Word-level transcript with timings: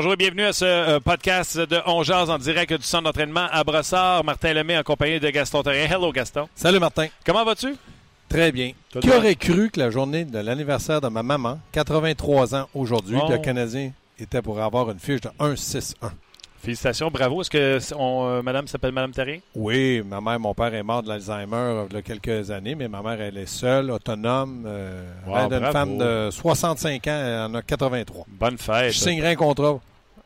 Bonjour 0.00 0.12
et 0.12 0.16
bienvenue 0.16 0.44
à 0.44 0.52
ce 0.52 0.64
euh, 0.64 1.00
podcast 1.00 1.58
de 1.58 1.76
On 1.84 2.04
Jazz 2.04 2.30
en 2.30 2.38
direct 2.38 2.72
du 2.72 2.84
centre 2.84 3.02
d'entraînement 3.02 3.48
à 3.50 3.64
Brossard. 3.64 4.22
Martin 4.22 4.52
Lemay 4.54 4.78
en 4.78 4.84
compagnie 4.84 5.18
de 5.18 5.28
Gaston 5.28 5.64
Terrien. 5.64 5.86
Hello 5.90 6.12
Gaston. 6.12 6.48
Salut 6.54 6.78
Martin. 6.78 7.08
Comment 7.26 7.44
vas-tu? 7.44 7.74
Très 8.28 8.52
bien. 8.52 8.70
Qui 9.00 9.10
aurait 9.10 9.34
cru 9.34 9.70
que 9.70 9.80
la 9.80 9.90
journée 9.90 10.24
de 10.24 10.38
l'anniversaire 10.38 11.00
de 11.00 11.08
ma 11.08 11.24
maman, 11.24 11.58
83 11.72 12.54
ans 12.54 12.68
aujourd'hui, 12.74 13.18
Oh. 13.20 13.28
le 13.28 13.38
Canadien 13.38 13.90
était 14.20 14.40
pour 14.40 14.60
avoir 14.60 14.88
une 14.92 15.00
fiche 15.00 15.20
de 15.22 15.30
1-6-1. 15.40 15.94
Félicitations, 16.60 17.08
bravo. 17.10 17.40
Est-ce 17.40 17.50
que 17.50 17.78
on, 17.94 18.26
euh, 18.26 18.42
madame 18.42 18.66
s'appelle 18.66 18.92
Madame 18.92 19.12
Terrien? 19.12 19.38
Oui, 19.54 20.02
ma 20.04 20.20
mère, 20.20 20.40
mon 20.40 20.54
père 20.54 20.74
est 20.74 20.82
mort 20.82 21.02
de 21.02 21.08
l'Alzheimer 21.08 21.54
euh, 21.54 21.84
il 21.90 21.94
y 21.96 21.98
a 21.98 22.02
quelques 22.02 22.50
années, 22.50 22.74
mais 22.74 22.88
ma 22.88 23.00
mère, 23.00 23.20
elle 23.20 23.38
est 23.38 23.46
seule, 23.46 23.90
autonome. 23.90 24.64
Euh, 24.66 25.04
Wow, 25.26 25.36
elle 25.36 25.52
est 25.52 25.56
une 25.66 25.72
femme 25.72 25.98
de 25.98 26.28
65 26.30 27.06
ans, 27.06 27.10
elle 27.10 27.50
en 27.50 27.54
a 27.54 27.62
83. 27.62 28.24
Bonne 28.28 28.58
fête. 28.58 28.92
Je 28.92 28.98
signerai 28.98 29.28
un 29.32 29.36
contrat 29.36 29.78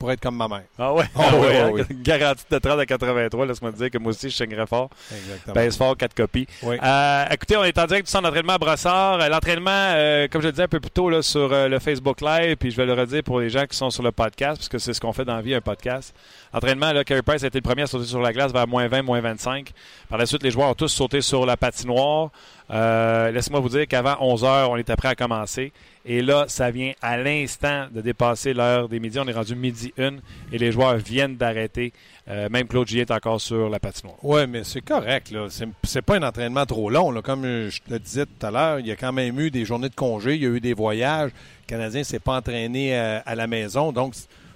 pour 0.03 0.11
être 0.11 0.21
comme 0.21 0.37
ma 0.37 0.49
mère. 0.49 0.65
Ah 0.77 0.93
ouais? 0.93 1.05
Ah 1.15 1.21
Ah 1.29 1.31
oui, 1.35 1.41
ouais, 1.47 1.57
ah 1.61 1.67
hein? 1.67 1.71
oui. 1.73 1.83
Garantie 2.03 2.45
de 2.51 2.59
30 2.59 2.81
à 2.81 2.87
83. 2.87 3.47
Laisse-moi 3.47 3.71
te 3.71 3.77
dire 3.77 3.89
que 3.89 3.99
moi 3.99 4.11
aussi, 4.11 4.31
je 4.31 4.35
signerais 4.35 4.67
fort. 4.67 4.91
Exactement. 5.15 5.55
Baisse 5.55 5.77
fort, 5.77 5.97
quatre 5.97 6.13
copies. 6.15 6.49
Oui. 6.65 6.77
Euh, 6.83 7.25
écoutez, 7.31 7.57
on 7.57 7.63
est 7.63 7.79
en 7.79 7.87
direct 7.87 8.07
du 8.07 8.11
centre 8.11 8.25
d'entraînement 8.25 8.55
à 8.55 8.59
Brossard. 8.59 9.21
Euh, 9.21 9.29
L'entraînement, 9.29 9.71
euh, 9.71 10.27
comme 10.27 10.43
je 10.43 10.49
le 10.49 10.53
disais 10.53 10.65
un 10.65 10.69
peu 10.69 10.81
plus 10.81 10.91
tôt 10.91 11.09
là, 11.09 11.23
sur 11.23 11.53
euh, 11.53 11.69
le 11.69 11.79
Facebook 11.79 12.21
Live, 12.21 12.57
puis 12.57 12.73
je 12.73 12.77
vais 12.77 12.85
le 12.85 12.95
redire 12.95 13.23
pour 13.23 13.39
les 13.39 13.49
gens 13.49 13.65
qui 13.65 13.77
sont 13.77 13.91
sur 13.91 14.03
le 14.03 14.11
podcast, 14.11 14.57
parce 14.57 14.69
que 14.69 14.79
c'est 14.79 14.93
ce 14.93 15.01
qu'on 15.01 15.13
fait 15.13 15.25
dans 15.25 15.37
la 15.37 15.43
vie, 15.43 15.55
un 15.55 15.61
podcast. 15.61 16.13
Entraînement, 16.53 16.93
là, 16.93 17.05
Carey 17.05 17.23
Price 17.23 17.43
a 17.45 17.47
été 17.47 17.59
le 17.59 17.63
premier 17.63 17.83
à 17.83 17.87
sauter 17.87 18.07
sur 18.07 18.21
la 18.21 18.33
glace 18.33 18.53
vers 18.53 18.69
moins 18.69 18.87
20, 18.87 19.03
moins 19.03 19.21
25. 19.21 19.73
Par 20.09 20.19
la 20.19 20.27
suite, 20.27 20.43
les 20.43 20.51
joueurs 20.51 20.69
ont 20.69 20.75
tous 20.75 20.89
sauté 20.89 21.21
sur 21.21 21.47
la 21.47 21.57
patinoire. 21.57 22.31
Euh, 22.71 23.31
Laissez-moi 23.31 23.61
vous 23.61 23.71
dire 23.71 23.87
qu'avant 23.87 24.17
11 24.21 24.45
heures, 24.45 24.71
on 24.71 24.77
était 24.77 24.97
prêt 24.97 25.09
à 25.09 25.15
commencer. 25.15 25.73
Et 26.05 26.21
là, 26.21 26.47
ça 26.49 26.71
vient 26.71 26.93
à 27.01 27.17
l'instant 27.17 27.87
de 27.93 28.01
dépasser 28.01 28.55
l'heure 28.55 28.89
des 28.89 28.99
midis. 28.99 29.19
On 29.21 29.29
est 29.29 29.33
rendu 29.33 29.55
midi 29.55 29.93
une 29.97 30.21
et 30.51 30.59
les 30.59 30.73
joueurs 30.73 30.97
viennent 30.97 31.37
d'arrêter. 31.37 31.93
Euh, 32.29 32.49
même 32.49 32.67
Claude 32.67 32.89
Gillet 32.89 33.03
est 33.03 33.11
encore 33.11 33.41
sur 33.41 33.69
la 33.69 33.79
patinoire. 33.79 34.17
Oui, 34.23 34.47
mais 34.49 34.65
c'est 34.65 34.81
correct. 34.81 35.31
là. 35.31 35.47
C'est, 35.83 36.03
pas 36.03 36.17
un 36.17 36.23
entraînement 36.23 36.67
trop 36.67 36.91
long. 36.91 37.13
Comme 37.23 37.45
euh, 37.45 37.71
je 37.71 37.81
te 37.81 37.91
le 37.93 37.99
disais 37.99 38.27
tout 38.27 38.47
à 38.47 38.51
l'heure, 38.51 38.81
il 38.81 38.87
y 38.87 38.91
a 38.93 38.97
quand 38.97 39.13
même 39.13 39.39
eu 39.39 39.51
des 39.51 39.65
journées 39.65 39.89
de 39.89 39.95
congé, 39.95 40.35
il 40.35 40.43
y 40.43 40.47
a 40.47 40.51
eu 40.51 40.61
des 40.61 40.75
voyages. 40.75 41.31
Le 41.31 41.67
Canadien 41.67 42.01
ne 42.01 42.05
s'est 42.05 42.19
pas 42.19 42.37
entraîné 42.37 42.99
euh, 42.99 43.21
à 43.25 43.35
la 43.35 43.47
maison. 43.47 43.93
Donc, 43.93 44.15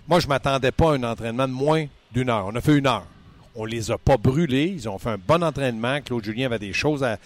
moi, 0.09 0.21
je 0.21 0.27
m'attendais 0.27 0.71
pas 0.73 0.93
à 0.93 0.95
un 0.95 1.03
entraînement 1.03 1.49
de 1.49 1.53
moins 1.53 1.87
d'une 2.13 2.31
heure. 2.31 2.47
On 2.47 2.55
a 2.57 2.61
fait 2.61 2.77
une 2.77 2.87
heure. 2.87 3.05
On 3.59 3.65
les 3.65 3.91
a 3.91 3.97
pas 3.97 4.19
brûlés. 4.19 4.67
Ils 4.77 4.87
ont 4.89 4.99
fait 4.99 5.09
un 5.11 5.17
bon 5.19 5.43
entraînement. 5.43 6.01
Claude 6.03 6.23
Julien 6.23 6.47
avait 6.47 6.59
des 6.59 6.75
choses 6.75 7.03
à, 7.03 7.19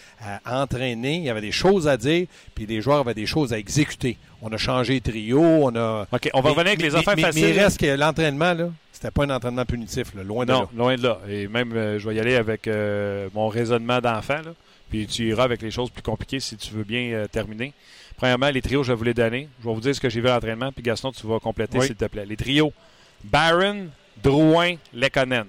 à 0.45 0.63
entraîner. 0.63 1.17
Il 1.17 1.25
y 1.25 1.31
avait 1.31 1.41
des 1.41 1.51
choses 1.51 1.89
à 1.89 1.97
dire. 1.97 2.27
Puis 2.55 2.67
les 2.67 2.81
joueurs 2.81 3.01
avaient 3.01 3.15
des 3.15 3.27
choses 3.27 3.53
à 3.53 3.59
exécuter. 3.59 4.17
On 4.41 4.49
a 4.53 4.57
changé 4.57 5.01
de 5.01 5.11
trio. 5.11 5.41
On 5.43 5.75
a. 5.75 6.07
OK, 6.13 6.31
on 6.33 6.41
va 6.41 6.51
Mais- 6.51 6.55
revenir 6.55 6.69
avec 6.69 6.83
les 6.83 6.95
affaires 6.95 7.17
mais- 7.17 7.23
faciles. 7.23 7.45
Mais 7.47 7.51
il 7.51 7.59
reste 7.61 7.81
que 7.81 7.87
l'entraînement, 7.97 8.55
là, 8.55 8.69
c'était 8.93 9.11
pas 9.11 9.25
un 9.25 9.31
entraînement 9.31 9.65
punitif. 9.65 10.15
Là, 10.15 10.23
loin 10.23 10.45
de 10.45 10.53
Non, 10.53 10.61
là. 10.63 10.69
loin 10.77 10.95
de 10.97 11.03
là. 11.03 11.19
Et 11.29 11.49
même, 11.49 11.73
euh, 11.73 11.99
je 11.99 12.09
vais 12.09 12.15
y 12.15 12.21
aller 12.21 12.37
avec 12.37 12.69
euh, 12.69 13.29
mon 13.35 13.49
raisonnement 13.49 14.01
d'enfant. 14.01 14.35
là. 14.45 14.53
Puis 14.89 15.07
tu 15.09 15.29
iras 15.29 15.43
avec 15.45 15.63
les 15.63 15.71
choses 15.73 15.91
plus 15.91 16.03
compliquées 16.03 16.39
si 16.41 16.57
tu 16.57 16.73
veux 16.75 16.85
bien 16.85 17.11
euh, 17.13 17.27
terminer. 17.27 17.73
Premièrement, 18.21 18.51
les 18.51 18.61
trios, 18.61 18.83
je 18.83 18.93
vais 18.93 18.97
vous 18.99 19.05
les 19.05 19.15
donner. 19.15 19.49
Je 19.63 19.67
vais 19.67 19.75
vous 19.75 19.81
dire 19.81 19.95
ce 19.95 20.01
que 20.01 20.11
j'ai 20.11 20.21
vu 20.21 20.29
à 20.29 20.35
l'entraînement. 20.35 20.71
Puis 20.73 20.83
Gaston, 20.83 21.11
tu 21.11 21.27
vas 21.27 21.41
compléter, 21.41 21.79
Oui. 21.79 21.87
s'il 21.87 21.97
te 21.97 22.05
plaît. 22.05 22.27
Les 22.27 22.37
trios. 22.37 22.71
Barron, 23.25 23.89
Drouin, 24.23 24.75
Lekonen. 24.93 25.47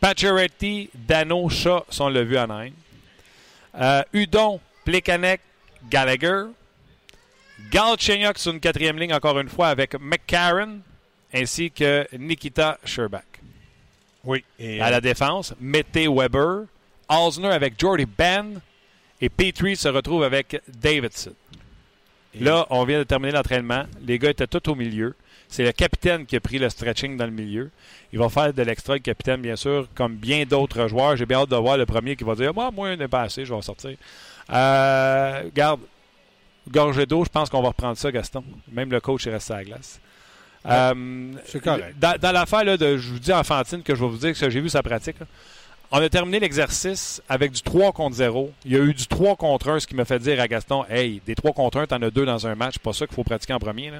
Pacioretty, 0.00 0.88
Dano, 0.94 1.50
Shaw 1.50 1.84
sont 1.90 2.08
le 2.08 2.22
vu 2.22 2.38
en 2.38 2.48
Inde. 2.48 2.72
Euh, 3.78 4.02
Udon, 4.14 4.58
Plekanec, 4.86 5.42
Gallagher. 5.90 6.44
Galchenyuk 7.70 8.38
sur 8.38 8.52
une 8.52 8.60
quatrième 8.60 8.98
ligne, 8.98 9.12
encore 9.12 9.38
une 9.38 9.50
fois, 9.50 9.68
avec 9.68 10.00
McCarron, 10.00 10.78
ainsi 11.34 11.70
que 11.70 12.06
Nikita 12.16 12.78
Sherbak. 12.86 13.26
Oui. 14.24 14.42
Et, 14.58 14.80
À 14.80 14.90
la 14.90 15.02
défense, 15.02 15.52
Mette 15.60 15.94
Weber, 16.08 16.62
Osner 17.10 17.48
avec 17.48 17.78
Jordy 17.78 18.06
Ben 18.06 18.62
et 19.20 19.28
Petrie 19.28 19.76
se 19.76 19.88
retrouve 19.88 20.24
avec 20.24 20.60
Davidson. 20.68 21.32
Là, 22.40 22.66
on 22.70 22.84
vient 22.84 22.98
de 22.98 23.04
terminer 23.04 23.32
l'entraînement. 23.32 23.84
Les 24.04 24.18
gars 24.18 24.30
étaient 24.30 24.46
tout 24.46 24.68
au 24.68 24.74
milieu. 24.74 25.14
C'est 25.48 25.62
le 25.62 25.72
capitaine 25.72 26.26
qui 26.26 26.34
a 26.34 26.40
pris 26.40 26.58
le 26.58 26.68
stretching 26.68 27.16
dans 27.16 27.26
le 27.26 27.30
milieu. 27.30 27.70
Il 28.12 28.18
va 28.18 28.28
faire 28.28 28.52
de 28.52 28.62
l'extra, 28.62 28.94
le 28.94 28.98
capitaine, 29.00 29.40
bien 29.40 29.54
sûr, 29.56 29.86
comme 29.94 30.16
bien 30.16 30.44
d'autres 30.44 30.88
joueurs. 30.88 31.16
J'ai 31.16 31.26
bien 31.26 31.38
hâte 31.38 31.50
de 31.50 31.56
voir 31.56 31.76
le 31.76 31.86
premier 31.86 32.16
qui 32.16 32.24
va 32.24 32.34
dire 32.34 32.52
Moi, 32.52 32.70
moi, 32.72 32.96
n'est 32.96 33.08
pas 33.08 33.22
assez, 33.22 33.44
je 33.44 33.54
vais 33.54 33.62
sortir. 33.62 33.96
Euh, 34.50 35.48
garde, 35.54 35.80
gorgée 36.68 37.06
d'eau, 37.06 37.24
je 37.24 37.30
pense 37.30 37.48
qu'on 37.50 37.62
va 37.62 37.68
reprendre 37.68 37.96
ça, 37.96 38.10
Gaston. 38.10 38.42
Même 38.72 38.90
le 38.90 39.00
coach 39.00 39.26
est 39.26 39.32
resté 39.32 39.52
à 39.52 39.56
la 39.58 39.64
glace. 39.64 40.00
Euh, 40.66 41.32
C'est 41.46 41.62
correct. 41.62 41.94
Dans, 42.00 42.18
dans 42.18 42.32
l'affaire 42.32 42.64
là, 42.64 42.76
de, 42.76 42.96
je 42.96 43.10
vous 43.12 43.18
dis 43.18 43.32
enfantine, 43.32 43.82
que 43.82 43.94
je 43.94 44.00
vais 44.00 44.08
vous 44.08 44.16
dire 44.16 44.36
que 44.36 44.50
j'ai 44.50 44.60
vu 44.60 44.68
sa 44.68 44.82
pratique, 44.82 45.20
là. 45.20 45.26
On 45.96 46.02
a 46.02 46.08
terminé 46.08 46.40
l'exercice 46.40 47.22
avec 47.28 47.52
du 47.52 47.62
3 47.62 47.92
contre 47.92 48.16
0. 48.16 48.50
Il 48.64 48.72
y 48.72 48.76
a 48.76 48.80
eu 48.80 48.92
du 48.92 49.06
3 49.06 49.36
contre 49.36 49.70
1, 49.70 49.78
ce 49.78 49.86
qui 49.86 49.94
me 49.94 50.02
fait 50.02 50.18
dire 50.18 50.40
à 50.40 50.48
Gaston 50.48 50.84
Hey, 50.90 51.22
des 51.24 51.36
3 51.36 51.52
contre 51.52 51.78
1, 51.78 51.86
t'en 51.86 52.02
as 52.02 52.10
deux 52.10 52.26
dans 52.26 52.48
un 52.48 52.56
match, 52.56 52.78
pas 52.78 52.92
ça 52.92 53.06
qu'il 53.06 53.14
faut 53.14 53.22
pratiquer 53.22 53.52
en 53.52 53.60
premier. 53.60 53.92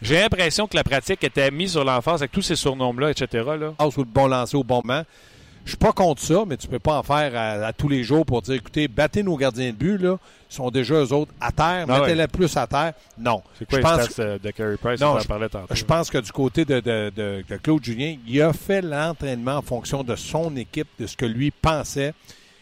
J'ai 0.00 0.18
l'impression 0.18 0.66
que 0.66 0.74
la 0.74 0.84
pratique 0.84 1.22
était 1.22 1.50
mise 1.50 1.72
sur 1.72 1.84
l'enfance 1.84 2.22
avec 2.22 2.32
tous 2.32 2.40
ces 2.40 2.56
surnoms-là, 2.56 3.10
etc. 3.10 3.44
Là. 3.60 3.74
passe 3.76 3.94
ou 3.98 4.00
le 4.00 4.06
bon 4.06 4.26
lancer 4.26 4.56
au 4.56 4.64
bon 4.64 4.80
moment. 4.82 5.04
Je 5.64 5.70
suis 5.70 5.76
pas 5.78 5.92
contre 5.92 6.20
ça, 6.20 6.44
mais 6.46 6.56
tu 6.56 6.66
peux 6.66 6.78
pas 6.80 6.98
en 6.98 7.02
faire 7.04 7.32
à, 7.36 7.66
à 7.66 7.72
tous 7.72 7.88
les 7.88 8.02
jours 8.02 8.26
pour 8.26 8.42
dire, 8.42 8.54
écoutez, 8.54 8.88
battez 8.88 9.22
nos 9.22 9.36
gardiens 9.36 9.70
de 9.70 9.76
but, 9.76 9.96
là. 9.98 10.18
Ils 10.50 10.54
sont 10.54 10.70
déjà 10.70 10.94
eux 10.96 11.12
autres 11.12 11.32
à 11.40 11.50
terre. 11.52 11.86
Ah 11.88 11.94
ouais. 11.94 12.00
Mettez-les 12.00 12.26
plus 12.26 12.54
à 12.56 12.66
terre. 12.66 12.92
Non. 13.16 13.42
C'est 13.58 13.64
quoi 13.68 13.78
je 13.80 13.84
les 13.84 13.90
pense, 13.90 14.10
stats 14.10 14.22
euh, 14.22 14.38
de 14.38 14.50
Carey 14.50 14.76
Price? 14.76 15.00
Non, 15.00 15.12
On 15.12 15.16
en 15.16 15.20
je- 15.20 15.28
parlait 15.28 15.48
tantôt. 15.48 15.74
je 15.74 15.84
pense 15.84 16.10
que 16.10 16.18
du 16.18 16.30
côté 16.32 16.64
de, 16.64 16.80
de- 16.80 17.12
de- 17.14 17.44
de 17.48 17.56
Claude 17.58 17.82
Julien, 17.82 18.16
il 18.26 18.42
a 18.42 18.52
fait 18.52 18.82
l'entraînement 18.82 19.56
en 19.56 19.62
fonction 19.62 20.02
de 20.02 20.14
son 20.16 20.54
équipe, 20.56 20.88
de 20.98 21.06
ce 21.06 21.16
que 21.16 21.24
lui 21.26 21.50
pensait. 21.52 22.12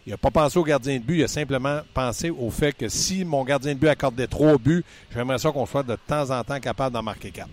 Il 0.07 0.11
n'a 0.11 0.17
pas 0.19 0.31
pensé 0.31 0.59
au 0.59 0.65
gardien 0.65 0.97
de 0.99 1.03
but, 1.03 1.19
il 1.19 1.25
a 1.25 1.29
simplement 1.29 1.81
pensé 1.95 2.31
au 2.31 2.51
fait 2.51 2.73
que 2.73 2.89
si 2.89 3.25
mon 3.25 3.45
gardien 3.45 3.75
de 3.75 3.79
but 3.79 3.89
accordait 3.89 4.27
trois 4.27 4.57
buts, 4.57 4.85
j'aimerais 5.15 5.39
ça 5.39 5.51
qu'on 5.51 5.67
soit 5.67 5.83
de 5.83 5.97
temps 6.07 6.31
en 6.31 6.43
temps 6.45 6.61
capable 6.61 6.95
d'en 6.95 7.03
marquer 7.03 7.31
quatre. 7.31 7.49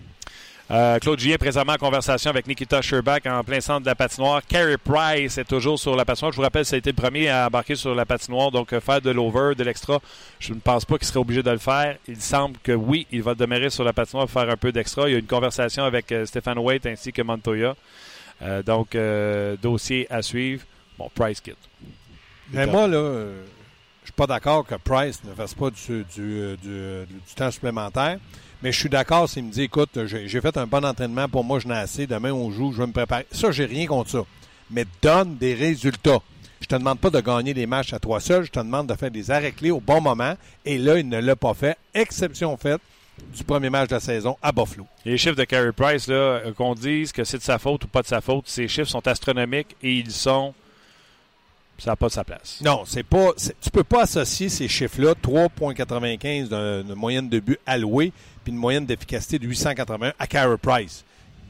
Euh, 0.69 0.99
Claude 0.99 1.17
Julien 1.17 1.37
présentement 1.37 1.73
en 1.73 1.77
conversation 1.77 2.29
avec 2.29 2.45
Nikita 2.45 2.81
Sherbak 2.81 3.25
en 3.25 3.41
plein 3.41 3.61
centre 3.61 3.81
de 3.81 3.85
la 3.85 3.95
patinoire. 3.95 4.41
Carey 4.45 4.77
Price 4.77 5.37
est 5.37 5.45
toujours 5.45 5.79
sur 5.79 5.95
la 5.95 6.03
patinoire. 6.03 6.33
Je 6.33 6.35
vous 6.35 6.41
rappelle, 6.41 6.65
ça 6.65 6.75
a 6.75 6.79
été 6.79 6.89
le 6.89 6.95
premier 6.95 7.29
à 7.29 7.47
embarquer 7.47 7.75
sur 7.75 7.95
la 7.95 8.05
patinoire. 8.05 8.51
Donc, 8.51 8.73
euh, 8.73 8.81
faire 8.81 8.99
de 8.99 9.09
l'over, 9.09 9.55
de 9.55 9.63
l'extra, 9.63 10.01
je 10.39 10.53
ne 10.53 10.59
pense 10.59 10.83
pas 10.83 10.97
qu'il 10.97 11.07
serait 11.07 11.21
obligé 11.21 11.41
de 11.41 11.51
le 11.51 11.57
faire. 11.57 11.95
Il 12.09 12.19
semble 12.19 12.57
que 12.61 12.73
oui, 12.73 13.07
il 13.13 13.23
va 13.23 13.33
demeurer 13.33 13.69
sur 13.69 13.85
la 13.85 13.93
patinoire 13.93 14.29
faire 14.29 14.49
un 14.49 14.57
peu 14.57 14.73
d'extra. 14.73 15.07
Il 15.07 15.13
y 15.13 15.15
a 15.15 15.19
une 15.19 15.25
conversation 15.25 15.85
avec 15.85 16.11
euh, 16.11 16.25
Stéphane 16.25 16.59
Waite 16.59 16.85
ainsi 16.85 17.13
que 17.13 17.21
Montoya. 17.21 17.75
Donc, 18.65 18.95
dossier 19.63 20.05
à 20.11 20.21
suivre. 20.21 20.63
Bon, 20.99 21.09
Price 21.15 21.41
quitte. 21.41 21.57
Mais 22.51 22.67
moi, 22.67 22.87
là, 22.87 23.25
suis 24.07 24.13
pas 24.13 24.27
d'accord 24.27 24.65
que 24.65 24.75
Price 24.75 25.21
ne 25.23 25.33
fasse 25.33 25.53
pas 25.53 25.67
euh, 25.89 26.03
euh, 26.19 27.05
du 27.05 27.33
temps 27.35 27.51
supplémentaire. 27.51 28.17
Mais 28.63 28.71
je 28.71 28.79
suis 28.79 28.89
d'accord 28.89 29.29
s'il 29.29 29.43
me 29.43 29.51
dit, 29.51 29.63
écoute, 29.63 29.99
j'ai 30.05 30.41
fait 30.41 30.57
un 30.57 30.65
bon 30.65 30.83
entraînement, 30.83 31.29
pour 31.29 31.43
moi, 31.43 31.59
je 31.59 31.67
n'ai 31.67 31.75
assez, 31.75 32.07
demain 32.07 32.31
on 32.31 32.49
joue, 32.51 32.71
je 32.71 32.79
vais 32.79 32.87
me 32.87 32.91
préparer. 32.91 33.27
Ça, 33.31 33.51
j'ai 33.51 33.65
rien 33.65 33.85
contre 33.85 34.09
ça. 34.09 34.23
Mais 34.71 34.85
donne 35.01 35.37
des 35.37 35.53
résultats. 35.53 36.19
Je 36.59 36.65
te 36.65 36.75
demande 36.75 36.99
pas 36.99 37.11
de 37.11 37.19
gagner 37.19 37.53
des 37.53 37.67
matchs 37.67 37.93
à 37.93 37.99
toi 37.99 38.19
seul, 38.19 38.45
je 38.45 38.51
te 38.51 38.59
demande 38.59 38.87
de 38.87 38.95
faire 38.95 39.11
des 39.11 39.29
arrêts 39.29 39.51
clés 39.51 39.69
au 39.69 39.79
bon 39.79 40.01
moment. 40.01 40.35
Et 40.65 40.79
là, 40.79 40.97
il 40.97 41.07
ne 41.07 41.19
l'a 41.19 41.35
pas 41.35 41.53
fait. 41.53 41.77
Exception 41.93 42.57
faite 42.57 42.81
du 43.35 43.43
premier 43.43 43.69
match 43.69 43.89
de 43.89 43.95
la 43.95 43.99
saison 43.99 44.37
à 44.41 44.51
Buffalo. 44.51 44.87
Les 45.05 45.17
chiffres 45.17 45.35
de 45.35 45.43
Carey 45.43 45.71
Price, 45.71 46.07
euh, 46.09 46.51
qu'on 46.53 46.73
dise 46.73 47.11
que 47.11 47.23
c'est 47.23 47.37
de 47.37 47.43
sa 47.43 47.59
faute 47.59 47.83
ou 47.83 47.87
pas 47.87 48.01
de 48.01 48.07
sa 48.07 48.21
faute, 48.21 48.47
ces 48.47 48.67
chiffres 48.67 48.89
sont 48.89 49.07
astronomiques 49.07 49.75
et 49.83 49.93
ils 49.93 50.11
sont. 50.11 50.53
Ça 51.77 51.91
n'a 51.91 51.95
pas 51.95 52.07
de 52.07 52.11
sa 52.11 52.23
place. 52.23 52.59
Non, 52.63 52.83
c'est 52.85 53.03
pas. 53.03 53.33
Tu 53.61 53.69
peux 53.69 53.83
pas 53.83 54.03
associer 54.03 54.49
ces 54.49 54.67
chiffres-là, 54.67 55.13
3,95 55.23 56.47
de, 56.47 56.81
de 56.83 56.93
moyenne 56.93 57.29
de 57.29 57.39
but 57.39 57.59
alloué, 57.65 58.11
puis 58.43 58.51
une 58.51 58.59
moyenne 58.59 58.85
d'efficacité 58.85 59.37
de 59.39 59.45
881 59.47 60.13
à 60.17 60.27
Carey 60.27 60.57
Price. 60.61 61.03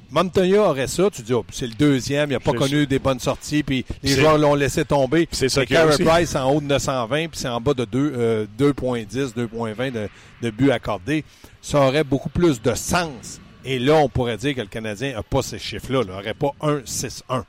Montoya 0.10 0.62
aurait 0.62 0.88
ça, 0.88 1.10
tu 1.12 1.22
dis, 1.22 1.34
oh, 1.34 1.46
c'est 1.52 1.68
le 1.68 1.74
deuxième, 1.74 2.30
il 2.30 2.34
n'a 2.34 2.40
pas 2.40 2.54
connu 2.54 2.88
des 2.88 3.00
bonnes 3.00 3.20
sorties, 3.20 3.62
puis 3.64 3.86
les 4.04 4.12
joueurs 4.16 4.38
l'ont 4.38 4.56
laissé 4.56 4.86
tomber. 4.86 5.26
Puis 5.26 5.36
c'est 5.36 5.50
ça 5.50 5.62
Mais 5.62 5.66
qu'il 5.66 5.76
y 5.76 5.80
a 5.80 5.86
Carey. 5.86 6.04
Price 6.04 6.36
en 6.36 6.50
haut 6.50 6.62
de 6.62 6.66
920, 6.66 7.28
puis 7.28 7.40
c'est 7.40 7.50
en 7.50 7.60
bas 7.60 7.74
de 7.74 7.84
deux, 7.84 8.14
euh, 8.16 8.46
2.10, 8.58 9.34
2.20 9.34 9.92
de, 9.92 10.10
de 10.42 10.50
buts 10.50 10.72
accordés. 10.72 11.26
Ça 11.62 11.82
aurait 11.82 12.06
beaucoup 12.06 12.30
plus 12.30 12.62
de 12.62 12.74
sens. 12.74 13.42
Et 13.66 13.80
là, 13.80 13.96
on 13.96 14.08
pourrait 14.08 14.38
dire 14.38 14.56
que 14.56 14.62
le 14.62 14.68
Canadien 14.68 15.14
n'a 15.14 15.24
pas 15.24 15.42
ces 15.42 15.60
chiffres-là. 15.60 16.02
Il 16.04 16.08
n'aurait 16.08 16.34
pas 16.34 16.52
1-6-1. 16.62 17.44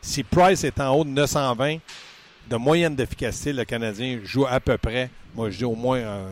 Si 0.00 0.22
Price 0.22 0.62
est 0.62 0.80
en 0.80 0.94
haut 0.94 1.04
de 1.04 1.10
920, 1.10 1.78
de 2.48 2.56
moyenne 2.56 2.94
d'efficacité, 2.94 3.52
le 3.52 3.64
Canadien 3.64 4.20
joue 4.24 4.46
à 4.46 4.60
peu 4.60 4.78
près, 4.78 5.10
moi 5.34 5.50
je 5.50 5.58
dis 5.58 5.64
au 5.64 5.74
moins, 5.74 5.98
euh, 5.98 6.30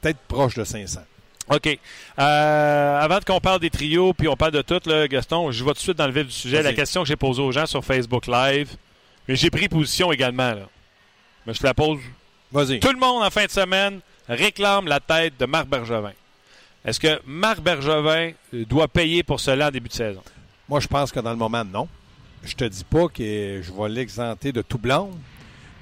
peut-être 0.00 0.18
proche 0.28 0.54
de 0.54 0.64
500. 0.64 1.00
OK. 1.48 1.78
Euh, 2.18 3.00
avant 3.00 3.18
qu'on 3.20 3.40
parle 3.40 3.60
des 3.60 3.70
trios, 3.70 4.12
puis 4.14 4.28
on 4.28 4.36
parle 4.36 4.52
de 4.52 4.62
tout, 4.62 4.80
là, 4.86 5.08
Gaston, 5.08 5.50
je 5.50 5.64
vais 5.64 5.70
tout 5.70 5.74
de 5.74 5.78
suite 5.80 5.98
dans 5.98 6.06
le 6.06 6.12
vif 6.12 6.26
du 6.26 6.32
sujet. 6.32 6.62
La 6.62 6.72
question 6.72 7.02
que 7.02 7.08
j'ai 7.08 7.16
posée 7.16 7.42
aux 7.42 7.52
gens 7.52 7.66
sur 7.66 7.84
Facebook 7.84 8.26
Live, 8.26 8.76
mais 9.26 9.36
j'ai 9.36 9.50
pris 9.50 9.68
position 9.68 10.12
également. 10.12 10.52
Là. 10.52 10.68
Mais 11.46 11.54
je 11.54 11.58
te 11.58 11.66
la 11.66 11.74
pose. 11.74 11.98
Vas-y. 12.52 12.80
Tout 12.80 12.92
le 12.92 12.98
monde, 12.98 13.22
en 13.22 13.30
fin 13.30 13.44
de 13.44 13.50
semaine, 13.50 14.00
réclame 14.28 14.86
la 14.86 15.00
tête 15.00 15.34
de 15.38 15.46
Marc 15.46 15.66
Bergevin. 15.66 16.12
Est-ce 16.84 17.00
que 17.00 17.20
Marc 17.26 17.60
Bergevin 17.60 18.32
doit 18.52 18.88
payer 18.88 19.22
pour 19.22 19.40
cela 19.40 19.68
en 19.68 19.70
début 19.70 19.88
de 19.88 19.94
saison? 19.94 20.22
Moi, 20.68 20.80
je 20.80 20.88
pense 20.88 21.12
que 21.12 21.20
dans 21.20 21.30
le 21.30 21.36
moment, 21.36 21.64
non. 21.64 21.88
Je 22.44 22.54
te 22.54 22.64
dis 22.64 22.84
pas 22.84 23.08
que 23.08 23.60
je 23.62 23.72
vais 23.72 23.88
l'exenter 23.88 24.52
de 24.52 24.62
tout 24.62 24.78
blanc, 24.78 25.10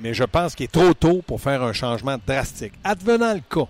mais 0.01 0.15
je 0.15 0.25
pense 0.25 0.55
qu'il 0.55 0.65
est 0.65 0.73
trop 0.73 0.95
tôt 0.95 1.23
pour 1.27 1.41
faire 1.41 1.63
un 1.63 1.73
changement 1.73 2.17
drastique. 2.27 2.73
Advenant 2.83 3.35
le 3.35 3.41
cas, 3.41 3.69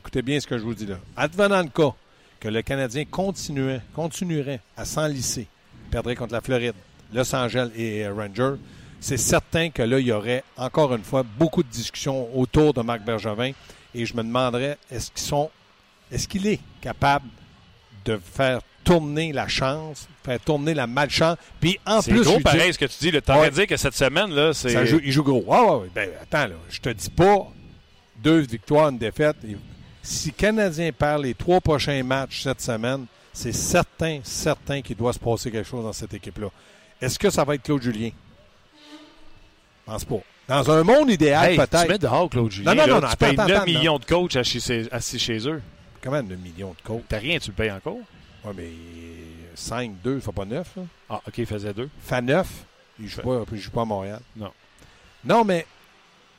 écoutez 0.00 0.22
bien 0.22 0.40
ce 0.40 0.46
que 0.46 0.58
je 0.58 0.62
vous 0.62 0.74
dis 0.74 0.86
là, 0.86 0.96
advenant 1.16 1.62
le 1.62 1.68
cas 1.68 1.94
que 2.40 2.48
le 2.48 2.62
Canadien 2.62 3.04
continuerait 3.04 4.60
à 4.76 4.84
s'enlisser, 4.84 5.46
perdrait 5.90 6.16
contre 6.16 6.34
la 6.34 6.40
Floride, 6.40 6.74
Los 7.12 7.34
Angeles 7.34 7.70
et 7.76 8.06
Rangers, 8.08 8.56
c'est 9.00 9.16
certain 9.16 9.70
que 9.70 9.82
là, 9.82 9.98
il 9.98 10.06
y 10.06 10.12
aurait 10.12 10.42
encore 10.56 10.94
une 10.94 11.04
fois 11.04 11.22
beaucoup 11.22 11.62
de 11.62 11.68
discussions 11.68 12.28
autour 12.36 12.72
de 12.72 12.82
Marc 12.82 13.02
Bergevin 13.02 13.52
et 13.94 14.06
je 14.06 14.16
me 14.16 14.22
demanderais 14.22 14.78
est-ce 14.90 15.10
qu'ils 15.10 15.22
sont 15.22 15.50
est-ce 16.10 16.28
qu'il 16.28 16.46
est 16.46 16.60
capable 16.80 17.26
de 18.04 18.18
faire 18.18 18.60
tourner 18.84 19.32
la 19.32 19.48
chance, 19.48 20.06
faire 20.24 20.38
tourner 20.40 20.74
la 20.74 20.86
malchance, 20.86 21.36
puis 21.60 21.78
en 21.86 22.00
C'est 22.02 22.10
plus, 22.12 22.22
gros 22.22 22.32
lui 22.32 22.36
dis- 22.38 22.42
pareil 22.44 22.72
ce 22.72 22.78
que 22.78 22.84
tu 22.84 23.10
dis. 23.10 23.22
T'aurais 23.22 23.40
Ouais. 23.40 23.50
dire 23.50 23.66
que 23.66 23.76
cette 23.76 23.94
semaine, 23.94 24.30
là, 24.30 24.52
c'est. 24.54 24.70
ça 24.70 24.84
joue- 24.84 25.00
il 25.02 25.10
joue 25.10 25.24
gros. 25.24 25.44
Ah, 25.50 25.62
ouais, 25.64 25.82
ouais. 25.82 25.90
Ben, 25.94 26.10
attends, 26.22 26.46
là, 26.48 26.54
je 26.70 26.80
te 26.80 26.90
dis 26.90 27.10
pas 27.10 27.48
deux 28.22 28.40
victoires, 28.40 28.90
une 28.90 28.98
défaite. 28.98 29.36
Si 30.02 30.28
le 30.28 30.34
Canadien 30.34 30.92
perd 30.92 31.22
les 31.22 31.34
trois 31.34 31.60
prochains 31.60 32.02
matchs 32.02 32.42
cette 32.42 32.60
semaine, 32.60 33.06
c'est 33.32 33.52
certain, 33.52 34.20
certain 34.22 34.82
qu'il 34.82 34.96
doit 34.96 35.12
se 35.12 35.18
passer 35.18 35.50
quelque 35.50 35.66
chose 35.68 35.82
dans 35.84 35.92
cette 35.92 36.12
équipe-là. 36.14 36.48
Est-ce 37.00 37.18
que 37.18 37.30
ça 37.30 37.42
va 37.44 37.54
être 37.54 37.62
Claude 37.62 37.82
Julien? 37.82 38.10
Je 39.86 39.92
pense 39.92 40.04
pas. 40.04 40.16
Dans 40.46 40.70
un 40.70 40.82
monde 40.82 41.10
idéal, 41.10 41.50
Hey, 41.52 41.58
Tu 41.58 41.66
peut-être. 41.66 41.88
mets 41.88 41.98
dehors 41.98 42.28
Claude 42.28 42.50
Julien. 42.50 42.74
Non, 42.74 42.82
non, 42.82 42.86
là, 42.86 42.92
non, 42.94 43.00
tu 43.00 43.06
non, 43.06 43.12
payes 43.18 43.30
attends, 43.30 43.46
9 43.48 43.56
attends, 43.56 43.64
millions 43.64 43.98
de 43.98 44.04
coachs 44.04 44.36
assis, 44.36 44.88
assis 44.92 45.18
chez 45.18 45.48
eux. 45.48 45.62
Comment 46.02 46.22
de 46.22 46.34
millions 46.36 46.70
de 46.76 46.82
côtes? 46.86 47.04
T'as 47.08 47.18
rien, 47.18 47.38
tu 47.38 47.48
le 47.50 47.54
payes 47.54 47.70
encore? 47.70 47.96
Oui, 48.44 48.52
mais 48.56 48.68
5, 49.54 49.92
2, 50.02 50.10
il 50.10 50.14
ne 50.16 50.20
faut 50.20 50.32
pas 50.32 50.44
9. 50.44 50.66
Ah, 51.08 51.20
OK, 51.26 51.38
il 51.38 51.46
faisait 51.46 51.72
deux. 51.72 51.88
Fait 52.00 52.20
9, 52.22 52.46
il 52.98 53.04
ne 53.06 53.10
joue, 53.10 53.20
pas- 53.22 53.44
il 53.52 53.58
joue 53.58 53.70
pas 53.70 53.82
à 53.82 53.84
Montréal. 53.84 54.20
Non. 54.36 54.50
Non, 55.24 55.44
mais 55.44 55.66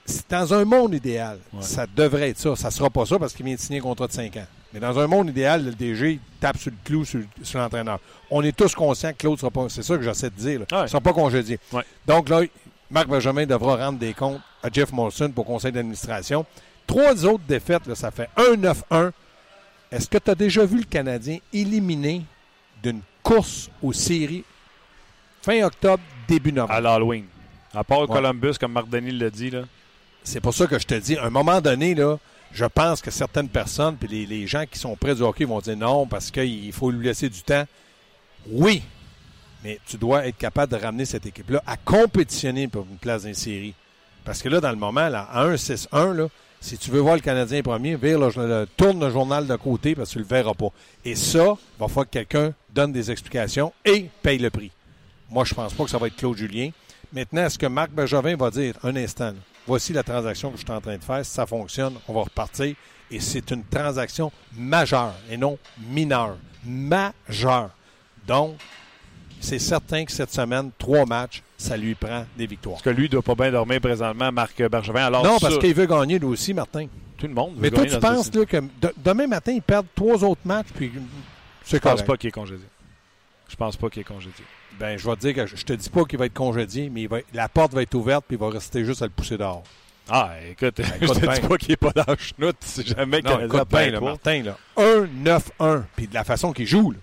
c'est 0.05 0.29
dans 0.29 0.53
un 0.53 0.65
monde 0.65 0.93
idéal, 0.93 1.39
Ouais. 1.53 1.61
ça 1.63 1.85
devrait 1.87 2.29
être 2.29 2.37
ça. 2.39 2.55
Ça 2.55 2.67
ne 2.67 2.73
sera 2.73 2.89
pas 2.89 3.05
ça 3.05 3.17
parce 3.17 3.33
qu'il 3.33 3.45
vient 3.45 3.55
de 3.55 3.59
signer 3.59 3.79
un 3.79 3.83
contrat 3.83 4.07
de 4.07 4.11
5 4.11 4.37
ans. 4.37 4.45
Mais 4.73 4.79
dans 4.79 4.99
un 4.99 5.07
monde 5.07 5.29
idéal, 5.29 5.63
le 5.65 5.71
DG 5.71 6.11
il 6.13 6.19
tape 6.39 6.57
sur 6.57 6.69
le 6.71 6.77
clou 6.83 7.05
sur, 7.05 7.21
sur 7.41 7.59
l'entraîneur. 7.59 7.99
On 8.29 8.43
est 8.43 8.55
tous 8.55 8.75
conscients 8.75 9.11
que 9.13 9.17
Claude 9.17 9.39
sera 9.39 9.49
pas. 9.49 9.67
C'est 9.69 9.83
ça 9.83 9.95
que 9.97 10.03
j'essaie 10.03 10.29
de 10.29 10.35
dire. 10.35 10.59
là. 10.59 10.65
Ouais. 10.71 10.79
Il 10.79 10.83
ne 10.83 10.87
sera 10.87 11.01
pas 11.01 11.13
congédié. 11.13 11.59
Ouais. 11.71 11.83
Donc 12.05 12.27
là, 12.29 12.41
Marc 12.91 13.07
Benjamin 13.07 13.45
devra 13.45 13.77
rendre 13.77 13.97
des 13.97 14.13
comptes 14.13 14.41
à 14.61 14.69
Jeff 14.71 14.91
Molson 14.91 15.31
pour 15.33 15.45
conseil 15.45 15.71
d'administration. 15.71 16.45
Trois 16.85 17.25
autres 17.25 17.43
défaites, 17.47 17.87
là, 17.87 17.95
ça 17.95 18.11
fait 18.11 18.29
1-9-1. 18.37 19.11
Est-ce 19.95 20.09
que 20.09 20.17
tu 20.17 20.29
as 20.31 20.35
déjà 20.35 20.65
vu 20.65 20.79
le 20.79 20.83
Canadien 20.83 21.37
éliminé 21.53 22.21
d'une 22.83 23.01
course 23.23 23.69
aux 23.81 23.93
séries 23.93 24.43
fin 25.41 25.63
octobre, 25.63 26.03
début 26.27 26.51
novembre? 26.51 26.73
À 26.73 26.81
l'Halloween. 26.81 27.25
À 27.73 27.83
part 27.83 28.01
Ouais. 28.01 28.07
Columbus, 28.07 28.53
comme 28.59 28.73
Marc 28.73 28.89
Denis 28.89 29.11
l'a 29.11 29.29
dit, 29.29 29.49
là. 29.49 29.63
C'est 30.23 30.41
pour 30.41 30.53
ça 30.53 30.65
que 30.67 30.77
je 30.79 30.85
te 30.85 30.95
dis, 30.95 31.17
à 31.17 31.25
un 31.25 31.29
moment 31.29 31.61
donné, 31.61 31.93
là, 31.95 32.17
je 32.51 32.65
pense 32.65 33.01
que 33.01 33.11
certaines 33.11 33.49
personnes, 33.49 33.95
puis 33.95 34.07
les, 34.07 34.25
les 34.25 34.47
gens 34.47 34.65
qui 34.69 34.79
sont 34.79 34.95
près 34.95 35.13
du 35.15 35.21
hockey 35.21 35.45
vont 35.45 35.59
dire 35.59 35.77
non 35.77 36.07
parce 36.07 36.31
qu'il 36.31 36.71
faut 36.73 36.89
lui 36.91 37.05
laisser 37.05 37.29
du 37.29 37.41
temps. 37.41 37.65
Oui, 38.49 38.81
mais 39.63 39.79
tu 39.87 39.97
dois 39.97 40.25
être 40.27 40.37
capable 40.37 40.71
de 40.71 40.77
ramener 40.81 41.05
cette 41.05 41.25
équipe-là 41.25 41.61
à 41.65 41.77
compétitionner 41.77 42.67
pour 42.67 42.85
une 42.89 42.97
place 42.97 43.23
dans 43.23 43.29
les 43.29 43.33
séries. 43.33 43.73
Parce 44.23 44.41
que 44.41 44.49
là, 44.49 44.59
dans 44.59 44.69
le 44.71 44.75
moment, 44.77 45.07
là, 45.09 45.27
à 45.31 45.45
1-6-1, 45.47 46.13
là, 46.13 46.27
si 46.65 46.79
tu 46.79 46.89
veux 46.89 46.99
voir 46.99 47.13
le 47.13 47.21
Canadien 47.21 47.61
premier, 47.61 47.95
vire 47.95 48.17
le, 48.17 48.65
tourne 48.75 48.99
le 48.99 49.11
journal 49.11 49.45
de 49.45 49.55
côté 49.55 49.93
parce 49.93 50.09
que 50.09 50.13
tu 50.13 50.17
ne 50.17 50.23
le 50.23 50.29
verras 50.29 50.55
pas. 50.55 50.69
Et 51.03 51.13
ça, 51.13 51.55
il 51.59 51.79
va 51.79 51.87
falloir 51.87 52.05
que 52.07 52.11
quelqu'un 52.11 52.53
donne 52.73 52.91
des 52.91 53.11
explications 53.11 53.71
et 53.85 54.09
paye 54.23 54.39
le 54.39 54.49
prix. 54.49 54.71
Moi, 55.29 55.45
je 55.45 55.53
pense 55.53 55.75
pas 55.75 55.83
que 55.83 55.91
ça 55.91 55.99
va 55.99 56.07
être 56.07 56.15
Claude 56.15 56.35
Julien. 56.35 56.71
Maintenant, 57.13 57.43
est-ce 57.43 57.59
que 57.59 57.67
Marc 57.67 57.91
Bergevin 57.91 58.35
va 58.35 58.49
dire 58.49 58.73
un 58.81 58.95
instant, 58.95 59.33
voici 59.67 59.93
la 59.93 60.01
transaction 60.01 60.49
que 60.49 60.57
je 60.57 60.63
suis 60.63 60.71
en 60.71 60.81
train 60.81 60.97
de 60.97 61.03
faire, 61.03 61.23
ça 61.23 61.45
fonctionne, 61.45 61.93
on 62.07 62.13
va 62.13 62.21
repartir. 62.21 62.75
Et 63.11 63.19
c'est 63.19 63.51
une 63.51 63.63
transaction 63.63 64.31
majeure 64.57 65.13
et 65.29 65.37
non 65.37 65.59
mineure. 65.87 66.37
Majeure. 66.65 67.69
Donc, 68.25 68.55
c'est 69.39 69.59
certain 69.59 70.03
que 70.03 70.11
cette 70.11 70.33
semaine, 70.33 70.71
trois 70.79 71.05
matchs, 71.05 71.43
ça 71.57 71.77
lui 71.77 71.95
prend 71.95 72.25
des 72.37 72.47
victoires. 72.47 72.75
Parce 72.75 72.83
que 72.83 72.89
lui, 72.89 73.05
il 73.05 73.09
doit 73.09 73.21
pas 73.21 73.35
bien 73.35 73.51
dormir 73.51 73.79
présentement, 73.81 74.31
Marc 74.31 74.61
Bergevin. 74.67 75.05
Alors, 75.05 75.23
non, 75.23 75.39
ça, 75.39 75.47
parce 75.47 75.59
qu'il 75.59 75.73
veut 75.73 75.85
gagner 75.85 76.19
lui 76.19 76.27
aussi, 76.27 76.53
Martin. 76.53 76.87
tout 77.17 77.27
le 77.27 77.33
monde 77.33 77.53
veut 77.55 77.61
Mais 77.61 77.69
toi, 77.69 77.83
gagner 77.85 77.95
tu 77.95 77.99
penses 78.01 78.33
là, 78.33 78.45
que 78.45 78.57
de- 78.57 78.93
demain 78.97 79.27
matin, 79.27 79.51
ils 79.53 79.61
perdent 79.61 79.87
trois 79.95 80.23
autres 80.23 80.41
matchs, 80.45 80.67
puis 80.75 80.91
c'est 81.63 81.77
Je 81.77 81.81
pense 81.81 81.91
correct. 81.93 82.07
pas 82.07 82.17
qu'il 82.17 82.27
est 82.27 82.31
congédié. 82.31 82.65
Je 83.47 83.55
pense 83.55 83.77
pas 83.77 83.89
qu'il 83.89 84.01
est 84.01 84.05
congédié. 84.05 84.43
Ben, 84.79 84.97
je 84.97 85.07
vais 85.09 85.15
te 85.15 85.21
dire 85.21 85.33
que 85.35 85.45
je, 85.45 85.55
je 85.55 85.63
te 85.63 85.73
dis 85.73 85.89
pas 85.89 86.03
qu'il 86.03 86.19
va 86.19 86.25
être 86.25 86.33
congédié, 86.33 86.89
mais 86.89 87.03
il 87.03 87.07
va- 87.07 87.19
la 87.33 87.47
porte 87.47 87.73
va 87.73 87.81
être 87.83 87.93
ouverte, 87.95 88.25
puis 88.27 88.35
il 88.35 88.39
va 88.39 88.49
rester 88.49 88.83
juste 88.83 89.01
à 89.01 89.05
le 89.05 89.11
pousser 89.11 89.37
dehors. 89.37 89.63
Ah, 90.09 90.31
écoute, 90.51 90.75
je 91.01 91.05
écoute 91.05 91.21
te 91.21 91.33
dis 91.41 91.47
pas 91.47 91.57
qu'il 91.57 91.71
est 91.71 91.77
pas 91.77 91.91
dans 91.91 92.03
le 92.11 92.17
chenoute. 92.17 92.57
C'est 92.59 92.85
jamais 92.85 93.21
là, 93.21 93.37
pas. 93.65 93.99
Martin, 94.01 94.43
là. 94.43 94.57
1-9-1, 94.77 95.83
puis 95.95 96.07
de 96.07 96.13
la 96.13 96.23
façon 96.23 96.51
qu'il 96.51 96.67
joue, 96.67 96.91
là. 96.91 96.97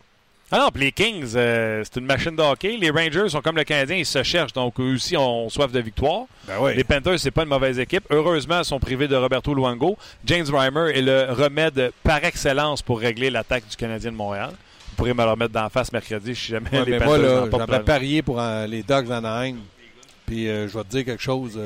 Ah 0.54 0.58
non, 0.58 0.68
puis 0.70 0.84
les 0.84 0.92
Kings, 0.92 1.32
euh, 1.34 1.82
c'est 1.82 1.98
une 1.98 2.04
machine 2.06 2.36
de 2.36 2.42
hockey. 2.42 2.76
Les 2.78 2.90
Rangers 2.90 3.30
sont 3.30 3.40
comme 3.40 3.56
le 3.56 3.64
Canadien, 3.64 3.96
ils 3.96 4.04
se 4.06 4.22
cherchent, 4.22 4.52
donc 4.52 4.78
eux 4.78 4.92
aussi 4.94 5.16
ont 5.16 5.48
soif 5.48 5.72
de 5.72 5.80
victoire. 5.80 6.26
Ben 6.46 6.56
oui. 6.60 6.74
Les 6.76 6.84
Panthers, 6.84 7.18
c'est 7.18 7.30
pas 7.30 7.44
une 7.44 7.48
mauvaise 7.48 7.78
équipe. 7.78 8.04
Heureusement, 8.10 8.58
ils 8.58 8.64
sont 8.66 8.78
privés 8.78 9.08
de 9.08 9.16
Roberto 9.16 9.54
Luango. 9.54 9.96
James 10.26 10.44
Reimer 10.52 10.90
est 10.94 11.00
le 11.00 11.32
remède 11.32 11.90
par 12.02 12.22
excellence 12.22 12.82
pour 12.82 13.00
régler 13.00 13.30
l'attaque 13.30 13.66
du 13.66 13.76
Canadien 13.76 14.12
de 14.12 14.16
Montréal. 14.16 14.50
Vous 14.90 14.96
pourrez 14.96 15.14
me 15.14 15.24
le 15.24 15.30
remettre 15.30 15.52
d'en 15.54 15.70
face 15.70 15.90
mercredi 15.90 16.34
si 16.36 16.48
jamais 16.52 16.68
Ouais, 16.70 16.84
les 16.84 16.90
mais 16.92 16.98
Panthers 16.98 17.46
moi, 17.50 17.66
plan- 17.66 17.82
parié 17.84 18.20
pour 18.20 18.38
euh, 18.38 18.66
les 18.66 18.82
Dogs 18.82 19.08
d'Anaheim. 19.08 19.56
Puis 20.26 20.48
euh, 20.48 20.68
je 20.68 20.76
vais 20.76 20.84
te 20.84 20.90
dire 20.90 21.04
quelque 21.06 21.22
chose. 21.22 21.58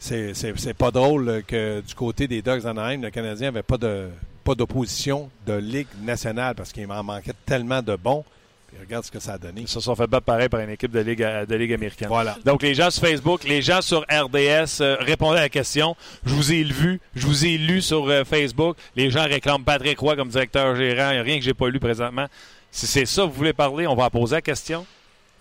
c'est- 0.00 0.74
pas 0.76 0.90
drôle 0.90 1.42
que 1.46 1.80
du 1.80 1.94
côté 1.94 2.26
des 2.26 2.42
Dogs 2.42 2.62
d'Anaheim, 2.62 3.02
le 3.02 3.10
Canadien 3.10 3.52
n'avait 3.52 3.62
pas 3.62 3.78
de 3.78 4.08
pas 4.44 4.54
d'opposition 4.54 5.30
de 5.46 5.54
Ligue 5.54 5.88
nationale 6.02 6.54
parce 6.54 6.72
qu'il 6.72 6.90
en 6.90 7.02
manquait 7.02 7.32
tellement 7.46 7.82
de 7.82 7.96
bons. 7.96 8.24
Puis 8.68 8.76
regarde 8.80 9.04
ce 9.04 9.10
que 9.10 9.20
ça 9.20 9.34
a 9.34 9.38
donné. 9.38 9.62
Ils 9.62 9.68
se 9.68 9.78
sont 9.80 9.94
fait 9.94 10.06
battre 10.06 10.26
pareil 10.26 10.48
par 10.48 10.60
une 10.60 10.70
équipe 10.70 10.90
de 10.90 10.98
Ligue, 11.00 11.24
de 11.48 11.54
Ligue 11.54 11.72
américaine. 11.72 12.08
Voilà. 12.08 12.36
Donc, 12.44 12.62
les 12.62 12.74
gens 12.74 12.90
sur 12.90 13.02
Facebook, 13.06 13.44
les 13.44 13.62
gens 13.62 13.80
sur 13.80 14.00
RDS, 14.10 14.80
euh, 14.80 14.96
répondez 15.00 15.38
à 15.38 15.42
la 15.42 15.48
question. 15.48 15.94
Je 16.26 16.34
vous 16.34 16.52
ai 16.52 16.62
vu, 16.64 17.00
je 17.14 17.26
vous 17.26 17.46
ai 17.46 17.56
lu 17.56 17.80
sur 17.80 18.08
euh, 18.08 18.24
Facebook. 18.24 18.76
Les 18.96 19.10
gens 19.10 19.24
réclament 19.24 19.62
Patrick 19.64 19.98
Roy 19.98 20.16
comme 20.16 20.28
directeur 20.28 20.74
gérant. 20.76 21.10
Il 21.10 21.14
n'y 21.14 21.20
a 21.20 21.22
rien 21.22 21.38
que 21.38 21.44
j'ai 21.44 21.54
pas 21.54 21.68
lu 21.68 21.78
présentement. 21.78 22.26
Si 22.72 22.86
c'est 22.88 23.06
ça 23.06 23.22
que 23.22 23.28
vous 23.28 23.34
voulez 23.34 23.52
parler, 23.52 23.86
on 23.86 23.94
va 23.94 24.10
poser 24.10 24.34
la 24.36 24.42
question. 24.42 24.84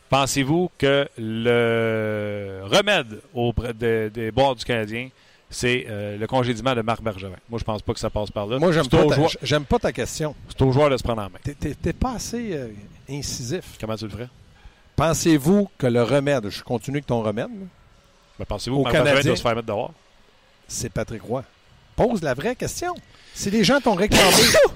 Pensez-vous 0.09 0.69
que 0.77 1.07
le 1.17 2.61
remède 2.65 3.19
auprès 3.33 3.73
de- 3.73 4.11
des 4.13 4.29
boires 4.31 4.53
du 4.55 4.63
Canadien, 4.63 5.09
c'est 5.53 5.85
euh, 5.87 6.17
le 6.17 6.27
congédiement 6.27 6.75
de 6.75 6.81
Marc 6.81 7.01
Bergevin? 7.01 7.35
Moi, 7.49 7.59
je 7.59 7.63
pense 7.63 7.81
pas 7.81 7.93
que 7.93 7.99
ça 7.99 8.09
passe 8.09 8.31
par 8.31 8.45
là. 8.47 8.59
Moi, 8.59 8.71
j'aime 8.71 8.87
pas, 8.89 9.05
ta- 9.05 9.15
joueur- 9.15 9.31
j'aime 9.41 9.65
pas 9.65 9.79
ta 9.79 9.91
question. 9.91 10.35
c'est 10.49 10.61
au 10.61 10.71
joueur 10.71 10.89
de 10.89 10.97
se 10.97 11.03
prendre 11.03 11.21
en 11.21 11.25
main. 11.29 11.39
T'es- 11.43 11.53
T'es 11.53 11.73
t'es 11.75 11.93
pas 11.93 12.13
assez 12.13 12.49
euh, 12.53 12.69
incisif. 13.09 13.63
Comment 13.79 13.95
tu 13.95 14.05
le 14.05 14.11
ferais? 14.11 14.29
Pensez-vous 14.95 15.69
que 15.77 15.87
le 15.87 16.03
remède, 16.03 16.49
je 16.49 16.61
continue 16.63 16.97
avec 16.97 17.07
ton 17.07 17.21
remède, 17.23 17.47
Ben, 18.39 18.45
Pensez-vous 18.45 18.77
Au 18.77 18.83
que 18.83 18.83
Marc 18.83 18.93
Bergevin 18.95 19.11
Canadien. 19.11 19.29
doit 19.31 19.37
se 19.37 19.41
faire 19.41 19.55
mettre 19.55 19.67
dehors? 19.67 19.93
c'est 20.67 20.89
Patrick 20.89 21.21
Roy? 21.21 21.43
Pose 21.95 22.21
la 22.23 22.33
vraie 22.33 22.55
question. 22.55 22.95
Si 23.33 23.49
les 23.51 23.63
gens 23.63 23.79
t'ont 23.79 23.93
réclamé. 23.95 24.31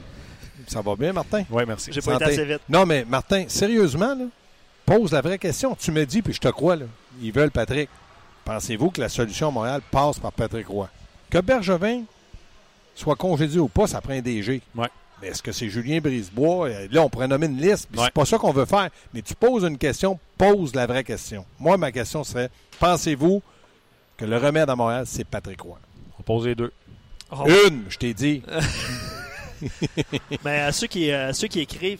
ça 0.67 0.81
va 0.81 0.95
bien, 0.95 1.13
Martin? 1.13 1.43
Oui, 1.49 1.63
merci. 1.67 1.91
J'ai 1.91 2.01
pas 2.01 2.15
été 2.15 2.23
assez 2.25 2.45
vite. 2.45 2.61
Non, 2.69 2.85
mais 2.85 3.05
Martin, 3.05 3.45
sérieusement, 3.47 4.13
là, 4.15 4.25
pose 4.85 5.11
la 5.11 5.21
vraie 5.21 5.37
question. 5.39 5.75
Tu 5.79 5.91
me 5.91 6.05
dis, 6.05 6.21
puis 6.21 6.33
je 6.33 6.39
te 6.39 6.47
crois, 6.49 6.75
là, 6.75 6.85
ils 7.21 7.31
veulent 7.31 7.51
Patrick. 7.51 7.89
Pensez-vous 8.47 8.91
que 8.91 9.01
la 9.01 9.09
solution 9.09 9.49
à 9.49 9.51
Montréal 9.51 9.81
passe 9.91 10.19
par 10.19 10.31
Patrick 10.31 10.67
Roy? 10.67 10.89
Que 11.29 11.39
Bergevin 11.39 12.03
soit 12.95 13.17
congédié 13.17 13.59
ou 13.59 13.67
pas, 13.67 13.87
ça 13.87 13.99
prend 13.99 14.13
un 14.13 14.21
DG. 14.21 14.61
Ouais. 14.73 14.87
Mais 15.21 15.27
est-ce 15.27 15.43
que 15.43 15.51
c'est 15.51 15.67
Julien 15.67 15.99
Brisebois? 15.99 16.69
Euh, 16.69 16.87
Là, 16.89 17.01
on 17.01 17.09
pourrait 17.09 17.27
nommer 17.27 17.47
une 17.47 17.57
liste, 17.59 17.89
puis 17.91 17.99
Ouais. 17.99 18.05
c'est 18.05 18.13
pas 18.13 18.23
ça 18.23 18.37
qu'on 18.37 18.53
veut 18.53 18.65
faire. 18.65 18.89
Mais 19.13 19.21
tu 19.21 19.35
poses 19.35 19.63
une 19.65 19.77
question, 19.77 20.17
pose 20.37 20.73
la 20.75 20.85
vraie 20.85 21.03
question. 21.03 21.45
Moi, 21.59 21.75
ma 21.75 21.91
question 21.91 22.23
serait, 22.23 22.49
pensez-vous 22.79 23.41
que 24.15 24.23
le 24.23 24.37
remède 24.37 24.69
à 24.69 24.75
Montréal, 24.77 25.03
c'est 25.05 25.25
Patrick 25.25 25.59
Roy? 25.59 25.77
On 26.17 26.23
pose 26.23 26.45
les 26.47 26.55
deux. 26.55 26.71
Oh. 27.31 27.43
Une, 27.67 27.83
je 27.89 27.97
t'ai 27.97 28.13
dit. 28.13 28.41
Mais 30.45 30.59
à 30.61 30.71
ceux 30.71 30.87
qui, 30.87 31.11
à 31.11 31.33
ceux 31.33 31.47
qui 31.49 31.59
écrivent 31.59 31.99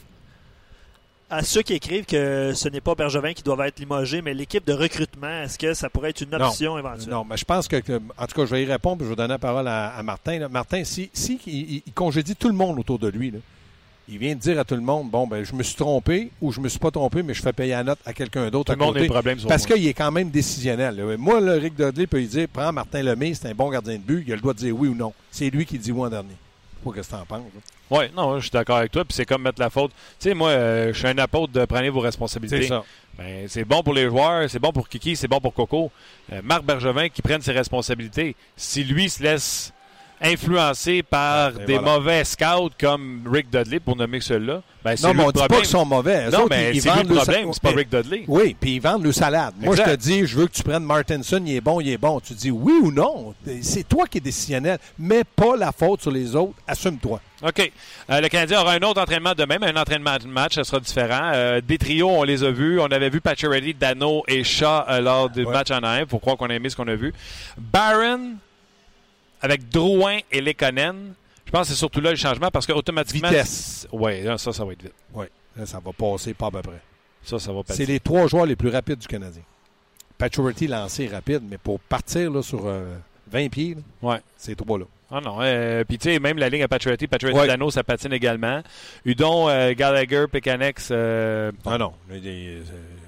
à 1.30 1.44
ceux 1.44 1.62
qui 1.62 1.74
écrivent 1.74 2.06
que 2.06 2.54
ce 2.56 2.70
n'est 2.70 2.80
pas 2.82 2.96
Bergevin 2.96 3.34
qui 3.34 3.44
doit 3.44 3.68
être 3.68 3.80
limogé, 3.80 4.22
mais 4.22 4.34
l'équipe 4.34 4.66
de 4.66 4.74
recrutement, 4.74 5.42
est-ce 5.44 5.58
que 5.60 5.74
ça 5.74 5.90
pourrait 5.90 6.12
être 6.12 6.22
une 6.22 6.30
Non. 6.32 6.46
option 6.48 6.78
éventuelle? 6.78 7.10
Non, 7.10 7.26
mais 7.30 7.36
je 7.38 7.44
pense 7.46 7.68
que, 7.68 7.78
que- 7.78 8.00
en 8.18 8.26
tout 8.28 8.36
cas, 8.36 8.46
je 8.46 8.52
vais 8.52 8.64
y 8.64 8.66
répondre, 8.66 8.98
puis 8.98 9.06
je 9.06 9.10
vais 9.10 9.16
donner 9.18 9.30
la 9.34 9.38
parole 9.40 9.68
à, 9.68 9.90
à 9.90 10.04
Martin. 10.04 10.40
là. 10.40 10.48
Martin, 10.50 10.84
si, 10.86 11.10
si 11.14 11.40
il, 11.46 11.54
il- 11.76 11.84
il 11.86 11.94
congédie 11.94 12.36
tout 12.36 12.48
le 12.48 12.54
monde 12.54 12.80
autour 12.80 12.98
de 13.00 13.10
lui, 13.10 13.32
là, 13.32 13.40
il 14.10 14.20
vient 14.20 14.36
de 14.36 14.40
dire 14.40 14.58
à 14.58 14.64
tout 14.64 14.76
le 14.76 14.82
monde, 14.82 15.10
bon, 15.12 15.28
ben, 15.28 15.44
je 15.44 15.54
me 15.54 15.64
suis 15.64 15.76
trompé 15.76 16.32
ou 16.40 16.54
je 16.54 16.62
me 16.62 16.70
suis 16.70 16.80
pas 16.80 16.92
trompé, 16.92 17.24
mais 17.24 17.34
je 17.34 17.42
fais 17.42 17.52
payer 17.52 17.72
la 17.74 17.84
note 17.84 18.00
à 18.06 18.14
quelqu'un 18.14 18.50
d'autre 18.50 18.74
Tout 18.74 18.80
le 18.80 18.86
monde 18.86 18.96
a 18.96 19.02
des 19.02 19.08
problèmes 19.10 19.38
sur 19.38 19.50
Parce 19.50 19.66
qu'il 19.66 19.86
est 19.86 19.94
quand 19.94 20.12
même 20.14 20.30
décisionnel. 20.30 20.96
là. 20.96 21.18
Moi, 21.18 21.42
là, 21.42 21.56
Rick 21.56 21.76
Dudley 21.76 22.08
peut 22.08 22.20
lui 22.20 22.28
dire, 22.28 22.48
prends 22.48 22.72
Martin 22.72 23.04
Lemay, 23.04 23.34
c'est 23.34 23.50
un 23.50 23.54
bon 23.54 23.70
gardien 23.70 23.96
de 23.96 24.02
but, 24.04 24.24
il 24.26 24.32
a 24.32 24.36
le 24.36 24.42
droit 24.42 24.54
de 24.54 24.60
dire 24.60 24.74
oui 24.80 24.88
ou 24.88 24.96
non. 24.96 25.12
C'est 25.30 25.50
lui 25.50 25.66
qui 25.66 25.78
dit 25.78 25.92
oui 25.92 26.04
en 26.06 26.10
dernier. 26.10 26.38
Pas 26.84 26.92
que 26.92 27.26
penses. 27.26 27.42
Oui, 27.90 28.06
non, 28.16 28.36
je 28.36 28.44
suis 28.44 28.52
d'accord 28.52 28.78
avec 28.78 28.92
toi. 28.92 29.06
Puis 29.06 29.14
c'est 29.14 29.26
comme 29.26 29.44
mettre 29.44 29.60
la 29.60 29.70
faute. 29.70 29.92
Tu 30.20 30.30
sais, 30.30 30.34
moi, 30.34 30.50
euh, 30.50 30.94
je 30.94 30.98
suis 30.98 31.08
un 31.08 31.18
apôtre 31.18 31.54
de 31.54 31.66
prenez 31.66 31.90
vos 31.90 32.00
responsabilités. 32.00 32.64
C'est 32.64 32.68
ça. 32.68 32.84
Ben, 33.18 33.48
c'est 33.48 33.66
bon 33.66 33.82
pour 33.82 33.94
les 33.94 34.08
joueurs, 34.08 34.48
c'est 34.50 34.60
bon 34.60 34.72
pour 34.72 34.88
Kiki, 34.88 35.16
c'est 35.16 35.28
bon 35.28 35.40
pour 35.40 35.54
Coco. 35.54 35.92
Euh, 36.32 36.42
Marc 36.44 36.64
Bergevin 36.64 37.10
qui 37.10 37.22
prenne 37.22 37.42
ses 37.42 37.52
responsabilités. 37.52 38.36
Si 38.56 38.84
lui 38.84 39.10
se 39.10 39.24
laisse 39.24 39.74
influencer 40.22 41.04
par 41.04 41.50
Et 41.62 41.66
des 41.66 41.78
voilà. 41.78 41.94
mauvais 41.98 42.24
scouts 42.24 42.72
comme 42.80 43.22
Rick 43.32 43.50
Dudley, 43.50 43.80
pour 43.80 43.96
nommer 43.96 44.20
ceux-là, 44.22 44.62
ben, 44.84 44.96
Non, 45.04 45.14
mais 45.14 45.24
on 45.24 45.32
dit 45.32 45.42
pas 45.48 45.58
qu'ils 45.58 45.66
sont 45.66 45.86
mauvais. 45.86 46.30
Non, 46.30 46.40
autres, 46.40 46.48
mais 46.50 46.72
ils- 46.74 46.82
vendent 46.82 47.10
le 47.10 47.16
problème, 47.16 47.50
c'est 47.54 47.62
pas 47.62 47.72
Rick 47.72 47.90
Dudley. 47.90 48.24
Oui, 48.28 48.56
puis 48.60 48.76
ils 48.76 48.80
vendent 48.82 49.04
le 49.04 49.12
salade. 49.12 49.54
Moi, 49.60 49.76
je 49.76 49.82
te 49.84 49.96
dis, 49.96 50.26
je 50.26 50.38
veux 50.38 50.48
que 50.48 50.54
tu 50.54 50.64
prennes 50.64 50.84
Martinson, 50.84 51.42
il 51.46 51.56
est 51.56 51.62
bon, 51.62 51.82
il 51.82 51.90
est 51.90 51.98
bon. 51.98 52.20
Tu 52.20 52.34
dis 52.34 52.52
oui 52.52 52.74
ou 52.82 52.92
non. 52.92 53.34
C'est 53.62 53.88
toi 53.88 54.06
qui 54.08 54.18
es 54.20 54.22
décisionnel. 54.22 54.78
Mets 54.98 55.24
pas 55.24 55.56
la 55.58 55.72
faute 55.72 56.02
sur 56.02 56.12
les 56.12 56.36
autres. 56.36 56.54
Assume-toi. 56.68 57.20
OK. 57.44 57.72
Euh, 58.10 58.20
le 58.22 58.30
Canadien 58.30 58.62
aura 58.62 58.72
un 58.74 58.80
autre 58.82 59.00
entraînement 59.02 59.34
demain, 59.38 59.58
mais 59.62 59.68
un 59.68 59.76
entraînement 59.80 60.18
de 60.18 60.26
match, 60.26 60.56
ça 60.56 60.64
sera 60.64 60.80
différent. 60.80 61.32
Euh, 61.34 61.62
des 61.62 61.78
trios, 61.78 62.10
on 62.10 62.24
les 62.24 62.44
a 62.44 62.50
vus. 62.50 62.80
On 62.80 62.86
avait 62.88 63.10
vu 63.10 63.22
Pacioretty, 63.22 63.76
Dano 63.76 64.24
et 64.28 64.44
Shaw 64.44 64.84
euh, 64.90 65.02
lors 65.02 65.30
du 65.30 65.44
Ouais. 65.46 65.54
match 65.54 65.70
en 65.70 65.84
AM. 65.84 66.08
Faut 66.08 66.18
croire 66.20 66.38
qu'on 66.38 66.50
a 66.50 66.56
aimé 66.56 66.70
ce 66.70 66.76
qu'on 66.76 66.88
a 66.88 66.96
vu. 66.96 67.14
Barron 67.58 68.36
avec 69.42 69.70
Drouin 69.70 70.20
et 70.32 70.42
Lekonen. 70.42 71.14
Je 71.46 71.52
pense 71.52 71.68
que 71.68 71.74
c'est 71.74 71.80
surtout 71.80 72.02
là 72.02 72.10
le 72.12 72.18
changement 72.18 72.50
parce 72.52 72.66
qu'automatiquement... 72.68 73.30
Vitesse. 73.30 73.88
Oui, 73.92 74.24
ça, 74.38 74.52
ça 74.52 74.66
va 74.66 74.74
être 74.74 74.84
vite. 74.84 74.94
Oui, 75.14 75.26
ça 75.66 75.80
va 75.80 75.92
passer 75.94 76.34
pas 76.34 76.48
à 76.48 76.52
peu 76.52 76.62
près. 76.62 76.82
Ça, 77.24 77.40
ça 77.40 77.52
va 77.52 77.60
C'est 77.66 77.68
passer. 77.68 77.86
les 77.86 78.00
trois 78.00 78.28
joueurs 78.28 78.46
les 78.46 78.56
plus 78.56 78.70
rapides 78.70 79.00
du 79.00 79.08
Canadien. 79.08 79.42
Paturity 80.18 80.68
lancé 80.68 81.08
rapide, 81.08 81.42
mais 81.50 81.58
pour 81.58 81.80
partir 81.80 82.32
là, 82.32 82.42
sur 82.42 82.66
euh, 82.66 82.96
20 83.32 83.50
pieds, 83.50 83.76
là, 83.76 83.82
Ouais. 84.10 84.18
c'est 84.36 84.56
trois 84.56 84.80
là. 84.80 84.86
Ah 85.10 85.22
non. 85.22 85.38
euh, 85.40 85.84
Puis, 85.86 85.98
tu 86.00 86.10
sais, 86.12 86.20
même 86.20 86.38
la 86.38 86.50
ligne 86.50 86.64
à 86.64 86.68
Pacioretty, 86.68 87.08
Pacioretty, 87.08 87.40
Ouais. 87.40 87.48
Dano, 87.48 87.72
ça 87.72 87.82
patine 87.84 88.12
également. 88.12 88.62
Udon, 89.06 89.48
euh, 89.48 89.74
Gallagher, 89.74 90.26
Pekanex... 90.30 90.90
euh, 90.92 91.52
Ah 91.66 91.78
non. 91.78 91.94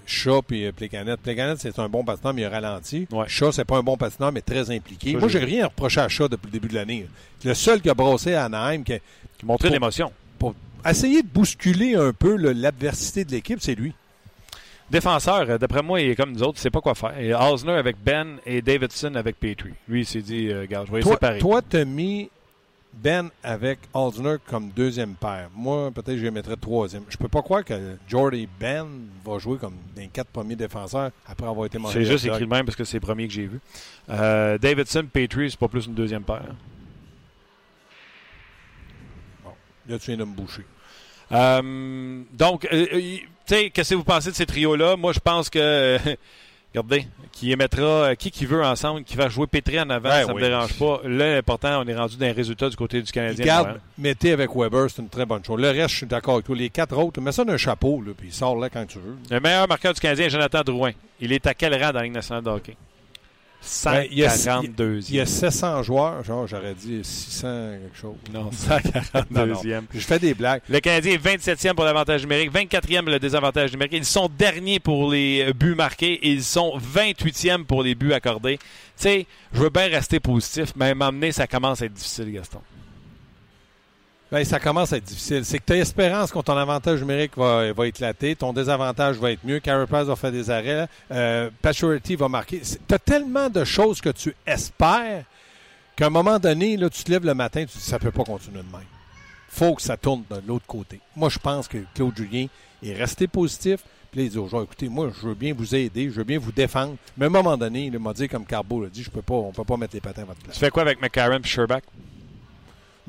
Les- 0.10 0.26
les, 0.26 0.30
euh, 0.30 0.42
Shaw 0.42 0.42
et 0.52 0.72
Plecanet. 0.72 1.18
Plecanet, 1.18 1.56
c'est 1.60 1.78
un 1.80 1.88
bon 1.90 2.04
patineur, 2.04 2.34
mais 2.34 2.42
il 2.42 2.46
a 2.46 2.50
ralenti. 2.50 3.08
Ouais. 3.12 3.26
Shaw, 3.28 3.52
c'est 3.52 3.66
pas 3.66 3.78
un 3.78 3.84
bon 3.84 3.98
patineur, 3.98 4.32
mais 4.32 4.42
très 4.42 4.70
impliqué. 4.72 5.14
Ça, 5.14 5.20
Moi, 5.20 5.28
j'ai 5.30 5.40
rien 5.40 5.66
à 5.66 5.68
reprocher 5.68 6.02
à 6.02 6.08
Shaw 6.10 6.28
depuis 6.28 6.48
le 6.48 6.52
début 6.52 6.68
de 6.68 6.76
l'année. 6.76 7.08
Le 7.44 7.54
seul 7.54 7.82
qui 7.82 7.90
a 7.90 7.94
brossé 7.94 8.34
à 8.34 8.46
Anaheim, 8.46 8.84
qui 8.84 8.94
a, 8.94 9.00
qui 9.38 9.46
montrait 9.46 9.68
Pour- 9.70 9.74
l'émotion. 9.74 10.12
pour 10.38 10.56
essayer 10.88 11.22
de 11.22 11.28
bousculer 11.28 11.96
un 11.96 12.12
peu 12.14 12.36
l'adversité 12.36 13.24
de 13.26 13.32
l'équipe, 13.32 13.60
c'est 13.62 13.76
lui. 13.76 13.94
Défenseur, 14.92 15.48
euh, 15.48 15.58
d'après 15.60 15.84
moi, 15.84 16.02
il 16.02 16.10
est 16.10 16.16
comme 16.16 16.32
nous 16.32 16.42
autres, 16.42 16.58
il 16.58 16.62
sait 16.62 16.72
pas 16.72 16.82
quoi 16.82 16.96
faire. 16.96 17.18
Et 17.20 17.34
Osner 17.34 17.74
avec 17.74 17.96
Ben 18.04 18.38
et 18.46 18.62
Davidson 18.64 19.14
avec 19.16 19.40
Petrie. 19.40 19.74
Lui, 19.88 20.02
il 20.02 20.06
s'est 20.06 20.22
dit, 20.24 20.50
euh, 20.50 20.62
regarde, 20.62 20.88
je 20.88 20.92
vais 20.92 20.98
les 20.98 21.04
Toi, 21.04 21.14
séparer. 21.14 21.38
toi, 21.40 21.62
t'as 21.62 21.86
mis 21.86 22.30
Ben 23.02 23.30
avec 23.44 23.80
Aldner 23.94 24.36
comme 24.46 24.70
deuxième 24.70 25.16
paire. 25.16 25.50
Moi, 25.56 25.92
peut-être 25.92 26.18
je 26.18 26.24
les 26.24 26.32
mettrais 26.32 26.58
troisième. 26.58 27.04
Je 27.10 27.18
peux 27.18 27.28
pas 27.28 27.42
croire 27.42 27.64
que 27.64 27.98
Jordy 28.08 28.48
Ben 28.60 28.88
va 29.26 29.40
jouer 29.40 29.58
comme 29.58 29.76
les 29.96 30.08
quatre 30.08 30.30
premiers 30.30 30.56
défenseurs 30.56 31.12
après 31.28 31.48
avoir 31.48 31.66
été 31.66 31.78
mangé. 31.78 32.04
C'est 32.04 32.10
juste 32.10 32.26
écrit 32.26 32.42
le 32.42 32.48
même 32.48 32.66
parce 32.66 32.76
que 32.76 32.84
c'est 32.84 32.98
le 32.98 33.02
premier 33.02 33.28
que 33.28 33.34
j'ai 33.34 33.48
vu. 33.48 33.60
Euh, 34.10 34.58
Davidson, 34.58 35.06
Petrie, 35.12 35.50
c'est 35.50 35.60
pas 35.60 35.68
plus 35.68 35.86
une 35.86 35.94
deuxième 35.94 36.24
paire. 36.24 36.54
Là, 39.88 39.98
tu 39.98 40.12
viens 40.12 40.18
de 40.18 40.24
me 40.24 40.36
boucher. 40.36 40.64
Euh, 41.32 42.24
donc, 42.32 42.66
euh, 42.66 42.86
euh, 42.94 43.00
tu 43.00 43.28
sais, 43.46 43.70
qu'est-ce 43.72 43.92
que 43.92 43.96
vous 43.96 44.04
pensez 44.04 44.30
de 44.30 44.36
ces 44.36 44.46
trios-là? 44.46 44.96
Moi, 44.96 45.14
je 45.14 45.20
pense 45.20 45.50
que, 45.50 45.98
regardez, 46.74 47.08
qui 47.32 47.52
émettra, 47.52 47.82
euh, 47.84 48.16
qui 48.16 48.32
qui 48.32 48.46
veut 48.46 48.64
ensemble, 48.64 49.04
qui 49.04 49.16
va 49.16 49.30
jouer 49.30 49.48
Petrie 49.48 49.80
en 49.80 49.90
avant, 49.90 50.10
Ouais, 50.10 50.24
ça 50.26 50.34
oui. 50.34 50.42
me 50.42 50.48
dérange 50.48 50.74
pas. 50.78 51.02
Là, 51.06 51.36
l'important, 51.36 51.82
on 51.84 51.88
est 51.88 51.96
rendu 51.96 52.18
dans 52.18 52.26
les 52.26 52.32
résultats 52.32 52.70
du 52.70 52.76
côté 52.76 53.02
du 53.02 53.12
Canadien. 53.12 53.42
de 53.44 53.46
Garde, 53.46 53.66
Montréal. 53.68 53.82
mettez 53.98 54.32
avec 54.34 54.50
Weber, 54.56 54.88
c'est 54.90 55.02
une 55.02 55.10
très 55.10 55.26
bonne 55.26 55.44
chose. 55.44 55.60
Le 55.60 55.70
reste, 55.70 55.90
je 55.90 55.98
suis 55.98 56.06
d'accord 56.06 56.36
avec 56.36 56.46
toi. 56.46 56.56
Les 56.56 56.70
quatre 56.70 56.98
autres, 56.98 57.20
mets 57.22 57.32
ça 57.32 57.44
dans 57.44 57.54
un 57.54 57.58
chapeau, 57.58 58.02
là, 58.06 58.12
puis 58.18 58.28
il 58.30 58.34
sort 58.34 58.56
là 58.58 58.70
quand 58.70 58.86
tu 58.86 59.00
veux. 59.00 59.16
Le 59.30 59.40
meilleur 59.40 59.68
marqueur 59.68 59.94
du 59.94 60.00
Canadien 60.00 60.26
est 60.28 60.30
Jonathan 60.30 60.62
Drouin. 60.64 60.92
Il 61.20 61.32
est 61.34 61.46
à 61.48 61.54
quel 61.54 61.74
rang 61.74 61.92
dans 61.92 62.00
la 62.00 62.04
Ligue 62.04 62.14
nationale 62.14 62.44
de 62.44 62.50
hockey? 62.50 62.76
Ben, 63.86 64.06
il 64.10 64.18
y 64.20 64.26
a- 64.26 64.30
142e. 64.30 65.06
Il 65.10 65.16
y 65.16 65.20
a 65.20 65.26
700 65.26 65.84
joueurs, 65.84 66.24
genre, 66.24 66.48
j'aurais 66.48 66.74
dit 66.74 67.02
600 67.04 67.48
quelque 67.82 67.98
chose. 67.98 68.16
Non, 68.34 68.50
142e. 68.54 69.84
Je 69.94 70.00
fais 70.00 70.18
des 70.20 70.34
blagues. 70.34 70.62
Le 70.70 70.80
Canadien 70.80 71.14
est 71.14 71.18
27e 71.18 71.74
pour 71.76 71.84
l'avantage 71.86 72.22
numérique, 72.22 72.52
24e 72.54 73.02
pour 73.04 73.12
le 73.12 73.20
désavantage 73.20 73.72
numérique. 73.72 73.94
Ils 73.94 74.06
sont 74.06 74.30
derniers 74.38 74.80
pour 74.80 75.12
les 75.12 75.46
euh, 75.50 75.54
buts 75.54 75.76
marqués 75.76 76.14
et 76.14 76.32
ils 76.32 76.44
sont 76.44 76.78
28e 76.80 77.64
pour 77.66 77.84
les 77.84 77.96
buts 77.96 78.14
accordés. 78.14 78.58
Tu 78.58 78.64
sais, 78.96 79.26
je 79.54 79.60
veux 79.62 79.70
bien 79.70 79.88
rester 79.88 80.20
positif, 80.20 80.74
mais 80.76 80.90
à 80.90 80.96
m'emmener, 80.96 81.32
ça 81.32 81.46
commence 81.48 81.82
à 81.82 81.86
être 81.86 81.94
difficile, 81.94 82.32
Gaston. 82.32 82.60
Ben, 84.32 84.46
ça 84.46 84.60
commence 84.60 84.94
à 84.94 84.98
être 84.98 85.06
difficile. 85.06 85.44
C'est 85.44 85.58
que 85.58 85.66
tu 85.66 85.74
as 85.74 85.78
espérance 85.78 86.32
que 86.32 86.40
ton 86.40 86.56
avantage 86.56 87.00
numérique 87.00 87.36
va, 87.36 87.74
va 87.74 87.88
éclater, 87.88 88.36
ton 88.36 88.54
désavantage 88.54 89.18
va 89.18 89.32
être 89.32 89.44
mieux, 89.44 89.60
Price 89.60 90.06
va 90.06 90.16
faire 90.16 90.32
des 90.32 90.52
arrêts, 90.52 90.88
euh, 91.12 91.50
Pacioretty 91.62 92.16
va 92.16 92.30
marquer. 92.30 92.62
Tu 92.62 92.94
as 92.94 93.00
tellement 93.00 93.50
de 93.50 93.64
choses 93.64 94.02
que 94.02 94.10
tu 94.10 94.36
espères 94.46 95.26
qu'à 95.96 96.08
un 96.08 96.12
moment 96.12 96.38
donné, 96.38 96.78
là, 96.78 96.90
tu 96.90 97.04
te 97.04 97.12
lèves 97.12 97.26
le 97.26 97.34
matin, 97.34 97.62
tu 97.62 97.74
te 97.74 97.78
dis 97.80 97.84
ça 97.84 97.98
peut 97.98 98.12
pas 98.12 98.24
continuer 98.24 98.60
de 98.60 98.72
même. 98.72 98.86
faut 99.50 99.74
que 99.74 99.82
ça 99.82 99.98
tourne 99.98 100.24
de 100.30 100.42
l'autre 100.48 100.68
côté. 100.68 101.00
Moi, 101.16 101.30
je 101.30 101.40
pense 101.40 101.68
que 101.68 101.80
Claude 101.96 102.16
Julien 102.16 102.46
est 102.84 102.94
resté 102.94 103.28
positif. 103.28 103.82
Puis 104.12 104.22
là, 104.22 104.26
il 104.26 104.32
dit 104.32 104.38
aux 104.38 104.48
joueurs, 104.48 104.64
écoutez, 104.64 104.90
moi, 104.90 105.12
je 105.16 105.28
veux 105.28 105.36
bien 105.36 105.54
vous 105.54 105.76
aider, 105.76 106.10
je 106.10 106.16
veux 106.16 106.24
bien 106.24 106.40
vous 106.40 106.52
défendre. 106.52 106.96
Mais 107.18 107.26
à 107.26 107.28
un 107.28 107.32
moment 107.32 107.58
donné, 107.58 107.86
il 107.86 108.00
m'a 108.00 108.14
dit, 108.14 108.28
comme 108.28 108.46
Carbo 108.46 108.84
l'a 108.84 108.90
dit, 108.90 109.04
je 109.04 109.10
peux 109.10 109.22
pas, 109.22 109.36
on 109.36 109.52
peut 109.52 109.64
pas 109.64 109.78
mettre 109.78 109.96
les 109.96 110.02
patins 110.02 110.24
à 110.24 110.26
votre 110.26 110.40
place. 110.40 110.56
Tu 110.56 110.60
fais 110.60 110.72
quoi 110.72 110.82
avec 110.84 111.02
McCarron 111.02 111.42
et? 111.44 111.84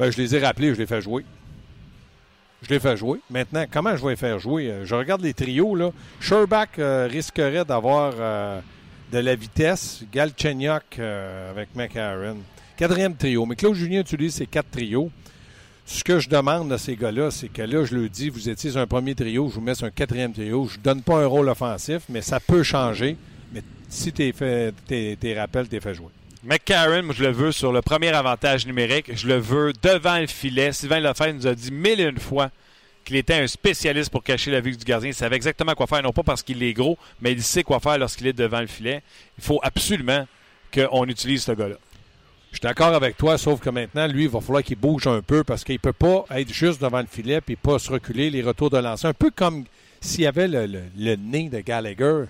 Ben, 0.01 0.11
je 0.11 0.17
les 0.17 0.35
ai 0.35 0.39
rappelés, 0.39 0.73
je 0.73 0.79
les 0.79 0.87
fais 0.87 1.03
jouer. 1.03 1.27
Je 2.63 2.71
les 2.71 2.81
fais 2.81 2.97
jouer. 2.97 3.21
Maintenant, 3.29 3.67
comment 3.71 3.95
je 3.95 4.03
vais 4.03 4.13
les 4.13 4.17
faire 4.17 4.39
jouer? 4.39 4.71
Euh, 4.71 4.87
Je 4.87 4.95
regarde 4.95 5.21
les 5.21 5.35
trios. 5.35 5.75
là. 5.77 5.91
Sherbach 6.21 6.69
euh, 6.79 7.07
risquerait 7.07 7.67
d'avoir 7.67 8.15
euh, 8.19 8.61
de 9.13 9.19
la 9.19 9.35
vitesse. 9.35 10.03
Galchenyuk 10.11 10.99
avec 10.99 11.77
McAaron. 11.77 12.39
Quatrième 12.79 13.15
trio. 13.15 13.45
Mais 13.45 13.57
Claude 13.57 13.75
Julien 13.75 14.01
utilise 14.01 14.37
ces 14.37 14.47
quatre 14.47 14.71
trios. 14.71 15.11
Ce 15.85 16.03
que 16.03 16.19
je 16.19 16.31
demande 16.31 16.73
à 16.73 16.79
ces 16.79 16.97
gars-là, 16.97 17.31
c'est 17.31 17.49
que 17.49 17.61
là, 17.61 17.85
je 17.85 17.95
leur 17.95 18.09
dis, 18.09 18.31
vous 18.31 18.49
étiez 18.49 18.79
un 18.79 18.87
premier 18.87 19.15
trio, 19.15 19.51
je 19.51 19.57
vous 19.57 19.61
mets 19.61 19.75
sur 19.75 19.87
un 19.87 19.91
quatrième 19.91 20.33
trio. 20.33 20.67
Je 20.67 20.79
ne 20.79 20.83
donne 20.83 21.03
pas 21.03 21.23
un 21.23 21.27
rôle 21.27 21.51
offensif, 21.51 22.05
mais 22.09 22.23
ça 22.23 22.41
peut 22.41 22.63
changer. 22.63 23.19
Mais 23.53 23.63
si 23.91 24.13
t'es 24.15 24.33
rappels, 25.37 25.69
t'es 25.69 25.81
fait 25.81 25.95
jouer. 25.95 26.09
McCarron, 26.43 27.03
moi, 27.03 27.15
je 27.17 27.23
le 27.25 27.31
veux 27.31 27.53
sur 27.53 27.71
le 27.73 27.83
premier 27.83 28.09
avantage 28.09 28.67
numérique. 28.67 29.15
Je 29.15 29.27
le 29.29 29.37
veux 29.39 29.73
devant 29.83 30.19
le 30.19 30.27
filet. 30.27 30.73
Sylvain 30.73 31.01
Lefebvre 31.01 31.35
nous 31.35 31.47
a 31.47 31.55
dit 31.55 31.71
mille 31.71 32.01
et 32.01 32.05
une 32.05 32.19
fois 32.19 32.51
qu'il 33.05 33.17
était 33.17 33.35
un 33.35 33.47
spécialiste 33.47 34.11
pour 34.11 34.23
cacher 34.23 34.51
la 34.51 34.61
vue 34.61 34.77
du 34.77 34.85
gardien. 34.85 35.11
Il 35.11 35.15
savait 35.15 35.37
exactement 35.37 35.75
quoi 35.75 35.87
faire, 35.87 36.03
non 36.03 36.13
pas 36.13 36.23
parce 36.23 36.43
qu'il 36.43 36.63
est 36.63 36.73
gros, 36.73 36.97
mais 37.21 37.33
il 37.33 37.43
sait 37.43 37.63
quoi 37.63 37.79
faire 37.81 37.99
lorsqu'il 37.99 38.27
est 38.27 38.33
devant 38.33 38.61
le 38.61 38.67
filet. 38.67 39.03
Il 39.39 39.45
faut 39.45 39.61
absolument 39.63 40.27
qu'on 40.73 41.07
utilise 41.09 41.43
ce 41.45 41.53
gars-là. 41.53 41.77
Je 42.53 42.57
suis 42.57 42.63
d'accord 42.63 42.95
avec 42.95 43.17
toi, 43.17 43.39
sauf 43.39 43.61
que 43.61 43.71
maintenant, 43.71 44.07
lui, 44.07 44.25
il 44.25 44.29
va 44.31 44.41
falloir 44.41 44.63
qu'il 44.63 44.77
bouge 44.77 45.07
un 45.07 45.21
peu 45.23 45.45
parce 45.45 45.63
qu'il 45.63 45.75
ne 45.75 45.79
peut 45.79 45.93
pas 45.93 46.25
être 46.31 46.53
juste 46.53 46.81
devant 46.83 47.01
le 47.01 47.07
filet 47.07 47.41
puis 47.41 47.57
pas 47.57 47.79
se 47.79 47.91
reculer 47.91 48.31
les 48.31 48.43
retours 48.43 48.71
de 48.71 48.79
lancer. 48.79 49.07
Un 49.07 49.13
peu 49.15 49.31
comme 49.31 49.65
s'il 50.01 50.23
y 50.23 50.27
avait 50.27 50.49
le- 50.49 50.67
le 50.97 51.17
nez 51.17 51.49
de 51.49 51.61
Gallagher 51.61 52.25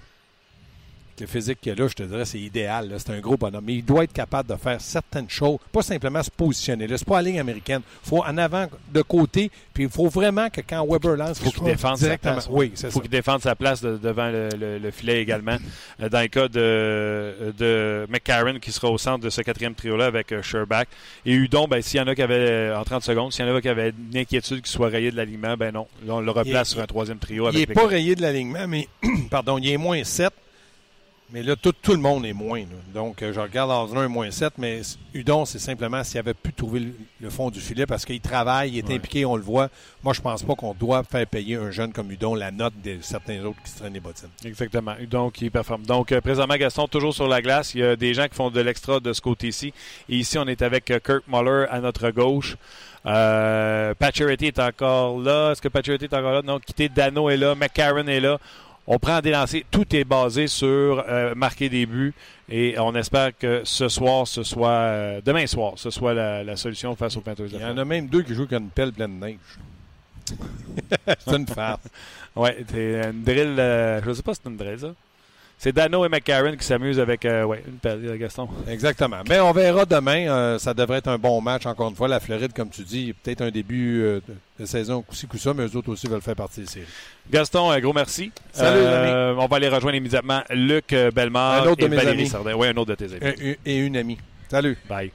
le 1.21 1.27
physique 1.27 1.61
qu'il 1.61 1.73
a 1.73 1.75
là, 1.75 1.87
je 1.89 1.95
te 1.95 2.03
dirais, 2.03 2.25
c'est 2.25 2.39
idéal. 2.41 2.93
C'est 2.99 3.11
un 3.11 3.21
gros 3.21 3.37
bonhomme. 3.37 3.65
Mais 3.67 3.75
il 3.75 3.85
doit 3.85 4.05
être 4.05 4.13
capable 4.13 4.49
de 4.49 4.57
faire 4.57 4.81
certaines 4.81 5.29
choses, 5.29 5.59
pas 5.73 5.83
simplement 5.83 6.23
se 6.23 6.31
positionner. 6.31 6.87
C'est 6.89 7.05
pas 7.07 7.17
la 7.23 7.29
ligne 7.31 7.41
américaine. 7.41 7.83
Il 8.05 8.09
faut 8.09 8.23
en 8.25 8.37
avant, 8.39 8.67
de 8.93 9.03
côté, 9.03 9.51
puis 9.75 9.85
il 9.85 9.91
faut 9.91 10.09
vraiment 10.09 10.49
que 10.51 10.61
quand 10.61 10.87
Weber 10.87 11.17
lance, 11.17 11.39
faut 11.39 11.51
qu'il 11.51 11.65
défende 11.65 11.99
sa 11.99 12.17
place. 12.19 12.49
Oui, 12.51 12.73
c'est 12.75 12.89
Il 12.89 12.91
faut 12.93 13.01
qu'il 13.01 13.11
défende 13.11 13.41
sa 13.43 13.55
place 13.55 13.81
de- 13.81 13.97
devant 13.99 14.29
le, 14.31 14.49
le- 14.59 14.79
le 14.79 14.91
filet 14.91 15.21
également. 15.23 15.57
Euh, 16.03 16.09
Dans 16.09 16.21
le 16.21 16.29
cas 16.29 16.49
de, 16.49 17.53
de 17.57 18.07
McCarron, 18.09 18.59
qui 18.61 18.73
sera 18.73 18.89
au 18.91 18.99
centre 18.99 19.25
de 19.25 19.31
ce 19.31 19.41
quatrième 19.43 19.75
trio-là 19.75 20.07
avec 20.07 20.33
euh, 20.33 20.43
Sherbach. 20.43 20.87
Et 21.27 21.33
Udon, 21.33 21.67
ben, 21.69 21.83
s'il 21.83 21.99
y 21.99 22.03
en 22.03 22.07
a 22.07 22.15
qui 22.15 22.23
avaient, 22.23 22.35
euh, 22.35 22.79
en 22.79 22.85
30 22.85 23.03
secondes, 23.03 23.33
s'il 23.33 23.47
y 23.47 23.51
en 23.51 23.55
a 23.55 23.61
qui 23.61 23.69
avaient 23.69 23.93
une 24.13 24.19
inquiétude 24.19 24.63
qu'il 24.63 24.71
soit 24.71 24.89
rayé 24.89 25.11
de 25.11 25.17
l'alignement, 25.17 25.57
ben 25.57 25.73
non. 25.73 25.87
Là, 26.07 26.15
on 26.15 26.21
le 26.21 26.31
replace 26.31 26.69
Il 26.71 26.73
sur 26.73 26.81
un 26.83 26.87
troisième 26.87 27.19
trio. 27.19 27.45
Il 27.45 27.49
avec 27.57 27.69
n'est 27.69 27.75
les- 27.75 27.81
pas 27.81 27.87
rayé 27.87 28.15
de 28.15 28.23
l'alignement, 28.23 28.67
mais 28.69 28.89
pardon, 29.31 29.59
il 29.59 29.69
est 29.71 29.77
moins 29.77 30.03
7. 30.05 30.31
Mais 31.33 31.43
là, 31.45 31.55
tout, 31.55 31.73
tout 31.73 31.93
le 31.93 31.99
monde 31.99 32.27
est 32.27 32.33
moins. 32.33 32.61
là. 32.61 32.67
Donc, 32.93 33.23
euh, 33.23 33.33
je 33.33 33.39
regarde 33.39 33.71
un 33.97 34.09
moins 34.09 34.31
7, 34.31 34.55
mais 34.59 34.81
Udon, 35.15 35.45
c'est 35.45 35.61
simplement 35.61 36.03
s'il 36.03 36.19
avait 36.19 36.35
pu 36.35 36.53
trouver 36.53 36.81
le, 36.81 36.93
le 37.21 37.31
fond 37.31 37.51
du 37.51 37.61
filet 37.61 37.87
parce 37.87 38.05
qu'il 38.05 38.21
travaille, 38.21 38.71
il 38.73 38.79
est 38.79 38.89
Ouais. 38.89 38.97
impliqué, 38.97 39.25
on 39.25 39.37
le 39.37 39.43
voit. 39.43 39.69
Moi, 40.03 40.13
je 40.13 40.21
pense 40.21 40.43
pas 40.43 40.55
qu'on 40.57 40.75
doit 40.75 41.05
faire 41.05 41.27
payer 41.27 41.55
un 41.57 41.71
jeune 41.71 41.93
comme 41.93 42.11
Udon 42.11 42.35
la 42.35 42.51
note 42.51 42.75
de 42.83 42.99
certains 43.01 43.45
autres 43.45 43.63
qui 43.65 43.71
se 43.71 43.79
traînent 43.79 43.93
les 43.95 44.01
bottines. 44.01 44.29
Exactement. 44.45 44.95
Donc, 45.09 45.35
qui 45.35 45.51
performe. 45.51 45.85
Donc, 45.85 46.11
euh, 46.11 46.21
présentement, 46.21 46.57
Gaston, 46.57 46.89
toujours 46.89 47.15
sur 47.15 47.29
la 47.29 47.41
glace. 47.41 47.75
Il 47.75 47.81
y 47.81 47.85
a 47.85 47.95
des 47.97 48.13
gens 48.13 48.27
qui 48.27 48.35
font 48.35 48.51
de 48.51 48.61
l'extra 48.61 48.99
de 48.99 49.13
ce 49.13 49.21
côté-ci. 49.21 49.73
Et 50.09 50.17
ici, 50.17 50.37
on 50.39 50.47
est 50.49 50.63
avec 50.63 50.91
euh, 50.91 50.99
Kirk 50.99 51.23
Muller 51.29 51.67
à 51.71 51.81
notre 51.81 52.11
gauche. 52.11 52.57
Euh, 53.07 53.95
Pacioretty 53.95 54.47
est 54.47 54.59
encore 54.59 55.19
là. 55.21 55.53
Est-ce 55.53 55.63
que 55.63 55.69
Pacioretty 55.69 56.05
est 56.07 56.15
encore 56.15 56.33
là? 56.33 56.43
Non, 56.43 56.59
quitté. 56.59 56.89
Dano 56.89 57.31
est 57.31 57.37
là. 57.37 57.55
McCarron 57.55 58.07
est 58.07 58.21
là. 58.21 58.39
On 58.93 58.99
prend 58.99 59.21
des 59.21 59.31
lancers. 59.31 59.63
Tout 59.71 59.95
est 59.95 60.03
basé 60.03 60.49
sur 60.49 61.05
euh, 61.09 61.33
marquer 61.37 61.69
des 61.69 61.87
buts. 61.87 62.13
Et 62.49 62.75
on 62.81 62.93
espère 62.97 63.31
que 63.39 63.61
ce 63.63 63.89
soir, 63.89 64.27
ce 64.27 64.43
soit 64.43 64.69
euh, 64.69 65.21
demain 65.25 65.47
soir, 65.47 65.75
ce 65.77 65.91
soit 65.91 66.13
la, 66.13 66.43
la 66.43 66.57
solution 66.57 66.97
face 66.97 67.17
aux 67.17 67.21
Panthers 67.21 67.47
Il 67.53 67.61
y 67.61 67.65
en 67.65 67.79
a 67.79 67.85
même 67.85 68.09
deux 68.09 68.23
qui 68.23 68.35
jouent 68.35 68.49
comme 68.49 68.65
une 68.65 68.71
pelle 68.71 68.93
pleine 68.93 69.21
de 69.21 69.27
neige. 69.27 69.59
c'est 71.25 71.37
une 71.37 71.47
farce. 71.47 71.87
Ouais, 72.35 72.65
c'est 72.69 73.09
une 73.11 73.23
drill. 73.23 73.55
euh, 73.61 74.01
je 74.05 74.13
sais 74.13 74.23
pas 74.23 74.35
si 74.35 74.41
c'est 74.43 74.51
une 74.51 74.57
drill, 74.57 74.81
ça. 74.81 74.93
C'est 75.63 75.73
Dano 75.73 76.07
et 76.07 76.09
McCarron 76.09 76.57
qui 76.57 76.65
s'amusent 76.65 76.99
avec 76.99 77.27
euh, 77.27 77.45
ouais, 77.45 77.63
une 77.69 77.75
pelle, 77.75 78.01
euh, 78.07 78.17
Gaston. 78.17 78.49
Exactement. 78.67 79.19
Mais 79.29 79.41
on 79.41 79.53
verra 79.53 79.85
demain. 79.85 80.27
Euh, 80.27 80.59
ça 80.59 80.73
devrait 80.73 80.97
être 80.97 81.09
un 81.09 81.19
bon 81.19 81.39
match, 81.43 81.67
encore 81.67 81.91
une 81.91 81.95
fois. 81.95 82.09
La 82.09 82.19
Floride, 82.19 82.55
comme 82.55 82.71
tu 82.71 82.81
dis, 82.83 83.13
peut-être 83.13 83.43
un 83.43 83.51
début 83.51 84.01
euh, 84.03 84.21
de, 84.27 84.35
de 84.61 84.65
saison 84.65 85.03
coup-ci, 85.03 85.27
coup-ça, 85.27 85.53
mais 85.53 85.65
eux 85.67 85.77
autres 85.77 85.91
aussi 85.91 86.07
veulent 86.07 86.23
faire 86.23 86.35
partie 86.35 86.61
des 86.63 86.67
séries. 86.67 86.87
Gaston, 87.31 87.71
un 87.71 87.79
gros 87.79 87.93
merci. 87.93 88.33
Salut, 88.55 88.81
Euh, 88.83 89.35
On 89.37 89.47
va 89.49 89.57
aller 89.57 89.69
rejoindre 89.69 89.97
immédiatement 89.99 90.41
Luc 90.49 90.95
Bellemare 90.95 91.65
Un 91.65 91.67
autre 91.67 91.83
de 91.83 91.85
et 91.85 91.89
mes 91.91 91.97
Valérie 91.97 92.21
amis. 92.21 92.29
Sardin. 92.31 92.55
Oui, 92.55 92.67
un 92.69 92.77
autre 92.79 92.95
de 92.95 92.95
tes 92.95 93.13
amis. 93.15 93.35
Et, 93.43 93.59
et 93.67 93.77
une 93.81 93.99
amie. 93.99 94.17
Salut. 94.51 94.79
Bye. 94.89 95.13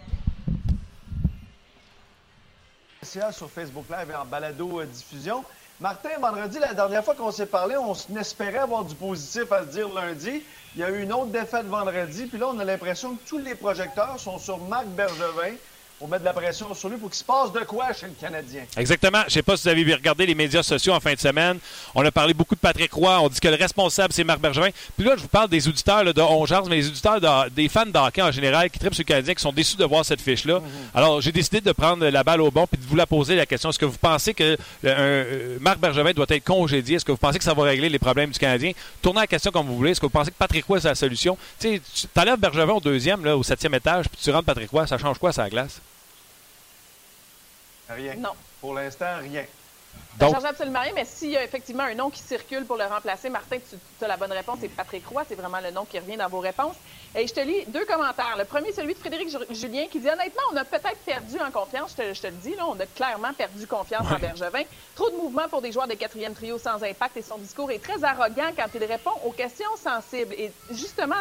spécial 3.01 3.33
sur 3.33 3.49
Facebook 3.49 3.85
Live 3.89 4.11
et 4.11 4.15
en 4.15 4.25
balado 4.25 4.79
euh, 4.81 4.85
diffusion. 4.85 5.43
Martin, 5.81 6.17
vendredi, 6.21 6.57
la 6.57 6.73
dernière 6.73 7.03
fois 7.03 7.15
qu'on 7.15 7.31
s'est 7.31 7.47
parlé, 7.47 7.75
on 7.75 7.93
espérait 8.15 8.59
avoir 8.59 8.85
du 8.85 8.95
positif 8.95 9.51
à 9.51 9.63
se 9.63 9.71
dire 9.71 9.93
lundi. 9.93 10.45
Il 10.73 10.79
y 10.79 10.83
a 10.85 10.89
eu 10.89 11.03
une 11.03 11.11
autre 11.11 11.31
défaite 11.31 11.65
vendredi, 11.65 12.27
puis 12.27 12.39
là, 12.39 12.47
on 12.47 12.59
a 12.59 12.63
l'impression 12.63 13.17
que 13.17 13.25
tous 13.25 13.39
les 13.39 13.55
projecteurs 13.55 14.17
sont 14.17 14.37
sur 14.37 14.59
Marc 14.59 14.87
Bergevin 14.87 15.57
pour 16.05 16.11
mettre 16.11 16.21
de 16.21 16.25
la 16.25 16.33
pression 16.33 16.71
sur 16.75 16.87
lui 16.87 16.97
pour 16.97 17.09
qu'il 17.09 17.17
se 17.17 17.23
passe 17.23 17.51
de 17.51 17.61
quoi 17.61 17.91
chez 17.91 18.05
le 18.05 18.11
Canadien. 18.21 18.61
Exactement. 18.77 19.21
Je 19.21 19.25
ne 19.25 19.29
sais 19.31 19.41
pas 19.41 19.57
si 19.57 19.63
vous 19.63 19.69
avez 19.69 19.93
regardé 19.95 20.27
les 20.27 20.35
médias 20.35 20.61
sociaux 20.61 20.93
en 20.93 20.99
fin 20.99 21.13
de 21.15 21.19
semaine. 21.19 21.57
On 21.95 22.05
a 22.05 22.11
parlé 22.11 22.35
beaucoup 22.35 22.53
de 22.53 22.59
Patrick 22.59 22.93
Roy. 22.93 23.19
On 23.21 23.27
dit 23.27 23.39
que 23.39 23.47
le 23.47 23.55
responsable, 23.55 24.13
c'est 24.13 24.23
Marc 24.23 24.39
Bergevin. 24.39 24.69
Puis 24.95 25.03
là, 25.07 25.13
je 25.17 25.23
vous 25.23 25.27
parle 25.27 25.49
des 25.49 25.67
auditeurs 25.67 26.03
là, 26.03 26.13
de 26.13 26.21
On 26.21 26.45
Jase, 26.45 26.69
mais 26.69 26.75
les 26.75 26.87
auditeurs 26.89 27.19
de- 27.19 27.49
des 27.49 27.67
fans 27.69 27.87
de 27.87 27.97
hockey 27.97 28.21
en 28.21 28.31
général 28.31 28.69
qui 28.69 28.77
trippent 28.77 28.93
sur 28.93 29.01
le 29.01 29.07
Canadien, 29.07 29.33
qui 29.33 29.41
sont 29.41 29.51
déçus 29.51 29.77
de 29.77 29.85
voir 29.85 30.05
cette 30.05 30.21
fiche-là. 30.21 30.61
Alors, 30.93 31.21
j'ai 31.21 31.31
décidé 31.31 31.59
de 31.59 31.71
prendre 31.71 32.05
la 32.07 32.23
balle 32.23 32.41
au 32.41 32.51
bon 32.51 32.67
puis 32.67 32.79
de 32.79 32.85
vous 32.85 32.95
la 32.95 33.07
poser 33.07 33.35
la 33.35 33.47
question. 33.47 33.71
Est-ce 33.71 33.79
que 33.79 33.85
vous 33.85 33.97
pensez 33.97 34.35
que 34.35 34.43
euh, 34.43 34.57
un, 34.83 34.91
euh, 34.99 35.57
Marc 35.59 35.79
Bergevin 35.79 36.11
doit 36.13 36.27
être 36.29 36.43
congédié? 36.43 36.97
Est-ce 36.97 37.05
que 37.05 37.13
vous 37.13 37.17
pensez 37.17 37.39
que 37.39 37.43
ça 37.43 37.55
va 37.55 37.63
régler 37.63 37.89
les 37.89 37.97
problèmes 37.99 38.29
du 38.29 38.37
Canadien? 38.37 38.73
Tournez 39.01 39.21
la 39.21 39.27
question 39.27 39.49
comme 39.49 39.65
vous 39.65 39.75
voulez. 39.77 39.91
Est-ce 39.91 39.99
que 40.01 40.05
vous 40.05 40.11
pensez 40.11 40.29
que 40.29 40.37
Patrick 40.37 40.65
Roy, 40.65 40.79
c'est 40.81 40.89
la 40.89 40.93
solution? 40.95 41.35
Tu 41.59 41.81
sais, 41.81 42.07
tu 42.13 42.19
enlèves 42.19 42.37
Bergevin 42.37 42.73
au 42.73 42.79
deuxième, 42.79 43.25
là, 43.25 43.35
au 43.35 43.41
septième 43.41 43.73
étage, 43.73 44.05
puis 44.07 44.19
tu 44.21 44.29
rentres 44.29 44.45
Patrick 44.45 44.69
Roy, 44.69 44.85
ça 44.85 44.99
change 44.99 45.17
quoi 45.17 45.31
la 45.35 45.49
glace? 45.49 45.81
Rien. 47.89 48.15
Non. 48.15 48.31
Pour 48.61 48.73
l'instant, 48.73 49.17
rien. 49.19 49.43
Ça 50.19 50.25
Donc- 50.25 50.35
change 50.35 50.45
absolument 50.45 50.79
rien, 50.81 50.91
mais 50.95 51.05
s'il 51.05 51.29
y 51.31 51.37
a 51.37 51.43
effectivement 51.43 51.83
un 51.83 51.93
nom 51.93 52.09
qui 52.09 52.21
circule 52.21 52.65
pour 52.65 52.77
le 52.77 52.85
remplacer, 52.85 53.29
Martin, 53.29 53.57
tu 53.59 54.03
as 54.03 54.07
la 54.07 54.17
bonne 54.17 54.31
réponse, 54.31 54.59
c'est 54.61 54.69
Patrick 54.69 55.05
Roy. 55.07 55.23
C'est 55.27 55.35
vraiment 55.35 55.59
le 55.61 55.71
nom 55.71 55.85
qui 55.85 55.99
revient 55.99 56.15
dans 56.17 56.27
vos 56.29 56.39
réponses. 56.39 56.75
Et 57.17 57.27
je 57.27 57.33
te 57.33 57.39
lis 57.41 57.65
deux 57.67 57.85
commentaires. 57.85 58.35
Le 58.37 58.45
premier, 58.45 58.71
celui 58.73 58.93
de 58.93 58.99
Frédéric 58.99 59.29
Ju- 59.29 59.37
Julien, 59.55 59.85
qui 59.89 59.99
dit 59.99 60.09
Honnêtement, 60.09 60.41
on 60.51 60.55
a 60.57 60.65
peut-être 60.65 60.97
perdu 61.05 61.37
en 61.39 61.51
confiance. 61.51 61.91
Je 61.97 62.03
te, 62.03 62.13
je 62.13 62.21
te 62.21 62.27
le 62.27 62.33
dis, 62.33 62.55
là, 62.55 62.65
on 62.67 62.79
a 62.79 62.85
clairement 62.85 63.33
perdu 63.33 63.67
confiance 63.67 64.05
en 64.09 64.17
Bergevin. 64.19 64.63
Trop 64.95 65.09
de 65.09 65.15
mouvements 65.17 65.47
pour 65.49 65.61
des 65.61 65.71
joueurs 65.71 65.87
de 65.87 65.93
quatrième 65.95 66.33
trio 66.33 66.57
sans 66.57 66.81
impact 66.83 67.17
et 67.17 67.21
son 67.21 67.37
discours 67.37 67.71
est 67.71 67.79
très 67.83 68.03
arrogant 68.03 68.51
quand 68.55 68.67
il 68.73 68.83
répond 68.83 69.11
aux 69.25 69.31
questions 69.31 69.75
sensibles. 69.81 70.33
Et 70.33 70.51
justement, 70.71 71.15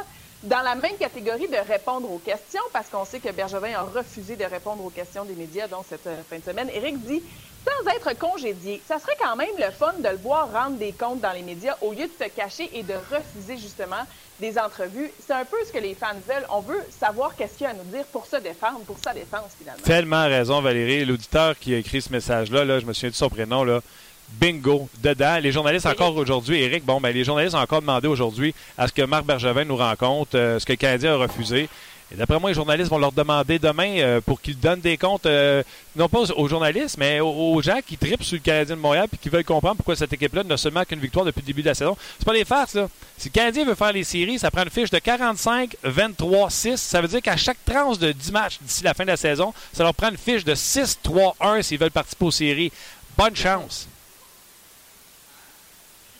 dans 0.44 0.62
la 0.62 0.74
même 0.74 0.96
catégorie 0.98 1.48
de 1.48 1.68
répondre 1.68 2.10
aux 2.10 2.18
questions, 2.18 2.62
parce 2.72 2.88
qu'on 2.88 3.04
sait 3.04 3.20
que 3.20 3.30
Bergevin 3.32 3.74
a 3.74 3.82
refusé 3.82 4.36
de 4.36 4.44
répondre 4.44 4.84
aux 4.84 4.90
questions 4.90 5.24
des 5.24 5.34
médias, 5.34 5.68
donc 5.68 5.84
cette 5.88 6.06
euh, 6.06 6.22
fin 6.28 6.38
de 6.38 6.44
semaine, 6.44 6.70
Éric 6.74 6.98
dit 7.00 7.22
sans 7.64 7.90
être 7.90 8.18
congédié, 8.18 8.82
ça 8.86 8.98
serait 8.98 9.16
quand 9.18 9.36
même 9.36 9.48
le 9.58 9.70
fun 9.70 9.94
de 9.98 10.08
le 10.08 10.16
voir 10.16 10.52
rendre 10.52 10.76
des 10.76 10.92
comptes 10.92 11.20
dans 11.20 11.32
les 11.32 11.42
médias 11.42 11.76
au 11.80 11.92
lieu 11.92 12.06
de 12.06 12.12
se 12.18 12.28
cacher 12.28 12.68
et 12.74 12.82
de 12.82 12.92
refuser 12.92 13.56
justement 13.56 14.04
des 14.38 14.58
entrevues. 14.58 15.10
C'est 15.26 15.32
un 15.32 15.46
peu 15.46 15.56
ce 15.66 15.72
que 15.72 15.78
les 15.78 15.94
fans 15.94 16.08
veulent. 16.28 16.46
On 16.50 16.60
veut 16.60 16.82
savoir 16.90 17.34
qu'est-ce 17.36 17.56
qu'il 17.56 17.64
y 17.64 17.66
a 17.66 17.70
à 17.70 17.74
nous 17.74 17.84
dire 17.84 18.04
pour 18.12 18.26
se 18.26 18.36
défendre, 18.36 18.80
pour 18.80 18.98
sa 19.02 19.14
défense 19.14 19.52
finalement. 19.58 19.82
Tellement 19.82 20.24
raison, 20.26 20.60
Valérie. 20.60 21.06
L'auditeur 21.06 21.58
qui 21.58 21.74
a 21.74 21.78
écrit 21.78 22.02
ce 22.02 22.12
message-là, 22.12 22.66
là, 22.66 22.80
je 22.80 22.84
me 22.84 22.92
souviens 22.92 23.10
de 23.10 23.14
son 23.14 23.30
prénom, 23.30 23.64
là. 23.64 23.80
Bingo, 24.28 24.88
dedans. 25.02 25.38
Les 25.38 25.52
journalistes 25.52 25.86
encore 25.86 26.16
aujourd'hui, 26.16 26.62
Eric, 26.62 26.84
bon, 26.84 27.00
ben, 27.00 27.14
les 27.14 27.24
journalistes 27.24 27.54
ont 27.54 27.60
encore 27.60 27.80
demandé 27.80 28.08
aujourd'hui 28.08 28.54
à 28.76 28.88
ce 28.88 28.92
que 28.92 29.02
Marc 29.02 29.24
Bergevin 29.24 29.64
nous 29.64 29.76
rencontre, 29.76 30.36
euh, 30.36 30.58
ce 30.58 30.66
que 30.66 30.72
le 30.72 30.76
Canadien 30.76 31.14
a 31.14 31.16
refusé. 31.16 31.68
Et 32.12 32.16
d'après 32.16 32.38
moi, 32.38 32.50
les 32.50 32.54
journalistes 32.54 32.90
vont 32.90 32.98
leur 32.98 33.12
demander 33.12 33.58
demain 33.58 33.98
euh, 33.98 34.20
pour 34.20 34.40
qu'ils 34.40 34.58
donnent 34.58 34.80
des 34.80 34.98
comptes, 34.98 35.26
euh, 35.26 35.62
non 35.96 36.08
pas 36.08 36.20
aux, 36.20 36.32
aux 36.32 36.48
journalistes, 36.48 36.96
mais 36.98 37.20
aux, 37.20 37.54
aux 37.54 37.62
gens 37.62 37.78
qui 37.86 37.96
tripent 37.96 38.22
sur 38.22 38.36
le 38.36 38.42
Canadien 38.42 38.76
de 38.76 38.80
Montréal 38.80 39.08
et 39.12 39.16
qui 39.16 39.28
veulent 39.30 39.44
comprendre 39.44 39.76
pourquoi 39.76 39.96
cette 39.96 40.12
équipe-là 40.12 40.44
n'a 40.44 40.56
seulement 40.56 40.84
qu'une 40.84 41.00
victoire 41.00 41.24
depuis 41.24 41.40
le 41.40 41.46
début 41.46 41.62
de 41.62 41.68
la 41.68 41.74
saison. 41.74 41.96
C'est 42.18 42.26
pas 42.26 42.34
des 42.34 42.44
farces, 42.44 42.74
là. 42.74 42.88
Si 43.16 43.28
le 43.28 43.32
Canadien 43.32 43.64
veut 43.64 43.74
faire 43.74 43.92
les 43.92 44.04
séries, 44.04 44.38
ça 44.38 44.50
prend 44.50 44.62
une 44.64 44.70
fiche 44.70 44.90
de 44.90 44.98
45, 44.98 45.76
23, 45.82 46.50
6. 46.50 46.76
Ça 46.76 47.00
veut 47.00 47.08
dire 47.08 47.22
qu'à 47.22 47.36
chaque 47.36 47.64
tranche 47.64 47.98
de 47.98 48.12
10 48.12 48.32
matchs 48.32 48.58
d'ici 48.60 48.84
la 48.84 48.92
fin 48.92 49.04
de 49.04 49.10
la 49.10 49.16
saison, 49.16 49.54
ça 49.72 49.82
leur 49.82 49.94
prend 49.94 50.10
une 50.10 50.18
fiche 50.18 50.44
de 50.44 50.54
6, 50.54 50.98
3, 51.02 51.36
1 51.40 51.62
s'ils 51.62 51.78
veulent 51.78 51.90
participer 51.90 52.24
aux 52.26 52.30
séries. 52.30 52.72
Bonne 53.16 53.36
chance. 53.36 53.88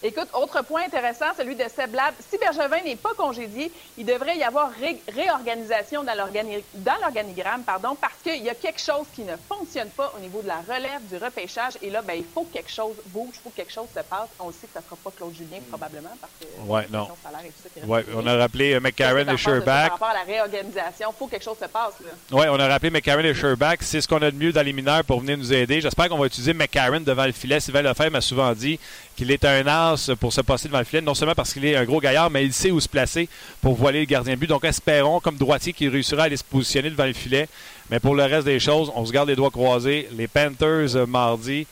Écoute, 0.07 0.29
autre 0.35 0.63
point 0.65 0.83
intéressant, 0.85 1.25
celui 1.35 1.57
de 1.57 1.65
Seb 1.75 1.95
Lab. 1.95 2.13
Si 2.31 2.37
Bergevin 2.37 2.83
n'est 2.85 2.95
pas 2.95 3.15
congédié, 3.17 3.73
il 3.97 4.05
devrait 4.05 4.37
y 4.37 4.43
avoir 4.45 4.71
ré- 4.79 5.01
réorganisation 5.15 6.05
dans 6.05 6.13
l'organi- 6.15 6.63
dans 6.75 6.93
l'organigramme, 7.03 7.63
pardon, 7.63 7.97
parce 7.99 8.13
qu'il 8.23 8.43
y 8.43 8.51
a 8.51 8.55
quelque 8.55 8.81
chose 8.83 9.07
qui 9.15 9.23
ne 9.23 9.33
fonctionne 9.49 9.89
pas 9.89 10.13
au 10.15 10.21
niveau 10.21 10.43
de 10.43 10.49
la 10.49 10.59
relève 10.61 11.01
du 11.11 11.17
repêchage. 11.17 11.79
Et 11.81 11.89
là, 11.89 12.03
ben, 12.03 12.15
il 12.19 12.25
faut 12.35 12.43
que 12.45 12.53
quelque 12.53 12.71
chose 12.71 12.95
bouge, 13.07 13.31
il 13.37 13.41
faut 13.43 13.49
que 13.49 13.57
quelque 13.57 13.73
chose 13.73 13.87
se 13.97 14.01
passe. 14.03 14.29
On 14.39 14.51
sait 14.53 14.67
que 14.67 14.75
ça 14.75 14.81
ne 14.81 14.85
sera 14.85 14.97
pas 15.03 15.11
Claude 15.17 15.35
Julien, 15.35 15.61
probablement, 15.71 16.11
parce 16.21 16.33
que 16.39 16.71
Ouais, 16.71 16.87
non. 16.93 17.07
question 17.07 17.17
salaire 17.25 17.41
et 17.47 17.49
tout 17.49 17.63
ça 17.63 17.69
qui 17.73 17.81
reste 17.81 17.91
Ouais, 17.91 18.05
on 18.15 18.27
a 18.27 18.37
rappelé 18.37 18.75
euh, 18.75 18.81
McCarron 18.81 19.27
et 19.33 19.37
Sherbach. 19.39 19.65
Par 19.65 19.91
rapport 19.93 20.09
à 20.09 20.15
la 20.15 20.23
réorganisation, 20.25 21.09
il 21.15 21.19
faut 21.19 21.27
que 21.27 21.31
quelque 21.31 21.45
chose 21.45 21.57
se 21.59 21.67
passe. 21.69 21.95
Oui, 22.31 22.45
on 22.51 22.61
a 22.61 22.69
rappelé 22.69 22.91
McCarron 22.91 23.21
et 23.25 23.33
Sherbach. 23.35 23.79
C'est 23.81 24.03
ce 24.03 24.09
qu'on 24.09 24.21
a 24.21 24.31
de 24.31 24.37
mieux 24.37 24.53
dans 24.53 24.63
les 24.63 24.75
mineurs 24.75 25.03
pour 25.05 25.21
venir 25.21 25.39
nous 25.39 25.51
aider. 25.51 25.81
J'espère 25.81 26.11
qu'on 26.11 26.19
va 26.19 26.27
utiliser 26.27 26.53
McCarron 26.53 27.01
devant 27.01 27.25
le 27.25 27.33
filet. 27.33 27.59
Sylvain 27.59 27.81
Lefebvre 27.81 28.11
m'a 28.11 28.21
souvent 28.21 28.53
dit 28.53 28.79
qu'il 29.17 29.31
est 29.31 29.45
un 29.45 29.67
as 29.67 30.11
pour 30.21 30.33
se 30.33 30.41
passer 30.41 30.69
devant 30.69 30.79
le 30.79 30.85
filet, 30.85 31.01
non 31.01 31.15
seulement 31.15 31.35
parce 31.35 31.53
qu'il 31.53 31.65
est 31.65 31.77
un 31.77 31.85
gros 31.85 32.01
gaillard, 32.01 32.31
mais 32.31 32.45
il 32.45 32.53
sait 32.53 32.71
où 32.71 32.81
se 32.81 32.89
placer 32.89 33.29
pour 33.61 33.75
voiler 33.75 34.01
le 34.01 34.07
gardien 34.07 34.35
de 34.35 34.39
but. 34.39 34.47
Donc 34.47 34.65
espérons, 34.65 35.21
comme 35.21 35.37
droitier, 35.37 35.73
qu'il 35.73 35.89
réussira 35.89 36.23
à 36.23 36.27
aller 36.27 36.37
se 36.37 36.45
positionner 36.45 36.91
devant 36.91 37.07
le 37.07 37.13
filet. 37.13 37.49
Mais 37.91 38.01
pour 38.01 38.15
le 38.15 38.25
reste 38.25 38.47
des 38.47 38.61
choses, 38.61 38.91
on 38.95 39.05
se 39.05 39.13
garde 39.13 39.29
les 39.29 39.37
doigts 39.37 39.51
croisés. 39.51 40.09
Les 40.13 40.27
Panthers 40.27 40.97
euh, 40.97 41.07
mardi, 41.07 41.67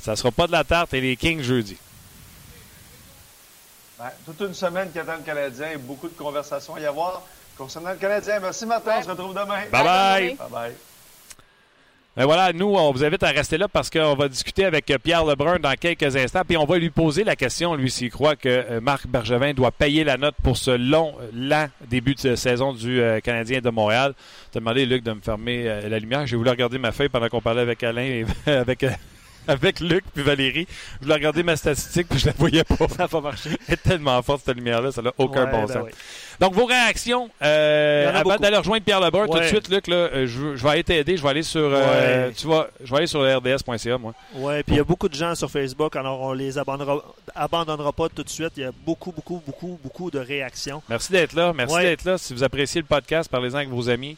ça 0.00 0.16
sera 0.16 0.30
pas 0.30 0.46
de 0.46 0.52
la 0.52 0.64
tarte 0.64 0.94
et 0.94 1.00
les 1.00 1.16
Kings 1.16 1.42
jeudi. 1.42 1.76
Ben, 3.98 4.10
toute 4.24 4.40
une 4.40 4.54
semaine 4.54 4.90
qui 4.90 4.98
attend 4.98 5.16
le 5.16 5.22
Canadien 5.22 5.72
et 5.72 5.76
beaucoup 5.76 6.08
de 6.08 6.14
conversations 6.14 6.74
à 6.74 6.80
y 6.80 6.86
avoir 6.86 7.22
concernant 7.56 7.90
le 7.90 7.96
Canadien. 7.96 8.40
Merci 8.40 8.64
Martin, 8.64 8.96
on 8.98 9.02
se 9.02 9.10
retrouve 9.10 9.34
demain. 9.34 9.64
Bye 9.70 9.84
bye! 9.84 10.34
Bye 10.34 10.48
bye. 10.50 10.89
Ben 12.16 12.24
voilà, 12.24 12.52
nous, 12.52 12.66
on 12.66 12.90
vous 12.90 13.04
invite 13.04 13.22
à 13.22 13.28
rester 13.28 13.56
là 13.56 13.68
parce 13.68 13.88
qu'on 13.88 14.16
va 14.16 14.28
discuter 14.28 14.64
avec 14.64 14.92
Pierre 15.00 15.24
Lebrun 15.24 15.60
dans 15.60 15.74
quelques 15.74 16.16
instants. 16.16 16.42
Puis 16.46 16.56
on 16.56 16.64
va 16.64 16.76
lui 16.76 16.90
poser 16.90 17.22
la 17.22 17.36
question, 17.36 17.76
lui, 17.76 17.88
s'il 17.88 18.10
croit 18.10 18.34
que 18.34 18.48
euh, 18.48 18.80
Marc 18.80 19.06
Bergevin 19.06 19.54
doit 19.54 19.70
payer 19.70 20.02
la 20.02 20.16
note 20.16 20.34
pour 20.42 20.56
ce 20.56 20.72
long, 20.72 21.14
euh, 21.20 21.30
lent 21.32 21.68
début 21.88 22.16
de 22.16 22.34
saison 22.34 22.72
du 22.72 23.00
euh, 23.00 23.20
Canadien 23.20 23.60
de 23.60 23.70
Montréal. 23.70 24.14
As 24.52 24.58
demandé, 24.58 24.86
Luc, 24.86 25.04
de 25.04 25.12
me 25.12 25.20
fermer 25.20 25.64
la 25.88 25.98
lumière. 26.00 26.26
J'ai 26.26 26.34
voulu 26.34 26.50
regarder 26.50 26.78
ma 26.78 26.90
feuille 26.90 27.08
pendant 27.08 27.28
qu'on 27.28 27.40
parlait 27.40 27.62
avec 27.62 27.80
Alain 27.84 28.02
et 28.02 28.26
avec, 28.50 28.84
avec 29.50 29.80
Luc 29.80 30.04
puis 30.14 30.22
Valérie. 30.22 30.66
Je 31.00 31.04
voulais 31.04 31.14
regarder 31.14 31.42
ma 31.42 31.56
statistique 31.56 32.06
puis 32.08 32.18
je 32.18 32.26
la 32.26 32.32
voyais 32.38 32.64
pas. 32.64 32.76
Ça 32.88 32.96
n'a 32.98 33.08
pas 33.08 33.20
marché. 33.20 33.50
Elle 33.68 33.74
est 33.74 33.76
tellement 33.82 34.20
forte 34.22 34.42
cette 34.46 34.56
lumière-là, 34.56 34.92
ça 34.92 35.02
n'a 35.02 35.12
aucun 35.18 35.44
Ouais, 35.44 35.50
bon 35.50 35.64
ben 35.66 35.72
sens. 35.72 35.82
oui. 35.84 35.90
Donc, 36.40 36.54
vos 36.54 36.64
réactions, 36.64 37.28
euh, 37.42 38.10
avant 38.14 38.36
d'aller 38.36 38.56
rejoindre 38.56 38.82
Pierre 38.82 39.00
Lebrun, 39.00 39.26
tout 39.26 39.38
de 39.38 39.44
suite, 39.44 39.68
Luc, 39.68 39.86
là, 39.88 39.96
euh, 39.96 40.26
je, 40.26 40.56
je 40.56 40.62
vais 40.62 40.70
aller 40.70 40.84
t'aider. 40.84 41.18
Je 41.18 41.22
vais 41.22 41.28
aller 41.28 41.42
sur, 41.42 41.60
euh, 41.60 42.28
Ouais. 42.28 42.32
tu 42.34 42.46
vois, 42.46 42.70
je 42.82 42.90
vais 42.90 42.96
aller 42.96 43.06
sur 43.06 43.20
rds.ca, 43.20 43.98
moi. 43.98 44.14
Ouais, 44.36 44.62
puis 44.62 44.74
il 44.74 44.78
y 44.78 44.80
a 44.80 44.84
beaucoup 44.84 45.08
de 45.10 45.14
gens 45.14 45.34
sur 45.34 45.50
Facebook, 45.50 45.94
alors 45.96 46.18
on 46.22 46.32
les 46.32 46.56
abandonnera, 46.56 47.04
abandonnera 47.34 47.92
pas 47.92 48.08
tout 48.08 48.22
de 48.22 48.28
suite. 48.30 48.52
Il 48.56 48.62
y 48.62 48.66
a 48.66 48.70
beaucoup, 48.86 49.12
beaucoup, 49.12 49.42
beaucoup, 49.44 49.78
beaucoup 49.82 50.10
de 50.10 50.18
réactions. 50.18 50.82
Merci 50.88 51.12
d'être 51.12 51.34
là. 51.34 51.52
Merci 51.54 51.76
d'être 51.78 52.04
là. 52.04 52.16
Si 52.16 52.32
vous 52.32 52.42
appréciez 52.42 52.80
le 52.80 52.86
podcast, 52.86 53.30
parlez-en 53.30 53.56
avec 53.56 53.68
vos 53.68 53.90
amis. 53.90 54.16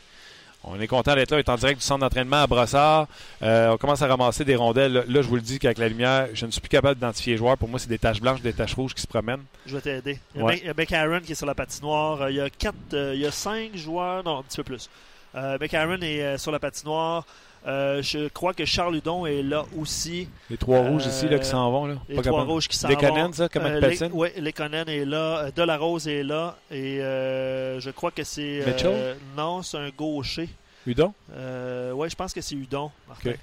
On 0.64 0.80
est 0.80 0.86
content 0.86 1.14
d'être 1.14 1.30
là. 1.32 1.38
On 1.38 1.40
est 1.40 1.48
en 1.48 1.56
direct 1.56 1.80
du 1.80 1.84
centre 1.84 2.00
d'entraînement 2.00 2.42
à 2.42 2.46
Brossard. 2.46 3.08
Euh, 3.42 3.70
on 3.70 3.76
commence 3.78 4.00
à 4.02 4.06
ramasser 4.06 4.44
des 4.44 4.54
rondelles. 4.54 5.04
Là, 5.08 5.22
je 5.22 5.26
vous 5.28 5.34
le 5.34 5.40
dis 5.42 5.58
qu'avec 5.58 5.78
la 5.78 5.88
lumière, 5.88 6.28
je 6.34 6.46
ne 6.46 6.50
suis 6.52 6.60
plus 6.60 6.68
capable 6.68 6.94
d'identifier 6.94 7.32
les 7.32 7.36
joueurs. 7.38 7.58
Pour 7.58 7.68
moi, 7.68 7.78
c'est 7.80 7.88
des 7.88 7.98
taches 7.98 8.20
blanches, 8.20 8.40
des 8.42 8.52
taches 8.52 8.74
rouges 8.74 8.94
qui 8.94 9.02
se 9.02 9.06
promènent. 9.08 9.42
Je 9.66 9.74
vais 9.74 9.80
t'aider. 9.82 10.20
Il 10.34 10.38
y 10.40 10.42
a 10.42 10.46
Ouais. 10.46 10.54
Mc- 10.54 10.60
il 10.62 10.66
y 10.66 10.70
a 10.70 10.74
McAaron 10.74 11.20
qui 11.20 11.32
est 11.32 11.34
sur 11.34 11.46
la 11.46 11.54
patinoire. 11.56 12.22
Euh, 12.22 12.30
Il 12.30 12.36
y 12.36 12.40
a 12.40 12.48
quatre, 12.48 12.76
euh, 12.94 13.12
il 13.14 13.20
y 13.20 13.26
a 13.26 13.32
cinq 13.32 13.76
joueurs, 13.76 14.22
non, 14.24 14.38
un 14.38 14.42
petit 14.42 14.56
peu 14.58 14.62
plus. 14.64 14.88
Euh, 15.34 15.58
McAaron 15.60 16.00
est 16.02 16.22
euh, 16.22 16.38
sur 16.38 16.52
la 16.52 16.58
patinoire. 16.60 17.26
Euh, 17.66 18.02
je 18.02 18.26
crois 18.28 18.54
que 18.54 18.64
Charles 18.64 18.96
Hudon 18.96 19.24
est 19.24 19.42
là 19.42 19.64
aussi. 19.78 20.28
Les 20.50 20.56
trois 20.56 20.78
Euh, 20.78 20.88
rouges 20.90 21.06
ici 21.06 21.28
là, 21.28 21.38
qui 21.38 21.44
s'en 21.46 21.70
vont. 21.70 21.86
Là. 21.86 21.94
Les 22.08 22.16
Pas 22.16 22.22
trois 22.22 22.32
capable. 22.38 22.50
rouges 22.50 22.66
qui 22.68 22.76
s'en 22.76 22.88
Les 22.88 22.94
vont. 22.96 23.00
Canadiens, 23.00 23.32
ça, 23.32 23.48
comment 23.48 23.66
Euh? 23.66 24.08
Oui, 24.12 24.28
Lekonen 24.36 24.88
est 24.88 25.04
là. 25.04 25.44
Euh, 25.44 25.50
Delarose 25.54 26.08
est 26.08 26.24
là. 26.24 26.56
Et 26.72 27.00
euh, 27.00 27.78
je 27.78 27.90
crois 27.90 28.10
que 28.10 28.24
c'est. 28.24 28.62
euh, 28.62 28.66
Mitchell? 28.66 29.16
non, 29.36 29.62
c'est 29.62 29.76
un 29.78 29.90
gaucher. 29.90 30.48
Udon? 30.86 31.14
Euh, 31.32 31.92
oui, 31.92 32.10
je 32.10 32.16
pense 32.16 32.32
que 32.32 32.40
c'est 32.40 32.56
Hudon, 32.56 32.90
Martin. 33.06 33.34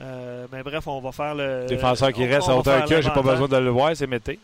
Euh, 0.00 0.46
mais 0.50 0.62
bref, 0.62 0.86
on 0.86 1.00
va 1.00 1.12
faire 1.12 1.34
le. 1.34 1.66
Défenseur 1.68 2.12
qui 2.12 2.22
on- 2.22 2.28
reste 2.28 2.48
on 2.48 2.52
à 2.52 2.56
hauteur 2.56 2.84
que 2.86 3.02
j'ai 3.02 3.10
pas 3.10 3.20
besoin 3.22 3.48
de 3.48 3.56
le 3.56 3.70
voir, 3.70 3.94
c'est 3.94 4.06
Mété. 4.06 4.38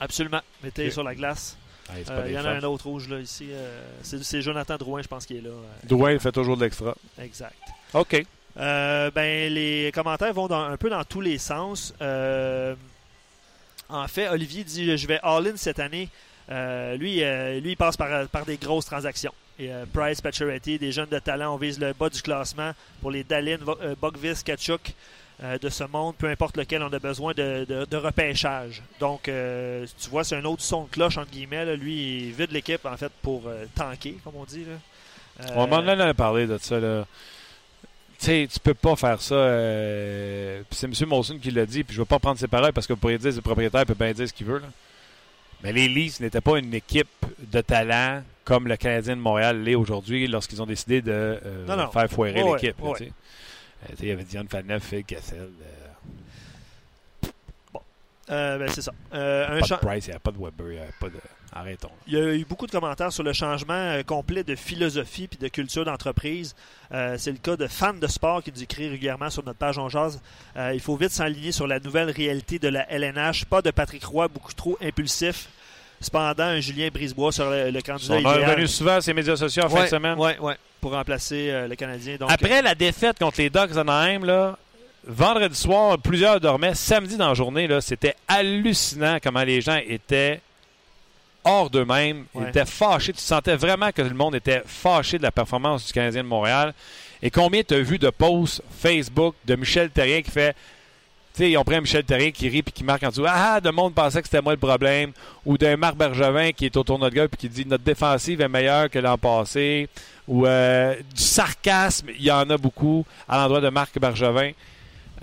Absolument. 0.00 0.40
Mettez 0.64 0.86
Ok. 0.86 0.92
sur 0.92 1.02
la 1.04 1.14
glace. 1.14 1.56
Euh, 1.90 2.02
pas 2.04 2.26
Il 2.28 2.32
y 2.32 2.38
en 2.38 2.44
a 2.46 2.50
un 2.50 2.62
autre 2.62 2.86
rouge 2.86 3.08
là 3.08 3.18
ici. 3.18 3.48
euh, 3.50 3.82
c'est 4.02 4.22
c'est 4.24 4.40
Jonathan 4.40 4.76
Drouin, 4.78 5.02
je 5.02 5.08
pense, 5.08 5.26
qui 5.26 5.36
est 5.36 5.40
là. 5.42 5.50
euh, 5.50 5.62
Drouin, 5.84 6.12
il 6.12 6.20
fait 6.20 6.32
toujours 6.32 6.56
de 6.56 6.62
l'extra. 6.64 6.94
exact. 7.20 7.56
OK. 7.92 8.24
Euh, 8.58 9.10
ben, 9.10 9.52
les 9.52 9.90
commentaires 9.94 10.32
vont 10.32 10.50
un 10.50 10.76
peu 10.76 10.90
dans 10.90 11.04
tous 11.04 11.20
les 11.20 11.38
sens. 11.38 11.94
Euh, 12.02 12.74
en 13.88 14.06
fait, 14.08 14.28
Olivier 14.28 14.64
dit 14.64 14.96
Je 14.96 15.06
vais 15.06 15.20
all-in 15.22 15.56
cette 15.56 15.78
année. 15.78 16.08
Euh, 16.50 16.96
lui, 16.96 17.20
il 17.20 17.76
passe 17.76 17.96
par, 17.96 18.44
des 18.46 18.56
grosses 18.56 18.86
transactions. 18.86 19.32
Et, 19.58 19.70
Price, 19.92 20.20
Pacioretty, 20.20 20.78
des 20.78 20.92
jeunes 20.92 21.08
de 21.08 21.18
talent, 21.18 21.54
on 21.54 21.56
vise 21.56 21.78
le 21.78 21.92
bas 21.92 22.08
du 22.08 22.20
classement 22.20 22.72
pour 23.00 23.10
les 23.10 23.24
Dalin, 23.24 23.58
Bogvis, 24.00 24.42
Kachuk 24.44 24.94
de 25.60 25.68
ce 25.68 25.84
monde, 25.84 26.14
peu 26.16 26.28
importe 26.28 26.56
lequel 26.56 26.82
on 26.82 26.92
a 26.92 26.98
besoin 26.98 27.32
de, 27.32 27.96
repêchage. 27.96 28.82
Donc, 28.98 29.22
tu 29.24 30.10
vois, 30.10 30.24
c'est 30.24 30.36
un 30.36 30.44
autre 30.44 30.62
son 30.62 30.84
de 30.84 30.88
cloche, 30.88 31.16
entre 31.16 31.30
guillemets. 31.30 31.76
Lui, 31.76 32.26
il 32.28 32.32
vide 32.32 32.50
l'équipe, 32.50 32.84
en 32.84 32.96
fait, 32.96 33.12
pour 33.22 33.44
tanker, 33.74 34.18
comme 34.24 34.36
on 34.36 34.44
dit. 34.44 34.66
On 35.54 35.66
m'en 35.66 35.86
a 35.86 36.14
parlé 36.14 36.46
de 36.46 36.58
ça. 36.58 36.76
Tu 38.22 38.26
sais, 38.28 38.48
tu 38.52 38.60
peux 38.60 38.74
pas 38.74 38.94
faire 38.94 39.20
ça. 39.20 39.34
euh, 39.34 40.62
c'est 40.70 40.86
M. 40.86 41.08
Molson 41.08 41.38
qui 41.42 41.50
l'a 41.50 41.66
dit, 41.66 41.82
puis 41.82 41.96
je 41.96 42.00
vais 42.00 42.06
pas 42.06 42.20
prendre 42.20 42.38
ses 42.38 42.46
paroles 42.46 42.72
parce 42.72 42.86
que 42.86 42.92
vous 42.92 42.98
pourriez 43.00 43.18
dire 43.18 43.30
que 43.32 43.36
le 43.36 43.42
propriétaire 43.42 43.84
peut 43.84 43.94
bien 43.98 44.12
dire 44.12 44.28
ce 44.28 44.32
qu'il 44.32 44.46
veut. 44.46 44.58
là. 44.60 44.68
Mais 45.64 45.72
les 45.72 45.88
Leafs 45.88 46.20
n'étaient 46.20 46.40
pas 46.40 46.58
une 46.58 46.72
équipe 46.72 47.08
de 47.50 47.60
talent 47.60 48.22
comme 48.44 48.68
le 48.68 48.76
Canadien 48.76 49.16
de 49.16 49.20
Montréal 49.20 49.62
l'est 49.64 49.74
aujourd'hui 49.74 50.26
lorsqu'ils 50.28 50.62
ont 50.62 50.66
décidé 50.66 51.02
de 51.02 51.10
euh, 51.12 51.66
Non, 51.66 51.76
non. 51.76 51.90
faire 51.90 52.08
foirer 52.08 52.42
l'équipe. 52.44 52.80
ouais. 52.82 53.10
Euh, 53.90 53.94
Il 54.00 54.08
y 54.08 54.10
avait 54.12 54.22
Dion 54.24 54.44
Faneuf, 54.48 54.84
Phil 54.84 55.04
euh, 55.32 55.46
euh, 58.30 58.58
ben, 58.58 58.68
c'est 58.68 58.82
ça. 58.82 58.92
Euh, 59.14 59.58
un 59.58 59.60
pas 59.60 59.76
de 59.76 59.80
Price, 59.80 60.06
il 60.06 60.08
n'y 60.08 60.12
avait 60.12 60.20
pas 60.20 60.30
de 60.30 60.38
Weber, 60.38 60.66
il 60.68 60.74
n'y 60.74 60.78
avait 60.78 60.92
pas 61.00 61.08
de. 61.08 61.14
Arrêtons. 61.54 61.90
Il 62.06 62.14
y 62.14 62.16
a 62.16 62.32
eu 62.34 62.46
beaucoup 62.46 62.66
de 62.66 62.70
commentaires 62.70 63.12
sur 63.12 63.22
le 63.22 63.34
changement 63.34 63.74
euh, 63.74 64.02
complet 64.02 64.42
de 64.42 64.54
philosophie 64.54 65.28
puis 65.28 65.38
de 65.38 65.48
culture 65.48 65.84
d'entreprise. 65.84 66.54
Euh, 66.92 67.16
c'est 67.18 67.30
le 67.30 67.36
cas 67.36 67.56
de 67.56 67.66
fans 67.66 67.92
de 67.92 68.06
sport 68.06 68.42
qui 68.42 68.50
nous 68.52 68.62
écrit 68.62 68.88
régulièrement 68.88 69.28
sur 69.28 69.44
notre 69.44 69.58
page 69.58 69.76
On 69.76 69.90
Jase. 69.90 70.18
Euh, 70.56 70.70
il 70.72 70.80
faut 70.80 70.96
vite 70.96 71.10
s'aligner 71.10 71.52
sur 71.52 71.66
la 71.66 71.78
nouvelle 71.78 72.10
réalité 72.10 72.58
de 72.58 72.68
la 72.68 72.90
LNH. 72.90 73.44
Pas 73.44 73.60
de 73.60 73.70
Patrick 73.70 74.02
Roy 74.02 74.28
beaucoup 74.28 74.54
trop 74.54 74.78
impulsif. 74.80 75.48
Cependant, 76.00 76.44
un 76.44 76.60
Julien 76.60 76.88
Brisebois 76.92 77.32
sur 77.32 77.50
le, 77.50 77.70
le 77.70 77.82
candidat 77.82 78.14
On 78.14 78.18
est 78.34 78.46
revenu 78.46 78.66
souvent 78.66 78.94
à 78.94 79.00
ces 79.02 79.12
médias 79.12 79.36
sociaux 79.36 79.64
en 79.64 79.68
fin 79.68 79.84
de 79.84 79.88
semaine. 79.88 80.18
ouais, 80.18 80.38
ouais, 80.38 80.56
pour 80.80 80.92
remplacer 80.92 81.50
euh, 81.50 81.68
le 81.68 81.76
Canadien. 81.76 82.16
Donc, 82.16 82.32
Après 82.32 82.62
la 82.62 82.74
défaite 82.74 83.18
contre 83.18 83.40
les 83.42 83.50
Ducks 83.50 83.72
d'Anaheim, 83.72 84.24
là, 84.24 84.58
vendredi 85.06 85.56
soir, 85.56 85.98
plusieurs 85.98 86.40
dormaient. 86.40 86.74
Samedi 86.74 87.16
dans 87.16 87.28
la 87.28 87.34
journée, 87.34 87.68
c'était 87.80 88.14
hallucinant 88.28 89.18
comment 89.22 89.42
les 89.42 89.60
gens 89.60 89.80
étaient 89.86 90.40
hors 91.44 91.70
d'eux-mêmes. 91.70 92.24
Ils 92.34 92.40
Ouais. 92.42 92.48
étaient 92.50 92.64
fâchés. 92.66 93.12
Tu 93.12 93.20
sentais 93.20 93.56
vraiment 93.56 93.90
que 93.92 94.02
le 94.02 94.14
monde 94.14 94.34
était 94.34 94.62
fâché 94.66 95.18
de 95.18 95.22
la 95.22 95.32
performance 95.32 95.86
du 95.86 95.92
Canadien 95.92 96.22
de 96.22 96.28
Montréal. 96.28 96.72
Et 97.20 97.30
combien 97.30 97.62
tu 97.62 97.74
as 97.74 97.80
vu 97.80 97.98
de 97.98 98.10
posts 98.10 98.62
Facebook 98.80 99.34
de 99.44 99.54
Michel 99.56 99.90
Terrien 99.90 100.22
qui 100.22 100.30
fait. 100.30 100.54
Tu 101.34 101.38
sais, 101.44 101.50
ils 101.50 101.56
ont 101.56 101.64
pris 101.64 101.76
un 101.76 101.80
Michel 101.80 102.04
Terrien 102.04 102.30
qui 102.30 102.48
rit 102.48 102.62
puis 102.62 102.72
qui 102.72 102.84
marque 102.84 103.02
en 103.04 103.08
dessous 103.08 103.24
Ah, 103.26 103.58
le 103.64 103.72
monde 103.72 103.94
pensait 103.94 104.20
que 104.20 104.28
c'était 104.28 104.42
moi 104.42 104.52
le 104.52 104.58
problème. 104.58 105.12
Ou 105.46 105.56
d'un 105.56 105.76
Marc 105.76 105.96
Bergevin 105.96 106.52
qui 106.52 106.66
est 106.66 106.76
au 106.76 106.82
tournoi 106.84 107.08
de 107.10 107.14
golf 107.14 107.30
puis 107.30 107.38
qui 107.38 107.48
dit 107.48 107.64
Notre 107.66 107.84
défensive 107.84 108.40
est 108.40 108.48
meilleure 108.48 108.90
que 108.90 108.98
l'an 108.98 109.16
passé. 109.18 109.88
Ou 110.28 110.46
euh, 110.46 110.94
du 111.14 111.20
sarcasme, 111.22 112.08
il 112.16 112.22
y 112.24 112.30
en 112.30 112.48
a 112.50 112.56
beaucoup 112.56 113.04
à 113.28 113.38
l'endroit 113.38 113.60
de 113.60 113.68
Marc 113.70 113.98
Bergevin. 113.98 114.50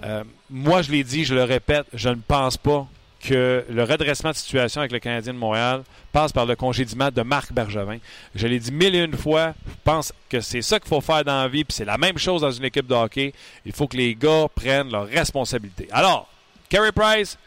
Euh, 0.04 0.24
moi, 0.50 0.82
je 0.82 0.92
l'ai 0.92 1.04
dit, 1.04 1.26
je 1.26 1.36
le 1.36 1.44
répète, 1.44 1.86
je 1.94 2.10
ne 2.10 2.16
pense 2.16 2.58
pas 2.58 2.88
que 3.22 3.66
le 3.70 3.84
redressement 3.84 4.32
de 4.32 4.36
situation 4.36 4.80
avec 4.82 4.92
le 4.92 5.00
Canadien 5.00 5.34
de 5.34 5.38
Montréal 5.38 5.84
passe 6.12 6.32
par 6.32 6.46
le 6.46 6.56
congédiement 6.56 7.10
de 7.12 7.22
Marc 7.22 7.52
Bergevin. 7.52 7.98
Je 8.34 8.48
l'ai 8.48 8.60
dit 8.60 8.72
mille 8.72 8.96
et 8.96 9.04
une 9.04 9.18
fois, 9.18 9.54
je 9.68 9.74
pense 9.84 10.14
que 10.30 10.40
c'est 10.40 10.62
ça 10.62 10.80
qu'il 10.80 10.88
faut 10.88 11.02
faire 11.02 11.24
dans 11.26 11.42
la 11.42 11.48
vie, 11.48 11.64
puis 11.66 11.74
c'est 11.74 11.86
la 11.86 11.98
même 11.98 12.18
chose 12.18 12.42
dans 12.42 12.52
une 12.52 12.64
équipe 12.64 12.88
de 12.88 12.96
hockey. 12.96 13.34
Il 13.66 13.74
faut 13.74 13.88
que 13.88 13.98
les 13.98 14.16
gars 14.16 14.48
prennent 14.56 14.90
leurs 14.90 15.08
responsabilités. 15.08 15.90
Alors, 15.92 16.30
Carey 16.70 16.92
Price, 16.94 17.38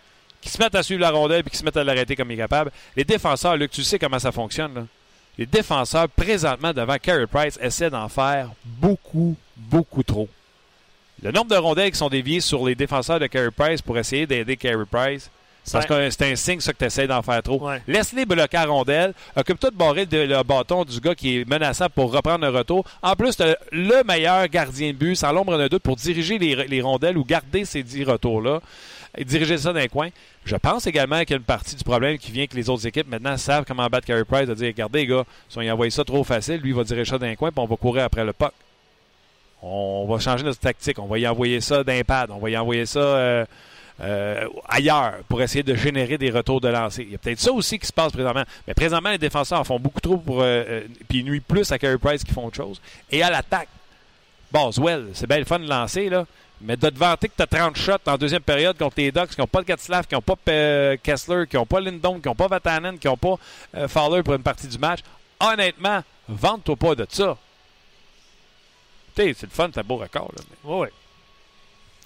qui 0.43 0.51
se 0.51 0.59
mettent 0.59 0.75
à 0.75 0.83
suivre 0.83 1.01
la 1.01 1.11
rondelle 1.11 1.43
puis 1.43 1.53
qui 1.53 1.57
se 1.57 1.65
mettent 1.65 1.77
à 1.77 1.85
l'arrêter 1.85 2.17
comme 2.17 2.31
il 2.31 2.35
est 2.35 2.38
capable. 2.38 2.71
Les 2.97 3.05
défenseurs, 3.05 3.57
Luc, 3.57 3.71
tu 3.71 3.83
sais 3.83 3.99
comment 3.99 4.19
ça 4.19 4.33
fonctionne. 4.33 4.87
Les 5.38 5.47
défenseurs, 5.47 6.09
présentement, 6.09 6.73
devant 6.73 6.97
Carey 6.99 7.27
Price, 7.27 7.59
essaient 7.62 7.88
d'en 7.88 8.09
faire 8.09 8.51
beaucoup, 8.65 9.37
beaucoup 9.57 10.03
trop. 10.03 10.29
Le 11.23 11.31
nombre 11.31 11.51
de 11.51 11.57
rondelles 11.57 11.93
qui 11.93 11.99
sont 11.99 12.09
déviées 12.09 12.41
sur 12.41 12.67
les 12.67 12.75
défenseurs 12.75 13.21
de 13.21 13.29
Carey 13.29 13.53
Price 13.57 13.81
pour 13.81 13.97
essayer 13.97 14.27
d'aider 14.27 14.57
Carey 14.57 14.85
Price, 14.91 15.31
parce 15.71 15.87
que 15.87 16.11
c'est 16.11 16.33
un 16.33 16.35
signe 16.35 16.59
ça 16.59 16.73
que 16.73 16.79
tu 16.79 16.85
essaies 16.85 17.07
d'en 17.07 17.23
faire 17.23 17.41
trop. 17.45 17.65
Ouais. 17.65 17.81
Laisse-les 17.87 18.27
bloquer 18.27 18.57
à 18.57 18.65
rondelle. 18.65 19.15
Occupe-toi 19.37 19.71
de 19.71 19.77
barrer 19.77 20.09
le, 20.11 20.27
le 20.27 20.43
bâton 20.43 20.85
du 20.85 20.99
gars 20.99 21.15
qui 21.15 21.39
est 21.39 21.49
menaçant 21.49 21.87
pour 21.89 22.13
reprendre 22.13 22.45
le 22.45 22.51
retour. 22.51 22.85
En 23.03 23.15
plus, 23.15 23.37
tu 23.37 23.45
le 23.71 24.03
meilleur 24.03 24.49
gardien 24.49 24.89
de 24.89 24.97
but, 24.97 25.15
sans 25.15 25.31
l'ombre 25.31 25.57
d'un 25.57 25.69
doute, 25.69 25.85
pour 25.85 25.95
diriger 25.95 26.39
les, 26.39 26.57
les 26.67 26.81
rondelles 26.81 27.17
ou 27.17 27.25
garder 27.25 27.65
ces 27.65 27.85
dix 27.85 28.03
retours-là 28.03 28.61
et 29.17 29.25
diriger 29.25 29.59
ça 29.59 29.73
dans 29.73 29.79
les 29.79 29.89
coins. 29.89 30.09
Je 30.45 30.57
pense 30.57 30.89
également 30.89 31.21
qu'il 31.21 31.31
y 31.31 31.35
a 31.35 31.37
une 31.37 31.45
partie 31.45 31.77
du 31.77 31.85
problème 31.85 32.19
qui 32.19 32.33
vient 32.33 32.49
que 32.49 32.57
les 32.57 32.69
autres 32.69 32.85
équipes 32.89 33.07
maintenant 33.07 33.37
savent 33.37 33.65
comment 33.65 33.87
battre 33.87 34.09
Carey 34.09 34.25
Price, 34.25 34.49
de 34.49 34.55
dire 34.55 34.67
regardez 34.67 35.03
les 35.03 35.07
gars, 35.07 35.25
si 35.49 35.59
on 35.59 35.63
y 35.63 35.71
envoie 35.71 35.89
ça 35.91 36.03
trop 36.03 36.25
facile, 36.25 36.57
lui 36.57 36.71
il 36.71 36.75
va 36.75 36.83
diriger 36.83 37.09
ça 37.09 37.19
dans 37.19 37.27
les 37.27 37.37
coins, 37.37 37.53
puis 37.53 37.61
on 37.61 37.67
va 37.67 37.77
courir 37.77 38.03
après 38.03 38.25
le 38.25 38.33
puck. 38.33 38.53
On 39.62 40.07
va 40.09 40.18
changer 40.18 40.42
notre 40.42 40.59
tactique, 40.59 40.98
on 40.98 41.07
va 41.07 41.18
y 41.18 41.27
envoyer 41.27 41.61
ça 41.61 41.85
d'un 41.85 42.03
pad, 42.03 42.31
on 42.33 42.38
va 42.38 42.51
y 42.51 42.57
envoyer 42.57 42.85
ça 42.85 42.98
euh, 42.98 43.44
euh, 44.01 44.48
ailleurs 44.68 45.18
pour 45.29 45.40
essayer 45.40 45.62
de 45.62 45.77
générer 45.77 46.18
des 46.18 46.31
retours 46.31 46.61
de 46.61 46.66
lancer. 46.66 47.03
Il 47.05 47.12
y 47.12 47.14
a 47.14 47.18
peut-être 47.18 47.38
ça 47.38 47.53
aussi 47.53 47.79
qui 47.79 47.87
se 47.87 47.92
passe 47.92 48.11
présentement. 48.11 48.42
Mais 48.66 48.75
présentement, 48.75 49.11
les 49.11 49.18
défenseurs 49.18 49.61
en 49.61 49.64
font 49.64 49.79
beaucoup 49.79 50.01
trop 50.01 50.16
pour. 50.16 50.42
euh, 50.42 50.83
puis 51.09 51.20
ils 51.20 51.25
nuisent 51.25 51.44
plus 51.46 51.70
à 51.70 51.79
Carey 51.79 51.96
Price 51.98 52.25
qui 52.25 52.33
font 52.33 52.46
autre 52.46 52.57
chose. 52.57 52.81
Et 53.11 53.22
à 53.22 53.31
l'attaque, 53.31 53.68
Boswell, 54.51 55.11
c'est 55.14 55.29
bien 55.29 55.38
le 55.38 55.44
fun 55.44 55.61
de 55.61 55.68
lancer, 55.68 56.09
là. 56.09 56.27
Mais 56.61 56.77
de 56.77 56.88
te 56.88 56.98
vanter 56.98 57.29
que 57.29 57.35
tu 57.37 57.42
as 57.42 57.46
30 57.46 57.77
shots 57.77 57.92
en 58.07 58.16
deuxième 58.16 58.42
période 58.42 58.77
contre 58.77 58.94
les 58.96 59.12
Ducks 59.12 59.31
qui 59.31 59.40
n'ont 59.40 59.46
pas 59.46 59.62
de 59.62 59.66
Gatslav, 59.66 60.07
qui 60.07 60.14
n'ont 60.14 60.22
pas 60.22 60.37
Kessler, 61.03 61.44
qui 61.48 61.57
n'ont 61.57 61.66
pas 61.66 61.81
Lindon, 61.81 62.20
qui 62.20 62.29
n'ont 62.29 62.35
pas 62.35 62.46
Vatanen, 62.48 62.98
qui 62.98 63.07
n'ont 63.09 63.16
pas 63.16 63.37
Fowler 63.88 64.22
pour 64.22 64.35
une 64.35 64.42
partie 64.42 64.68
du 64.68 64.79
match. 64.79 65.01
Honnêtement, 65.40 66.03
vante-toi 66.29 66.77
pas 66.77 66.94
de 66.94 67.07
ça. 67.09 67.37
C'est 69.14 69.42
le 69.42 69.48
fun, 69.51 69.70
c'est 69.72 69.81
un 69.81 69.85
beau 69.85 69.96
record. 69.96 70.31
Là, 70.37 70.42
mais- 70.64 70.70
Ouais, 70.70 70.79
ouais. 70.81 70.92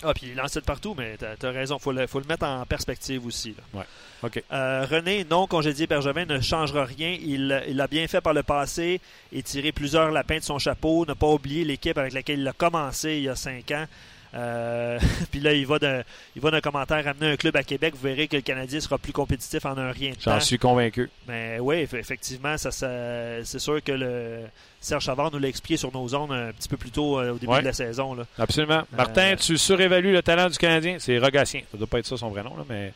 Ah, 0.03 0.12
puis 0.12 0.27
il 0.29 0.35
lance 0.35 0.53
de 0.53 0.61
partout, 0.61 0.95
mais 0.97 1.16
t'as 1.16 1.49
as 1.49 1.53
raison. 1.53 1.79
Faut 1.79 1.90
le, 1.92 2.07
faut 2.07 2.19
le 2.21 2.27
mettre 2.27 2.45
en 2.45 2.66
perspective 2.66 3.25
aussi. 3.25 3.55
là. 3.75 3.83
OK. 4.23 4.42
Euh, 4.53 4.87
René, 4.90 5.25
non 5.25 5.47
congédié 5.47 5.87
Bergevin 5.87 6.27
ne 6.27 6.38
changera 6.40 6.85
rien. 6.85 7.16
Il 7.19 7.64
il 7.66 7.77
l'a 7.77 7.87
bien 7.87 8.07
fait 8.07 8.21
par 8.21 8.35
le 8.35 8.42
passé 8.42 9.01
et 9.33 9.42
tiré 9.42 9.73
plusieurs 9.73 10.11
lapins 10.11 10.37
de 10.38 10.42
son 10.42 10.59
chapeau. 10.59 11.07
Ne 11.07 11.14
pas 11.14 11.29
oublier 11.29 11.64
l'équipe 11.64 11.97
avec 11.97 12.12
laquelle 12.12 12.40
il 12.40 12.49
a 12.49 12.53
commencé 12.53 13.16
il 13.16 13.23
y 13.23 13.29
a 13.31 13.37
cinq 13.37 13.71
ans. 13.71 13.87
Euh, 14.35 14.99
puis 15.31 15.41
là, 15.41 15.53
il 15.55 15.67
va 15.67 15.79
d'un 15.79 16.03
il 16.35 16.43
va 16.43 16.51
d'un 16.51 16.61
commentaire 16.61 17.07
amener 17.09 17.33
un 17.33 17.37
club 17.37 17.57
à 17.57 17.62
Québec. 17.62 17.95
Vous 17.97 18.03
verrez 18.07 18.29
que 18.29 18.37
le 18.37 18.43
Canadien 18.43 18.81
sera 18.81 18.99
plus 18.99 19.12
compétitif 19.12 19.65
en 19.65 19.77
un 19.79 19.93
rien 19.93 20.11
de 20.11 20.17
temps. 20.17 20.33
J'en 20.33 20.41
suis 20.41 20.59
convaincu. 20.59 21.09
Mais 21.29 21.59
oui, 21.61 21.85
eff- 21.85 21.97
effectivement, 21.97 22.59
ça, 22.59 22.71
ça- 22.71 23.45
c'est 23.45 23.59
sûr 23.59 23.83
que 23.83 23.93
le 23.93 24.41
Serge 24.81 25.05
Chavard 25.05 25.31
nous 25.33 25.39
l'a 25.39 25.49
expliqué 25.49 25.77
sur 25.77 25.93
nos 25.93 26.07
zones 26.09 26.33
un 26.33 26.53
petit 26.53 26.69
peu 26.69 26.77
plus 26.77 26.91
tôt 26.91 27.19
euh, 27.19 27.33
au 27.33 27.39
début 27.39 27.53
Ouais. 27.53 27.61
de 27.61 27.67
la 27.67 27.73
saison. 27.73 28.15
Là. 28.15 28.25
Absolument. 28.39 28.83
Martin, 28.97 29.33
Euh, 29.33 29.37
tu 29.37 29.57
surévalues 29.57 30.12
le 30.12 30.23
talent 30.23 30.49
du 30.51 30.59
Canadien? 30.59 30.97
C'est 30.99 31.19
Rogatien. 31.19 31.62
Ça 31.73 31.79
doit 31.79 31.87
pas 31.87 31.99
être 32.01 32.07
ça 32.07 32.17
son 32.17 32.29
vrai 32.31 32.43
nom, 32.43 32.57
là, 32.57 32.65
mais. 32.69 32.93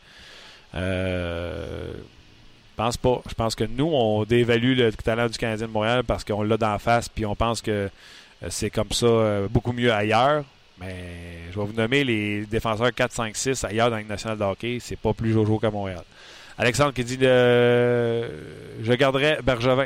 Euh, 0.75 1.91
je 1.93 2.75
pense 2.83 2.97
pas. 2.97 3.21
Je 3.29 3.33
pense 3.33 3.55
que 3.55 3.63
nous, 3.65 3.89
on 3.93 4.23
dévalue 4.23 4.75
le 4.77 4.91
talent 4.93 5.27
du 5.27 5.37
Canadien 5.37 5.67
de 5.67 5.71
Montréal 5.71 6.03
parce 6.03 6.23
qu'on 6.23 6.41
l'a 6.43 6.57
d'en 6.57 6.79
face, 6.79 7.09
puis 7.09 7.25
on 7.25 7.35
pense 7.35 7.61
que 7.61 7.71
euh, 8.43 8.47
c'est 8.49 8.69
comme 8.69 8.91
ça 8.91 9.05
euh, 9.05 9.47
beaucoup 9.49 9.73
mieux 9.73 9.93
ailleurs. 9.93 10.43
Mais 10.81 11.51
je 11.51 11.59
vais 11.59 11.65
vous 11.65 11.73
nommer 11.73 12.03
les 12.03 12.45
défenseurs 12.45 12.93
4, 12.93 13.11
5, 13.11 13.35
6 13.35 13.63
ailleurs 13.63 13.89
dans 13.89 13.95
la 13.95 14.01
Ligue 14.01 14.09
nationale 14.09 14.37
de 14.37 14.43
hockey. 14.43 14.77
C'est 14.81 14.97
pas 14.97 15.13
plus 15.13 15.31
jojo 15.31 15.59
qu'à 15.59 15.71
Montréal. 15.71 16.03
Alexandre 16.57 16.93
qui 16.93 17.03
dit 17.03 17.17
Je 17.19 18.93
garderai 18.93 19.39
Bergevin. 19.43 19.85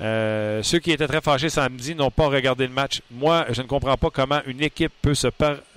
Euh, 0.00 0.62
ceux 0.62 0.78
qui 0.78 0.92
étaient 0.92 1.08
très 1.08 1.20
fâchés 1.20 1.48
samedi 1.48 1.94
n'ont 1.94 2.10
pas 2.10 2.28
regardé 2.28 2.66
le 2.66 2.72
match. 2.72 3.02
Moi, 3.10 3.46
je 3.50 3.62
ne 3.62 3.66
comprends 3.66 3.96
pas 3.96 4.10
comment 4.10 4.40
une 4.46 4.62
équipe 4.62 4.92
peut 5.02 5.14
se 5.14 5.28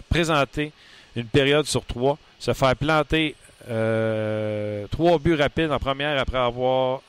présenter 0.09 0.71
une 1.15 1.25
période 1.25 1.65
sur 1.65 1.83
trois, 1.85 2.17
se 2.39 2.53
faire 2.53 2.75
planter 2.75 3.35
euh, 3.69 4.85
trois 4.91 5.17
buts 5.19 5.35
rapides 5.35 5.71
en 5.71 5.79
première 5.79 6.19
après 6.19 6.37
avoir 6.37 7.01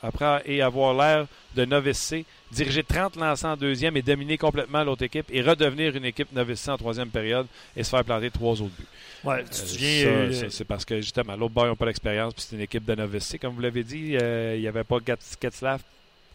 et 0.45 0.61
avoir 0.61 0.93
l'air 0.93 1.25
de 1.55 1.65
novice 1.65 1.97
C, 1.99 2.25
diriger 2.51 2.83
30 2.83 3.15
lancers 3.15 3.49
en 3.51 3.55
deuxième 3.57 3.95
et 3.97 4.01
dominer 4.01 4.37
complètement 4.37 4.83
l'autre 4.83 5.03
équipe 5.03 5.25
et 5.29 5.41
redevenir 5.41 5.95
une 5.95 6.05
équipe 6.05 6.31
novice 6.33 6.61
C 6.61 6.71
en 6.71 6.77
troisième 6.77 7.09
période 7.09 7.47
et 7.75 7.83
se 7.83 7.89
faire 7.89 8.03
planter 8.03 8.29
trois 8.31 8.53
autres 8.53 8.75
buts. 8.77 8.85
Ouais, 9.23 9.43
tu 9.43 9.49
te 9.49 9.55
Euh, 9.55 9.65
souviens, 9.67 10.05
euh, 10.07 10.49
c'est 10.49 10.65
parce 10.65 10.83
que 10.85 10.97
justement, 10.99 11.35
l'autre 11.35 11.53
boy 11.53 11.69
n'a 11.69 11.75
pas 11.75 11.85
l'expérience, 11.85 12.33
puis 12.33 12.43
c'est 12.47 12.55
une 12.55 12.61
équipe 12.61 12.83
de 12.85 12.95
novice 12.95 13.23
C. 13.25 13.39
Comme 13.39 13.53
vous 13.55 13.61
l'avez 13.61 13.83
dit, 13.83 14.17
euh, 14.21 14.55
il 14.55 14.61
n'y 14.61 14.67
avait 14.67 14.83
pas 14.83 14.97
Getzlaff, 15.41 15.81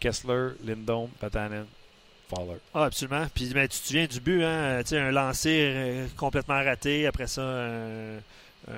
Kessler, 0.00 0.50
Lindholm, 0.64 1.08
Patanen, 1.20 1.66
Fowler. 2.30 2.58
Ah, 2.74 2.84
absolument. 2.84 3.26
Puis 3.34 3.46
ben, 3.54 3.68
tu 3.68 3.78
te 3.78 3.86
souviens 3.88 4.06
du 4.06 4.20
but, 4.20 4.42
hein? 4.44 4.80
Un 4.90 5.10
lancer 5.10 5.70
euh, 5.74 6.06
complètement 6.16 6.62
raté. 6.64 7.06
Après 7.06 7.26
ça, 7.26 7.42
tu 8.66 8.72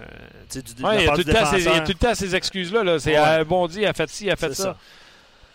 sais, 0.48 0.62
du, 0.62 0.74
de 0.74 0.82
Ouais, 0.82 0.94
la 0.96 1.00
il 1.02 1.06
y 1.06 1.08
a 1.08 1.14
tout 1.16 1.22
du 1.24 1.28
le 1.30 1.34
temps 1.34 1.46
ces, 1.46 1.56
il 1.58 1.64
y 1.64 1.66
a 1.68 1.70
défenseur. 1.70 1.84
tout 1.84 1.92
le 1.92 1.98
temps 2.08 2.14
ces 2.14 2.34
excuses-là. 2.36 2.84
Là. 2.84 2.98
C'est 2.98 3.12
Ouais. 3.12 3.16
un 3.18 3.44
bon 3.44 3.66
dit, 3.66 3.80
il 3.80 3.86
a 3.86 3.92
fait 3.92 4.08
ci, 4.10 4.24
il 4.26 4.30
a 4.30 4.36
fait 4.36 4.54
ça. 4.54 4.76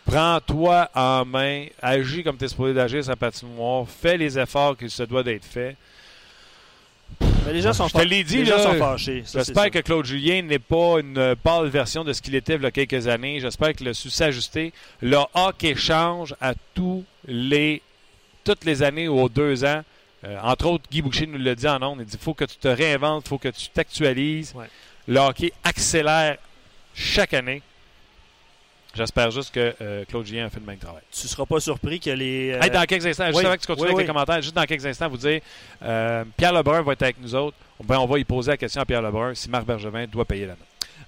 Prends-toi 0.05 0.89
en 0.93 1.25
main, 1.25 1.65
agis 1.81 2.23
comme 2.23 2.37
tu 2.37 2.45
es 2.45 2.47
supposé 2.47 2.73
d'agir 2.73 3.03
sa 3.03 3.15
patinoire, 3.15 3.85
fais 3.89 4.17
les 4.17 4.37
efforts 4.37 4.77
qu'il 4.77 4.89
se 4.91 5.03
doit 5.03 5.23
d'être 5.23 5.45
faits. 5.45 5.75
Mais 7.45 7.53
les 7.53 7.61
gens 7.61 7.73
sont 7.73 7.87
Je 7.87 7.93
te 7.93 7.97
fa- 7.99 8.03
l'ai 8.05 8.23
dit, 8.23 8.37
les 8.37 8.45
gens 8.45 8.59
sont 8.59 8.73
fâchés. 8.75 9.23
J'espère 9.31 9.69
que 9.71 9.79
Claude 9.79 10.05
Julien 10.05 10.41
n'est 10.43 10.59
pas 10.59 10.99
une 10.99 11.35
pâle 11.43 11.67
version 11.67 12.03
de 12.03 12.13
ce 12.13 12.21
qu'il 12.21 12.35
était 12.35 12.55
il 12.55 12.61
y 12.61 12.65
a 12.65 12.71
quelques 12.71 13.07
années. 13.07 13.39
J'espère 13.39 13.73
qu'il 13.73 13.87
a 13.87 13.93
su 13.93 14.09
s'ajuster. 14.09 14.73
Le 15.01 15.17
hockey 15.33 15.75
change 15.75 16.35
à 16.41 16.53
tous 16.73 17.03
les, 17.27 17.81
toutes 18.43 18.65
les 18.65 18.81
années 18.83 19.07
ou 19.07 19.19
aux 19.19 19.29
deux 19.29 19.63
ans. 19.63 19.83
Euh, 20.23 20.37
entre 20.41 20.65
autres, 20.67 20.85
Guy 20.89 21.01
Boucher 21.03 21.27
nous 21.27 21.37
l'a 21.37 21.53
dit 21.55 21.67
en 21.67 21.81
ondes. 21.83 21.99
Il 22.01 22.05
dit 22.05 22.17
faut 22.19 22.33
que 22.33 22.45
tu 22.45 22.55
te 22.57 22.67
réinventes, 22.67 23.23
il 23.25 23.29
faut 23.29 23.37
que 23.37 23.49
tu 23.49 23.69
t'actualises. 23.69 24.53
Ouais. 24.55 24.65
Le 25.07 25.19
hockey 25.19 25.53
accélère 25.63 26.37
chaque 26.95 27.33
année. 27.35 27.61
J'espère 28.95 29.29
juste 29.31 29.53
que 29.53 29.75
euh, 29.81 30.05
Claude 30.05 30.25
Julien 30.25 30.45
a 30.45 30.49
fait 30.49 30.60
le 30.60 30.65
même 30.65 30.77
travail. 30.77 31.01
Tu 31.12 31.27
seras 31.27 31.45
pas 31.45 31.60
surpris 31.60 31.99
que 31.99 32.10
les. 32.12 32.51
euh, 32.51 32.62
Hey, 32.62 32.69
dans 32.71 32.84
quelques 32.86 33.05
instants, 33.05 33.25
juste 33.27 33.38
oui, 33.39 33.45
avant 33.45 33.55
que 33.55 33.62
tu 33.62 33.67
continues 33.67 33.81
oui, 33.84 33.88
avec 33.89 33.97
oui. 33.97 34.03
les 34.03 34.08
commentaires, 34.08 34.41
juste 34.41 34.55
dans 34.55 34.63
quelques 34.65 34.86
instants, 34.86 35.10
vous 35.10 35.17
dire 35.17 35.41
euh, 35.84 36.23
Pierre 36.38 36.53
Lebrun 36.53 36.81
va 36.81 36.93
être 36.93 37.03
avec 37.03 37.17
nous 37.21 37.36
autres. 37.36 37.58
Ben, 37.84 37.97
on 37.99 38.05
va 38.05 38.19
y 38.19 38.23
poser 38.23 38.51
la 38.51 38.58
question 38.58 38.81
à 38.81 38.86
Pierre 38.86 39.01
Lebrun 39.01 39.34
si 39.36 39.49
Marc 39.49 39.65
Bergevin 39.65 40.05
doit 40.08 40.23
payer 40.25 40.45
la 40.45 40.53
note. 40.53 40.60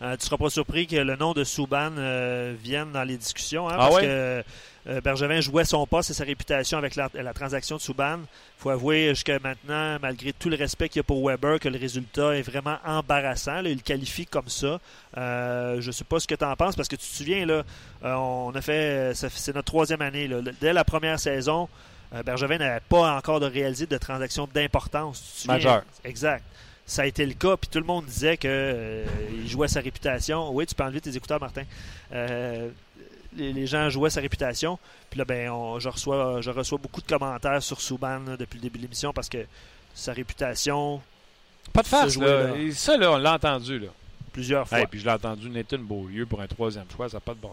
Euh, 0.02 0.16
tu 0.18 0.26
seras 0.26 0.38
pas 0.38 0.50
surpris 0.50 0.86
que 0.86 0.98
le 0.98 1.16
nom 1.16 1.32
de 1.34 1.44
Souban 1.46 1.92
vienne 2.62 2.92
dans 2.92 3.04
les 3.04 3.18
discussions, 3.18 3.68
hein, 3.70 3.76
Ah 3.80 3.88
parce 3.90 4.02
que 4.02 4.44
euh, 4.88 5.02
Bergevin 5.02 5.42
jouait 5.42 5.66
son 5.66 5.86
poste 5.86 6.12
et 6.12 6.14
sa 6.14 6.24
réputation 6.24 6.78
avec 6.78 6.96
la, 6.96 7.10
la 7.14 7.34
transaction 7.34 7.76
de 7.76 7.82
Souban. 7.82 8.20
Il 8.20 8.62
faut 8.62 8.70
avouer 8.70 9.10
jusqu'à 9.10 9.38
maintenant, 9.40 9.98
malgré 10.02 10.32
tout 10.34 10.50
le 10.50 10.56
respect 10.56 10.88
qu'il 10.90 11.00
y 11.00 11.02
a 11.02 11.04
pour 11.04 11.28
Weber, 11.28 11.60
que 11.60 11.68
le 11.68 11.78
résultat 11.78 12.38
est 12.38 12.42
vraiment 12.42 12.78
embarrassant. 12.86 13.62
là. 13.62 13.70
il 13.70 13.76
le 13.76 13.82
qualifie 13.82 14.26
comme 14.26 14.48
ça. 14.48 14.80
Euh, 15.18 15.82
je 15.82 15.88
ne 15.88 15.92
sais 15.92 16.04
pas 16.06 16.20
ce 16.20 16.28
que 16.28 16.36
tu 16.36 16.46
en 16.46 16.56
penses, 16.56 16.76
parce 16.76 16.88
que 16.88 16.96
tu 16.96 17.06
te 17.08 17.16
souviens, 17.16 17.46
là, 17.46 17.64
euh, 18.04 18.14
on 18.14 18.52
a 18.56 18.62
fait, 18.62 19.14
c'est 19.14 19.54
notre 19.54 19.68
troisième 19.68 20.02
année. 20.02 20.28
là. 20.28 20.40
Dès 20.62 20.72
la 20.74 20.84
première 20.84 21.20
saison, 21.20 21.68
Bergevin 22.26 22.58
n'avait 22.58 22.80
pas 22.88 23.18
encore 23.18 23.42
de 23.42 23.46
réalisé 23.48 23.86
de 23.86 23.98
transaction 23.98 24.48
d'importance. 24.54 25.44
Majeure. 25.48 25.84
Exact. 26.06 26.44
Ça 26.86 27.02
a 27.02 27.06
été 27.06 27.26
le 27.26 27.34
cas, 27.34 27.58
puis 27.58 27.70
tout 27.70 27.80
le 27.80 27.86
monde 27.86 28.06
disait 28.06 28.38
qu'il 28.38 29.46
jouait 29.46 29.68
sa 29.68 29.82
réputation. 29.82 30.50
Oui, 30.52 30.66
tu 30.66 30.74
peux 30.74 30.86
enlever 30.86 31.02
tes 31.02 31.14
écouteurs, 31.14 31.42
Martin. 31.42 31.64
Euh, 32.14 32.70
les, 33.38 33.54
les 33.54 33.68
gens 33.68 33.90
jouaient 33.90 34.10
sa 34.10 34.22
réputation. 34.22 34.78
Puis 35.10 35.18
là, 35.20 35.26
ben, 35.26 35.50
on- 35.50 35.80
je, 35.80 35.90
reçois, 35.90 36.42
je 36.42 36.50
reçois 36.52 36.78
beaucoup 36.78 37.02
de 37.02 37.08
commentaires 37.08 37.62
sur 37.64 37.80
Souban 37.82 38.20
là, 38.20 38.38
depuis 38.38 38.58
le 38.58 38.64
début 38.64 38.78
de 38.80 38.84
l'émission 38.84 39.14
parce 39.14 39.30
que 39.30 39.46
sa 39.94 40.14
réputation, 40.14 41.02
Pas 41.74 41.82
de 41.84 41.88
farce, 41.88 42.14
Ce 42.16 42.20
là. 42.20 42.56
Et 42.58 42.72
ça, 42.72 42.98
là, 42.98 43.12
on 43.14 43.18
l'a 43.18 43.34
entendu, 43.36 43.80
là. 43.80 43.88
plusieurs 44.34 44.68
fois. 44.68 44.80
Hey, 44.80 44.88
puis 44.88 45.00
je 45.00 45.06
l'ai 45.06 45.12
entendu, 45.12 45.50
Nathan 45.50 45.80
Beaulieu 45.80 46.26
pour 46.26 46.42
un 46.42 46.48
troisième 46.48 46.86
choix, 46.96 47.08
ça 47.10 47.18
n'a 47.18 47.22
pas 47.22 47.34
de 47.34 47.40
bon. 47.40 47.52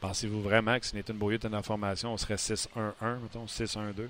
Pensez-vous 0.00 0.42
vraiment 0.42 0.78
que 0.80 0.86
si 0.86 0.96
Nathan 0.96 1.14
Beaulieu 1.14 1.36
était 1.36 1.48
dans 1.48 1.58
la 1.58 1.62
formation, 1.62 2.12
on 2.12 2.16
serait 2.16 2.34
6-1-1, 2.36 2.66
mettons, 3.22 3.44
6-1-2? 3.46 4.08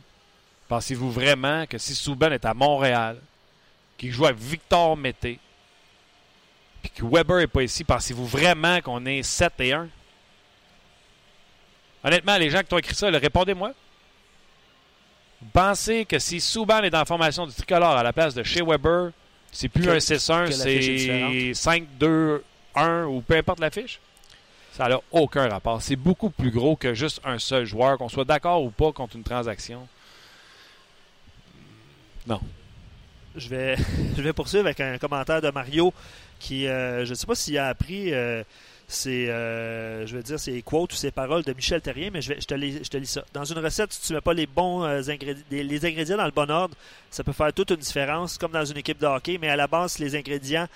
Pensez-vous 0.68 1.10
vraiment 1.10 1.66
que 1.66 1.76
si 1.78 1.94
Souban 1.94 2.30
est 2.30 2.44
à 2.46 2.54
Montréal, 2.54 3.18
qu'il 3.98 4.10
joue 4.10 4.24
avec 4.24 4.38
Victor 4.38 4.96
Mété, 4.96 5.38
puis 6.82 6.90
que 6.90 7.04
Weber 7.04 7.36
n'est 7.38 7.46
pas 7.46 7.62
ici, 7.62 7.84
pensez-vous 7.84 8.26
vraiment 8.26 8.80
qu'on 8.80 9.04
est 9.06 9.22
7 9.22 9.52
et 9.60 9.72
1? 9.72 9.88
Honnêtement, 12.04 12.36
les 12.36 12.50
gens 12.50 12.58
qui 12.60 12.66
t'ont 12.66 12.78
écrit 12.78 12.94
ça, 12.94 13.08
répondez-moi. 13.10 13.72
Vous 15.40 15.48
pensez 15.52 16.04
que 16.04 16.18
si 16.18 16.40
Souban 16.40 16.82
est 16.82 16.90
dans 16.90 16.98
la 17.00 17.04
formation 17.04 17.46
du 17.46 17.52
tricolore 17.54 17.96
à 17.96 18.02
la 18.02 18.12
place 18.12 18.34
de 18.34 18.42
chez 18.42 18.62
Weber, 18.62 19.10
c'est 19.50 19.68
plus 19.68 19.84
Que- 19.84 19.90
un 19.90 19.98
6-1, 20.00 20.44
que 20.46 20.50
la 20.50 20.64
fiche 20.64 21.08
est 21.08 21.54
c'est 21.54 21.80
5-2-1 21.98 23.04
ou 23.06 23.20
peu 23.20 23.36
importe 23.36 23.60
la 23.60 23.70
fiche? 23.70 24.00
Ça 24.72 24.88
n'a 24.88 24.98
aucun 25.10 25.48
rapport. 25.48 25.82
C'est 25.82 25.96
beaucoup 25.96 26.30
plus 26.30 26.50
gros 26.50 26.76
que 26.76 26.94
juste 26.94 27.20
un 27.24 27.38
seul 27.38 27.66
joueur, 27.66 27.98
qu'on 27.98 28.08
soit 28.08 28.24
d'accord 28.24 28.62
ou 28.64 28.70
pas 28.70 28.92
contre 28.92 29.16
une 29.16 29.22
transaction. 29.24 29.86
Je 33.34 33.48
vais, 33.48 33.76
je 34.16 34.22
vais 34.22 34.32
poursuivre 34.32 34.66
avec 34.66 34.80
un 34.80 34.98
commentaire 34.98 35.40
de 35.40 35.50
Mario 35.50 35.92
qui, 36.38 36.66
euh, 36.66 37.04
je 37.04 37.10
ne 37.10 37.14
sais 37.14 37.26
pas 37.26 37.34
s'il 37.34 37.56
a 37.58 37.68
appris 37.68 38.12
euh, 38.12 38.42
ses, 38.92 39.28
euh, 39.28 40.06
je 40.06 40.16
veux 40.16 40.22
dire, 40.22 40.38
ses 40.38 40.60
quotes 40.62 40.92
ou 40.92 40.96
ses 40.96 41.10
paroles 41.10 41.42
de 41.42 41.52
Michel 41.52 41.80
Terrien, 41.80 42.10
mais 42.12 42.22
je, 42.22 42.32
vais, 42.32 42.40
je, 42.40 42.46
te, 42.46 42.54
lis, 42.54 42.80
je 42.82 42.88
te 42.88 42.96
lis 42.96 43.06
ça. 43.06 43.24
Dans 43.32 43.44
une 43.44 43.58
recette, 43.58 43.92
si 43.92 44.00
tu 44.00 44.12
ne 44.12 44.18
mets 44.18 44.22
pas 44.22 44.34
les 44.34 44.46
bons 44.46 44.84
euh, 44.84 45.00
ingrédients, 45.08 45.44
les, 45.50 45.84
ingrédients 45.84 46.16
dans 46.16 46.24
le 46.24 46.30
bon 46.30 46.50
ordre, 46.50 46.74
ça 47.10 47.24
peut 47.24 47.32
faire 47.32 47.52
toute 47.52 47.70
une 47.70 47.76
différence, 47.76 48.38
comme 48.38 48.52
dans 48.52 48.64
une 48.64 48.76
équipe 48.78 48.98
de 48.98 49.06
hockey, 49.06 49.38
mais 49.40 49.48
à 49.48 49.56
la 49.56 49.66
base, 49.66 49.98
les 49.98 50.16
ingrédients 50.16 50.66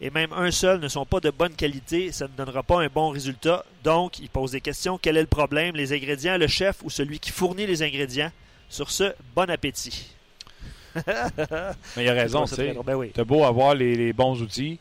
et 0.00 0.10
même 0.10 0.32
un 0.32 0.50
seul 0.50 0.78
ne 0.80 0.88
sont 0.88 1.04
pas 1.04 1.18
de 1.18 1.30
bonne 1.30 1.54
qualité, 1.54 2.12
ça 2.12 2.26
ne 2.28 2.32
donnera 2.36 2.62
pas 2.62 2.80
un 2.80 2.86
bon 2.86 3.10
résultat. 3.10 3.64
Donc, 3.82 4.20
il 4.20 4.28
pose 4.28 4.52
des 4.52 4.60
questions. 4.60 4.96
Quel 5.00 5.16
est 5.16 5.22
le 5.22 5.26
problème? 5.26 5.74
Les 5.74 5.92
ingrédients, 5.92 6.38
le 6.38 6.46
chef 6.46 6.76
ou 6.84 6.90
celui 6.90 7.18
qui 7.18 7.32
fournit 7.32 7.66
les 7.66 7.82
ingrédients? 7.82 8.30
Sur 8.68 8.90
ce, 8.90 9.12
bon 9.34 9.50
appétit. 9.50 10.10
Mais 11.06 12.04
il 12.04 12.08
a 12.08 12.12
raison, 12.12 12.46
C'est 12.46 12.56
tu 12.56 12.74
sais. 12.74 12.82
Ben 12.84 12.94
oui. 12.94 13.12
Beau 13.26 13.44
avoir 13.44 13.74
les, 13.74 13.96
les 13.96 14.12
bons 14.12 14.40
outils. 14.40 14.78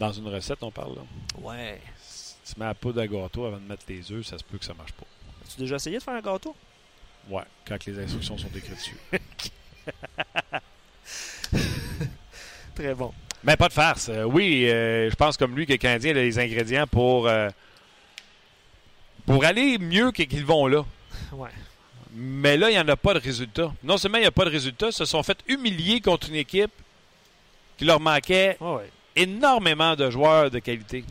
Dans 0.00 0.10
une 0.12 0.26
recette, 0.28 0.62
on 0.62 0.70
parle. 0.72 0.96
Là. 0.96 1.02
Ouais. 1.38 1.80
Si 2.02 2.54
tu 2.54 2.58
mets 2.58 2.66
la 2.66 2.74
poudre 2.74 3.00
à 3.02 3.06
gâteau 3.06 3.44
avant 3.44 3.58
de 3.58 3.62
mettre 3.68 3.84
les 3.88 4.10
œufs, 4.10 4.26
ça 4.26 4.36
se 4.38 4.42
peut 4.44 4.58
que 4.58 4.64
ça 4.64 4.74
marche 4.74 4.92
pas. 4.92 5.06
As-tu 5.44 5.60
déjà 5.60 5.76
essayé 5.76 5.98
de 5.98 6.02
faire 6.02 6.14
un 6.14 6.20
gâteau? 6.22 6.56
Ouais, 7.28 7.44
quand 7.66 7.84
les 7.86 7.98
instructions 7.98 8.36
sont 8.38 8.48
écrites 8.48 8.74
dessus. 8.74 8.96
Très 12.74 12.94
bon. 12.94 13.12
Mais 13.44 13.56
pas 13.56 13.68
de 13.68 13.72
farce. 13.72 14.08
Euh, 14.08 14.24
oui, 14.24 14.68
euh, 14.68 15.10
je 15.10 15.14
pense 15.16 15.36
comme 15.36 15.54
lui 15.56 15.66
que 15.66 15.72
le 15.72 15.78
Canadien 15.78 16.10
a 16.12 16.14
les 16.14 16.38
ingrédients 16.38 16.86
pour, 16.86 17.26
euh, 17.26 17.48
pour 19.26 19.44
aller 19.44 19.78
mieux 19.78 20.12
que- 20.12 20.22
qu'ils 20.22 20.44
vont 20.44 20.66
là. 20.66 20.84
Ouais. 21.32 21.48
Mais 22.12 22.56
là, 22.56 22.70
il 22.70 22.74
n'y 22.74 22.78
en 22.80 22.88
a 22.88 22.96
pas 22.96 23.14
de 23.14 23.18
résultat. 23.20 23.72
Non 23.82 23.96
seulement 23.96 24.18
il 24.18 24.22
n'y 24.22 24.26
a 24.26 24.30
pas 24.32 24.44
de 24.44 24.50
résultat, 24.50 24.86
ils 24.88 24.92
se 24.92 25.04
sont 25.04 25.22
fait 25.22 25.38
humilier 25.46 26.00
contre 26.00 26.28
une 26.28 26.34
équipe 26.36 26.72
qui 27.76 27.84
leur 27.84 28.00
manquait 28.00 28.56
Ouais, 28.60 28.74
ouais. 28.76 28.90
Énormément 29.22 29.94
de 29.96 30.10
joueurs 30.10 30.50
de 30.50 30.58
qualité. 30.58 31.04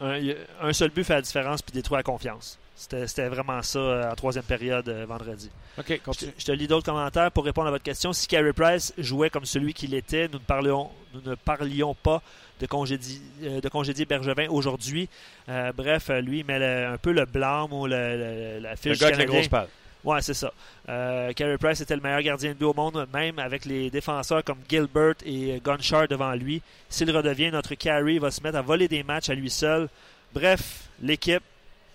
Un, 0.00 0.72
seul 0.72 0.90
but 0.90 1.04
fait 1.04 1.14
la 1.14 1.22
différence 1.22 1.62
puis 1.62 1.72
détruit 1.72 1.96
la 1.96 2.02
confiance. 2.02 2.58
C'était 2.76 3.28
vraiment 3.28 3.62
ça 3.62 3.78
euh, 3.78 4.10
en 4.10 4.14
troisième 4.16 4.44
période 4.44 4.88
euh, 4.88 5.06
vendredi. 5.06 5.48
OK, 5.78 6.00
Je 6.12 6.18
te, 6.18 6.24
je 6.36 6.44
te 6.44 6.50
lis 6.52 6.66
d'autres 6.66 6.84
commentaires 6.84 7.30
pour 7.30 7.44
répondre 7.44 7.68
à 7.68 7.70
votre 7.70 7.84
question. 7.84 8.12
Si 8.12 8.26
Carey 8.26 8.52
Price 8.52 8.92
jouait 8.98 9.30
comme 9.30 9.44
celui 9.44 9.72
qu'il 9.72 9.94
était, 9.94 10.26
nous 10.26 10.40
ne 10.40 10.44
parlions, 10.44 10.90
nous 11.14 11.20
ne 11.24 11.36
parlions 11.36 11.94
pas 11.94 12.20
de 12.60 12.66
congédier, 12.66 13.20
euh, 13.44 13.60
de 13.60 13.68
congédier 13.68 14.04
Bergevin 14.04 14.48
aujourd'hui. 14.50 15.08
Euh, 15.48 15.70
bref, 15.72 16.08
lui, 16.08 16.40
il 16.40 16.44
met 16.44 16.58
le- 16.58 16.92
un 16.92 16.98
peu 16.98 17.12
le 17.12 17.24
blâme 17.26 17.72
ou 17.72 17.86
le- 17.86 18.16
le- 18.16 18.58
la 18.60 18.70
Le 18.72 18.76
fiche 18.76 18.98
gars 18.98 19.06
avec 19.06 19.18
la 19.20 19.24
grosse 19.26 19.48
palle. 19.48 19.68
Ouais, 20.04 20.20
c'est 20.20 20.34
ça. 20.34 20.52
Euh, 20.88 21.32
Carey 21.32 21.56
Price 21.56 21.80
était 21.80 21.96
le 21.96 22.02
meilleur 22.02 22.20
gardien 22.20 22.50
de 22.50 22.54
but 22.54 22.66
au 22.66 22.74
monde, 22.74 23.06
même 23.12 23.38
avec 23.38 23.64
les 23.64 23.90
défenseurs 23.90 24.44
comme 24.44 24.58
Gilbert 24.68 25.14
et 25.24 25.60
Gunshard 25.64 26.08
devant 26.08 26.32
lui. 26.32 26.60
S'il 26.90 27.10
redevient, 27.10 27.50
notre 27.50 27.74
Carey 27.74 28.18
va 28.18 28.30
se 28.30 28.42
mettre 28.42 28.58
à 28.58 28.62
voler 28.62 28.86
des 28.86 29.02
matchs 29.02 29.30
à 29.30 29.34
lui 29.34 29.48
seul. 29.48 29.88
Bref, 30.34 30.88
l'équipe 31.00 31.42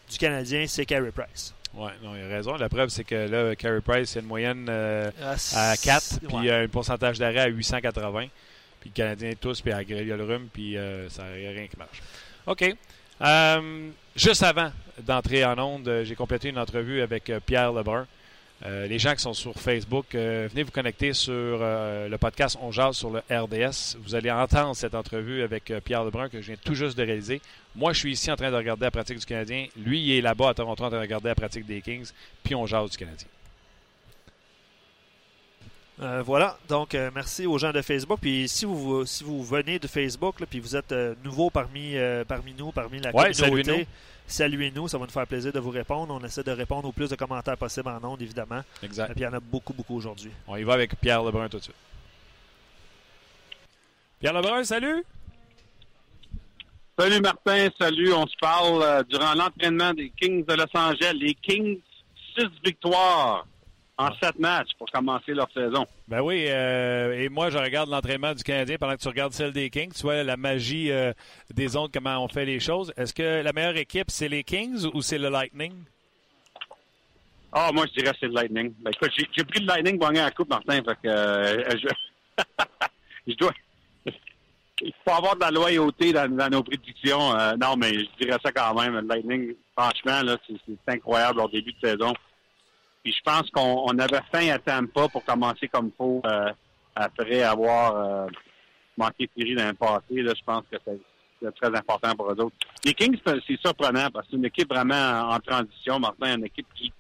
du 0.09 0.17
Canadien, 0.17 0.65
c'est 0.67 0.85
Carey 0.85 1.11
Price. 1.11 1.53
Oui, 1.75 1.91
non, 2.03 2.15
il 2.15 2.23
a 2.23 2.27
raison. 2.27 2.55
La 2.55 2.67
preuve, 2.67 2.89
c'est 2.89 3.03
que 3.03 3.27
là, 3.27 3.55
Carey 3.55 3.81
Price, 3.81 4.17
a 4.17 4.21
une 4.21 4.25
moyenne 4.25 4.65
euh, 4.69 5.11
à 5.53 5.77
4, 5.77 6.21
puis 6.27 6.37
il 6.43 6.49
a 6.49 6.59
un 6.59 6.67
pourcentage 6.67 7.19
d'arrêt 7.19 7.41
à 7.41 7.47
880. 7.47 8.25
Puis 8.79 8.89
le 8.89 8.95
Canadien 8.95 9.33
tous, 9.39 9.61
puis 9.61 9.71
à 9.71 9.83
le 9.83 10.23
rhume, 10.23 10.47
puis 10.51 10.77
euh, 10.77 11.09
ça 11.09 11.23
n'y 11.37 11.45
a 11.45 11.51
rien 11.51 11.67
qui 11.67 11.77
marche. 11.77 12.01
OK. 12.47 12.75
Euh, 13.21 13.89
juste 14.19 14.43
avant 14.43 14.71
d'entrer 14.99 15.45
en 15.45 15.57
onde, 15.57 16.01
j'ai 16.03 16.15
complété 16.15 16.49
une 16.49 16.59
entrevue 16.59 17.01
avec 17.01 17.31
Pierre 17.45 17.71
Lebrun. 17.71 18.05
Euh, 18.65 18.87
les 18.87 18.99
gens 18.99 19.13
qui 19.13 19.21
sont 19.21 19.33
sur 19.33 19.53
Facebook, 19.53 20.13
euh, 20.15 20.49
venez 20.51 20.63
vous 20.63 20.71
connecter 20.71 21.13
sur 21.13 21.31
euh, 21.33 22.09
le 22.09 22.17
podcast 22.17 22.57
On 22.61 22.71
Jase 22.71 22.97
sur 22.97 23.09
le 23.09 23.19
RDS. 23.31 23.95
Vous 24.03 24.15
allez 24.15 24.29
entendre 24.29 24.75
cette 24.75 24.95
entrevue 24.95 25.43
avec 25.43 25.71
Pierre 25.85 26.03
Lebrun 26.03 26.27
que 26.27 26.41
je 26.41 26.47
viens 26.47 26.57
tout 26.61 26.75
juste 26.75 26.97
de 26.97 27.03
réaliser. 27.03 27.41
Moi, 27.73 27.93
je 27.93 27.99
suis 27.99 28.11
ici 28.11 28.29
en 28.29 28.35
train 28.35 28.51
de 28.51 28.55
regarder 28.57 28.83
la 28.83 28.91
pratique 28.91 29.19
du 29.19 29.25
Canadien. 29.25 29.67
Lui, 29.77 30.01
il 30.01 30.11
est 30.17 30.21
là-bas 30.21 30.49
à 30.49 30.53
Toronto 30.53 30.83
en 30.83 30.89
train 30.89 30.97
de 30.97 31.01
regarder 31.01 31.29
la 31.29 31.35
pratique 31.35 31.65
des 31.65 31.81
Kings. 31.81 32.11
Puis 32.43 32.53
on 32.53 32.65
jase 32.65 32.91
du 32.91 32.97
Canadien. 32.97 33.27
Voilà, 35.99 36.57
donc 36.67 36.95
merci 37.13 37.45
aux 37.45 37.57
gens 37.57 37.71
de 37.71 37.81
Facebook. 37.81 38.19
Puis 38.21 38.47
si 38.47 38.65
vous 38.65 39.05
si 39.05 39.23
vous 39.23 39.43
venez 39.43 39.79
de 39.79 39.87
Facebook, 39.87 40.35
puis 40.49 40.59
vous 40.59 40.75
êtes 40.75 40.93
nouveau 41.23 41.49
parmi 41.49 41.95
parmi 42.27 42.53
nous, 42.53 42.71
parmi 42.71 42.99
la 42.99 43.11
communauté, 43.11 43.87
saluez-nous, 44.27 44.87
ça 44.87 44.97
va 44.97 45.05
nous 45.05 45.11
faire 45.11 45.27
plaisir 45.27 45.51
de 45.51 45.59
vous 45.59 45.71
répondre. 45.71 46.13
On 46.13 46.23
essaie 46.25 46.43
de 46.43 46.51
répondre 46.51 46.87
au 46.87 46.91
plus 46.91 47.09
de 47.09 47.15
commentaires 47.15 47.57
possible 47.57 47.89
en 47.89 48.03
ondes, 48.03 48.21
évidemment. 48.21 48.63
Exact. 48.81 49.11
Et 49.11 49.13
puis 49.13 49.21
il 49.21 49.25
y 49.25 49.27
en 49.27 49.33
a 49.33 49.39
beaucoup, 49.39 49.73
beaucoup 49.73 49.95
aujourd'hui. 49.95 50.31
On 50.47 50.55
y 50.55 50.63
va 50.63 50.73
avec 50.73 50.95
Pierre 50.99 51.23
Lebrun 51.23 51.49
tout 51.49 51.57
de 51.57 51.63
suite. 51.63 51.75
Pierre 54.19 54.33
Lebrun, 54.33 54.63
salut! 54.63 55.03
Salut 56.99 57.21
Martin, 57.21 57.69
salut. 57.79 58.11
On 58.11 58.27
se 58.27 58.35
parle 58.41 58.83
euh, 58.83 59.03
durant 59.03 59.33
l'entraînement 59.33 59.93
des 59.93 60.09
Kings 60.09 60.45
de 60.45 60.53
Los 60.53 60.65
Angeles. 60.73 61.13
Les 61.13 61.33
Kings, 61.33 61.79
six 62.37 62.49
victoires 62.61 63.47
en 63.99 64.13
sept 64.23 64.39
matchs 64.39 64.69
pour 64.77 64.89
commencer 64.89 65.33
leur 65.33 65.51
saison. 65.51 65.85
Ben 66.07 66.21
oui, 66.21 66.45
euh, 66.47 67.19
et 67.19 67.27
moi, 67.27 67.49
je 67.49 67.57
regarde 67.57 67.89
l'entraînement 67.89 68.33
du 68.33 68.43
Canadien 68.43 68.77
pendant 68.79 68.95
que 68.95 69.01
tu 69.01 69.09
regardes 69.09 69.33
celle 69.33 69.51
des 69.51 69.69
Kings. 69.69 69.91
Tu 69.93 70.03
vois 70.03 70.23
la 70.23 70.37
magie 70.37 70.89
euh, 70.89 71.11
des 71.53 71.75
autres, 71.75 71.91
comment 71.93 72.23
on 72.23 72.29
fait 72.29 72.45
les 72.45 72.61
choses. 72.61 72.93
Est-ce 72.95 73.13
que 73.13 73.43
la 73.43 73.51
meilleure 73.51 73.75
équipe, 73.75 74.09
c'est 74.09 74.29
les 74.29 74.45
Kings 74.45 74.85
ou 74.93 75.01
c'est 75.01 75.17
le 75.17 75.27
Lightning? 75.27 75.73
Ah, 77.51 77.67
oh, 77.69 77.73
moi, 77.73 77.85
je 77.87 77.99
dirais 77.99 78.13
que 78.13 78.19
c'est 78.21 78.27
le 78.27 78.35
Lightning. 78.35 78.73
Ben, 78.79 78.91
écoute, 78.91 79.11
j'ai 79.35 79.43
pris 79.43 79.59
le 79.59 79.65
Lightning 79.65 79.99
pour 79.99 80.07
gagner 80.07 80.21
la 80.21 80.31
coupe, 80.31 80.49
Martin. 80.49 80.75
Fait 80.75 80.97
que, 81.03 81.07
euh, 81.09 81.63
je, 81.71 82.43
je 83.27 83.33
dois... 83.35 83.51
Il 84.81 84.93
faut 85.05 85.13
avoir 85.13 85.35
de 85.35 85.41
la 85.41 85.51
loyauté 85.51 86.13
dans, 86.13 86.33
dans 86.33 86.47
nos 86.47 86.63
prédictions. 86.63 87.33
non, 87.59 87.75
mais 87.75 87.91
je 87.95 88.25
dirais 88.25 88.39
ça 88.41 88.49
quand 88.49 88.73
même. 88.81 88.93
Le 88.93 89.01
Lightning, 89.01 89.55
franchement, 89.77 90.21
là, 90.23 90.37
c'est 90.47 90.93
incroyable 90.93 91.41
au 91.41 91.49
début 91.49 91.73
de 91.73 91.89
saison. 91.89 92.13
Puis 93.03 93.13
je 93.13 93.21
pense 93.23 93.49
qu'on 93.51 93.97
avait 93.97 94.21
faim 94.31 94.49
à 94.49 94.59
Tampa 94.59 95.07
pour 95.07 95.23
commencer 95.23 95.67
comme 95.67 95.91
faut 95.97 96.21
euh, 96.25 96.51
après 96.95 97.43
avoir 97.43 97.95
euh, 97.95 98.27
manqué 98.97 99.29
série 99.37 99.55
dans 99.55 99.67
le 99.67 99.73
passé. 99.73 100.21
Là, 100.21 100.33
je 100.37 100.43
pense 100.43 100.63
que 100.71 100.77
c'est 100.85 101.55
très 101.55 101.75
important 101.75 102.13
pour 102.15 102.31
eux 102.31 102.41
autres. 102.41 102.55
Les 102.83 102.93
Kings, 102.93 103.17
c'est 103.25 103.59
surprenant 103.61 104.09
parce 104.11 104.25
que 104.25 104.31
c'est 104.31 104.37
une 104.37 104.45
équipe 104.45 104.69
vraiment 104.69 105.29
en 105.31 105.39
transition, 105.39 105.99
Martin, 105.99 106.37
une 106.37 106.45
équipe 106.45 106.67
qui 106.75 106.91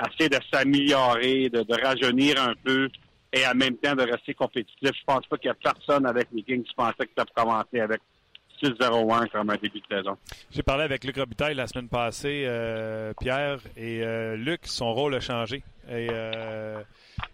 essaie 0.00 0.28
de 0.28 0.38
s'améliorer, 0.52 1.48
de, 1.48 1.62
de, 1.62 1.82
rajeunir 1.82 2.40
un 2.40 2.54
peu 2.62 2.88
et 3.32 3.46
en 3.46 3.54
même 3.54 3.76
temps 3.76 3.94
de 3.94 4.02
rester 4.02 4.34
compétitif. 4.34 4.90
Je 4.94 5.04
pense 5.04 5.26
pas 5.26 5.36
qu'il 5.38 5.48
y 5.48 5.50
a 5.50 5.54
personne 5.54 6.06
avec 6.06 6.28
les 6.32 6.42
Kings 6.42 6.62
qui 6.62 6.74
pensait 6.74 7.06
que 7.06 7.12
ça 7.16 7.24
commencer 7.34 7.80
avec 7.80 8.00
6-0-1 8.62 9.28
comme 9.30 9.50
un 9.50 9.56
début 9.56 9.80
de 9.80 9.86
saison. 9.96 10.16
J'ai 10.50 10.62
parlé 10.62 10.84
avec 10.84 11.04
Luc 11.04 11.16
Robitaille 11.16 11.54
la 11.54 11.66
semaine 11.66 11.88
passée, 11.88 12.44
euh, 12.46 13.12
Pierre, 13.18 13.58
et 13.76 14.02
euh, 14.02 14.36
Luc, 14.36 14.60
son 14.64 14.92
rôle 14.92 15.14
a 15.14 15.20
changé. 15.20 15.62
Et 15.88 16.08
euh, 16.10 16.82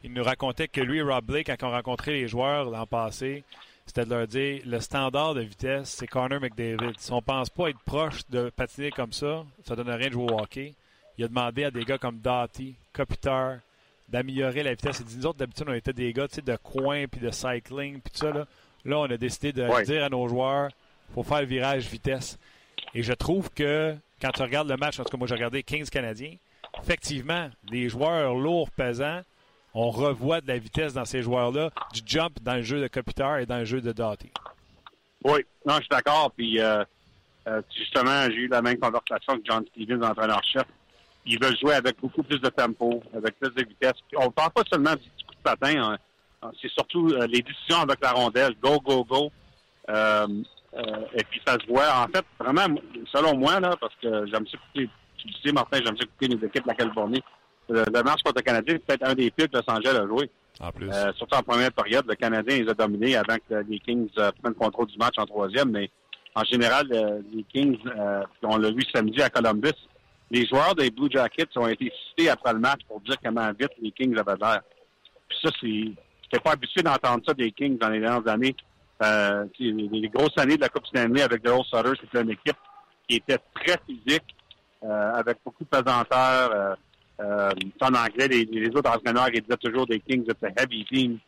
il 0.02 0.12
nous 0.12 0.24
racontait 0.24 0.68
que 0.68 0.80
lui 0.80 0.98
et 0.98 1.02
Rob 1.02 1.24
Blake, 1.24 1.46
quand 1.46 1.68
on 1.68 1.70
rencontrait 1.70 2.12
les 2.12 2.28
joueurs 2.28 2.70
l'an 2.70 2.86
passé, 2.86 3.44
c'était 3.84 4.04
de 4.04 4.10
leur 4.10 4.26
dire 4.26 4.62
le 4.66 4.80
standard 4.80 5.34
de 5.34 5.40
vitesse, 5.40 5.90
c'est 5.98 6.06
Connor 6.06 6.40
McDavid. 6.40 6.92
Si 6.98 7.12
on 7.12 7.22
pense 7.22 7.50
pas 7.50 7.70
être 7.70 7.80
proche 7.80 8.20
de 8.30 8.50
patiner 8.50 8.90
comme 8.90 9.12
ça, 9.12 9.44
ça 9.66 9.76
donne 9.76 9.90
rien 9.90 10.08
de 10.08 10.12
jouer 10.12 10.30
au 10.30 10.40
hockey. 10.40 10.74
Il 11.16 11.24
a 11.24 11.28
demandé 11.28 11.64
à 11.64 11.70
des 11.70 11.84
gars 11.84 11.98
comme 11.98 12.18
Doughty, 12.18 12.74
Kopitar, 12.92 13.58
d'améliorer 14.08 14.62
la 14.62 14.70
vitesse. 14.70 15.00
Il 15.00 15.06
dit, 15.06 15.16
nous 15.18 15.26
autres, 15.26 15.38
d'habitude, 15.38 15.66
on 15.68 15.74
était 15.74 15.92
des 15.92 16.12
gars 16.12 16.26
de 16.26 16.56
coin, 16.56 17.06
puis 17.06 17.20
de 17.20 17.30
cycling, 17.30 18.00
puis 18.00 18.12
tout 18.12 18.18
ça. 18.18 18.30
Là. 18.30 18.46
là, 18.84 18.98
on 18.98 19.04
a 19.04 19.16
décidé 19.16 19.52
de 19.52 19.84
dire 19.84 20.04
à 20.04 20.08
nos 20.08 20.28
joueurs, 20.28 20.70
faut 21.14 21.22
faire 21.22 21.40
le 21.40 21.46
virage 21.46 21.86
vitesse. 21.88 22.38
Et 22.94 23.02
je 23.02 23.12
trouve 23.12 23.50
que 23.50 23.94
quand 24.20 24.30
tu 24.30 24.42
regardes 24.42 24.68
le 24.68 24.76
match, 24.76 24.98
en 24.98 25.04
tout 25.04 25.10
cas, 25.10 25.16
moi, 25.16 25.26
j'ai 25.26 25.34
regardé 25.34 25.62
15 25.62 25.90
Canadiens, 25.90 26.34
effectivement, 26.82 27.50
les 27.70 27.88
joueurs 27.88 28.34
lourds, 28.34 28.70
pesants, 28.70 29.22
on 29.74 29.90
revoit 29.90 30.40
de 30.40 30.48
la 30.48 30.58
vitesse 30.58 30.94
dans 30.94 31.04
ces 31.04 31.22
joueurs-là, 31.22 31.70
du 31.92 32.00
jump 32.04 32.40
dans 32.42 32.54
le 32.54 32.62
jeu 32.62 32.80
de 32.80 32.88
Kopitar 32.88 33.38
et 33.38 33.46
dans 33.46 33.58
le 33.58 33.64
jeu 33.64 33.80
de 33.80 33.92
Doughty. 33.92 34.30
Oui, 35.24 35.40
non, 35.66 35.74
je 35.76 35.80
suis 35.80 35.88
d'accord. 35.90 36.32
Puis, 36.36 36.60
euh, 36.60 36.84
euh, 37.46 37.62
justement, 37.76 38.24
j'ai 38.30 38.36
eu 38.36 38.48
la 38.48 38.62
même 38.62 38.78
conversation 38.78 39.34
avec 39.34 39.44
John 39.44 39.64
Stevens, 39.70 40.02
entraîneur-chef. 40.02 40.64
Ils 41.26 41.42
veulent 41.42 41.58
jouer 41.58 41.74
avec 41.74 42.00
beaucoup 42.00 42.22
plus 42.22 42.38
de 42.38 42.48
tempo, 42.48 43.02
avec 43.14 43.38
plus 43.38 43.50
de 43.50 43.68
vitesse. 43.68 43.94
on 44.16 44.26
ne 44.26 44.30
parle 44.30 44.52
pas 44.52 44.62
seulement 44.70 44.94
du 44.94 45.08
coup 45.26 45.34
de 45.34 45.42
patin, 45.42 45.96
hein. 46.42 46.50
c'est 46.60 46.70
surtout 46.70 47.08
euh, 47.08 47.26
les 47.26 47.42
décisions 47.42 47.80
avec 47.82 48.00
la 48.00 48.12
rondelle. 48.12 48.54
Go, 48.62 48.80
go, 48.80 49.04
go. 49.04 49.30
Euh, 50.74 50.82
et 51.14 51.24
puis 51.24 51.40
ça 51.46 51.54
se 51.54 51.66
voit, 51.66 51.88
en 51.96 52.06
fait, 52.08 52.24
vraiment, 52.38 52.66
selon 53.12 53.36
moi, 53.36 53.58
là, 53.60 53.74
parce 53.80 53.94
que 54.02 54.26
j'aime 54.26 54.46
ça 54.46 54.58
écouter, 54.58 54.90
tu 55.16 55.28
le 55.28 55.32
sais, 55.44 55.52
Martin, 55.52 55.78
j'aime 55.84 55.96
ça 55.96 56.04
écouter 56.04 56.28
les 56.28 56.46
équipes 56.46 56.64
de 56.64 56.68
la 56.68 56.74
Californie. 56.74 57.22
Le, 57.68 57.84
match 58.02 58.22
contre 58.22 58.36
le 58.36 58.42
Canadien, 58.42 58.74
c'est 58.74 58.86
peut-être 58.86 59.08
un 59.08 59.14
des 59.14 59.30
pires 59.30 59.48
que 59.50 59.56
Los 59.56 59.70
Angeles 59.70 59.96
a 59.96 60.06
joué. 60.06 60.30
En 60.60 60.72
plus. 60.72 60.88
Euh, 60.90 61.12
surtout 61.16 61.36
en 61.36 61.42
première 61.42 61.72
période, 61.72 62.06
le 62.08 62.14
Canadien 62.14 62.58
les 62.62 62.68
a 62.68 62.74
dominés 62.74 63.16
avant 63.16 63.36
que 63.36 63.54
les 63.68 63.78
Kings 63.78 64.08
euh, 64.18 64.30
prennent 64.42 64.54
le 64.58 64.64
contrôle 64.64 64.86
du 64.86 64.96
match 64.96 65.14
en 65.18 65.26
troisième. 65.26 65.70
Mais 65.70 65.90
en 66.34 66.44
général, 66.44 66.86
les 67.32 67.42
Kings, 67.44 67.78
on 68.42 68.56
l'a 68.56 68.70
vu 68.70 68.82
samedi 68.92 69.20
à 69.20 69.28
Columbus, 69.28 69.74
les 70.30 70.46
joueurs 70.46 70.74
des 70.74 70.90
Blue 70.90 71.08
Jackets 71.10 71.56
ont 71.56 71.68
été 71.68 71.92
cités 72.08 72.28
après 72.28 72.52
le 72.52 72.58
match 72.58 72.80
pour 72.86 73.00
dire 73.00 73.16
comment 73.22 73.50
vite 73.58 73.72
les 73.80 73.90
Kings 73.92 74.16
avaient 74.18 74.38
l'air. 74.40 74.60
Puis 75.28 75.38
ça, 75.42 75.50
c'est. 75.60 75.92
J'étais 76.22 76.42
pas 76.44 76.52
habitué 76.52 76.82
d'entendre 76.82 77.22
ça 77.26 77.32
des 77.32 77.50
Kings 77.52 77.78
dans 77.78 77.88
les 77.88 78.00
dernières 78.00 78.28
années. 78.28 78.54
Euh, 79.02 79.44
les, 79.60 80.08
grosses 80.08 80.36
années 80.38 80.56
de 80.56 80.62
la 80.62 80.68
Coupe 80.68 80.86
Stanley 80.86 81.22
avec 81.22 81.42
Daryl 81.42 81.62
Sutter, 81.64 81.92
c'était 82.00 82.22
une 82.22 82.30
équipe 82.30 82.56
qui 83.08 83.16
était 83.16 83.38
très 83.54 83.78
physique, 83.86 84.34
euh, 84.84 85.14
avec 85.14 85.38
beaucoup 85.44 85.64
de 85.64 85.68
pesanteur. 85.68 86.50
Euh, 86.52 86.74
euh, 87.20 87.50
en 87.80 87.94
anglais, 87.94 88.28
les, 88.28 88.44
les, 88.44 88.68
autres 88.68 88.90
entraîneurs 88.90 89.28
ils 89.34 89.42
disaient 89.42 89.56
toujours 89.56 89.86
des 89.86 89.98
Kings 89.98 90.24
étaient 90.28 90.54
heavy 90.56 90.84
team. 90.84 91.18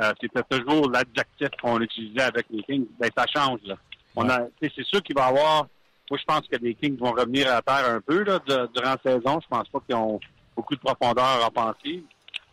Euh, 0.00 0.12
c'était 0.20 0.42
toujours 0.42 0.90
l'adjectif 0.90 1.48
qu'on 1.62 1.80
utilisait 1.80 2.22
avec 2.22 2.46
les 2.50 2.62
Kings. 2.62 2.86
Ben, 2.98 3.10
ça 3.16 3.26
change. 3.32 3.60
Là. 3.64 3.76
On 4.16 4.28
a, 4.28 4.40
c'est 4.60 4.84
sûr 4.84 5.02
qu'il 5.02 5.16
va 5.16 5.26
y 5.26 5.28
avoir. 5.28 5.66
Moi, 6.10 6.18
je 6.18 6.24
pense 6.24 6.48
que 6.48 6.56
les 6.56 6.74
Kings 6.74 6.98
vont 6.98 7.12
revenir 7.12 7.52
à 7.52 7.62
terre 7.62 7.94
un 7.94 8.00
peu 8.00 8.24
là, 8.24 8.40
durant 8.48 8.96
la 8.96 8.98
saison. 9.04 9.38
Je 9.40 9.46
pense 9.48 9.68
pas 9.68 9.80
qu'ils 9.86 9.94
ont 9.94 10.18
beaucoup 10.56 10.74
de 10.74 10.80
profondeur 10.80 11.48
offensive. 11.48 12.02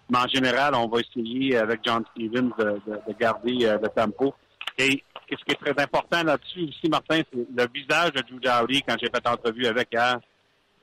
Mais 0.10 0.20
en 0.20 0.28
général, 0.28 0.76
on 0.76 0.88
va 0.88 1.00
essayer 1.00 1.58
avec 1.58 1.82
John 1.84 2.04
Stevens 2.12 2.52
de, 2.60 2.80
de, 2.86 3.00
de 3.08 3.14
garder 3.20 3.78
le 3.82 3.88
tempo. 3.90 4.36
Et 4.78 5.04
ce 5.30 5.44
qui 5.44 5.52
est 5.52 5.74
très 5.74 5.84
important 5.84 6.24
là-dessus 6.24 6.70
aussi, 6.70 6.90
Martin, 6.90 7.22
c'est 7.32 7.48
le 7.56 7.68
visage 7.74 8.12
de 8.14 8.22
Drew 8.22 8.40
Dowdy 8.40 8.82
quand 8.84 8.96
j'ai 9.02 9.10
fait 9.10 9.26
l'entrevue 9.26 9.66
avec 9.66 9.90
elle, 9.92 10.20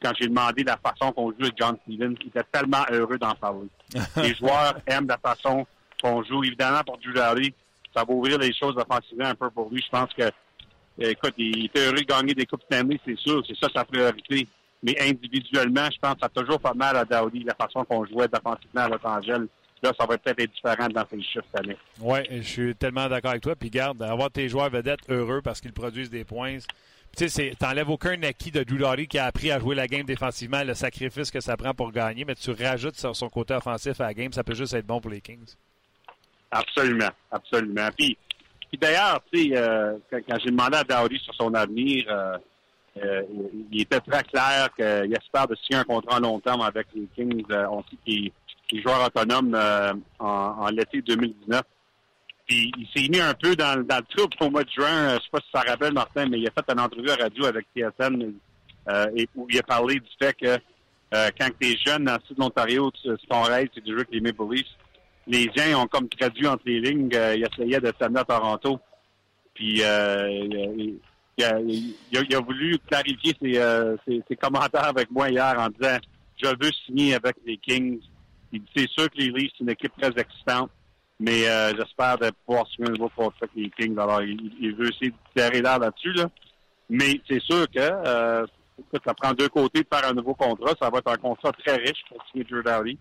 quand 0.02 0.12
j'ai 0.20 0.26
demandé 0.26 0.64
la 0.64 0.76
façon 0.76 1.12
qu'on 1.12 1.30
joue 1.30 1.42
avec 1.42 1.54
John 1.56 1.76
Stevens. 1.82 2.16
Il 2.20 2.28
était 2.28 2.42
tellement 2.50 2.84
heureux 2.90 3.18
d'en 3.18 3.34
parler. 3.34 3.68
les 4.16 4.34
joueurs 4.34 4.74
aiment 4.86 5.06
la 5.06 5.18
façon 5.18 5.66
qu'on 6.02 6.22
joue. 6.24 6.44
Évidemment, 6.44 6.82
pour 6.84 6.98
Drew 6.98 7.12
Dowdy, 7.12 7.54
ça 7.94 8.04
va 8.04 8.12
ouvrir 8.12 8.38
les 8.38 8.52
choses 8.52 8.74
offensivement 8.76 9.26
un 9.26 9.34
peu 9.34 9.50
pour 9.50 9.70
lui. 9.70 9.80
Je 9.82 9.90
pense 9.90 10.12
que, 10.12 10.28
écoute, 10.98 11.34
il 11.38 11.66
était 11.66 11.86
heureux 11.86 12.00
de 12.00 12.02
gagner 12.02 12.34
des 12.34 12.46
Coupes 12.46 12.64
Stanley, 12.64 12.98
c'est 13.06 13.18
sûr. 13.18 13.42
C'est 13.46 13.56
ça 13.56 13.68
sa 13.74 13.84
priorité. 13.84 14.48
Mais 14.82 15.00
individuellement, 15.00 15.88
je 15.90 15.98
pense 15.98 16.14
que 16.14 16.20
ça 16.20 16.26
a 16.26 16.28
toujours 16.28 16.60
pas 16.60 16.74
mal 16.74 16.96
à 16.96 17.04
Dowdy, 17.04 17.44
la 17.44 17.54
façon 17.54 17.84
qu'on 17.84 18.04
jouait 18.04 18.28
défensivement 18.28 18.82
à 18.82 18.88
Los 18.88 19.06
Angeles 19.06 19.46
là, 19.84 19.92
ça 19.98 20.06
va 20.06 20.18
peut-être 20.18 20.40
être 20.40 20.52
différent 20.52 20.88
dans 20.88 21.04
ces 21.10 21.22
chiffres 21.22 21.44
cette 21.52 21.64
année. 21.64 21.76
Oui, 22.00 22.18
je 22.30 22.42
suis 22.42 22.74
tellement 22.74 23.08
d'accord 23.08 23.32
avec 23.32 23.42
toi. 23.42 23.54
Puis 23.54 23.70
garde, 23.70 24.02
avoir 24.02 24.30
tes 24.30 24.48
joueurs 24.48 24.70
vedettes 24.70 25.08
heureux 25.08 25.40
parce 25.42 25.60
qu'ils 25.60 25.72
produisent 25.72 26.10
des 26.10 26.24
points. 26.24 26.58
Tu 27.16 27.28
sais, 27.28 27.54
t'enlèves 27.56 27.90
aucun 27.90 28.20
acquis 28.24 28.50
de 28.50 28.64
Drew 28.64 29.06
qui 29.06 29.18
a 29.18 29.26
appris 29.26 29.52
à 29.52 29.60
jouer 29.60 29.76
la 29.76 29.86
game 29.86 30.04
défensivement, 30.04 30.64
le 30.64 30.74
sacrifice 30.74 31.30
que 31.30 31.38
ça 31.38 31.56
prend 31.56 31.72
pour 31.72 31.92
gagner, 31.92 32.24
mais 32.24 32.34
tu 32.34 32.50
rajoutes 32.50 32.96
sur 32.96 33.14
son 33.14 33.28
côté 33.28 33.54
offensif 33.54 34.00
à 34.00 34.06
la 34.06 34.14
game, 34.14 34.32
ça 34.32 34.42
peut 34.42 34.54
juste 34.54 34.74
être 34.74 34.86
bon 34.86 35.00
pour 35.00 35.12
les 35.12 35.20
Kings. 35.20 35.54
Absolument, 36.50 37.10
absolument. 37.30 37.88
Puis, 37.96 38.16
d'ailleurs, 38.80 39.20
tu 39.32 39.50
sais, 39.50 39.56
euh, 39.56 39.96
quand, 40.10 40.38
j'ai 40.42 40.50
demandé 40.50 40.76
à 40.76 40.82
Dowdy 40.82 41.18
sur 41.20 41.34
son 41.34 41.54
avenir, 41.54 42.04
euh, 42.08 42.36
euh, 43.00 43.22
il 43.70 43.82
était 43.82 44.00
très 44.00 44.24
clair 44.24 44.68
qu'il 44.74 45.14
espère 45.14 45.46
de 45.46 45.54
signer 45.56 45.80
un 45.80 45.84
contrat 45.84 46.18
long 46.18 46.40
terme 46.40 46.62
avec 46.62 46.88
les 46.94 47.06
Kings. 47.14 47.44
On 47.70 47.82
sait 47.82 47.96
qu'il 48.04 48.32
joueur 48.72 49.06
autonome 49.06 49.54
euh, 49.54 49.92
en, 50.18 50.26
en 50.26 50.68
l'été 50.68 51.02
2019. 51.02 51.62
Puis 52.46 52.70
il 52.76 52.88
s'est 52.94 53.08
mis 53.08 53.20
un 53.20 53.34
peu 53.34 53.56
dans, 53.56 53.82
dans 53.84 53.96
le 53.98 54.16
trouble 54.16 54.36
au 54.40 54.50
mois 54.50 54.64
de 54.64 54.70
juin. 54.70 55.14
Je 55.14 55.22
sais 55.22 55.30
pas 55.32 55.40
si 55.40 55.48
ça 55.52 55.60
rappelle, 55.60 55.94
Martin, 55.94 56.26
mais 56.26 56.38
il 56.38 56.46
a 56.46 56.50
fait 56.50 56.72
une 56.72 56.80
entrevue 56.80 57.10
à 57.10 57.16
radio 57.16 57.46
avec 57.46 57.66
TSN 57.74 58.34
euh, 58.88 59.06
et 59.16 59.28
où 59.34 59.46
il 59.48 59.58
a 59.58 59.62
parlé 59.62 59.94
du 59.94 60.10
fait 60.18 60.34
que 60.34 60.58
euh, 61.14 61.30
quand 61.38 61.48
tu 61.60 61.68
es 61.68 61.76
jeune 61.76 62.04
dans 62.04 62.14
le 62.14 62.20
sud 62.26 62.36
de 62.36 62.40
l'Ontario, 62.40 62.90
ton 63.28 63.42
rêve, 63.42 63.68
c'est 63.74 63.82
de 63.82 63.86
jouer 63.86 64.00
avec 64.00 64.10
les 64.10 64.20
Maple 64.20 64.42
Leafs. 64.50 64.66
Les 65.26 65.50
gens 65.54 65.82
ont 65.82 65.86
comme 65.86 66.08
traduit 66.08 66.46
entre 66.46 66.64
les 66.66 66.80
lignes, 66.80 67.08
euh, 67.14 67.36
ils 67.36 67.46
essayaient 67.46 67.80
de 67.80 67.92
s'amener 67.98 68.20
à 68.20 68.24
Toronto. 68.24 68.78
Puis 69.54 69.82
euh, 69.82 70.28
il, 70.28 70.98
il, 71.38 71.44
a, 71.44 71.60
il, 71.60 72.34
a, 72.34 72.40
voulu 72.40 72.78
clarifier 72.78 73.34
ses, 73.40 73.58
euh, 73.58 73.96
ses, 74.06 74.22
ses, 74.28 74.36
commentaires 74.36 74.88
avec 74.88 75.10
moi 75.10 75.30
hier 75.30 75.54
en 75.58 75.68
disant 75.68 75.98
Je 76.42 76.48
veux 76.48 76.72
signer 76.84 77.14
avec 77.14 77.36
les 77.46 77.56
Kings. 77.58 78.00
C'est 78.76 78.88
sûr 78.88 79.10
que 79.10 79.16
les 79.16 79.30
Leafs, 79.30 79.52
c'est 79.56 79.64
une 79.64 79.70
équipe 79.70 79.92
très 80.00 80.10
excitante, 80.20 80.70
mais 81.18 81.48
euh, 81.48 81.72
j'espère 81.76 82.18
pouvoir 82.46 82.66
signer 82.68 82.88
un 82.88 82.92
nouveau 82.92 83.10
contrat 83.10 83.36
avec 83.42 83.50
les 83.54 83.70
Kings. 83.70 83.98
Alors, 83.98 84.22
il, 84.22 84.74
veut 84.74 84.88
essayer 84.88 85.10
de 85.10 85.16
tirer 85.34 85.62
l'air 85.62 85.78
là-dessus. 85.78 86.12
Là. 86.12 86.26
Mais 86.90 87.20
c'est 87.28 87.40
sûr 87.40 87.66
que 87.70 87.78
euh, 87.80 88.46
ça 89.04 89.14
prend 89.14 89.32
deux 89.32 89.48
côtés 89.48 89.82
de 89.82 89.88
faire 89.92 90.08
un 90.08 90.14
nouveau 90.14 90.34
contrat. 90.34 90.74
Ça 90.80 90.90
va 90.90 90.98
être 90.98 91.10
un 91.10 91.16
contrat 91.16 91.52
très 91.52 91.76
riche 91.76 92.02
pour 92.08 92.18
signer 92.30 92.44
Drew 92.44 92.62
Dowdy. 92.62 92.98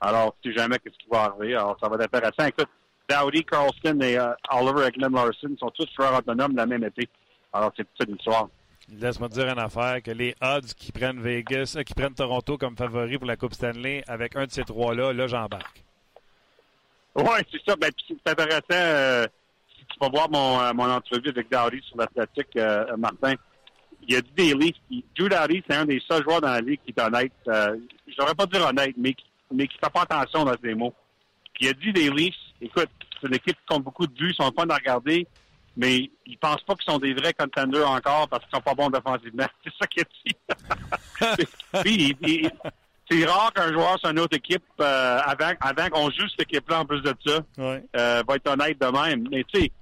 Alors, 0.00 0.36
tu 0.42 0.50
sais 0.52 0.58
jamais 0.58 0.78
qu'est-ce 0.78 0.98
qui 0.98 1.08
va 1.10 1.24
arriver. 1.24 1.54
Alors, 1.54 1.76
ça 1.82 1.88
va 1.88 1.96
être 1.96 2.14
intéressant. 2.14 2.46
Écoute, 2.46 2.68
Dowdy, 3.08 3.44
Carlson 3.44 4.00
et 4.00 4.14
uh, 4.14 4.34
Oliver 4.50 4.86
Ekman 4.86 5.12
Larson 5.12 5.56
sont 5.58 5.70
tous 5.70 5.88
joueurs 5.96 6.18
autonomes 6.18 6.56
la 6.56 6.66
même 6.66 6.84
été. 6.84 7.08
Alors, 7.52 7.72
c'est 7.76 7.86
toute 7.94 8.08
une 8.08 8.16
histoire. 8.16 8.48
Laisse-moi 8.90 9.28
dire 9.28 9.48
une 9.48 9.58
affaire, 9.58 10.02
que 10.02 10.10
les 10.10 10.34
odds 10.42 10.74
qui 10.76 10.92
prennent 10.92 11.20
Vegas, 11.20 11.74
euh, 11.76 11.82
qui 11.82 11.94
prennent 11.94 12.14
Toronto 12.14 12.58
comme 12.58 12.76
favori 12.76 13.16
pour 13.16 13.26
la 13.26 13.36
Coupe 13.36 13.54
Stanley, 13.54 14.04
avec 14.06 14.36
un 14.36 14.46
de 14.46 14.50
ces 14.50 14.64
trois-là, 14.64 15.12
là, 15.12 15.26
j'embarque. 15.26 15.82
Oui, 17.14 17.24
c'est 17.50 17.62
ça. 17.66 17.76
Ben, 17.76 17.90
c'est 18.06 18.30
intéressant. 18.30 18.62
Euh, 18.72 19.26
si 19.78 19.86
tu 19.86 19.98
vas 20.00 20.08
voir 20.08 20.30
mon, 20.30 20.60
euh, 20.60 20.72
mon 20.74 20.90
entrevue 20.90 21.30
avec 21.30 21.50
Dowdy 21.50 21.80
sur 21.82 21.96
l'Atlantique, 21.96 22.58
Martin, 22.98 23.34
il 24.06 24.16
a 24.16 24.20
dit 24.20 24.32
des. 24.36 24.54
Drew 25.16 25.28
Dowdy, 25.28 25.62
c'est 25.66 25.76
un 25.76 25.86
des 25.86 26.02
seuls 26.06 26.22
joueurs 26.22 26.42
dans 26.42 26.48
la 26.48 26.60
ligue 26.60 26.80
qui 26.84 26.92
est 26.94 27.00
honnête. 27.00 27.32
Je 27.46 28.16
devrais 28.18 28.34
pas 28.34 28.46
dire 28.46 28.66
honnête, 28.66 28.94
mais, 28.98 29.14
mais 29.50 29.66
qui 29.66 29.78
fait 29.78 29.92
pas 29.92 30.02
attention 30.02 30.44
dans 30.44 30.56
ses 30.62 30.74
mots. 30.74 30.92
Puis 31.54 31.66
il 31.66 31.68
a 31.68 31.72
dit 31.72 31.92
des 31.92 32.10
écoute, 32.60 32.90
c'est 33.20 33.28
une 33.28 33.34
équipe 33.34 33.56
qui 33.56 33.66
compte 33.66 33.84
beaucoup 33.84 34.06
de 34.06 34.12
buts, 34.12 34.30
ils 34.30 34.34
sont 34.34 34.50
pas 34.50 34.64
à 34.68 34.74
regarder, 34.76 35.26
mais 35.76 36.10
ils 36.26 36.38
pensent 36.38 36.62
pas 36.62 36.74
qu'ils 36.74 36.92
sont 36.92 36.98
des 36.98 37.14
vrais 37.14 37.32
contenders 37.32 37.88
encore 37.88 38.28
parce 38.28 38.44
qu'ils 38.44 38.54
sont 38.54 38.62
pas 38.62 38.74
bons 38.74 38.90
défensivement. 38.90 39.46
C'est 39.64 39.72
ça 39.80 39.86
qu'il 39.86 40.02
a 40.02 41.36
dit. 41.36 41.46
Puis, 41.82 42.16
il, 42.22 42.50
c'est 43.10 43.24
rare 43.26 43.52
qu'un 43.52 43.70
joueur 43.72 43.98
sur 43.98 44.10
une 44.10 44.18
autre 44.18 44.36
équipe, 44.36 44.64
euh, 44.80 45.18
avant, 45.24 45.52
avant 45.60 45.88
qu'on 45.90 46.10
joue 46.10 46.26
cette 46.30 46.42
équipe-là 46.50 46.80
en 46.80 46.84
plus 46.86 47.02
de 47.02 47.14
ça, 47.26 47.38
ouais. 47.58 47.84
euh, 47.96 48.22
va 48.26 48.36
être 48.36 48.50
honnête 48.50 48.80
de 48.80 48.86
même. 48.86 49.28
Mais 49.30 49.44
tu 49.44 49.60
sais, 49.60 49.72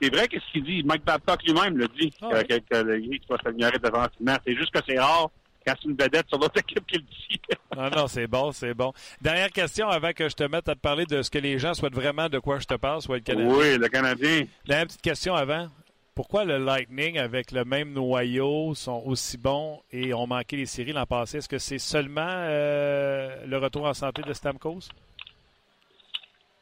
c'est 0.00 0.14
vrai 0.14 0.26
que 0.28 0.38
ce 0.40 0.52
qu'il 0.52 0.64
dit. 0.64 0.82
Mike 0.84 1.04
Babcock 1.04 1.42
lui-même 1.44 1.76
le 1.76 1.88
dit, 1.88 2.12
Ah 2.22 2.28
ouais. 2.28 2.44
que, 2.44 2.54
que, 2.54 2.82
le 2.82 2.96
Leafs 2.96 3.22
va 3.28 3.36
s'améliorer 3.42 3.78
défensivement. 3.78 4.36
C'est 4.44 4.56
juste 4.56 4.72
que 4.72 4.80
c'est 4.86 4.98
rare 4.98 5.30
c'est 5.66 5.88
une 5.88 5.96
vedette 5.96 6.28
sur 6.28 6.38
l'autre 6.38 6.58
équipe 6.58 6.86
qui 6.86 6.96
le 6.98 7.02
dit. 7.02 7.40
Non, 7.76 7.90
non, 7.90 8.06
c'est 8.06 8.26
bon, 8.26 8.52
c'est 8.52 8.74
bon. 8.74 8.92
Dernière 9.20 9.50
question 9.50 9.88
avant 9.88 10.12
que 10.12 10.28
je 10.28 10.34
te 10.34 10.44
mette 10.44 10.68
à 10.68 10.74
te 10.74 10.80
parler 10.80 11.06
de 11.06 11.22
ce 11.22 11.30
que 11.30 11.38
les 11.38 11.58
gens 11.58 11.74
souhaitent 11.74 11.94
vraiment 11.94 12.28
de 12.28 12.38
quoi 12.38 12.58
je 12.58 12.66
te 12.66 12.74
parle, 12.74 13.02
soit 13.02 13.16
le 13.16 13.22
Canadien. 13.22 13.54
oui, 13.54 13.78
le 13.78 13.88
Canadien. 13.88 14.46
Dernière 14.66 14.86
petite 14.86 15.02
question 15.02 15.34
avant. 15.34 15.68
Pourquoi 16.14 16.46
le 16.46 16.56
Lightning, 16.56 17.18
avec 17.18 17.52
le 17.52 17.66
même 17.66 17.92
noyau, 17.92 18.74
sont 18.74 19.02
aussi 19.04 19.36
bons 19.36 19.82
et 19.92 20.14
ont 20.14 20.26
manqué 20.26 20.56
les 20.56 20.64
séries 20.64 20.92
l'an 20.92 21.04
passé? 21.04 21.38
Est-ce 21.38 21.48
que 21.48 21.58
c'est 21.58 21.78
seulement 21.78 22.22
euh, 22.26 23.44
le 23.44 23.58
retour 23.58 23.84
en 23.84 23.92
santé 23.92 24.22
de 24.22 24.32
Stamkos? 24.32 24.88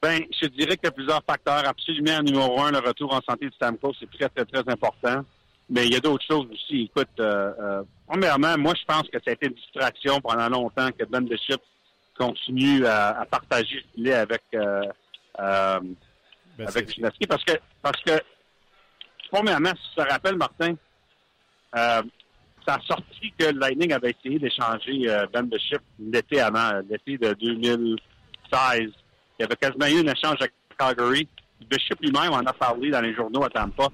Ben, 0.02 0.20
je 0.42 0.48
dirais 0.48 0.76
qu'il 0.76 0.86
y 0.86 0.88
a 0.88 0.90
plusieurs 0.90 1.22
facteurs. 1.24 1.66
Absolument, 1.68 2.20
numéro 2.22 2.60
un, 2.62 2.72
le 2.72 2.78
retour 2.78 3.14
en 3.14 3.20
santé 3.20 3.46
de 3.46 3.52
Stamkos, 3.54 3.94
c'est 4.00 4.10
très, 4.10 4.28
très, 4.28 4.44
très 4.44 4.72
important. 4.72 5.24
Mais 5.70 5.86
il 5.86 5.92
y 5.92 5.96
a 5.96 6.00
d'autres 6.00 6.24
choses 6.28 6.46
aussi. 6.52 6.82
Écoute, 6.82 7.08
euh, 7.20 7.52
euh, 7.58 7.82
premièrement, 8.06 8.56
moi, 8.58 8.74
je 8.78 8.84
pense 8.84 9.08
que 9.08 9.18
ça 9.18 9.30
a 9.30 9.32
été 9.32 9.46
une 9.46 9.54
distraction 9.54 10.20
pendant 10.20 10.48
longtemps 10.48 10.90
que 10.92 11.04
Ben 11.04 11.24
Bishop 11.26 11.60
continue 12.18 12.86
à, 12.86 13.20
à 13.20 13.24
partager 13.24 13.76
le 13.76 13.92
filet 13.94 14.14
avec, 14.14 14.42
euh, 14.54 14.82
euh, 15.40 15.80
Ben, 16.58 16.68
avec 16.68 16.90
Chinaski. 16.92 17.26
Parce 17.26 17.44
que, 17.44 17.52
parce 17.82 18.00
que, 18.02 18.20
premièrement, 19.30 19.70
si 19.70 19.88
tu 19.90 20.04
te 20.04 20.12
rappelles, 20.12 20.36
Martin, 20.36 20.74
euh, 21.76 22.02
ça 22.66 22.74
a 22.74 22.80
sorti 22.80 23.32
que 23.38 23.46
Lightning 23.46 23.92
avait 23.92 24.14
essayé 24.18 24.38
d'échanger 24.38 25.06
Ben 25.32 25.42
Bishop 25.42 25.82
l'été 25.98 26.40
avant, 26.40 26.80
l'été 26.88 27.18
de 27.18 27.34
2016. 27.34 27.98
Il 28.80 28.90
y 29.40 29.42
avait 29.42 29.56
quasiment 29.56 29.86
eu 29.86 30.06
un 30.06 30.12
échange 30.12 30.36
avec 30.40 30.52
Calgary. 30.78 31.28
Bishop 31.68 31.96
lui-même 32.00 32.32
en 32.32 32.38
a 32.38 32.52
parlé 32.52 32.90
dans 32.90 33.00
les 33.00 33.14
journaux 33.14 33.44
à 33.44 33.50
Tampa. 33.50 33.88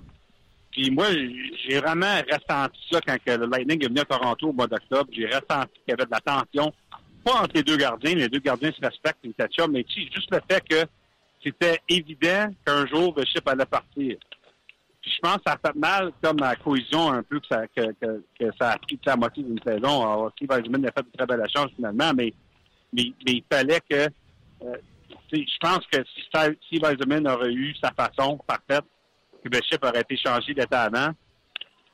Puis 0.71 0.91
moi, 0.91 1.07
j'ai 1.11 1.79
vraiment 1.79 2.16
ressenti 2.31 2.81
ça 2.91 3.01
quand 3.01 3.16
le 3.27 3.47
Lightning 3.47 3.85
est 3.85 3.89
venu 3.89 4.01
à 4.01 4.05
Toronto 4.05 4.49
au 4.49 4.53
mois 4.53 4.66
d'octobre. 4.66 5.11
J'ai 5.12 5.27
ressenti 5.27 5.75
qu'il 5.75 5.89
y 5.89 5.93
avait 5.93 6.07
de 6.07 6.11
la 6.11 6.21
tension. 6.21 6.73
Pas 7.25 7.43
entre 7.43 7.55
les 7.55 7.62
deux 7.62 7.77
gardiens, 7.77 8.14
les 8.14 8.29
deux 8.29 8.39
gardiens 8.39 8.73
se 8.73 8.81
respectent, 8.81 9.27
catch 9.37 9.59
up, 9.59 9.68
mais 9.71 9.85
tu 9.85 10.03
sais, 10.03 10.11
juste 10.12 10.31
le 10.31 10.41
fait 10.49 10.62
que 10.66 10.87
c'était 11.43 11.81
évident 11.89 12.49
qu'un 12.64 12.87
jour, 12.87 13.14
Bishop 13.14 13.47
allait 13.47 13.66
partir. 13.66 14.16
Puis 15.03 15.11
je 15.11 15.18
pense 15.21 15.37
que 15.37 15.43
ça 15.47 15.59
a 15.62 15.68
fait 15.68 15.77
mal 15.77 16.12
comme 16.23 16.39
la 16.39 16.57
cohésion 16.57 17.11
un 17.11 17.23
peu 17.23 17.41
que 17.41 17.47
ça, 17.51 17.66
que, 17.68 17.93
que, 18.39 18.51
ça 18.59 18.73
a 18.73 18.79
pris 18.79 18.99
la 19.05 19.16
moitié 19.16 19.43
d'une 19.43 19.61
saison. 19.62 20.03
Alors, 20.03 20.33
Steve 20.37 20.51
Eisenman 20.53 20.87
a 20.87 20.93
fait 20.93 21.01
une 21.01 21.12
très 21.12 21.27
belle 21.27 21.45
échange 21.47 21.71
finalement, 21.75 22.12
mais, 22.14 22.33
mais, 22.93 23.12
mais 23.27 23.33
il 23.33 23.45
fallait 23.51 23.81
que... 23.89 24.09
euh, 24.62 24.77
je 25.33 25.59
pense 25.61 25.87
que 25.87 25.99
si 26.05 26.23
Steve 26.66 26.83
aurait 27.27 27.53
eu 27.53 27.75
sa 27.77 27.93
façon 27.93 28.39
parfaite, 28.47 28.85
que 29.43 29.49
Bishop 29.49 29.78
aurait 29.82 30.01
été 30.01 30.16
changé 30.16 30.55
l'été 30.55 30.74
avant, 30.76 31.11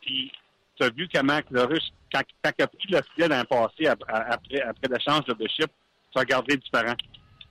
puis 0.01 0.31
tu 0.77 0.85
as 0.85 0.91
vu 0.91 1.09
comment 1.13 1.41
le 1.51 1.63
Russe, 1.65 1.93
quand, 2.13 2.23
quand 2.45 2.53
il 2.59 2.63
a 2.63 2.67
pris 2.69 2.89
le 2.89 3.01
filet 3.15 3.29
dans 3.29 3.39
le 3.39 3.45
passé 3.45 3.87
ap- 3.87 4.03
après, 4.09 4.89
l'échange 4.91 5.25
de 5.25 5.35
Bishop, 5.35 5.71
ça 6.15 6.21
a 6.21 6.25
gardé 6.25 6.57
différent. 6.57 6.95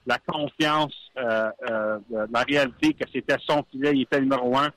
La 0.06 0.18
confiance, 0.18 0.94
euh, 1.18 1.50
euh, 1.70 1.98
la 2.30 2.42
réalité 2.42 2.94
que 2.94 3.04
c'était 3.12 3.36
son 3.46 3.64
filet, 3.70 3.90
il 3.94 4.02
était 4.02 4.20
numéro 4.20 4.56
un. 4.56 4.70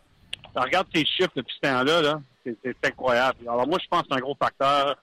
Alors, 0.56 0.66
regarde 0.66 0.88
tes 0.92 1.06
chiffres 1.06 1.32
depuis 1.36 1.54
ce 1.56 1.70
temps-là, 1.70 2.02
là, 2.02 2.22
c'est 2.44 2.86
incroyable. 2.86 3.38
Alors 3.48 3.68
moi, 3.68 3.78
je 3.80 3.88
pense 3.88 4.02
que 4.02 4.08
c'est 4.10 4.18
un 4.18 4.22
gros 4.22 4.36
facteur 4.42 4.98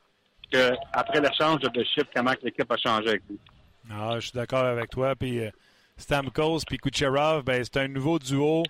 que 0.51 0.73
après 0.93 1.21
l'échange 1.21 1.61
de 1.61 1.69
Bishop, 1.69 2.09
comment 2.15 2.33
l'équipe 2.43 2.71
a 2.71 2.77
changé 2.77 3.09
avec 3.11 3.23
lui. 3.31 3.39
Ah, 3.89 4.15
je 4.17 4.27
suis 4.27 4.33
d'accord 4.33 4.65
avec 4.65 4.91
toi. 4.91 5.15
Puis 5.15 5.39
euh, 5.45 5.51
Stamkos 5.97 6.61
puis 6.67 6.79
Kucherov, 6.79 7.45
ben, 7.45 7.63
c'est 7.63 7.77
un 7.79 7.89
nouveau 7.89 8.19
duo 8.19 8.65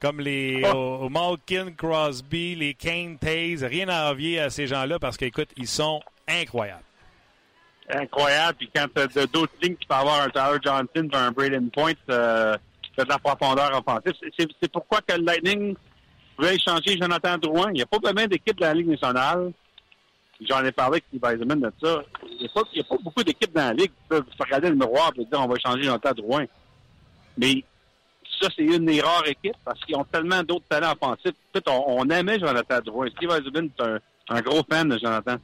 comme 0.00 0.20
les 0.20 0.62
Oh. 0.74 1.08
Malkin, 1.10 1.72
Crosby, 1.76 2.54
les 2.54 2.74
Kane, 2.74 3.18
Taze. 3.18 3.64
Rien 3.64 3.88
à 3.88 4.10
envier 4.10 4.40
à 4.40 4.50
ces 4.50 4.66
gens-là 4.66 4.98
parce 4.98 5.16
qu'écoute, 5.16 5.48
ils 5.56 5.66
sont 5.68 6.00
incroyables. 6.28 6.82
incroyable. 7.90 8.56
Puis 8.58 8.70
quand 8.74 8.86
tu 8.94 9.18
as 9.18 9.26
d'autres 9.26 9.52
lignes 9.62 9.76
qui 9.76 9.86
peuvent 9.86 9.98
avoir 9.98 10.22
un 10.22 10.28
Tyler 10.30 10.58
Johnson, 10.62 11.08
un 11.12 11.30
Braden 11.32 11.70
Point, 11.70 11.92
euh, 12.10 12.56
t'as 12.96 13.04
de 13.04 13.08
la 13.08 13.18
profondeur 13.18 13.70
offensive. 13.78 14.12
C'est- 14.38 14.72
pourquoi 14.72 15.00
que 15.00 15.14
le 15.16 15.24
Lightning 15.24 15.74
voulait 16.36 16.56
échanger 16.56 16.98
Jonathan 17.00 17.38
Drouin. 17.38 17.70
Il 17.70 17.74
n'y 17.74 17.82
a 17.82 17.86
pas 17.86 17.98
vraiment 17.98 18.26
d'équipe 18.26 18.56
de 18.56 18.60
la 18.64 18.74
Ligue 18.74 18.88
nationale. 18.88 19.52
J'en 20.48 20.64
ai 20.64 20.70
parlé 20.70 21.02
avec 21.02 21.04
Steve 21.08 21.24
Eisenman 21.34 21.60
de 21.60 21.72
ça. 21.82 22.02
Il 22.30 22.38
n'y 22.38 22.46
a, 22.46 22.48
pas- 22.50 22.60
a 22.94 22.98
beaucoup 23.02 23.24
d'équipes 23.24 23.52
dans 23.52 23.66
la 23.68 23.72
Ligue 23.72 23.90
qui 23.90 24.08
peuvent 24.08 24.24
se 24.36 24.42
regarder 24.44 24.68
le 24.68 24.76
miroir 24.76 25.10
et 25.16 25.24
dire 25.24 25.40
on 25.40 25.48
va 25.48 25.56
échanger 25.56 25.82
Jonathan 25.82 26.12
Drouin. 26.12 26.44
Mais 27.36 27.64
ça, 28.40 28.48
c'est 28.56 28.64
une 28.64 28.86
des 28.86 29.00
rares 29.00 29.26
équipes 29.26 29.56
parce 29.64 29.80
qu'ils 29.84 29.96
ont 29.96 30.04
tellement 30.04 30.42
d'autres 30.42 30.66
talents 30.68 30.92
offensifs. 30.92 31.34
Peut-être 31.52 31.70
on, 31.70 32.00
on 32.00 32.08
aimait 32.10 32.38
Jonathan 32.38 32.80
Drouin. 32.84 33.08
Steve 33.16 33.30
Eisenman 33.30 33.70
est 33.78 33.82
un, 33.82 33.98
un 34.28 34.40
gros 34.40 34.62
fan 34.68 34.88
de 34.88 34.98
Jonathan. 34.98 35.36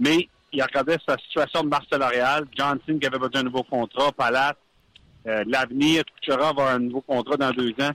Mais 0.00 0.28
il 0.52 0.62
regardait 0.62 0.98
sa 1.06 1.16
situation 1.18 1.62
de 1.62 1.68
marche 1.68 1.88
salariale. 1.90 2.46
Johnson 2.56 2.98
qui 2.98 3.06
avait 3.06 3.18
besoin 3.18 3.30
d'un 3.30 3.42
nouveau 3.44 3.62
contrat, 3.62 4.12
Palat, 4.12 4.54
euh, 5.26 5.44
l'avenir, 5.46 6.02
va 6.26 6.48
avoir 6.48 6.68
un 6.68 6.78
nouveau 6.78 7.00
contrat 7.02 7.36
dans 7.36 7.50
deux 7.50 7.74
ans. 7.80 7.92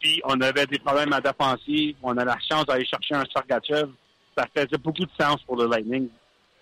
Puis 0.00 0.20
on 0.24 0.40
avait 0.40 0.66
des 0.66 0.78
problèmes 0.78 1.12
à 1.12 1.20
défensive. 1.20 1.96
On 2.02 2.16
a 2.16 2.24
la 2.24 2.36
chance 2.48 2.66
d'aller 2.66 2.84
chercher 2.84 3.14
un 3.14 3.24
Sergachev. 3.32 3.88
Ça 4.36 4.46
faisait 4.54 4.78
beaucoup 4.78 5.04
de 5.04 5.10
sens 5.18 5.42
pour 5.42 5.56
le 5.56 5.66
Lightning. 5.66 6.08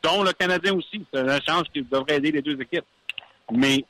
Dont 0.02 0.22
le 0.22 0.32
Canadien 0.32 0.74
aussi. 0.74 1.04
C'est 1.12 1.20
une 1.20 1.40
chance 1.42 1.64
qui 1.72 1.82
devrait 1.82 2.16
aider 2.16 2.32
les 2.32 2.42
deux 2.42 2.60
équipes. 2.60 2.84
Mais 3.50 3.84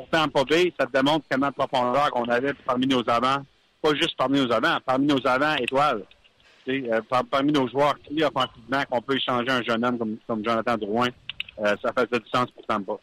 pourtant, 0.00 0.28
pas 0.28 0.44
Bay, 0.44 0.72
ça 0.78 0.86
te 0.86 0.92
démontre 0.92 1.26
comment 1.30 1.48
de 1.48 1.54
profondeur 1.54 2.10
qu'on 2.10 2.24
avait 2.24 2.52
parmi 2.66 2.86
nos 2.86 3.02
avants. 3.08 3.42
Pas 3.82 3.94
juste 3.94 4.16
parmi 4.16 4.40
nos 4.40 4.52
avants, 4.52 4.78
parmi 4.84 5.06
nos 5.06 5.26
avants 5.26 5.54
étoiles. 5.56 6.02
Euh, 6.68 7.00
par- 7.08 7.24
parmi 7.24 7.52
nos 7.52 7.68
joueurs 7.68 7.94
clés 8.00 8.24
offensivement 8.24 8.82
qu'on 8.90 9.00
peut 9.00 9.16
échanger 9.16 9.50
un 9.50 9.62
jeune 9.62 9.84
homme 9.84 9.98
comme, 9.98 10.16
comme 10.26 10.44
Jonathan 10.44 10.76
Drouin, 10.76 11.08
euh, 11.60 11.76
ça 11.82 11.92
faisait 11.92 12.20
du 12.20 12.28
sens 12.28 12.50
pour 12.50 12.66
Tampa. 12.66 12.94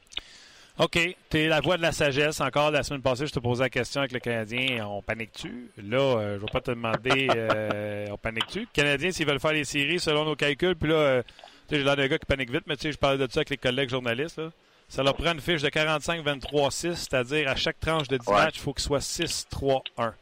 OK. 0.80 1.16
Tu 1.30 1.38
es 1.38 1.48
la 1.48 1.62
voix 1.62 1.78
de 1.78 1.82
la 1.84 1.92
sagesse. 1.92 2.42
Encore 2.42 2.72
la 2.72 2.84
semaine 2.84 3.02
passée, 3.02 3.28
je 3.28 3.32
te 3.32 3.40
posais 3.40 3.64
la 3.64 3.70
question 3.70 4.02
avec 4.02 4.12
le 4.12 4.20
Canadien. 4.20 4.86
On 4.88 5.02
panique-tu? 5.02 5.70
Là, 5.78 5.98
euh, 6.00 6.30
je 6.32 6.34
ne 6.36 6.40
vais 6.40 6.52
pas 6.52 6.62
te 6.62 6.72
demander 6.72 7.28
euh, 7.36 8.08
on 8.12 8.18
panique-tu? 8.18 8.60
Les 8.62 8.68
Canadiens, 8.74 9.12
s'ils 9.12 9.26
veulent 9.28 9.40
faire 9.40 9.54
les 9.54 9.64
séries 9.66 10.00
selon 10.00 10.26
nos 10.26 10.36
calculs, 10.36 10.76
puis 10.76 10.90
là, 10.90 10.96
euh, 10.96 11.22
tu 11.70 11.76
sais, 11.76 11.78
j'ai 11.80 11.84
l'air 11.86 11.96
d'un 11.96 12.08
gars 12.08 12.18
qui 12.18 12.26
panique 12.26 12.52
vite, 12.52 12.64
mais 12.68 12.76
tu 12.76 12.82
sais, 12.84 12.92
je 12.92 12.98
parlais 12.98 13.18
de 13.18 13.32
ça 13.32 13.40
avec 13.40 13.50
les 13.52 13.58
collègues 13.58 13.90
journalistes. 13.90 14.40
Là. 14.40 14.50
Ça 14.94 15.02
leur 15.02 15.16
prend 15.16 15.32
une 15.34 15.42
fiche 15.42 15.64
de 15.64 15.70
45-23-6, 15.70 16.94
c'est-à-dire 16.94 17.50
à 17.50 17.56
chaque 17.56 17.80
tranche 17.80 18.08
de 18.08 18.16
10 18.18 18.28
Ouais. 18.28 18.36
matchs, 18.36 18.58
il 18.58 18.62
faut 18.62 18.74
qu'il 18.74 18.84
soit 18.84 19.00
6-3-1. 19.02 20.14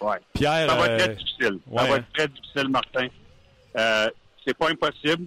Ouais. 0.00 0.16
Pierre, 0.34 0.68
Ça 0.68 0.74
va 0.74 0.86
être 0.86 0.90
euh, 0.90 0.98
très 0.98 1.14
difficile. 1.14 1.58
ouais. 1.68 1.78
Ça 1.82 1.88
va 1.88 1.96
être 1.98 2.12
très 2.12 2.26
difficile, 2.28 2.68
Martin. 2.68 3.06
Euh, 3.76 4.10
c'est 4.44 4.58
pas 4.58 4.68
impossible. 4.70 5.26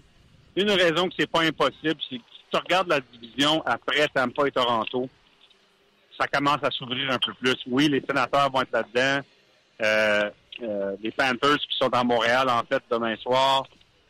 Une 0.58 0.70
raison 0.70 1.08
que 1.08 1.14
c'est 1.18 1.32
pas 1.32 1.44
impossible, 1.44 1.96
c'est 2.10 2.18
que 2.18 2.24
si 2.34 2.44
tu 2.52 2.58
regardes 2.58 2.90
la 2.90 3.00
division 3.00 3.64
après 3.66 4.06
Tampa 4.14 4.48
et 4.48 4.52
Toronto, 4.52 5.08
ça 6.20 6.28
commence 6.28 6.62
à 6.62 6.72
s'ouvrir 6.72 7.10
un 7.12 7.20
peu 7.20 7.34
plus. 7.36 7.56
Oui, 7.68 7.88
les 7.88 8.02
sénateurs 8.06 8.52
vont 8.52 8.62
être 8.64 8.74
là-dedans. 8.74 9.26
Euh, 9.82 10.30
euh, 10.64 10.96
les 11.02 11.12
Panthers 11.12 11.58
qui 11.58 11.78
sont 11.78 11.88
à 11.94 12.04
Montréal, 12.04 12.50
en 12.50 12.64
fait, 12.70 12.84
demain 12.92 13.16
soir, 13.16 13.64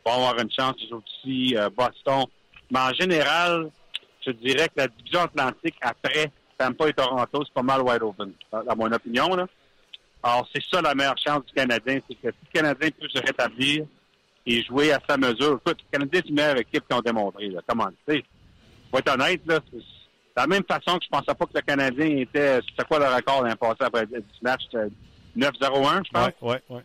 vont 0.04 0.14
avoir 0.14 0.36
une 0.40 0.50
chance, 0.50 0.74
ils 0.80 0.92
aussi, 0.92 1.54
Boston. 1.76 2.24
Mais 2.72 2.80
en 2.80 2.92
général, 2.94 3.70
je 4.24 4.30
dirais 4.32 4.68
que 4.68 4.74
la 4.76 4.88
division 4.88 5.20
atlantique 5.20 5.76
après 5.80 6.30
Tampa 6.58 6.88
et 6.88 6.92
Toronto, 6.92 7.44
c'est 7.44 7.54
pas 7.54 7.62
mal 7.62 7.82
wide 7.82 8.02
open, 8.02 8.32
à 8.52 8.74
mon 8.74 8.92
opinion. 8.92 9.34
Là. 9.34 9.46
Alors, 10.22 10.46
c'est 10.54 10.62
ça 10.70 10.82
la 10.82 10.94
meilleure 10.94 11.18
chance 11.18 11.44
du 11.46 11.52
Canadien, 11.54 12.00
c'est 12.08 12.14
que 12.14 12.28
si 12.28 12.36
le 12.52 12.52
Canadien 12.52 12.90
peut 12.98 13.08
se 13.08 13.18
rétablir 13.18 13.86
et 14.46 14.62
jouer 14.62 14.92
à 14.92 15.00
sa 15.08 15.16
mesure. 15.16 15.60
Écoute, 15.64 15.78
le 15.92 15.98
Canadien, 15.98 16.20
c'est 16.22 16.28
une 16.28 16.34
meilleure 16.34 16.58
équipe 16.58 16.84
qu'ils 16.86 16.96
ont 16.96 17.00
démontré. 17.00 17.48
Là. 17.48 17.60
Comment, 17.66 17.88
tu 17.88 18.14
sais, 18.14 18.24
faut 18.90 18.98
être 18.98 19.14
honnête, 19.14 19.40
là, 19.46 19.58
de 19.72 19.82
la 20.36 20.46
même 20.46 20.64
façon 20.64 20.98
que 20.98 21.04
je 21.04 21.08
pensais 21.10 21.34
pas 21.34 21.46
que 21.46 21.54
le 21.54 21.60
Canadien 21.60 22.18
était... 22.18 22.60
C'était 22.68 22.84
quoi 22.84 22.98
le 22.98 23.14
record 23.14 23.42
l'an 23.44 23.56
passé 23.56 23.76
après 23.80 24.06
10 24.06 24.14
matchs? 24.42 24.62
C'était 24.70 24.88
9-0-1, 25.36 26.02
je 26.06 26.10
pense? 26.10 26.26
ouais, 26.26 26.32
ouais, 26.42 26.62
ouais. 26.70 26.82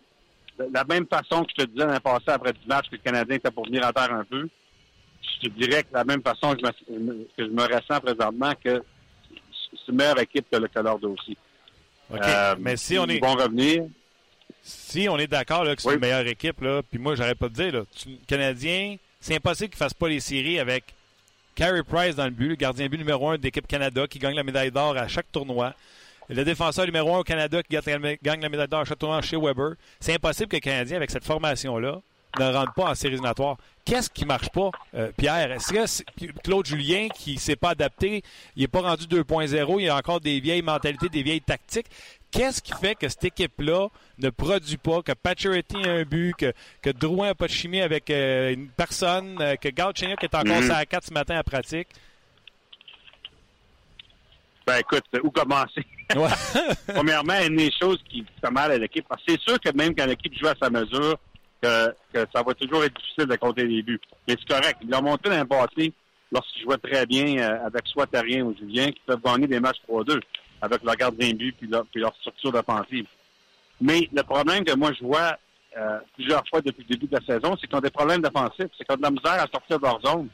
De 0.58 0.74
la 0.74 0.84
même 0.86 1.06
façon 1.06 1.44
que 1.44 1.52
je 1.58 1.64
te 1.64 1.70
disais 1.70 1.86
l'an 1.86 2.00
passé 2.00 2.30
après 2.30 2.54
10 2.54 2.68
matchs 2.68 2.90
que 2.90 2.96
le 2.96 3.02
Canadien 3.02 3.36
était 3.36 3.52
pour 3.52 3.66
venir 3.66 3.86
à 3.86 3.94
terre 3.94 4.14
un 4.14 4.24
peu, 4.24 4.48
je 5.42 5.48
te 5.48 5.54
dirais 5.54 5.84
que 5.84 5.90
de 5.90 5.94
la 5.96 6.04
même 6.04 6.22
façon 6.22 6.56
que 6.56 6.62
je 6.88 6.94
me, 6.94 7.14
que 7.38 7.46
je 7.46 7.50
me 7.52 7.62
ressens 7.64 8.00
présentement 8.00 8.54
que 8.64 8.84
c'est 9.72 9.92
une 9.92 9.96
meilleure 9.98 10.20
équipe 10.20 10.46
que 10.52 10.58
le 10.58 10.70
leur 10.84 11.04
aussi. 11.04 11.38
OK. 12.12 12.20
Euh, 12.22 12.56
mais 12.60 12.78
si 12.78 12.98
on 12.98 13.08
est. 13.08 13.16
Ils 13.18 13.22
vont 13.22 13.34
revenir. 13.36 13.84
Si 14.62 15.08
on 15.10 15.18
est 15.18 15.28
d'accord 15.28 15.64
que 15.64 15.76
c'est 15.82 15.88
Oui. 15.90 15.94
une 15.96 16.00
meilleure 16.02 16.26
équipe, 16.28 16.60
là, 16.62 16.82
puis 16.90 17.00
moi, 17.00 17.16
j'arrête 17.16 17.38
pas 17.38 17.50
de 17.50 17.54
dire, 17.54 17.72
là, 17.72 17.82
tu, 17.96 18.10
Canadien, 18.28 18.96
c'est 19.20 19.36
impossible 19.36 19.70
qu'ils 19.70 19.76
ne 19.78 19.86
fassent 19.86 19.94
pas 19.94 20.08
les 20.08 20.20
séries 20.20 20.60
avec 20.60 20.84
Carey 21.54 21.84
Price 21.84 22.16
dans 22.16 22.26
le 22.26 22.32
but, 22.32 22.50
le 22.50 22.56
gardien 22.56 22.88
but 22.88 22.98
numéro 22.98 23.30
un 23.30 23.38
d'équipe 23.38 23.68
Canada, 23.68 24.08
qui 24.08 24.18
gagne 24.20 24.36
la 24.36 24.44
médaille 24.44 24.72
d'or 24.72 24.98
à 24.98 25.08
chaque 25.08 25.32
tournoi. 25.32 25.74
Le 26.30 26.44
défenseur 26.44 26.86
numéro 26.86 27.14
un 27.16 27.20
au 27.20 27.24
Canada 27.24 27.62
qui 27.62 27.76
gagne 27.76 28.02
la- 28.02 28.16
gagne 28.16 28.42
la 28.42 28.50
médaille 28.50 28.68
d'or 28.68 28.80
à 28.82 28.86
chaque 28.86 28.98
tournoi 28.98 29.22
chez 29.22 29.38
Weber. 29.38 29.74
C'est 30.00 30.14
impossible 30.16 30.48
que 30.50 30.56
le 30.56 30.62
Canadien, 30.62 30.98
avec 30.98 31.12
cette 31.12 31.26
formation-là, 31.26 32.02
ne 32.40 32.54
rentre 32.54 32.74
pas 32.74 32.90
en 32.92 32.96
séries 32.96 33.14
éliminatoires. 33.14 33.58
Qu'est-ce 33.84 34.10
qui 34.10 34.26
marche 34.26 34.50
pas, 34.50 34.72
euh, 34.96 35.12
Pierre? 35.16 35.52
Est-ce 35.52 35.72
que 35.72 35.86
c'est- 35.86 36.06
Claude 36.44 36.66
Julien, 36.66 37.08
qui 37.10 37.38
s'est 37.38 37.56
pas 37.56 37.70
adapté, 37.72 38.24
il 38.56 38.62
n'est 38.62 38.68
pas 38.68 38.82
rendu 38.82 39.06
2.0, 39.08 39.80
il 39.80 39.86
y 39.86 39.90
a 39.90 39.96
encore 39.96 40.20
des 40.20 40.40
vieilles 40.40 40.64
mentalités, 40.64 41.08
des 41.10 41.22
vieilles 41.22 41.42
tactiques. 41.42 41.86
Qu'est-ce 42.32 42.62
qui 42.62 42.74
fait 42.74 42.96
que 42.96 43.08
cette 43.08 43.24
équipe-là 43.26 43.88
ne 44.18 44.30
produit 44.30 44.78
pas, 44.78 45.02
que 45.02 45.12
Pacioretty 45.14 45.78
a 45.88 45.92
un 45.92 46.04
but, 46.04 46.34
que, 46.36 46.52
que 46.82 46.90
Drouin 46.90 47.28
n'a 47.28 47.36
pas 47.36 47.46
de 47.48 47.52
chimie 47.52 47.80
avec 47.82 48.10
euh, 48.10 48.54
une 48.54 48.68
personne, 48.70 49.38
euh, 49.40 49.56
que 49.56 49.70
Galchenyuk 49.70 50.22
est 50.24 50.36
encore 50.36 50.62
sur 50.64 50.74
la 50.74 50.86
4 50.86 51.06
ce 51.06 51.14
matin 51.14 51.36
à 51.38 51.44
pratique? 51.44 51.88
Ben 54.66 54.78
écoute, 54.80 55.04
où 55.24 55.30
commencer? 55.32 55.86
Ouais. 56.16 56.30
Premièrement, 56.88 57.34
une 57.48 57.56
des 57.56 57.72
choses 57.82 57.98
qui 58.08 58.24
fait 58.40 58.52
mal 58.52 58.72
à 58.72 58.78
l'équipe, 58.78 59.06
parce 59.10 59.24
que 59.24 59.32
c'est 59.32 59.42
sûr 59.42 59.60
que 59.60 59.72
même 59.76 59.96
quand 59.96 60.06
l'équipe 60.06 60.38
joue 60.38 60.48
à 60.48 60.54
sa 60.62 60.70
mesure, 60.70 61.18
que, 62.14 62.26
ça 62.34 62.44
va 62.44 62.54
toujours 62.54 62.84
être 62.84 62.96
difficile 62.96 63.26
de 63.26 63.36
compter 63.36 63.66
les 63.66 63.82
buts. 63.82 64.00
Mais 64.28 64.36
c'est 64.40 64.48
correct. 64.48 64.78
Ils 64.82 64.90
l'ont 64.90 65.02
montré 65.02 65.30
dans 65.30 65.42
le 65.42 65.46
passé, 65.46 65.94
lorsqu'ils 66.32 66.64
jouaient 66.64 66.78
très 66.78 67.06
bien 67.06 67.38
euh, 67.38 67.66
avec 67.66 67.88
soit 67.88 68.08
Terrien 68.08 68.44
ou 68.44 68.56
Julien, 68.58 68.92
qui 68.92 69.02
peuvent 69.06 69.22
gagner 69.24 69.48
des 69.48 69.60
matchs 69.60 69.82
3-2 69.90 70.20
avec 70.62 70.84
leur 70.84 70.96
gardien 70.96 71.30
de 71.32 71.38
but 71.38 71.56
puis 71.58 71.70
leur, 71.70 72.16
structure 72.20 72.54
offensive. 72.56 73.06
Mais 73.82 74.10
le 74.14 74.24
problème 74.24 74.64
que 74.64 74.74
moi 74.76 74.92
je 74.98 75.04
vois 75.04 75.38
euh, 75.78 76.00
plusieurs 76.16 76.48
fois 76.48 76.62
depuis 76.62 76.86
le 76.88 76.96
début 76.96 77.08
de 77.08 77.18
la 77.18 77.26
saison, 77.26 77.56
c'est 77.60 77.68
qu'ils 77.68 77.76
ont 77.76 77.82
des 77.82 77.90
problèmes 77.90 78.22
défensifs. 78.22 78.70
C'est 78.78 78.86
qu'ils 78.86 78.94
ont 78.94 78.98
de 78.98 79.04
la 79.04 79.12
misère 79.12 79.34
à 79.34 79.48
sortir 79.52 79.78
de 79.78 79.84
leur 79.84 80.00
zone. 80.02 80.30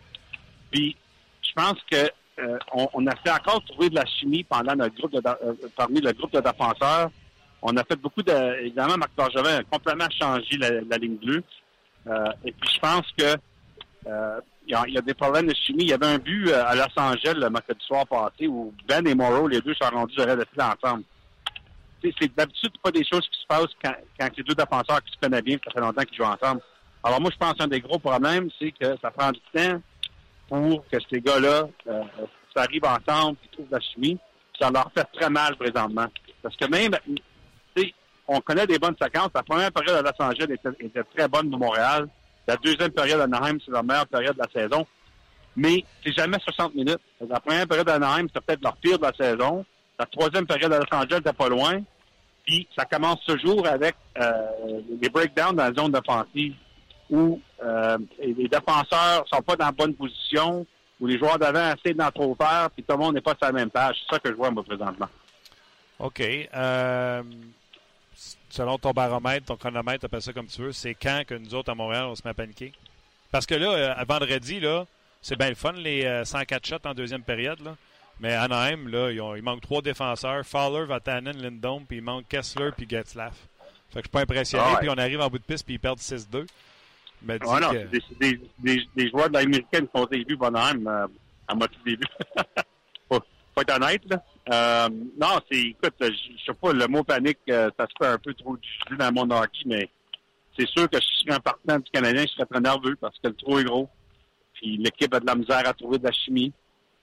Puis 0.72 0.96
je 1.42 1.52
pense 1.54 1.78
que 1.90 2.10
euh, 2.40 2.58
on, 2.94 3.06
a 3.08 3.16
fait 3.18 3.32
encore 3.32 3.64
trouver 3.66 3.90
de 3.90 3.96
la 3.96 4.06
chimie 4.06 4.44
pendant 4.44 4.76
notre 4.76 4.96
groupe 4.96 5.20
parmi 5.76 6.00
le 6.00 6.14
groupe 6.14 6.32
de 6.32 6.40
défenseurs. 6.40 7.10
On 7.62 7.76
a 7.78 7.84
fait 7.84 7.96
beaucoup 7.96 8.24
de. 8.24 8.62
Évidemment, 8.62 8.98
Marc 8.98 9.12
Bergevin 9.16 9.60
a 9.60 9.64
complètement 9.64 10.10
changé 10.20 10.58
la, 10.58 10.98
ligne 10.98 11.18
bleue. 11.18 11.44
Euh, 12.08 12.26
et 12.44 12.52
puis 12.52 12.70
je 12.74 12.80
pense 12.80 13.06
que 13.16 13.36
euh, 14.08 14.40
y, 14.68 14.74
a, 14.74 15.02
des 15.02 15.14
problèmes 15.14 15.48
de 15.48 15.54
chimie. 15.54 15.84
Il 15.84 15.90
y 15.90 15.94
avait 15.94 16.08
un 16.08 16.18
but 16.18 16.50
euh, 16.50 16.66
à 16.66 16.74
Los 16.74 16.98
Angeles 16.98 17.36
le 17.36 17.50
mercredi 17.50 17.86
soir 17.86 18.08
passé 18.08 18.48
où 18.48 18.74
Ben 18.88 19.06
et 19.06 19.14
Morrow, 19.14 19.48
les 19.48 19.62
deux, 19.62 19.76
sont 19.76 19.90
rendus 19.90 20.16
de 20.16 20.24
de 20.24 20.46
fil 20.52 20.62
ensemble. 20.62 21.04
C'est 22.04 22.36
d'habitude 22.36 22.72
pas 22.82 22.90
des 22.90 23.06
choses 23.06 23.28
qui 23.30 23.40
se 23.40 23.46
passent 23.48 23.76
quand, 23.84 23.94
quand 24.20 24.28
c'est 24.36 24.44
deux 24.44 24.56
défenseurs 24.56 25.04
qui 25.04 25.12
se 25.12 25.20
connaissent 25.22 25.44
bien, 25.44 25.58
ça 25.64 25.72
fait 25.72 25.80
longtemps 25.80 26.02
qu'ils 26.02 26.18
jouent 26.18 26.24
ensemble. 26.24 26.62
Alors 27.04 27.22
moi, 27.22 27.30
je 27.32 27.38
pense 27.38 27.54
qu'un 27.54 27.68
des 27.68 27.82
gros 27.82 28.00
problèmes, 28.00 28.50
c'est 28.60 28.72
que 28.72 28.98
ça 29.00 29.12
prend 29.12 29.32
du 29.32 29.40
temps 29.54 29.80
pour 30.50 30.84
que 30.90 30.98
ces 31.12 31.22
gars-là 31.22 31.68
euh, 31.88 32.04
ça 32.56 32.64
arrive 32.64 32.84
ensemble, 32.86 33.38
qu'ils 33.38 33.52
trouvent 33.52 33.72
la 33.72 33.80
chimie. 33.80 34.18
Ça 34.60 34.70
leur 34.70 34.92
fait 34.94 35.08
très 35.14 35.30
mal 35.30 35.56
présentement. 35.56 36.08
Parce 36.42 36.56
que 36.56 36.66
même, 36.68 36.92
on 38.28 38.40
connaît 38.42 38.68
des 38.68 38.80
bonnes 38.80 38.96
séquences. 39.02 39.30
La 39.34 39.44
première 39.44 39.72
période 39.72 39.98
à 39.98 40.02
Los 40.02 40.26
Angeles 40.26 40.48
était, 40.54 40.86
était 40.86 41.04
très 41.16 41.28
bonne 41.28 41.50
pour 41.50 41.60
Montréal. 41.60 42.08
La 42.48 42.56
deuxième 42.58 42.92
période 42.92 43.20
à 43.20 43.24
Anaheim, 43.24 43.58
c'est 43.66 43.72
la 43.72 43.84
meilleure 43.84 44.08
période 44.08 44.36
de 44.36 44.42
la 44.42 44.62
saison. 44.62 44.86
Mais 45.56 45.84
c'est 46.04 46.14
jamais 46.14 46.38
60 46.40 46.76
minutes. 46.76 47.00
La 47.20 47.40
première 47.40 47.68
période 47.68 47.90
à 47.90 47.96
Anaheim, 47.96 48.28
c'était 48.28 48.42
peut-être 48.42 48.64
leur 48.64 48.78
pire 48.78 48.98
de 48.98 49.04
la 49.04 49.14
saison. 49.14 49.66
La 50.00 50.06
troisième 50.06 50.48
période 50.48 50.72
à 50.74 50.80
Los 50.80 50.86
Angeles 50.92 51.18
n'était 51.18 51.34
pas 51.34 51.50
loin. 51.50 51.82
Puis 52.46 52.68
ça 52.76 52.86
commence 52.86 53.24
toujours 53.26 53.68
avec 53.68 53.96
euh, 54.18 54.32
les 55.00 55.10
breakdowns 55.10 55.56
dans 55.56 55.66
la 55.66 55.74
zone 55.74 55.92
défensive 55.92 56.56
où 57.12 57.40
euh, 57.64 57.98
les 58.20 58.48
défenseurs 58.48 59.26
sont 59.32 59.42
pas 59.42 59.56
dans 59.58 59.66
la 59.66 59.72
bonne 59.72 59.94
position, 59.94 60.66
où 61.00 61.08
les 61.08 61.20
joueurs 61.20 61.38
d'avant 61.38 61.74
essaient 61.74 61.94
d'en 61.94 62.10
trop 62.10 62.36
faire, 62.40 62.70
puis 62.72 62.84
tout 62.84 62.96
le 62.96 63.04
monde 63.04 63.16
n'est 63.16 63.22
pas 63.22 63.32
sur 63.32 63.48
la 63.48 63.52
même 63.52 63.70
page. 63.70 63.98
C'est 64.00 64.16
ça 64.16 64.20
que 64.20 64.30
je 64.30 64.36
vois, 64.36 64.50
moi, 64.50 64.64
présentement. 64.64 65.10
OK. 66.00 66.22
Euh, 66.22 67.22
selon 68.50 68.78
ton 68.78 68.92
baromètre, 68.92 69.46
ton 69.48 69.56
chronomètre, 69.58 70.06
appelle 70.06 70.22
ça 70.22 70.34
comme 70.34 70.48
tu 70.48 70.62
veux, 70.62 70.72
c'est 70.72 70.94
quand 70.94 71.24
que 71.28 71.36
nous 71.36 71.54
autres 71.56 71.72
à 71.72 71.76
Montréal, 71.76 72.06
on 72.06 72.16
se 72.16 72.22
met 72.24 72.32
à 72.32 72.34
paniquer? 72.34 72.74
Parce 73.32 73.46
que 73.46 73.56
là, 73.56 73.72
euh, 73.72 73.94
à 73.96 74.04
vendredi, 74.04 74.60
là, 74.60 74.86
c'est 75.22 75.38
bien 75.38 75.50
le 75.50 75.56
fun, 75.56 75.72
les 75.74 76.06
euh, 76.06 76.26
104 76.26 76.66
shots 76.68 76.76
en 76.86 76.94
deuxième 76.94 77.24
période. 77.24 77.60
Là. 77.62 77.76
Mais 78.20 78.34
à 78.34 78.44
Anaheim, 78.44 78.88
là, 78.90 79.12
ils 79.12 79.22
ont- 79.22 79.36
il 79.36 79.42
manque 79.42 79.62
trois 79.62 79.82
défenseurs. 79.82 80.46
Fowler, 80.46 80.86
Vatanen, 80.86 81.36
Lindholm, 81.42 81.86
puis 81.86 81.98
il 81.98 82.04
manque 82.04 82.28
Kessler 82.28 82.72
puis 82.76 82.86
Getzlaff. 82.90 83.34
Fait 83.90 84.00
que 84.00 84.00
je 84.00 84.02
suis 84.02 84.10
pas 84.10 84.22
impressionné. 84.22 84.64
Ah 84.68 84.72
ouais. 84.74 84.80
Puis 84.80 84.90
on 84.90 84.98
arrive 84.98 85.22
en 85.22 85.28
bout 85.30 85.40
de 85.40 85.44
piste 85.44 85.66
puis 85.66 85.76
ils 85.76 85.80
perdent 85.80 86.00
6-2. 86.00 86.46
Mais 87.24 87.38
dis 87.40 87.46
Ah 87.50 87.60
non, 87.60 87.70
que- 87.72 87.88
des, 88.20 89.10
joueurs 89.10 89.30
de 89.30 89.34
l'américaine 89.34 89.86
qui 89.88 89.92
ont 90.00 90.06
des 90.06 90.24
buts 90.26 90.36
Bonhomme 90.38 90.88
euh, 90.88 91.08
à 91.48 91.54
moitié 91.56 91.78
faut, 93.10 93.20
faut 93.56 93.62
être 93.62 93.76
honnête, 93.76 94.02
là. 94.10 94.24
Euh, 94.52 94.90
non, 95.20 95.40
c'est, 95.52 95.60
écoute, 95.60 95.94
je 96.00 96.44
sais 96.46 96.54
pas, 96.60 96.74
le 96.74 96.88
mot 96.88 97.04
panique, 97.04 97.38
euh, 97.50 97.70
ça 97.78 97.86
se 97.86 97.94
fait 98.06 98.12
un 98.12 98.18
peu 98.18 98.34
trop 98.34 98.58
diffusé 98.58 98.98
dans 98.98 99.12
monde 99.12 99.34
hockey, 99.34 99.62
mais 99.66 99.90
c'est 100.58 100.68
sûr 100.68 100.90
que 100.90 101.00
si 101.00 101.08
je 101.14 101.26
serais 101.26 101.36
un 101.38 101.40
partenaire 101.40 101.80
du 101.80 101.92
Canadien, 101.92 102.24
je 102.24 102.34
serais 102.34 102.46
très 102.46 102.60
nerveux 102.60 102.96
parce 103.00 103.18
que 103.20 103.28
le 103.28 103.36
trou 103.36 103.60
est 103.60 103.64
gros. 103.64 103.88
Puis 104.56 104.78
l'équipe 104.78 105.14
a 105.14 105.20
de 105.20 105.26
la 105.26 105.36
misère 105.36 105.68
à 105.68 105.74
trouver 105.74 105.98
de 106.00 106.04
la 106.06 106.12
chimie. 106.12 106.52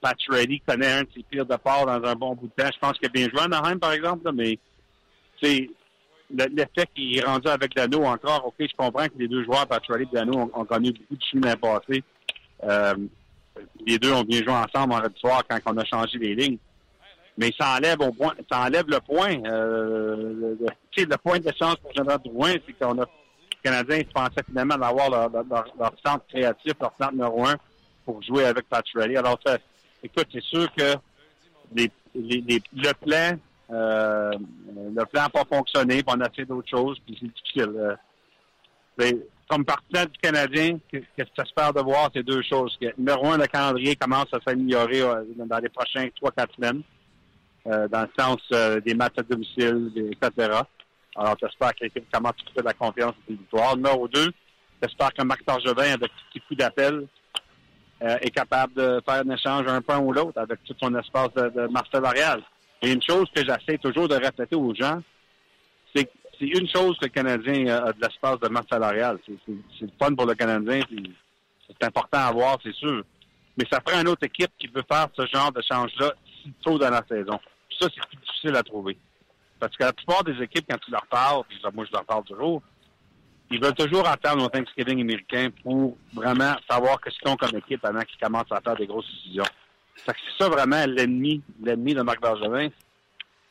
Pat 0.01 0.17
Reddy 0.29 0.61
connaît 0.61 0.93
un 0.93 1.03
de 1.03 1.09
ses 1.15 1.23
pires 1.25 1.47
départs 1.47 1.87
dans 1.87 2.05
un 2.05 2.15
bon 2.15 2.35
bout 2.35 2.47
de 2.49 2.63
temps. 2.63 2.71
Je 2.73 2.79
pense 2.79 2.99
qu'il 2.99 3.07
a 3.07 3.11
bien 3.11 3.29
joué 3.29 3.41
à 3.41 3.45
Anaheim, 3.45 3.79
par 3.79 3.93
exemple, 3.93 4.25
là, 4.27 4.33
mais 4.33 4.59
c'est 5.43 5.69
le- 6.31 6.47
l'effet 6.55 6.87
qu'il 6.95 7.17
est 7.17 7.25
rendu 7.25 7.49
avec 7.49 7.75
Dano 7.75 8.05
encore. 8.05 8.47
OK, 8.47 8.55
je 8.61 8.77
comprends 8.77 9.07
que 9.07 9.19
les 9.19 9.27
deux 9.29 9.45
joueurs, 9.45 9.67
Patrick 9.67 10.09
et 10.13 10.15
Dano, 10.15 10.51
ont, 10.53 10.65
connu 10.65 10.93
beaucoup 10.93 11.17
de 11.17 11.23
chimie 11.23 11.49
le 11.49 11.57
passé. 11.57 12.05
Euh, 12.65 12.95
les 13.87 13.99
deux 13.99 14.13
ont 14.13 14.23
bien 14.23 14.41
joué 14.43 14.53
ensemble 14.53 14.93
en 14.93 15.03
soir 15.19 15.43
quand 15.49 15.59
on 15.67 15.77
a 15.79 15.85
changé 15.85 16.19
les 16.19 16.35
lignes. 16.35 16.59
Mais 17.39 17.53
ça 17.59 17.77
enlève 17.77 18.01
au 18.01 18.13
point, 18.13 18.35
ça 18.51 18.63
enlève 18.63 18.87
le 18.89 18.99
point. 19.01 19.37
Euh, 19.47 20.17
le, 20.17 20.59
le- 20.61 21.17
point 21.19 21.39
de 21.39 21.53
chance 21.59 21.77
pour 21.77 21.95
Jonathan 21.95 22.31
Drouin, 22.31 22.55
c'est 22.67 22.73
qu'on 22.73 23.01
a 23.01 23.05
les 23.05 23.71
Canadiens 23.71 24.03
pensaient 24.13 24.45
finalement 24.47 24.77
d'avoir 24.77 25.11
leur, 25.11 25.31
centre 26.05 26.25
créatif, 26.29 26.75
leur 26.81 26.93
centre 26.99 27.13
numéro 27.13 27.47
un 27.47 27.57
pour 28.05 28.23
jouer 28.23 28.45
avec 28.45 28.69
Patrick. 28.69 29.17
Alors, 29.17 29.39
ça, 29.45 29.59
écoute, 30.03 30.27
c'est 30.33 30.43
sûr 30.43 30.69
que 30.75 30.95
le 31.75 32.93
plan, 32.95 33.39
euh, 33.71 34.33
le 34.95 35.05
plan 35.05 35.23
n'a 35.23 35.29
pas 35.29 35.45
fonctionné, 35.45 36.03
puis 36.03 36.15
on 36.17 36.21
a 36.21 36.31
fait 36.31 36.45
d'autres 36.45 36.69
choses, 36.69 36.99
puis 37.05 37.17
c'est 37.21 37.27
difficile. 37.27 37.97
Euh, 39.01 39.13
comme 39.49 39.65
partenaire 39.65 40.07
du 40.07 40.19
Canadien, 40.19 40.79
que, 40.93 40.99
que 40.99 41.23
tu 41.23 41.41
espères 41.41 41.73
de 41.73 41.81
voir, 41.81 42.11
c'est 42.15 42.23
deux 42.23 42.43
choses. 42.43 42.77
Que, 42.81 42.87
numéro 42.99 43.27
un, 43.29 43.39
le 43.39 43.47
calendrier 43.47 43.97
commence 43.97 44.27
à 44.33 44.39
s'améliorer 44.47 45.03
euh, 45.03 45.23
dans 45.37 45.59
les 45.59 45.69
prochains 45.69 46.09
trois, 46.17 46.31
quatre 46.33 46.55
semaines, 46.55 46.83
dans 47.89 48.03
le 48.03 48.11
sens 48.19 48.39
euh, 48.53 48.81
des 48.81 48.95
matchs 48.95 49.19
à 49.19 49.23
domicile, 49.23 49.93
etc. 49.97 50.61
Alors, 51.17 51.37
j'espère 51.41 51.75
que 51.75 51.85
l'équipe 51.85 52.11
commence 52.13 52.33
à 52.41 52.45
trouver 52.45 52.61
de 52.61 52.67
la 52.67 52.75
confiance 52.75 53.15
et 53.29 53.33
des 53.33 53.39
victoires. 53.39 53.77
Numéro 53.77 54.09
deux, 54.09 54.33
j'espère 54.83 55.13
que 55.13 55.23
Marc 55.23 55.45
Bergevin, 55.45 55.95
avec 55.95 56.11
petit 56.33 56.41
coup 56.41 56.55
d'appel, 56.55 57.07
euh, 58.03 58.17
est 58.21 58.31
capable 58.31 58.75
de 58.75 59.03
faire 59.05 59.23
un 59.27 59.31
échange 59.31 59.67
un 59.67 59.83
point 59.83 59.99
ou 59.99 60.13
l'autre 60.13 60.41
avec 60.41 60.63
tout 60.65 60.75
son 60.81 60.95
espace 60.95 61.33
de, 61.35 61.49
de 61.49 61.69
salariale. 61.93 62.43
Et 62.81 62.93
une 62.93 63.03
chose 63.03 63.27
que 63.35 63.43
j'essaie 63.45 63.79
toujours 63.79 64.07
de 64.07 64.15
répéter 64.15 64.55
aux 64.55 64.73
gens, 64.73 65.03
c'est 65.95 66.05
que 66.05 66.11
c'est 66.39 66.47
une 66.47 66.69
chose 66.69 66.97
que 66.99 67.07
le 67.07 67.11
Canadien 67.11 67.67
a, 67.67 67.93
de 67.93 68.01
l'espace 68.01 68.39
de 68.39 68.49
masse 68.49 68.67
salariale. 68.71 69.19
C'est 69.27 69.43
le 69.81 69.91
fun 70.01 70.15
pour 70.15 70.27
le 70.27 70.35
Canadien, 70.35 70.81
c'est 71.67 71.85
important 71.85 72.19
à 72.19 72.33
voir, 72.33 72.59
c'est 72.63 72.75
sûr. 72.75 73.03
Mais 73.57 73.65
ça 73.71 73.81
prend 73.81 74.01
une 74.01 74.09
autre 74.09 74.25
équipe 74.25 74.53
qui 74.57 74.69
veut 74.69 74.85
faire 74.89 75.09
ce 75.17 75.27
genre 75.27 75.51
de 75.51 75.61
change-là 75.61 76.13
si 76.41 76.53
tôt 76.63 76.79
dans 76.79 76.91
la 76.91 77.05
saison. 77.09 77.41
Ça, 77.79 77.89
c'est 77.95 78.07
plus 78.09 78.17
difficile 78.19 78.57
à 78.57 78.63
trouver. 78.63 78.97
Parce 79.59 79.77
que 79.77 79.85
la 79.85 79.93
plupart 79.93 80.25
des 80.25 80.41
équipes, 80.43 80.67
quand 80.69 80.79
tu 80.79 80.91
leur 80.91 81.07
parles, 81.07 81.43
puis 81.49 81.59
moi 81.75 81.85
je 81.85 81.93
leur 81.93 82.05
parle 82.05 82.25
toujours, 82.25 82.63
ils 83.51 83.61
veulent 83.61 83.75
toujours 83.75 84.07
attendre 84.07 84.45
au 84.45 84.49
Thanksgiving 84.49 85.01
américain 85.01 85.49
pour 85.63 85.97
vraiment 86.13 86.55
savoir 86.71 86.99
ce 87.05 87.19
qu'ils 87.19 87.29
ont 87.29 87.37
comme 87.37 87.57
équipe 87.57 87.85
avant 87.85 88.03
qu'ils 88.03 88.19
commencent 88.19 88.53
à 88.53 88.61
faire 88.61 88.77
des 88.77 88.87
grosses 88.87 89.09
décisions. 89.09 89.45
C'est 89.97 90.15
ça 90.39 90.49
vraiment 90.49 90.85
l'ennemi, 90.87 91.43
l'ennemi 91.61 91.95
de 91.95 92.03
Marc 92.03 92.21
Bergevin, 92.21 92.69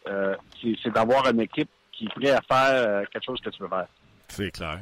euh, 0.08 0.36
c'est 0.62 0.76
c'est 0.82 0.94
d'avoir 0.94 1.28
une 1.30 1.42
équipe 1.42 1.70
qui 1.92 2.06
est 2.06 2.10
prête 2.10 2.36
à 2.36 2.42
faire 2.42 2.88
euh, 2.88 3.04
quelque 3.12 3.26
chose 3.26 3.42
que 3.42 3.50
tu 3.50 3.62
veux 3.62 3.68
faire. 3.68 3.88
C'est 4.30 4.52
clair. 4.52 4.80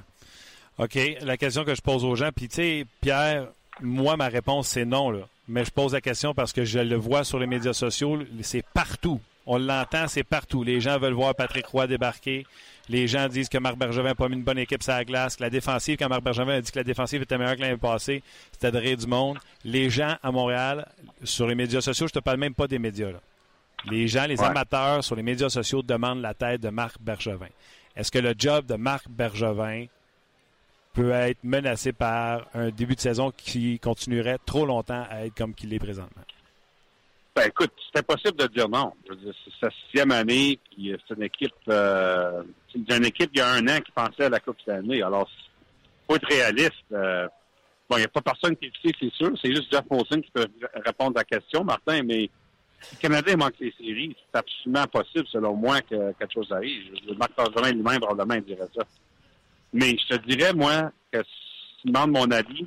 OK. 0.77 0.97
La 1.21 1.37
question 1.37 1.63
que 1.63 1.73
je 1.73 1.81
pose 1.81 2.03
aux 2.03 2.15
gens, 2.15 2.29
puis 2.35 2.47
tu 2.47 2.55
sais, 2.55 2.85
Pierre, 3.01 3.47
moi, 3.81 4.17
ma 4.17 4.27
réponse, 4.27 4.67
c'est 4.67 4.85
non, 4.85 5.09
là. 5.09 5.21
Mais 5.47 5.63
je 5.63 5.71
pose 5.71 5.93
la 5.93 6.01
question 6.01 6.33
parce 6.33 6.53
que 6.53 6.65
je 6.65 6.79
le 6.79 6.95
vois 6.95 7.23
sur 7.23 7.39
les 7.39 7.47
médias 7.47 7.73
sociaux, 7.73 8.19
c'est 8.41 8.65
partout. 8.73 9.21
On 9.47 9.57
l'entend, 9.59 10.07
c'est 10.07 10.23
partout. 10.23 10.63
Les 10.63 10.81
gens 10.81 10.97
veulent 10.97 11.13
voir 11.13 11.35
Patrick 11.35 11.65
Roy 11.67 11.85
débarquer. 11.87 12.45
Les 12.89 13.07
gens 13.07 13.27
disent 13.27 13.49
que 13.49 13.57
Marc 13.59 13.77
Bergevin 13.77 14.09
n'a 14.09 14.15
pas 14.15 14.27
mis 14.27 14.35
une 14.35 14.43
bonne 14.43 14.57
équipe 14.57 14.81
sur 14.81 14.93
la 14.93 15.05
glace. 15.05 15.35
Que 15.35 15.43
la 15.43 15.49
défensive, 15.49 15.97
quand 15.97 16.09
Marc 16.09 16.23
Bergevin 16.23 16.53
a 16.53 16.61
dit 16.61 16.71
que 16.71 16.79
la 16.79 16.83
défensive 16.83 17.21
était 17.21 17.37
meilleure 17.37 17.55
que 17.55 17.61
l'année 17.61 17.77
passée, 17.77 18.23
c'était 18.51 18.71
de 18.71 18.77
rire 18.79 18.97
du 18.97 19.07
monde. 19.07 19.37
Les 19.63 19.89
gens 19.89 20.15
à 20.23 20.31
Montréal, 20.31 20.87
sur 21.23 21.47
les 21.47 21.55
médias 21.55 21.81
sociaux, 21.81 22.07
je 22.07 22.13
te 22.13 22.19
parle 22.19 22.37
même 22.37 22.53
pas 22.55 22.67
des 22.67 22.79
médias, 22.79 23.11
là. 23.11 23.19
Les 23.91 24.07
gens, 24.07 24.25
les 24.25 24.39
Ouais. 24.39 24.47
amateurs 24.47 25.03
sur 25.03 25.15
les 25.15 25.21
médias 25.23 25.49
sociaux 25.49 25.83
demandent 25.83 26.21
la 26.21 26.33
tête 26.33 26.61
de 26.61 26.69
Marc 26.69 26.95
Bergevin. 26.99 27.47
Est-ce 27.95 28.11
que 28.11 28.19
le 28.19 28.33
job 28.37 28.65
de 28.65 28.75
Marc 28.75 29.05
Bergevin 29.09 29.85
peut 30.93 31.11
être 31.11 31.43
menacé 31.43 31.91
par 31.91 32.47
un 32.55 32.69
début 32.69 32.95
de 32.95 32.99
saison 33.01 33.31
qui 33.35 33.77
continuerait 33.79 34.39
trop 34.45 34.65
longtemps 34.65 35.05
à 35.09 35.25
être 35.25 35.35
comme 35.35 35.53
qu'il 35.53 35.71
est 35.73 35.79
présentement? 35.79 36.23
Ben 37.35 37.47
écoute, 37.47 37.71
c'est 37.91 37.99
impossible 37.99 38.37
de 38.37 38.47
dire 38.47 38.69
non. 38.69 38.93
C'est 39.07 39.67
sa 39.67 39.69
sixième 39.71 40.11
année, 40.11 40.57
puis 40.71 40.93
euh, 40.93 40.97
c'est 41.05 41.15
une 41.15 41.23
équipe 41.23 41.53
euh, 41.67 42.43
c'est 42.71 42.79
une 42.79 43.05
équipe 43.05 43.29
il 43.33 43.39
y 43.39 43.41
a 43.41 43.49
un 43.49 43.67
an 43.67 43.79
qui 43.81 43.91
pensait 43.91 44.23
à 44.23 44.29
la 44.29 44.39
Coupe 44.39 44.57
année. 44.67 45.01
Alors, 45.01 45.29
faut 46.07 46.15
être 46.15 46.27
réaliste. 46.27 46.71
euh, 46.93 47.27
bon, 47.89 47.97
il 47.97 47.99
n'y 47.99 48.05
a 48.05 48.09
pas 48.09 48.21
personne 48.21 48.55
qui 48.55 48.67
le 48.67 48.71
sait, 48.89 48.95
c'est 48.97 49.13
sûr. 49.13 49.31
C'est 49.41 49.53
juste 49.53 49.69
Jeff 49.69 49.83
Molson 49.91 50.21
qui 50.21 50.31
peut 50.31 50.47
répondre 50.85 51.17
à 51.17 51.21
la 51.21 51.23
question, 51.25 51.65
Martin, 51.65 52.03
mais 52.03 52.29
le 52.91 52.97
Canadien 52.99 53.35
manque 53.35 53.59
les 53.59 53.73
séries, 53.77 54.15
c'est 54.31 54.39
absolument 54.39 54.85
possible, 54.85 55.27
selon 55.27 55.55
moi, 55.55 55.81
que 55.81 56.13
quelque 56.13 56.33
chose 56.33 56.51
arrive. 56.51 56.93
Dire, 57.05 57.17
Marc 57.17 57.35
Bergevin 57.35 57.71
lui-même, 57.71 57.99
probablement, 57.99 58.35
il 58.35 58.43
dirait 58.43 58.69
ça. 58.73 58.83
Mais 59.73 59.97
je 59.97 60.15
te 60.15 60.25
dirais, 60.27 60.53
moi, 60.53 60.91
que 61.11 61.19
si 61.23 61.81
tu 61.81 61.87
demandes 61.87 62.11
mon 62.11 62.31
avis, 62.31 62.65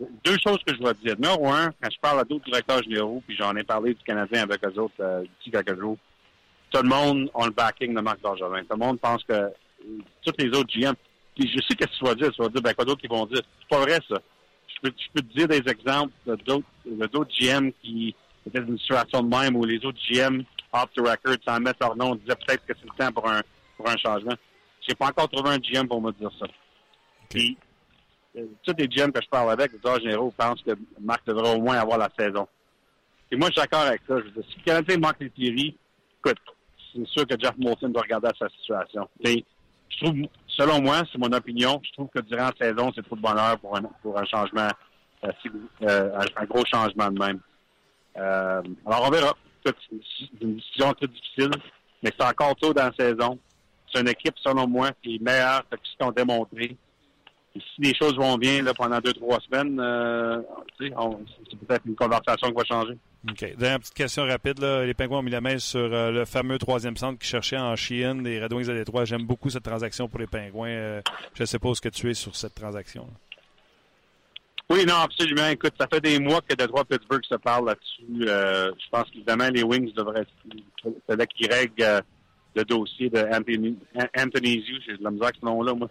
deux 0.00 0.36
choses 0.44 0.58
que 0.66 0.74
je 0.74 0.78
dois 0.78 0.94
te 0.94 1.00
dire. 1.00 1.16
Numéro 1.18 1.48
un, 1.48 1.70
quand 1.80 1.90
je 1.90 1.98
parle 2.00 2.20
à 2.20 2.24
d'autres 2.24 2.44
directeurs 2.44 2.82
généraux, 2.82 3.22
puis 3.26 3.36
j'en 3.36 3.54
ai 3.56 3.62
parlé 3.62 3.94
du 3.94 4.02
Canadien 4.04 4.42
avec 4.42 4.62
eux 4.64 4.78
autres 4.78 4.94
euh, 5.00 5.22
d'ici 5.22 5.50
quelques 5.50 5.78
jours, 5.78 5.96
tout 6.70 6.82
le 6.82 6.88
monde 6.88 7.30
a 7.34 7.46
le 7.46 7.52
backing 7.52 7.94
de 7.94 8.00
Marc 8.00 8.20
Bergevin. 8.20 8.62
Tout 8.62 8.72
le 8.72 8.76
monde 8.76 9.00
pense 9.00 9.22
que 9.24 9.32
euh, 9.32 9.48
tous 10.24 10.34
les 10.38 10.48
autres 10.48 10.68
GM, 10.68 10.94
puis 11.34 11.48
je 11.48 11.62
sais 11.66 11.74
qu'est-ce 11.74 11.92
que 11.92 11.98
tu 11.98 12.04
vas 12.04 12.14
dire. 12.14 12.32
Tu 12.32 12.42
vas 12.42 12.48
dire, 12.48 12.62
ben 12.62 12.74
quoi 12.74 12.84
d'autre 12.84 13.00
qu'ils 13.00 13.10
vont 13.10 13.26
dire? 13.26 13.42
C'est 13.60 13.68
pas 13.68 13.80
vrai, 13.80 13.98
ça. 14.08 14.20
Je 14.68 14.80
peux, 14.82 14.94
je 14.96 15.08
peux 15.14 15.22
te 15.22 15.38
dire 15.38 15.48
des 15.48 15.70
exemples 15.70 16.12
de 16.26 16.34
d'autres, 16.36 16.66
de 16.84 17.06
d'autres 17.06 17.30
GM 17.38 17.70
qui 17.82 18.14
étaient 18.46 18.60
dans 18.60 18.68
une 18.68 18.78
situation 18.78 19.22
de 19.22 19.28
même 19.28 19.56
où 19.56 19.64
les 19.64 19.82
autres 19.84 19.98
GM, 20.10 20.42
off 20.72 20.90
the 20.94 21.00
record, 21.00 21.36
sans 21.46 21.60
mettre 21.60 21.78
leur 21.80 21.96
nom, 21.96 22.14
disaient 22.16 22.36
peut-être 22.46 22.66
que 22.66 22.74
c'est 22.74 22.84
le 22.84 23.04
temps 23.04 23.12
pour 23.12 23.30
un, 23.30 23.40
pour 23.76 23.88
un 23.88 23.96
changement. 23.96 24.34
J'ai 24.86 24.94
pas 24.94 25.06
encore 25.06 25.28
trouvé 25.28 25.50
un 25.50 25.58
GM 25.58 25.86
pour 25.86 26.02
me 26.02 26.12
dire 26.12 26.30
ça. 26.38 26.46
Puis, 27.30 27.56
tous 28.62 28.74
les 28.76 28.88
GM 28.88 29.12
que 29.12 29.22
je 29.22 29.28
parle 29.28 29.50
avec, 29.50 29.72
les 29.72 29.78
directeurs 29.78 30.00
généraux, 30.00 30.32
pensent 30.36 30.62
que 30.62 30.72
Marc 31.00 31.26
devrait 31.26 31.54
au 31.54 31.60
moins 31.60 31.78
avoir 31.78 31.98
la 31.98 32.10
saison. 32.18 32.46
Et 33.30 33.36
moi, 33.36 33.48
je 33.48 33.52
suis 33.54 33.62
d'accord 33.62 33.86
avec 33.86 34.02
ça. 34.06 34.18
Je 34.18 34.28
dire, 34.30 34.44
si 34.50 34.58
le 34.58 34.64
Canadien 34.64 34.98
manque 34.98 35.16
les 35.20 35.32
séries, 35.36 35.76
écoute, 36.18 36.38
c'est 36.94 37.06
sûr 37.08 37.26
que 37.26 37.34
Jeff 37.38 37.54
Molson 37.58 37.88
doit 37.88 38.02
regarder 38.02 38.28
à 38.28 38.32
sa 38.38 38.48
situation. 38.48 39.08
Je 39.24 39.98
trouve, 39.98 40.14
selon 40.46 40.80
moi, 40.80 41.02
c'est 41.10 41.18
mon 41.18 41.32
opinion, 41.32 41.80
je 41.84 41.92
trouve 41.92 42.08
que 42.14 42.20
durant 42.20 42.50
la 42.50 42.66
saison, 42.66 42.92
c'est 42.94 43.02
trop 43.02 43.16
de 43.16 43.20
bonheur 43.20 43.58
pour 43.58 43.76
un, 43.76 43.82
pour 44.02 44.18
un 44.18 44.24
changement, 44.24 44.68
euh, 45.24 45.30
euh, 45.82 46.18
un, 46.36 46.44
gros 46.44 46.64
changement 46.64 47.10
de 47.10 47.18
même. 47.18 47.40
Euh, 48.16 48.62
alors, 48.86 49.04
on 49.06 49.10
verra. 49.10 49.32
C'est 49.64 49.74
une 50.40 50.56
décision 50.56 50.92
très 50.92 51.08
difficile, 51.08 51.50
mais 52.02 52.12
c'est 52.16 52.24
encore 52.24 52.54
tôt 52.54 52.72
dans 52.72 52.84
la 52.84 52.92
saison. 52.92 53.36
C'est 53.92 54.00
une 54.00 54.08
équipe, 54.08 54.34
selon 54.38 54.68
moi, 54.68 54.90
qui 55.02 55.16
est 55.16 55.22
meilleure 55.22 55.64
que 55.68 55.76
ce 55.82 55.96
qu'ils 55.96 56.06
ont 56.06 56.12
démontré. 56.12 56.76
Et 57.56 57.60
si 57.74 57.80
les 57.80 57.94
choses 57.94 58.16
vont 58.16 58.36
bien 58.36 58.62
là, 58.62 58.74
pendant 58.74 58.98
deux, 58.98 59.12
trois 59.14 59.38
semaines, 59.40 59.78
euh, 59.80 60.42
c'est 60.78 60.90
peut-être 60.90 61.86
une 61.86 61.94
conversation 61.94 62.48
qui 62.48 62.54
va 62.54 62.64
changer. 62.64 62.98
OK. 63.28 63.56
Dernière 63.56 63.80
petite 63.80 63.94
question 63.94 64.24
rapide. 64.24 64.58
Là. 64.60 64.84
Les 64.84 64.94
Pingouins 64.94 65.18
ont 65.18 65.22
mis 65.22 65.30
la 65.30 65.40
main 65.40 65.58
sur 65.58 65.80
euh, 65.80 66.10
le 66.10 66.24
fameux 66.24 66.58
troisième 66.58 66.96
centre 66.96 67.18
qui 67.18 67.26
cherchait 67.26 67.58
en 67.58 67.74
Chine 67.74 68.22
des 68.22 68.42
Red 68.42 68.52
Wings 68.52 68.70
à 68.70 68.74
Détroit. 68.74 69.04
J'aime 69.04 69.24
beaucoup 69.24 69.50
cette 69.50 69.64
transaction 69.64 70.08
pour 70.08 70.20
les 70.20 70.26
Pingouins. 70.26 70.68
Euh, 70.68 71.02
je 71.34 71.42
ne 71.42 71.46
sais 71.46 71.58
pas 71.58 71.68
où 71.68 71.74
ce 71.74 71.80
que 71.80 71.88
tu 71.88 72.10
es 72.10 72.14
sur 72.14 72.36
cette 72.36 72.54
transaction. 72.54 73.02
là. 73.02 73.36
Oui, 74.68 74.84
non, 74.84 74.96
absolument. 74.96 75.46
Écoute, 75.46 75.74
ça 75.78 75.86
fait 75.86 76.00
des 76.00 76.18
mois 76.18 76.40
que 76.40 76.54
Detroit 76.54 76.84
Pittsburgh 76.84 77.22
se 77.24 77.36
parle 77.36 77.66
là-dessus. 77.66 78.28
Euh, 78.28 78.72
je 78.78 78.90
pense 78.90 79.08
qu'évidemment, 79.10 79.48
les 79.48 79.62
Wings 79.62 79.92
devraient 79.94 80.26
fallait 81.06 81.26
qu'ils 81.28 81.52
règlent 81.52 82.02
le 82.56 82.64
dossier 82.64 83.10
de 83.10 83.18
Anthony, 83.32 83.76
An- 83.94 84.22
Anthony 84.24 84.62
Zhu, 84.64 84.80
j'ai 84.86 84.96
de 84.96 85.04
la 85.04 85.10
misère 85.10 85.26
avec 85.26 85.36
ce 85.40 85.44
nom-là, 85.46 85.74
moi, 85.74 85.88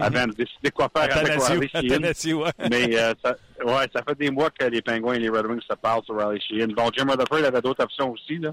avant 0.00 0.26
de 0.28 0.32
décider 0.32 0.70
quoi 0.70 0.88
faire 0.96 1.16
avec 1.16 1.42
Riley 1.42 1.68
Sheehan. 2.14 2.38
Ouais. 2.38 2.50
Mais 2.70 2.96
euh, 2.96 3.12
ça, 3.24 3.36
ouais, 3.64 3.86
ça 3.94 4.02
fait 4.06 4.18
des 4.18 4.30
mois 4.30 4.50
que 4.50 4.64
les 4.66 4.80
Penguins 4.80 5.14
et 5.14 5.18
les 5.18 5.28
Red 5.28 5.46
Wings 5.46 5.60
se 5.68 5.74
parlent 5.76 6.04
sur 6.04 6.16
Riley 6.16 6.40
Sheehan. 6.40 6.68
Bon, 6.68 6.88
Jim 6.96 7.06
Rutherford 7.10 7.44
avait 7.44 7.60
d'autres 7.60 7.82
options 7.82 8.12
aussi. 8.12 8.38
Là. 8.38 8.52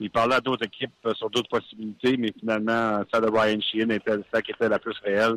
Il 0.00 0.10
parlait 0.10 0.34
à 0.34 0.40
d'autres 0.40 0.64
équipes 0.66 0.90
euh, 1.06 1.14
sur 1.14 1.30
d'autres 1.30 1.48
possibilités, 1.48 2.16
mais 2.18 2.32
finalement, 2.38 3.02
celle 3.12 3.22
de 3.22 3.30
Ryan 3.30 3.60
Sheehan 3.60 3.90
était 3.90 4.12
celle 4.32 4.42
qui 4.42 4.50
était 4.50 4.68
la 4.68 4.78
plus 4.78 4.96
réelle. 5.04 5.36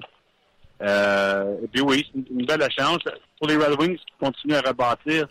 Euh, 0.81 1.55
et 1.63 1.67
puis 1.67 1.81
oui, 1.81 2.05
c'est 2.11 2.19
une, 2.31 2.39
une 2.39 2.45
belle 2.45 2.67
chance. 2.77 2.99
Pour 3.37 3.47
les 3.47 3.57
Red 3.57 3.79
Wings 3.79 3.97
qui 3.97 4.13
continuent 4.19 4.55
à 4.55 4.61
rebâtir, 4.61 5.27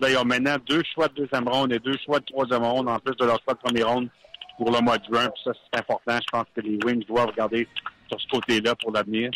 là, 0.00 0.10
ils 0.10 0.16
ont 0.16 0.24
maintenant 0.24 0.56
deux 0.66 0.82
choix 0.94 1.08
de 1.08 1.14
deuxième 1.14 1.48
ronde 1.48 1.72
et 1.72 1.78
deux 1.80 1.96
choix 2.04 2.18
de 2.20 2.24
troisième 2.24 2.62
ronde 2.64 2.88
en 2.88 2.98
plus 2.98 3.14
de 3.16 3.24
leur 3.24 3.40
choix 3.42 3.54
de 3.54 3.58
première 3.58 3.88
ronde 3.88 4.08
pour 4.56 4.70
le 4.70 4.80
mois 4.80 4.98
de 4.98 5.04
juin. 5.04 5.28
Puis 5.28 5.42
ça, 5.44 5.52
c'est 5.54 5.78
important. 5.78 6.16
Je 6.16 6.30
pense 6.30 6.46
que 6.54 6.60
les 6.60 6.78
Wings 6.84 7.04
doivent 7.06 7.28
regarder 7.28 7.68
sur 8.08 8.20
ce 8.20 8.26
côté-là 8.28 8.74
pour 8.76 8.92
l'avenir. 8.92 9.30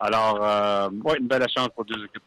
Alors, 0.00 0.38
euh, 0.42 0.90
ouais, 1.04 1.18
une 1.18 1.26
belle 1.26 1.46
chance 1.54 1.68
pour 1.74 1.84
deux 1.84 2.04
équipes. 2.04 2.22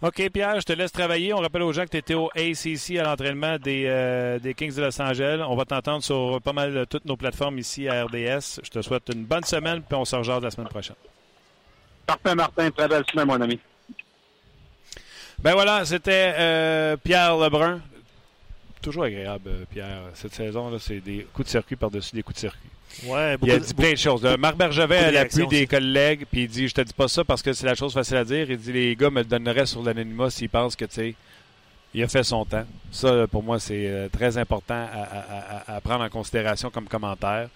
OK, 0.00 0.30
Pierre, 0.30 0.60
je 0.60 0.64
te 0.64 0.72
laisse 0.72 0.92
travailler. 0.92 1.34
On 1.34 1.38
rappelle 1.38 1.62
aux 1.62 1.72
gens 1.72 1.84
que 1.84 1.90
tu 1.90 1.96
étais 1.96 2.14
au 2.14 2.30
ACC 2.36 2.98
à 2.98 3.02
l'entraînement 3.02 3.56
des, 3.58 3.84
euh, 3.86 4.38
des 4.38 4.54
Kings 4.54 4.74
de 4.74 4.82
Los 4.82 5.00
Angeles. 5.02 5.44
On 5.48 5.56
va 5.56 5.64
t'entendre 5.64 6.04
sur 6.04 6.40
pas 6.40 6.52
mal 6.52 6.72
de 6.72 6.84
toutes 6.84 7.04
nos 7.04 7.16
plateformes 7.16 7.58
ici 7.58 7.88
à 7.88 8.04
RDS. 8.04 8.60
Je 8.62 8.70
te 8.70 8.80
souhaite 8.80 9.10
une 9.12 9.24
bonne 9.24 9.42
semaine, 9.42 9.82
puis 9.82 9.96
on 9.96 10.04
se 10.04 10.14
rejoint 10.14 10.38
la 10.38 10.52
semaine 10.52 10.68
prochaine. 10.68 10.94
Parfait, 12.06 12.34
Martin. 12.36 12.70
Très 12.70 12.86
belle 12.86 13.04
semaine, 13.10 13.26
mon 13.26 13.40
ami. 13.40 13.58
Ben 15.40 15.52
voilà, 15.52 15.84
c'était 15.84 16.34
euh, 16.38 16.96
Pierre 16.96 17.36
Lebrun. 17.36 17.80
Toujours 18.82 19.04
agréable, 19.04 19.48
euh, 19.48 19.64
Pierre. 19.70 20.02
Cette 20.14 20.34
saison, 20.34 20.76
c'est 20.78 21.00
des 21.00 21.26
coups 21.32 21.46
de 21.46 21.50
circuit 21.50 21.76
par-dessus 21.76 22.14
des 22.14 22.22
coups 22.22 22.36
de 22.36 22.40
circuit. 22.40 22.68
Ouais, 23.04 23.36
Il 23.42 23.50
a 23.50 23.58
dit 23.58 23.68
de- 23.72 23.74
plein 23.76 23.92
de 23.92 23.96
choses. 23.96 24.22
Marc 24.38 24.56
Bergevin 24.56 24.96
à 24.96 25.10
l'appui 25.10 25.46
des 25.48 25.66
collègues, 25.66 26.24
puis 26.30 26.42
il 26.44 26.48
dit 26.48 26.68
Je 26.68 26.74
te 26.74 26.80
dis 26.80 26.92
pas 26.92 27.08
ça 27.08 27.22
parce 27.24 27.42
que 27.42 27.52
c'est 27.52 27.66
la 27.66 27.74
chose 27.74 27.92
facile 27.92 28.16
à 28.16 28.24
dire. 28.24 28.50
Il 28.50 28.56
dit 28.56 28.72
Les 28.72 28.96
gars 28.96 29.10
me 29.10 29.20
le 29.20 29.24
donneraient 29.26 29.66
sur 29.66 29.82
l'anonymat 29.82 30.30
s'ils 30.30 30.48
pensent 30.48 30.74
que, 30.76 30.84
tu 30.86 30.94
sais, 30.94 31.14
il 31.94 32.02
a 32.02 32.08
fait 32.08 32.22
son 32.24 32.44
temps. 32.44 32.64
Ça, 32.90 33.26
pour 33.26 33.42
moi, 33.42 33.58
c'est 33.58 33.86
euh, 33.88 34.08
très 34.08 34.38
important 34.38 34.74
à, 34.92 35.02
à- 35.02 35.72
à- 35.72 35.76
à 35.76 35.80
prendre 35.80 36.02
en 36.04 36.08
considération 36.08 36.70
comme 36.70 36.86
commentaire. 36.88 37.48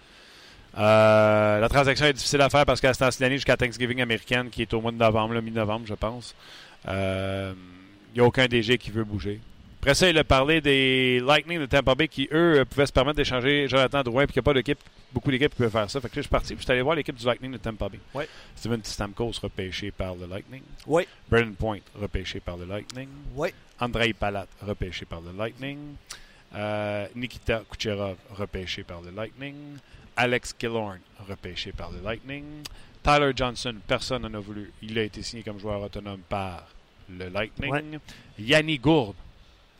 Euh, 0.78 1.60
la 1.60 1.68
transaction 1.68 2.06
est 2.06 2.12
difficile 2.14 2.40
à 2.40 2.48
faire 2.48 2.64
parce 2.64 2.80
lance 3.00 3.20
l'année 3.20 3.36
jusqu'à 3.36 3.56
Thanksgiving 3.56 4.00
américaine, 4.00 4.48
qui 4.50 4.62
est 4.62 4.72
au 4.74 4.80
mois 4.80 4.90
de 4.92 4.96
novembre, 4.96 5.34
mi-novembre, 5.40 5.86
je 5.86 5.94
pense. 5.94 6.34
Euh, 6.88 7.52
Il 8.14 8.18
n'y 8.18 8.20
a 8.20 8.24
aucun 8.26 8.46
DG 8.46 8.76
qui 8.78 8.90
veut 8.90 9.04
bouger. 9.04 9.40
Après 9.82 9.96
ça, 9.96 10.08
il 10.08 10.16
a 10.16 10.22
parlé 10.22 10.60
des 10.60 11.18
Lightning 11.18 11.58
de 11.58 11.66
Tampa 11.66 11.96
Bay 11.96 12.06
qui, 12.06 12.28
eux, 12.30 12.60
euh, 12.60 12.64
pouvaient 12.64 12.86
se 12.86 12.92
permettre 12.92 13.16
d'échanger 13.16 13.66
Jonathan 13.66 14.04
Drouin, 14.04 14.26
puis 14.26 14.34
qu'il 14.34 14.40
n'y 14.40 14.44
a 14.44 14.46
pas 14.46 14.54
d'équipe, 14.54 14.78
beaucoup 15.12 15.28
d'équipes 15.28 15.50
qui 15.50 15.56
peuvent 15.56 15.72
faire 15.72 15.90
ça. 15.90 16.00
Fait 16.00 16.08
que 16.08 16.14
là, 16.14 16.18
je 16.18 16.20
suis 16.20 16.30
parti, 16.30 16.54
puis 16.54 16.58
je 16.58 16.62
suis 16.62 16.72
allé 16.72 16.82
voir 16.82 16.94
l'équipe 16.94 17.16
du 17.16 17.26
Lightning 17.26 17.50
de 17.50 17.56
Tampa 17.56 17.88
Bay. 17.88 17.98
Ouais. 18.14 18.28
Steven 18.54 18.80
Stamkos, 18.84 19.40
repêché 19.42 19.90
par 19.90 20.14
le 20.14 20.26
Lightning. 20.26 20.62
Oui. 20.86 21.02
Brendan 21.28 21.56
Point, 21.56 21.80
repêché 22.00 22.38
par 22.38 22.56
le 22.58 22.64
Lightning. 22.64 23.08
Oui. 23.34 23.48
Andrei 23.80 24.12
Palat, 24.12 24.46
repêché 24.64 25.04
par 25.04 25.20
le 25.20 25.36
Lightning. 25.36 25.78
Euh, 26.54 27.08
Nikita 27.16 27.64
Kucherov, 27.68 28.18
repêché 28.36 28.84
par 28.84 29.02
le 29.02 29.10
Lightning. 29.10 29.56
Alex 30.14 30.52
Killorn, 30.52 31.00
repêché 31.28 31.72
par 31.72 31.90
le 31.90 32.00
Lightning. 32.04 32.44
Tyler 33.02 33.32
Johnson, 33.34 33.74
personne 33.84 34.22
n'en 34.22 34.34
a 34.34 34.40
voulu. 34.40 34.70
Il 34.80 34.96
a 34.96 35.02
été 35.02 35.22
signé 35.22 35.42
comme 35.42 35.58
joueur 35.58 35.82
autonome 35.82 36.20
par 36.28 36.68
le 37.10 37.28
Lightning. 37.30 37.72
Ouais. 37.72 37.82
Yanni 38.38 38.78
Gourde. 38.78 39.16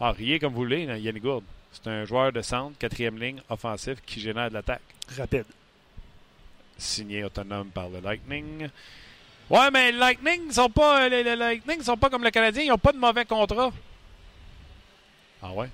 Ah, 0.04 0.10
riez 0.10 0.40
comme 0.40 0.52
vous 0.52 0.62
voulez, 0.62 0.88
hein, 0.90 0.96
Yanni 0.96 1.20
Gourde. 1.20 1.44
C'est 1.70 1.86
un 1.86 2.04
joueur 2.04 2.32
de 2.32 2.42
centre, 2.42 2.76
quatrième 2.76 3.20
ligne, 3.20 3.40
offensif, 3.48 4.00
qui 4.04 4.18
génère 4.20 4.48
de 4.48 4.54
l'attaque. 4.54 4.82
Rapide. 5.16 5.44
Signé 6.76 7.22
autonome 7.22 7.68
par 7.68 7.88
le 7.88 8.00
Lightning. 8.00 8.68
Ouais, 9.48 9.70
mais 9.70 9.92
le 9.92 9.98
Lightning 9.98 10.50
sont 10.50 10.70
pas, 10.70 11.08
les, 11.08 11.22
les 11.22 11.36
Lightning 11.36 11.82
sont 11.82 11.96
pas 11.96 12.10
comme 12.10 12.24
le 12.24 12.32
Canadien. 12.32 12.64
Ils 12.64 12.70
n'ont 12.70 12.78
pas 12.78 12.90
de 12.90 12.98
mauvais 12.98 13.24
contrat. 13.24 13.70
Ah 15.40 15.52
ouais? 15.52 15.68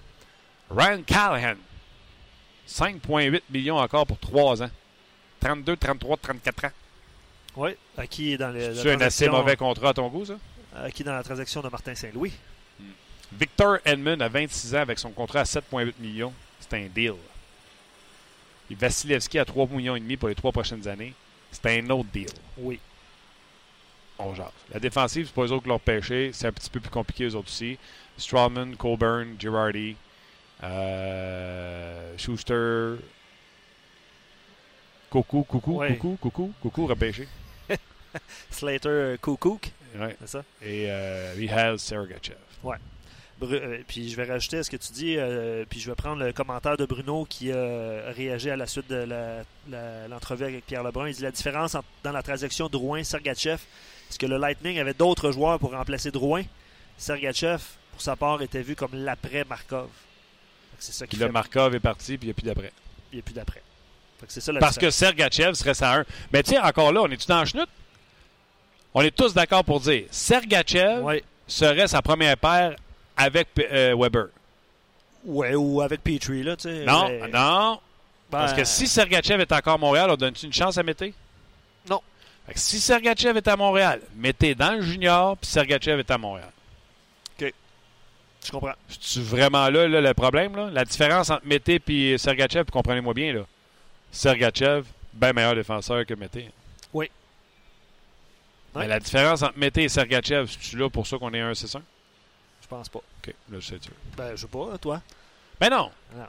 Ryan 0.71 1.03
Callahan. 1.07 1.57
5,8 2.69 3.41
millions 3.49 3.79
encore 3.79 4.07
pour 4.07 4.19
3 4.19 4.63
ans. 4.63 4.71
32, 5.41 5.75
33, 5.75 6.17
34 6.19 6.65
ans. 6.67 6.71
Oui. 7.57 7.71
Acquis 7.97 8.37
dans, 8.37 8.51
le, 8.51 8.75
C'est 8.75 8.93
un 8.93 9.01
assez 9.01 9.31
mauvais 9.31 9.57
contrat 9.57 9.89
à 9.89 9.95
ton 9.95 10.09
goût, 10.09 10.27
ça? 10.27 10.35
acquis 10.77 11.03
dans 11.03 11.15
la 11.15 11.23
transaction 11.23 11.63
de 11.63 11.71
Martin 11.71 11.95
Saint-Louis? 11.95 12.35
Victor 13.33 13.79
Edmund 13.85 14.23
a 14.23 14.29
26 14.29 14.75
ans 14.75 14.81
avec 14.81 14.99
son 14.99 15.11
contrat 15.11 15.41
à 15.41 15.45
7,8 15.45 15.95
millions. 16.01 16.33
C'est 16.61 16.75
un 16.75 16.87
deal. 16.87 17.15
Et 18.71 18.75
Vasilevski 18.75 19.39
à 19.39 19.45
3 19.45 19.67
millions 19.69 19.97
et 19.97 20.01
demi 20.01 20.17
pour 20.17 20.29
les 20.29 20.35
trois 20.35 20.53
prochaines 20.53 20.87
années. 20.89 21.15
C'est 21.51 21.67
un 21.79 21.89
autre 21.91 22.09
deal. 22.13 22.29
Oui. 22.59 22.79
On 24.19 24.35
jase. 24.35 24.47
La 24.73 24.81
défensive, 24.81 25.27
c'est 25.27 25.35
pas 25.35 25.43
eux 25.43 25.53
autres 25.53 25.63
qui 25.63 25.69
l'ont 25.69 25.79
pêché. 25.79 26.31
C'est 26.33 26.47
un 26.47 26.53
petit 26.53 26.69
peu 26.71 26.81
plus 26.81 26.91
compliqué 26.91 27.25
eux 27.25 27.35
autres 27.35 27.49
aussi. 27.49 27.79
Strawman, 28.17 28.77
Colburn, 28.77 29.37
Girardi, 29.39 29.95
euh, 30.65 32.15
Schuster, 32.19 32.97
Coucou, 35.11 35.43
coucou, 35.45 35.79
Ouais. 35.79 35.97
coucou, 35.97 36.19
coucou, 36.21 36.53
coucou, 36.61 36.87
repêché. 36.87 37.27
Slater 38.51 39.17
Koukouk, 39.23 39.71
Ouais. 39.97 40.17
c'est 40.21 40.29
ça? 40.29 40.45
Et 40.61 40.87
euh, 40.91 41.35
Mihail 41.37 41.79
Sergachev. 41.79 42.37
Bru- 43.41 43.55
euh, 43.55 43.79
puis 43.87 44.11
je 44.11 44.17
vais 44.17 44.25
rajouter 44.25 44.59
à 44.59 44.65
ce 44.65 44.71
que 44.71 44.77
tu 44.77 44.93
dis, 44.93 45.15
euh, 45.17 45.65
puis 45.69 45.79
je 45.81 45.89
vais 45.89 45.95
prendre 45.95 46.25
le 46.25 46.33
commentaire 46.33 46.77
de 46.77 46.85
Bruno 46.87 47.25
qui 47.25 47.53
a 47.53 48.11
réagi 48.11 48.51
à 48.51 48.57
la 48.57 48.67
suite 48.67 48.89
de 48.89 49.07
l'entrevue 50.11 50.45
avec 50.45 50.67
Pierre 50.67 50.83
Lebrun. 50.83 51.09
Il 51.09 51.15
dit 51.15 51.23
la 51.23 51.31
différence 51.31 51.77
dans 52.03 52.13
la 52.13 52.23
transaction 52.23 52.69
Drouin-Sergachev, 52.69 53.59
c'est 54.11 54.21
que 54.21 54.27
le 54.27 54.39
Lightning 54.39 54.79
avait 54.81 54.95
d'autres 54.95 55.31
joueurs 55.31 55.59
pour 55.59 55.71
remplacer 55.73 56.11
Drouin. 56.11 56.43
Sergachev, 56.97 57.63
pour 57.93 58.01
sa 58.03 58.17
part, 58.17 58.43
était 58.43 58.63
vu 58.63 58.75
comme 58.75 58.91
l'après 58.93 59.45
Markov. 59.49 59.87
Fait 60.73 60.77
que 60.79 60.83
C'est 60.85 60.93
ça 60.93 61.07
qui 61.07 61.11
Puis 61.11 61.19
fait 61.19 61.27
le 61.27 61.33
Markov 61.33 61.75
est 61.77 61.81
parti, 61.81 62.19
puis 62.19 62.27
il 62.27 62.29
n'y 62.29 62.31
a 62.33 62.35
plus 62.35 62.45
d'après. 62.47 62.73
il 63.13 63.17
n'y 63.17 63.21
a 63.21 63.23
plus 63.23 63.35
d'après. 63.35 63.63
Parce 64.59 64.79
que. 64.79 64.91
Sergachev 64.91 65.55
serait 65.55 65.75
ça 65.75 65.95
1. 66.01 66.05
Mais 66.33 66.43
tiens, 66.43 66.65
encore 66.65 66.93
là, 66.93 67.03
on 67.03 67.09
est-tu 67.09 67.27
dans 67.29 67.45
chenoute? 67.45 67.69
On 68.95 69.03
est 69.03 69.15
tous 69.15 69.33
d'accord 69.33 69.63
pour 69.65 69.79
dire 69.79 70.07
Sergachev 70.11 71.23
serait 71.47 71.87
sa 71.87 72.03
première 72.03 72.37
paire 72.37 72.75
avec 73.19 73.49
euh, 73.59 73.95
Weber. 73.99 74.29
Ouais, 75.25 75.55
ou 75.55 75.81
avec 75.83 76.03
Petrie, 76.03 76.43
là, 76.43 76.57
tu 76.57 76.63
sais. 76.69 76.85
Non, 76.85 77.09
mais- 77.09 77.29
non. 77.29 77.81
Parce 78.31 78.53
Ben, 78.53 78.59
que 78.59 78.65
si 78.65 78.87
Sergachev 78.87 79.41
est 79.43 79.53
encore 79.53 79.75
à 79.75 79.79
Montréal, 79.79 80.11
on 80.11 80.17
donne-tu 80.17 80.47
une 80.47 80.53
chance 80.53 80.77
à 80.79 80.83
Mété? 80.83 81.13
Non. 81.89 82.01
Fait 82.47 82.55
que 82.55 82.59
si 82.61 82.79
Sergachev 82.81 83.37
est 83.37 83.49
à 83.49 83.57
Montréal, 83.57 84.01
Mété 84.17 84.55
dans 84.55 84.73
le 84.73 84.83
junior, 84.83 85.37
puis 85.37 85.49
Sergachev 85.51 85.99
est 86.01 86.11
à 86.11 86.19
Montréal. 86.19 86.51
Je 88.45 88.53
comprends. 88.53 88.73
C'est-tu 88.89 89.21
vraiment 89.21 89.69
là, 89.69 89.89
là, 89.89 90.01
le 90.01 90.15
problème? 90.15 90.55
Là? 90.55 90.71
La 90.71 90.85
différence 90.85 91.29
entre 91.29 91.45
Mété 91.45 91.83
et 91.89 92.17
Sergachev, 92.19 92.67
comprenez-moi 92.71 93.13
bien, 93.13 93.33
là. 93.33 93.41
Sergachev, 94.13 94.85
bien 95.13 95.33
meilleur 95.33 95.57
défenseur 95.57 96.07
que 96.07 96.15
Mété. 96.15 96.49
Oui. 96.95 97.11
Mais 98.75 98.83
Ouais. 98.83 98.87
la 98.87 99.01
différence 99.01 99.43
entre 99.43 99.59
Mété 99.59 99.83
et 99.83 99.89
Sergachev, 99.89 100.47
c'est-tu 100.47 100.77
là 100.79 100.89
pour 100.89 101.07
ça 101.07 101.19
qu'on 101.19 101.35
est 101.35 101.41
1-6-1? 101.43 101.83
Je 102.69 102.77
pense 102.77 102.89
pas. 102.89 102.99
OK, 102.99 103.35
là, 103.51 103.59
je 103.61 103.67
sais 103.67 103.79
tu. 103.79 103.91
Ben, 104.17 104.33
je 104.33 104.43
sais 104.43 104.47
pas, 104.47 104.77
toi. 104.79 105.01
Ben 105.59 105.71
non. 105.71 105.91
Non. 106.15 106.27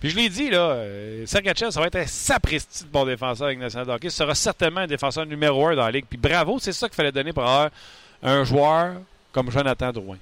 Puis 0.00 0.10
je 0.10 0.16
l'ai 0.16 0.28
dit, 0.28 0.50
là, 0.50 0.72
euh, 0.72 1.24
Sergachev, 1.24 1.70
ça 1.70 1.80
va 1.80 1.86
être 1.86 1.96
un 1.96 2.06
sapristi 2.06 2.84
de 2.84 2.88
bon 2.88 3.06
défenseur 3.06 3.46
avec 3.46 3.58
National 3.58 3.88
hockey. 3.88 4.10
Ce 4.10 4.18
sera 4.18 4.34
certainement 4.34 4.80
un 4.80 4.86
défenseur 4.86 5.24
numéro 5.24 5.66
un 5.68 5.76
dans 5.76 5.84
la 5.84 5.92
ligue. 5.92 6.06
Puis 6.08 6.18
bravo, 6.18 6.58
c'est 6.58 6.72
ça 6.72 6.88
qu'il 6.88 6.96
fallait 6.96 7.12
donner 7.12 7.32
pour 7.32 7.44
avoir 7.44 7.70
un 8.22 8.44
joueur 8.44 8.96
comme 9.32 9.50
Jonathan 9.50 9.92
Drouin. 9.92 10.18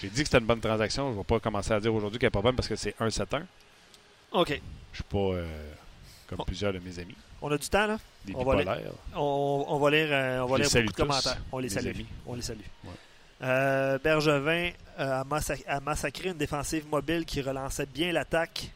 J'ai 0.00 0.08
dit 0.08 0.22
que 0.22 0.28
c'était 0.28 0.38
une 0.38 0.46
bonne 0.46 0.60
transaction. 0.60 1.08
Je 1.08 1.12
ne 1.12 1.18
vais 1.18 1.24
pas 1.24 1.38
commencer 1.40 1.72
à 1.72 1.78
dire 1.78 1.94
aujourd'hui 1.94 2.18
qu'il 2.18 2.26
n'y 2.26 2.28
a 2.28 2.30
pas 2.30 2.38
de 2.38 2.42
problème 2.42 2.56
parce 2.56 2.68
que 2.68 2.76
c'est 2.76 2.96
1-7-1. 2.98 3.42
OK. 4.32 4.60
Je 4.92 4.96
suis 4.96 5.04
pas 5.04 5.18
euh, 5.18 5.72
comme 6.26 6.44
plusieurs 6.46 6.72
de 6.72 6.78
mes 6.78 6.98
amis, 6.98 7.16
On 7.42 7.50
a 7.50 7.56
du 7.58 7.68
temps, 7.68 7.86
là? 7.86 7.98
des 8.24 8.34
On 8.34 8.44
va 8.44 8.52
aller- 8.52 8.64
bipolaires. 8.64 8.92
On, 9.16 9.64
on 9.68 9.78
va 9.78 9.90
lire, 9.90 10.08
euh, 10.10 10.40
on 10.40 10.46
va 10.46 10.56
Je 10.56 10.58
les 10.58 10.62
lire 10.64 10.70
salue 10.70 10.84
beaucoup 10.86 10.92
de 10.92 11.02
tous, 11.02 11.08
commentaires. 11.08 11.42
On 11.52 11.58
les 11.58 11.68
salue. 11.70 11.86
amis. 11.94 12.06
On 12.26 12.34
les 12.34 12.42
salue. 12.42 12.58
Ouais. 12.84 12.90
Euh, 13.42 13.98
Bergevin 13.98 14.70
euh, 14.98 15.20
a, 15.20 15.24
massa- 15.24 15.54
a 15.66 15.80
massacré 15.80 16.28
une 16.28 16.36
défensive 16.36 16.84
mobile 16.90 17.24
qui 17.24 17.40
relançait 17.40 17.86
bien 17.86 18.12
l'attaque 18.12 18.70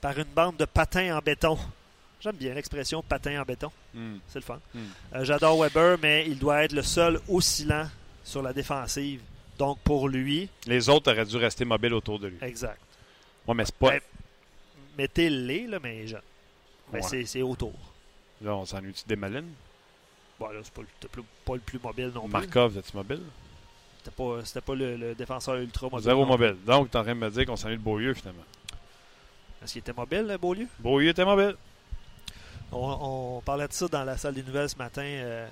par 0.00 0.16
une 0.16 0.24
bande 0.32 0.56
de 0.56 0.64
patins 0.64 1.16
en 1.16 1.20
béton. 1.20 1.58
J'aime 2.20 2.36
bien 2.36 2.54
l'expression 2.54 3.02
patin 3.02 3.40
en 3.40 3.44
béton. 3.44 3.70
Hmm. 3.94 4.18
C'est 4.28 4.38
le 4.38 4.44
fun. 4.44 4.60
Hmm. 4.74 4.78
Euh, 5.14 5.24
J'adore 5.24 5.60
Weber, 5.60 5.98
mais 6.00 6.24
il 6.28 6.38
doit 6.38 6.62
être 6.62 6.72
le 6.72 6.82
seul 6.82 7.18
oscillant 7.28 7.88
sur 8.22 8.42
la 8.42 8.52
défensive. 8.52 9.20
Donc 9.58 9.80
pour 9.80 10.08
lui, 10.08 10.48
Les 10.66 10.88
autres 10.88 11.10
auraient 11.10 11.24
dû 11.24 11.36
rester 11.36 11.64
mobiles 11.64 11.94
autour 11.94 12.20
de 12.20 12.28
lui. 12.28 12.38
exact. 12.42 12.78
Ouais, 13.48 13.54
mais 13.56 13.64
c'est 13.64 13.74
pas. 13.74 13.90
Ben, 13.90 14.00
Mettez-les, 14.96 15.66
là, 15.66 15.78
mais 15.82 16.04
Ouais. 16.92 17.02
c'est- 17.02 17.24
c'est 17.26 17.42
autour. 17.42 17.74
Là, 18.42 18.54
on 18.54 18.64
s'ennuie-tu 18.64 19.02
des 19.06 19.16
malines? 19.16 19.52
Bon, 20.38 20.48
là, 20.50 20.60
c'est 20.62 20.72
pas, 20.72 20.82
le- 20.82 20.88
t'es 21.00 21.08
plus- 21.08 21.22
pas 21.44 21.54
le 21.54 21.60
plus 21.60 21.80
mobile 21.82 22.12
non 22.14 22.22
plus. 22.22 22.30
Markov, 22.32 22.78
es-tu 22.78 22.96
mobile? 22.96 23.22
C'était 23.98 24.10
pas, 24.16 24.44
c'était 24.44 24.60
pas 24.60 24.74
le, 24.74 24.96
le 24.96 25.14
défenseur 25.14 25.56
ultra 25.56 25.88
mobile. 25.88 26.04
Zéro 26.04 26.24
mobile. 26.24 26.56
Donc, 26.64 26.90
tu 26.90 26.96
es 26.96 27.00
en 27.00 27.02
train 27.02 27.14
de 27.14 27.18
me 27.20 27.30
dire 27.30 27.46
qu'on 27.46 27.56
s'ennuie 27.56 27.76
de 27.76 27.82
Beaulieu, 27.82 28.14
finalement. 28.14 28.44
Est-ce 29.62 29.72
qu'il 29.72 29.80
était 29.80 29.92
mobile, 29.92 30.26
le 30.28 30.36
Beaulieu? 30.38 30.68
Beaulieu 30.78 31.08
était 31.08 31.24
mobile. 31.24 31.56
On, 32.70 33.36
on 33.38 33.40
parlait 33.40 33.66
de 33.66 33.72
ça 33.72 33.88
dans 33.88 34.04
la 34.04 34.16
salle 34.16 34.34
des 34.34 34.42
nouvelles 34.44 34.68
ce 34.68 34.76
matin. 34.76 35.02
euh, 35.02 35.48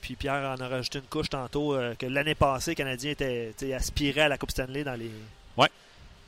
puis 0.00 0.16
Pierre 0.16 0.56
en 0.58 0.60
a 0.60 0.68
rajouté 0.68 0.98
une 0.98 1.04
couche 1.04 1.28
tantôt 1.30 1.74
euh, 1.74 1.94
que 1.94 2.06
l'année 2.06 2.34
passée, 2.34 2.72
le 2.72 2.74
Canadien 2.74 3.12
était 3.12 3.72
aspiré 3.72 4.22
à 4.22 4.28
la 4.28 4.36
Coupe 4.36 4.50
Stanley 4.50 4.82
dans 4.84 4.94
les. 4.98 5.10
Ouais. 5.56 5.68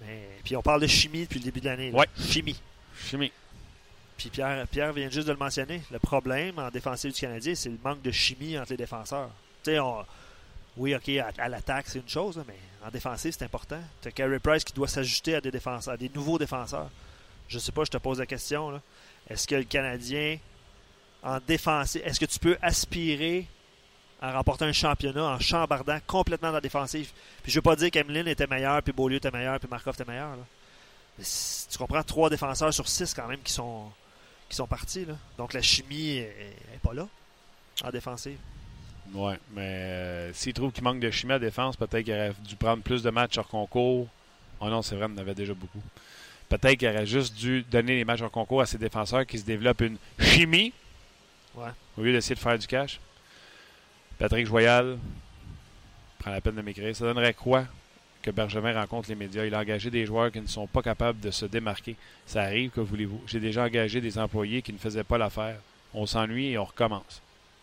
Mais, 0.02 0.28
puis 0.44 0.56
on 0.56 0.62
parle 0.62 0.80
de 0.82 0.86
chimie 0.86 1.22
depuis 1.24 1.40
le 1.40 1.44
début 1.46 1.60
de 1.60 1.66
l'année. 1.66 1.90
Ouais. 1.90 2.06
Chimie. 2.18 2.58
Chimie. 3.04 3.32
Puis 4.16 4.30
Pierre, 4.30 4.92
vient 4.92 5.10
juste 5.10 5.26
de 5.26 5.32
le 5.32 5.38
mentionner. 5.38 5.82
Le 5.90 5.98
problème 5.98 6.58
en 6.58 6.70
défensive 6.70 7.12
du 7.12 7.20
Canadien, 7.20 7.54
c'est 7.54 7.68
le 7.68 7.78
manque 7.82 8.02
de 8.02 8.10
chimie 8.10 8.58
entre 8.58 8.70
les 8.70 8.78
défenseurs. 8.78 9.30
Tu 9.62 9.72
sais, 9.72 9.78
oui, 10.76 10.94
OK, 10.94 11.08
à, 11.38 11.48
l'attaque, 11.48 11.86
c'est 11.88 11.98
une 11.98 12.08
chose, 12.08 12.42
mais 12.46 12.58
en 12.86 12.90
défensive, 12.90 13.34
c'est 13.36 13.44
important. 13.44 13.80
Tu 14.02 14.08
as 14.08 14.12
Carey 14.12 14.38
Price 14.38 14.64
qui 14.64 14.72
doit 14.72 14.88
s'ajuster 14.88 15.34
à 15.34 15.40
des 15.40 15.50
défenseurs, 15.50 15.94
à 15.94 15.96
des 15.96 16.10
nouveaux 16.10 16.38
défenseurs. 16.38 16.90
Je 17.48 17.58
sais 17.58 17.72
pas, 17.72 17.84
je 17.84 17.90
te 17.90 17.96
pose 17.96 18.18
la 18.18 18.26
question. 18.26 18.80
Est-ce 19.28 19.46
que 19.46 19.54
le 19.54 19.64
Canadien, 19.64 20.38
en 21.22 21.38
défensive, 21.46 22.02
est-ce 22.04 22.20
que 22.20 22.26
tu 22.26 22.38
peux 22.38 22.58
aspirer 22.60 23.46
à 24.20 24.32
remporter 24.32 24.64
un 24.64 24.72
championnat 24.72 25.24
en 25.24 25.38
chambardant 25.38 25.98
complètement 26.06 26.48
dans 26.48 26.54
la 26.54 26.60
défensive? 26.60 27.10
Puis 27.42 27.52
je 27.52 27.58
veux 27.58 27.62
pas 27.62 27.76
dire 27.76 27.90
qu'Emeline 27.90 28.28
était 28.28 28.46
meilleur, 28.46 28.82
puis 28.82 28.92
Beaulieu 28.92 29.16
était 29.16 29.30
meilleur, 29.30 29.58
puis 29.58 29.68
Markov 29.70 29.94
était 29.94 30.10
meilleur. 30.10 30.36
tu 31.18 31.78
comprends, 31.78 32.02
trois 32.02 32.28
défenseurs 32.28 32.74
sur 32.74 32.86
six 32.86 33.14
quand 33.14 33.28
même 33.28 33.40
qui 33.40 33.52
sont, 33.52 33.90
qui 34.48 34.56
sont 34.56 34.66
partis. 34.66 35.04
Là. 35.04 35.14
Donc 35.38 35.52
la 35.52 35.62
chimie 35.62 36.16
n'est 36.20 36.78
pas 36.82 36.94
là 36.94 37.06
en 37.84 37.90
défensive. 37.90 38.38
Ouais, 39.14 39.38
mais 39.54 39.62
euh, 39.62 40.32
s'il 40.32 40.52
trouve 40.52 40.72
qu'il 40.72 40.82
manque 40.82 40.98
de 41.00 41.10
chimie 41.10 41.32
à 41.34 41.38
défense, 41.38 41.76
peut-être 41.76 42.04
qu'il 42.04 42.12
aurait 42.14 42.32
dû 42.44 42.56
prendre 42.56 42.82
plus 42.82 43.02
de 43.02 43.10
matchs 43.10 43.38
hors 43.38 43.46
concours. 43.46 44.08
Oh 44.60 44.68
non, 44.68 44.82
c'est 44.82 44.96
vrai, 44.96 45.06
on 45.08 45.14
en 45.14 45.18
avait 45.18 45.34
déjà 45.34 45.54
beaucoup. 45.54 45.82
Peut-être 46.48 46.76
qu'il 46.78 46.88
aurait 46.88 47.06
juste 47.06 47.34
dû 47.34 47.62
donner 47.70 47.96
les 47.96 48.04
matchs 48.04 48.22
hors 48.22 48.30
concours 48.30 48.62
à 48.62 48.66
ses 48.66 48.78
défenseurs 48.78 49.24
qui 49.26 49.38
se 49.38 49.44
développent 49.44 49.80
une 49.82 49.98
chimie 50.18 50.72
Ouais. 51.54 51.70
au 51.96 52.02
lieu 52.02 52.12
d'essayer 52.12 52.34
de 52.34 52.40
faire 52.40 52.58
du 52.58 52.66
cash. 52.66 53.00
Patrick 54.18 54.46
Joyal 54.46 54.98
prend 56.18 56.30
la 56.30 56.40
peine 56.40 56.54
de 56.56 56.62
m'écrire. 56.62 56.94
Ça 56.96 57.04
donnerait 57.04 57.34
quoi 57.34 57.64
que 58.26 58.32
Bergevin 58.32 58.74
rencontre 58.74 59.08
les 59.08 59.14
médias? 59.14 59.44
Il 59.44 59.54
a 59.54 59.60
engagé 59.60 59.88
des 59.88 60.04
joueurs 60.04 60.32
qui 60.32 60.40
ne 60.40 60.48
sont 60.48 60.66
pas 60.66 60.82
capables 60.82 61.20
de 61.20 61.30
se 61.30 61.46
démarquer. 61.46 61.94
Ça 62.26 62.42
arrive, 62.42 62.70
que 62.70 62.80
voulez-vous? 62.80 63.22
J'ai 63.26 63.38
déjà 63.38 63.64
engagé 63.64 64.00
des 64.00 64.18
employés 64.18 64.62
qui 64.62 64.72
ne 64.72 64.78
faisaient 64.78 65.04
pas 65.04 65.16
l'affaire. 65.16 65.58
On 65.94 66.06
s'ennuie 66.06 66.48
et 66.48 66.58
on 66.58 66.64
recommence. 66.64 67.22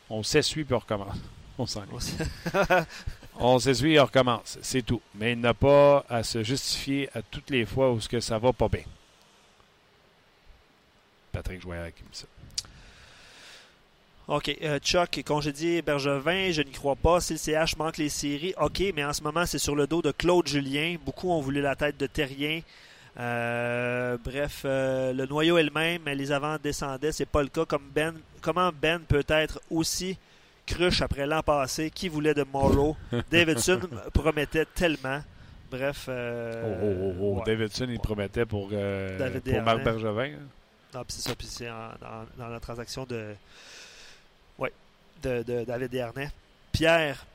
On 0.09 0.23
s'essuie 0.23 0.63
puis 0.63 0.73
on 0.73 0.79
recommence. 0.79 1.17
On 1.59 1.67
s'ennuie. 1.67 2.15
on 3.39 3.59
s'essuie 3.59 3.93
et 3.93 3.99
on 3.99 4.05
recommence. 4.05 4.57
C'est 4.63 4.81
tout. 4.81 5.01
Mais 5.13 5.33
il 5.33 5.39
n'a 5.39 5.53
pas 5.53 6.03
à 6.09 6.23
se 6.23 6.41
justifier 6.41 7.09
à 7.13 7.21
toutes 7.21 7.51
les 7.51 7.63
fois 7.67 7.91
où 7.91 7.99
ce 7.99 8.09
que 8.09 8.19
ça 8.19 8.39
va 8.39 8.53
pas 8.53 8.69
bien. 8.69 8.81
Patrick 11.31 11.61
Joyard 11.61 11.93
qui 11.93 12.03
me 12.03 12.09
dit 12.09 12.17
ça. 12.17 12.25
OK. 14.35 14.57
Euh, 14.63 14.79
Chuck, 14.79 15.21
congédié 15.25 15.81
Bergevin, 15.81 16.51
je 16.51 16.61
n'y 16.61 16.71
crois 16.71 16.95
pas. 16.95 17.21
Si 17.21 17.33
le 17.33 17.39
CH 17.39 17.77
manque 17.77 17.97
les 17.97 18.09
séries, 18.09 18.53
OK, 18.59 18.81
mais 18.95 19.03
en 19.03 19.13
ce 19.13 19.21
moment, 19.21 19.45
c'est 19.45 19.59
sur 19.59 19.75
le 19.75 19.85
dos 19.87 20.01
de 20.01 20.11
Claude 20.11 20.47
Julien. 20.47 20.95
Beaucoup 21.05 21.29
ont 21.31 21.39
voulu 21.41 21.61
la 21.61 21.75
tête 21.75 21.97
de 21.97 22.07
Terrien. 22.07 22.61
Euh, 23.19 24.17
bref, 24.23 24.63
euh, 24.65 25.13
le 25.13 25.25
noyau 25.27 25.57
est 25.59 25.63
le 25.63 25.69
même, 25.69 26.01
mais 26.05 26.15
les 26.15 26.31
avants 26.31 26.57
descendaient. 26.61 27.11
C'est 27.11 27.27
pas 27.27 27.43
le 27.43 27.49
cas. 27.49 27.65
Comme 27.65 27.83
ben, 27.93 28.15
comment 28.41 28.71
Ben 28.81 28.99
peut 29.01 29.23
être 29.27 29.61
aussi 29.69 30.17
cruche 30.65 31.01
après 31.03 31.27
l'an 31.27 31.43
passé? 31.43 31.91
Qui 31.91 32.09
voulait 32.09 32.33
de 32.33 32.43
Morrow? 32.51 32.97
Davidson 33.31 33.81
promettait 34.13 34.65
tellement. 34.73 35.21
Bref. 35.69 36.05
euh, 36.09 36.63
Oh, 36.65 36.79
oh, 36.83 37.03
oh, 37.03 37.15
oh. 37.21 37.37
ouais. 37.37 37.43
Davidson, 37.45 37.85
il 37.89 37.99
promettait 37.99 38.45
pour, 38.45 38.69
euh, 38.71 39.17
David 39.17 39.43
pour 39.43 39.61
Marc. 39.61 39.83
Bergevin. 39.83 40.23
hein. 40.37 40.47
Non, 40.95 41.01
puis 41.03 41.15
c'est 41.17 41.29
ça, 41.29 41.35
puis 41.35 41.47
c'est 41.47 41.67
dans 42.37 42.47
la 42.47 42.59
transaction 42.59 43.05
de. 43.05 43.35
Ouais, 45.25 45.43
de, 45.43 45.59
de 45.59 45.63
David 45.65 45.89
Desharnais. 45.89 46.29
Pierre. 46.71 47.25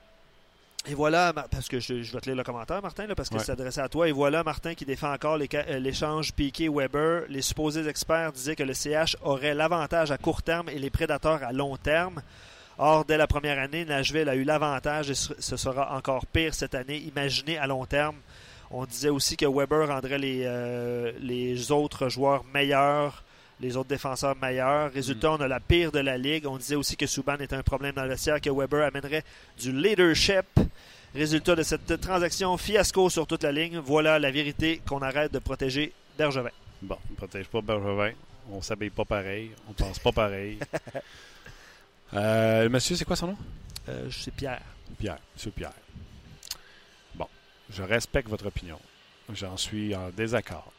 Et 0.86 0.94
voilà, 0.94 1.32
parce 1.50 1.68
que 1.68 1.80
je, 1.80 2.02
je 2.02 2.12
vais 2.12 2.20
te 2.20 2.26
lire 2.26 2.36
le 2.36 2.44
commentaire, 2.44 2.80
Martin, 2.80 3.06
là, 3.06 3.14
parce 3.14 3.28
que 3.28 3.34
Ouais. 3.34 3.42
c'est 3.44 3.52
adressé 3.52 3.80
à 3.80 3.88
toi. 3.88 4.08
Et 4.08 4.12
voilà, 4.12 4.42
Martin 4.42 4.74
qui 4.74 4.84
défend 4.86 5.12
encore 5.12 5.36
euh, 5.38 5.78
l'échange 5.78 6.32
Piquet-Weber. 6.32 7.24
Les 7.28 7.42
supposés 7.42 7.86
experts 7.88 8.32
disaient 8.32 8.56
que 8.56 8.62
le 8.62 8.72
CH 8.74 9.16
aurait 9.22 9.54
l'avantage 9.54 10.10
à 10.10 10.18
court 10.18 10.42
terme 10.42 10.68
et 10.68 10.78
les 10.78 10.88
prédateurs 10.90 11.42
à 11.42 11.52
long 11.52 11.76
terme. 11.76 12.22
Or, 12.78 13.04
dès 13.04 13.16
la 13.16 13.26
première 13.26 13.58
année, 13.58 13.84
Nashville 13.84 14.28
a 14.28 14.36
eu 14.36 14.44
l'avantage 14.44 15.10
et 15.10 15.14
ce 15.14 15.32
ce 15.40 15.56
sera 15.56 15.96
encore 15.96 16.24
pire 16.26 16.54
cette 16.54 16.76
année. 16.76 16.98
Imaginez 16.98 17.58
à 17.58 17.66
long 17.66 17.84
terme. 17.84 18.14
On 18.70 18.84
disait 18.86 19.08
aussi 19.08 19.36
que 19.36 19.46
Weber 19.46 19.88
rendrait 19.88 20.18
les, 20.18 20.42
euh, 20.46 21.10
les 21.20 21.72
autres 21.72 22.08
joueurs 22.08 22.44
meilleurs, 22.54 23.24
les 23.60 23.76
autres 23.76 23.88
défenseurs 23.88 24.36
meilleurs. 24.36 24.92
Résultat, 24.92 25.32
on 25.32 25.40
a 25.40 25.48
la 25.48 25.60
pire 25.60 25.92
de 25.92 25.98
la 25.98 26.16
ligue. 26.16 26.46
On 26.46 26.56
disait 26.56 26.76
aussi 26.76 26.96
que 26.96 27.06
Subban 27.06 27.36
était 27.38 27.56
un 27.56 27.62
problème 27.62 27.94
dans 27.94 28.02
le 28.02 28.10
vestiaire, 28.10 28.40
que 28.40 28.50
Weber 28.50 28.86
amènerait 28.86 29.24
du 29.58 29.72
leadership. 29.72 30.46
Résultat 31.14 31.56
de 31.56 31.62
cette 31.62 32.00
transaction, 32.00 32.56
fiasco 32.56 33.10
sur 33.10 33.26
toute 33.26 33.42
la 33.42 33.52
ligne. 33.52 33.78
Voilà 33.78 34.18
la 34.18 34.30
vérité 34.30 34.80
qu'on 34.86 35.00
arrête 35.00 35.32
de 35.32 35.38
protéger 35.38 35.92
Bergevin. 36.16 36.50
Bon, 36.82 36.96
on 37.08 37.12
ne 37.12 37.16
protège 37.16 37.46
pas 37.46 37.60
Bergevin. 37.60 38.12
On 38.50 38.62
s'habille 38.62 38.90
pas 38.90 39.04
pareil. 39.04 39.50
On 39.68 39.72
pense 39.72 39.98
pas 39.98 40.12
pareil. 40.12 40.58
Euh, 42.14 42.62
le 42.62 42.68
monsieur, 42.70 42.96
c'est 42.96 43.04
quoi 43.04 43.16
son 43.16 43.26
nom? 43.26 43.36
Euh, 43.86 44.06
je 44.08 44.18
sais 44.18 44.30
Pierre. 44.30 44.62
Pierre. 44.98 45.18
Monsieur 45.34 45.50
Pierre. 45.50 45.74
Bon, 47.14 47.26
je 47.68 47.82
respecte 47.82 48.30
votre 48.30 48.46
opinion. 48.46 48.80
J'en 49.34 49.58
suis 49.58 49.94
en 49.94 50.08
désaccord. 50.08 50.72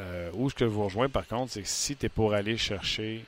Euh, 0.00 0.30
où 0.34 0.50
ce 0.50 0.54
que 0.54 0.64
je 0.64 0.70
vous 0.70 0.84
rejoins, 0.84 1.08
par 1.08 1.26
contre, 1.26 1.52
c'est 1.52 1.62
que 1.62 1.68
si 1.68 1.96
tu 1.96 2.06
es 2.06 2.08
pour 2.08 2.34
aller 2.34 2.56
chercher 2.56 3.24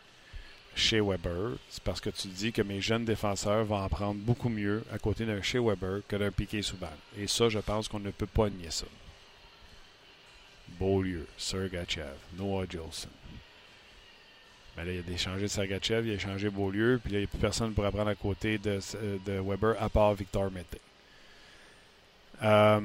chez 0.74 1.00
Weber, 1.00 1.52
c'est 1.70 1.82
parce 1.82 2.00
que 2.00 2.10
tu 2.10 2.28
dis 2.28 2.52
que 2.52 2.62
mes 2.62 2.80
jeunes 2.80 3.04
défenseurs 3.04 3.64
vont 3.64 3.82
en 3.82 3.88
prendre 3.88 4.20
beaucoup 4.20 4.48
mieux 4.48 4.84
à 4.92 4.98
côté 4.98 5.24
d'un 5.24 5.40
chez 5.42 5.58
Weber 5.58 6.00
que 6.08 6.16
d'un 6.16 6.30
Piqué 6.30 6.62
Souban. 6.62 6.90
Et 7.18 7.26
ça, 7.26 7.48
je 7.48 7.58
pense 7.60 7.88
qu'on 7.88 8.00
ne 8.00 8.10
peut 8.10 8.26
pas 8.26 8.50
nier 8.50 8.70
ça. 8.70 8.86
Beaulieu, 10.78 11.26
Sergachev, 11.38 12.16
Noah 12.36 12.66
Jolson. 12.68 13.08
Mais 14.76 14.84
là, 14.84 14.92
il 14.92 15.10
a 15.10 15.14
échangé 15.14 15.48
Sergachev, 15.48 16.06
il 16.06 16.10
a 16.10 16.14
échangé 16.14 16.50
Beaulieu, 16.50 17.00
puis 17.02 17.12
là, 17.12 17.18
il 17.18 17.22
n'y 17.22 17.26
a 17.26 17.28
plus 17.28 17.38
personne 17.38 17.72
pour 17.72 17.86
apprendre 17.86 18.10
à 18.10 18.14
côté 18.14 18.58
de, 18.58 18.78
de 19.24 19.40
Weber 19.40 19.76
à 19.80 19.88
part 19.88 20.14
Victor 20.14 20.50
Mété. 20.50 20.80
Euh, 22.42 22.80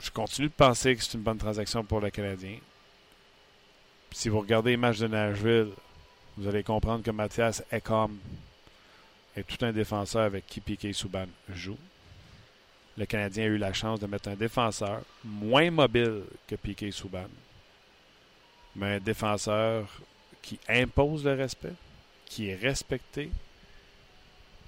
je 0.00 0.10
continue 0.10 0.48
de 0.48 0.52
penser 0.52 0.96
que 0.96 1.02
c'est 1.02 1.14
une 1.14 1.22
bonne 1.22 1.38
transaction 1.38 1.84
pour 1.84 2.00
le 2.00 2.10
Canadien. 2.10 2.58
Si 4.12 4.28
vous 4.28 4.40
regardez 4.40 4.70
les 4.70 4.76
matchs 4.76 4.98
de 4.98 5.08
Nashville, 5.08 5.70
vous 6.36 6.46
allez 6.46 6.62
comprendre 6.62 7.02
que 7.02 7.10
Mathias 7.10 7.62
Ekholm 7.70 8.18
est 9.36 9.44
tout 9.44 9.64
un 9.64 9.72
défenseur 9.72 10.22
avec 10.22 10.46
qui 10.46 10.60
Piquet 10.60 10.92
Souban 10.92 11.26
joue. 11.48 11.78
Le 12.96 13.04
Canadien 13.04 13.44
a 13.44 13.48
eu 13.48 13.58
la 13.58 13.72
chance 13.72 14.00
de 14.00 14.06
mettre 14.06 14.28
un 14.28 14.34
défenseur 14.34 15.02
moins 15.24 15.70
mobile 15.70 16.22
que 16.46 16.56
Piquet 16.56 16.90
Souban, 16.90 17.28
mais 18.74 18.96
un 18.96 19.00
défenseur 19.00 19.88
qui 20.40 20.58
impose 20.68 21.24
le 21.24 21.34
respect, 21.34 21.74
qui 22.24 22.48
est 22.48 22.54
respecté, 22.54 23.30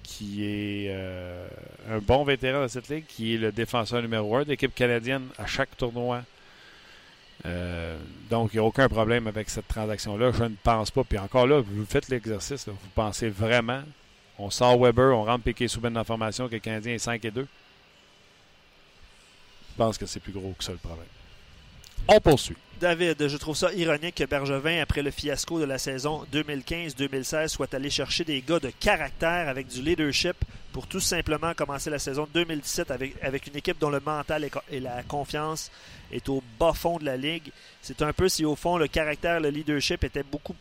qui 0.09 0.43
est 0.43 0.87
euh, 0.89 1.47
un 1.87 1.99
bon 1.99 2.23
vétéran 2.23 2.63
de 2.63 2.67
cette 2.67 2.89
ligue, 2.89 3.05
qui 3.07 3.35
est 3.35 3.37
le 3.37 3.51
défenseur 3.51 4.01
numéro 4.01 4.35
un 4.35 4.43
de 4.43 4.49
l'équipe 4.49 4.73
canadienne 4.73 5.27
à 5.37 5.45
chaque 5.45 5.77
tournoi. 5.77 6.23
Euh, 7.45 7.95
donc, 8.29 8.49
il 8.51 8.57
n'y 8.57 8.59
a 8.59 8.63
aucun 8.63 8.89
problème 8.89 9.27
avec 9.27 9.51
cette 9.51 9.67
transaction-là. 9.67 10.31
Je 10.31 10.45
ne 10.45 10.55
pense 10.63 10.89
pas. 10.89 11.03
Puis 11.03 11.19
encore 11.19 11.45
là, 11.45 11.61
vous 11.61 11.85
faites 11.85 12.09
l'exercice. 12.09 12.67
Vous 12.67 12.75
pensez 12.95 13.29
vraiment, 13.29 13.83
on 14.39 14.49
sort 14.49 14.79
Weber, 14.79 15.15
on 15.15 15.25
rentre 15.25 15.43
Piquet 15.43 15.67
Souben 15.67 15.93
dans 15.93 15.99
la 15.99 16.03
formation, 16.03 16.47
que 16.47 16.55
le 16.55 16.59
Canadien 16.59 16.95
est 16.95 16.99
5 16.99 17.23
et 17.23 17.31
2. 17.31 17.41
Je 17.41 17.47
pense 19.77 19.97
que 19.97 20.07
c'est 20.07 20.19
plus 20.19 20.33
gros 20.33 20.55
que 20.57 20.63
ça 20.63 20.71
le 20.71 20.79
problème. 20.79 21.05
On 22.11 22.19
poursuit. 22.19 22.55
David, 22.81 23.27
je 23.27 23.37
trouve 23.37 23.57
ça 23.57 23.73
ironique 23.73 24.15
que 24.15 24.23
Bergevin, 24.23 24.81
après 24.81 25.01
le 25.01 25.11
fiasco 25.11 25.59
de 25.59 25.65
la 25.65 25.77
saison 25.77 26.25
2015-2016, 26.33 27.49
soit 27.49 27.73
allé 27.73 27.89
chercher 27.89 28.23
des 28.23 28.41
gars 28.41 28.59
de 28.59 28.71
caractère 28.79 29.49
avec 29.49 29.67
du 29.67 29.81
leadership 29.81 30.35
pour 30.71 30.87
tout 30.87 31.01
simplement 31.01 31.53
commencer 31.53 31.89
la 31.89 31.99
saison 31.99 32.27
2017 32.33 32.89
avec, 32.91 33.15
avec 33.21 33.47
une 33.47 33.57
équipe 33.57 33.77
dont 33.79 33.89
le 33.89 33.99
mental 33.99 34.49
et, 34.71 34.79
la 34.79 35.03
confiance 35.03 35.69
est 36.11 36.29
au 36.29 36.41
bas 36.59 36.73
fond 36.73 36.97
de 36.99 37.05
la 37.05 37.17
ligue. 37.17 37.51
C'est 37.81 38.01
un 38.01 38.13
peu 38.13 38.29
si 38.29 38.45
au 38.45 38.55
fond 38.55 38.77
le 38.77 38.87
caractère, 38.87 39.39
le 39.41 39.49
leadership 39.49 40.03
était 40.05 40.23
beaucoup, 40.23 40.55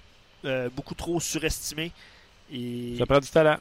euh, 0.44 0.68
beaucoup 0.74 0.94
trop 0.94 1.20
surestimé. 1.20 1.92
Et 2.52 2.96
Ça 2.98 3.06
prend 3.06 3.20
du 3.20 3.28
talent. 3.28 3.58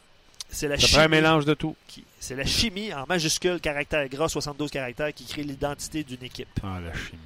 c'est 0.49 0.67
la 0.67 0.79
Ça 0.79 0.87
prend 0.87 0.97
un 0.99 1.03
chimie 1.03 1.11
mélange 1.15 1.45
de 1.45 1.53
tout. 1.53 1.75
qui- 1.87 2.03
c'est 2.19 2.35
la 2.35 2.45
chimie 2.45 2.91
en 2.91 3.05
majuscule 3.07 3.59
caractère 3.59 4.07
gras 4.09 4.29
72 4.29 4.71
caractères 4.71 5.13
qui 5.13 5.25
crée 5.25 5.43
l'identité 5.43 6.03
d'une 6.03 6.23
équipe. 6.23 6.47
Ah, 6.63 6.79
la 6.83 6.91
chimie. 6.93 7.19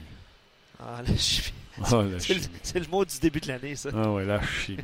Ah, 0.82 1.02
la 1.08 1.18
chimie. 1.18 1.54
Ah, 1.82 1.86
C'est 1.88 2.04
le, 2.04 2.20
chimie. 2.20 2.48
c'est 2.64 2.80
le 2.80 2.88
mot 2.88 3.06
du 3.06 3.20
début 3.20 3.40
de 3.40 3.48
l'année, 3.48 3.76
ça. 3.76 3.90
Ah 3.96 4.12
ouais, 4.12 4.26
la 4.26 4.42
chimie. 4.66 4.84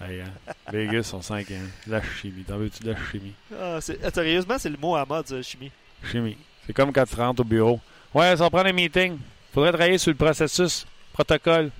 Hey, 0.00 0.20
hein. 0.20 0.32
Vegas 0.72 1.04
sont 1.04 1.22
5 1.22 1.50
1. 1.50 1.54
La 1.86 2.00
chimie. 2.02 2.42
T'en 2.44 2.56
veux-tu 2.56 2.82
de 2.82 2.90
la 2.92 2.98
chimie? 3.10 3.34
Ah, 3.56 3.78
c'est- 3.80 3.98
ah, 4.04 4.10
sérieusement, 4.10 4.58
c'est 4.58 4.70
le 4.70 4.76
mot 4.76 4.96
à 4.96 5.04
mode, 5.04 5.26
ça, 5.28 5.40
chimie. 5.42 5.70
Chimie. 6.10 6.36
C'est 6.66 6.72
comme 6.72 6.92
quand 6.92 7.04
tu 7.04 7.14
rentres 7.16 7.40
au 7.42 7.44
bureau. 7.44 7.80
Ouais, 8.14 8.30
ça 8.36 8.44
va 8.44 8.50
prendre 8.50 8.68
un 8.68 8.72
meeting. 8.72 9.18
Faudrait 9.54 9.70
travailler 9.72 9.98
sur 9.98 10.10
le 10.10 10.16
processus, 10.16 10.86
protocole, 11.12 11.70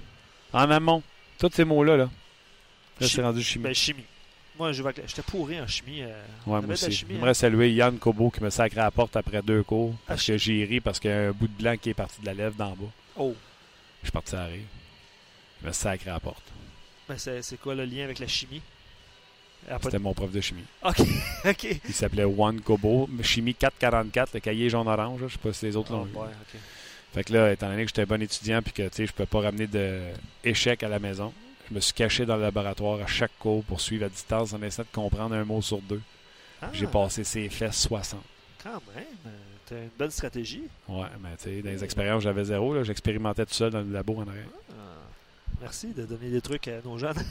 en 0.52 0.70
amont. 0.70 1.02
Tous 1.38 1.50
ces 1.52 1.64
mots-là, 1.64 1.96
là. 1.96 2.04
Là, 2.04 2.10
c'est 3.00 3.08
Chi- 3.08 3.20
rendu 3.22 3.42
chimie. 3.42 3.64
Ben, 3.64 3.74
chimie. 3.74 4.04
Moi, 4.58 4.70
je 4.72 4.82
j'étais 5.06 5.22
pourri 5.22 5.60
en 5.60 5.66
chimie. 5.66 6.02
euh, 6.02 6.22
ouais, 6.46 6.60
moi 6.60 6.74
aussi. 6.74 6.92
chimie, 6.92 7.12
hein. 7.12 7.14
J'aimerais 7.16 7.34
saluer 7.34 7.72
Yann 7.72 7.98
Kobo 7.98 8.30
qui 8.30 8.42
me 8.42 8.50
sacré 8.50 8.80
à 8.80 8.84
la 8.84 8.90
porte 8.90 9.16
après 9.16 9.42
deux 9.42 9.62
cours. 9.62 9.94
Parce 10.06 10.22
Ah, 10.22 10.32
que 10.32 10.38
j'ai 10.38 10.64
ri 10.64 10.80
parce 10.80 11.00
qu'il 11.00 11.10
y 11.10 11.14
a 11.14 11.28
un 11.28 11.32
bout 11.32 11.48
de 11.48 11.54
blanc 11.60 11.74
qui 11.80 11.90
est 11.90 11.94
parti 11.94 12.20
de 12.20 12.26
la 12.26 12.34
lèvre 12.34 12.54
d'en 12.54 12.70
bas. 12.72 12.86
Oh, 13.16 13.34
Je 14.02 14.06
suis 14.08 14.12
parti 14.12 14.34
à 14.36 14.44
rire. 14.46 14.64
Il 15.62 15.68
me 15.68 15.72
sacré 15.72 16.10
à 16.10 16.14
la 16.14 16.20
porte. 16.20 16.42
ben, 17.08 17.16
c'est 17.18 17.60
quoi 17.60 17.74
le 17.74 17.84
lien 17.84 18.04
avec 18.04 18.18
la 18.18 18.26
chimie? 18.26 18.62
Ah, 19.70 19.78
C'était 19.80 20.00
mon 20.00 20.12
prof 20.12 20.30
de 20.32 20.40
chimie. 20.40 20.64
Ok, 20.82 21.00
ok. 21.44 21.64
Il 21.88 21.94
s'appelait 21.94 22.24
Juan 22.24 22.60
Kobo. 22.60 23.08
Chimie 23.22 23.54
444, 23.54 24.34
le 24.34 24.40
cahier 24.40 24.68
jaune-orange. 24.68 25.20
Je 25.28 25.32
sais 25.32 25.38
pas 25.38 25.52
si 25.52 25.66
les 25.66 25.76
autres 25.76 25.92
Oh, 25.94 25.98
l'ont 26.12 26.20
ouais, 26.22 26.28
ok. 26.28 26.60
Fait 27.14 27.24
que 27.24 27.32
là, 27.32 27.52
étant 27.52 27.68
donné 27.68 27.82
que 27.82 27.88
j'étais 27.88 28.02
un 28.02 28.06
bon 28.06 28.20
étudiant 28.22 28.60
puis 28.62 28.72
que 28.72 28.88
tu 28.88 28.96
sais, 28.96 29.06
je 29.06 29.12
pouvais 29.12 29.26
pas 29.26 29.40
ramener 29.42 29.68
d'échecs 29.68 30.82
à 30.82 30.88
la 30.88 30.98
maison, 30.98 31.32
je 31.68 31.74
me 31.74 31.80
suis 31.80 31.92
caché 31.92 32.24
dans 32.26 32.36
le 32.36 32.42
laboratoire 32.42 33.00
à 33.02 33.06
chaque 33.06 33.38
cours 33.38 33.62
pour 33.64 33.80
suivre 33.82 34.06
à 34.06 34.08
distance 34.08 34.52
en 34.54 34.62
essayant 34.62 34.86
de 34.90 34.94
comprendre 34.96 35.34
un 35.34 35.44
mot 35.44 35.60
sur 35.62 35.80
deux. 35.82 36.00
Ah, 36.60 36.70
J'ai 36.72 36.86
passé 36.86 37.22
ses 37.22 37.48
fesses 37.50 37.82
60. 37.82 38.20
Quand 38.64 38.80
même, 38.96 39.04
t'as 39.72 39.82
une 39.82 39.90
bonne 39.98 40.10
stratégie. 40.10 40.62
Ouais, 40.88 41.06
mais 41.22 41.30
tu 41.36 41.44
sais, 41.44 41.62
dans 41.62 41.70
les 41.70 41.82
expériences, 41.84 42.22
j'avais 42.22 42.44
zéro. 42.44 42.74
là. 42.74 42.82
J'expérimentais 42.84 43.46
tout 43.46 43.54
seul 43.54 43.70
dans 43.70 43.80
le 43.80 43.92
labo 43.92 44.16
en 44.16 44.28
arrière. 44.28 44.44
Ah, 44.70 44.74
merci 45.60 45.88
de 45.88 46.04
donner 46.04 46.30
des 46.30 46.40
trucs 46.40 46.68
à 46.68 46.80
nos 46.84 46.98
jeunes. 46.98 47.16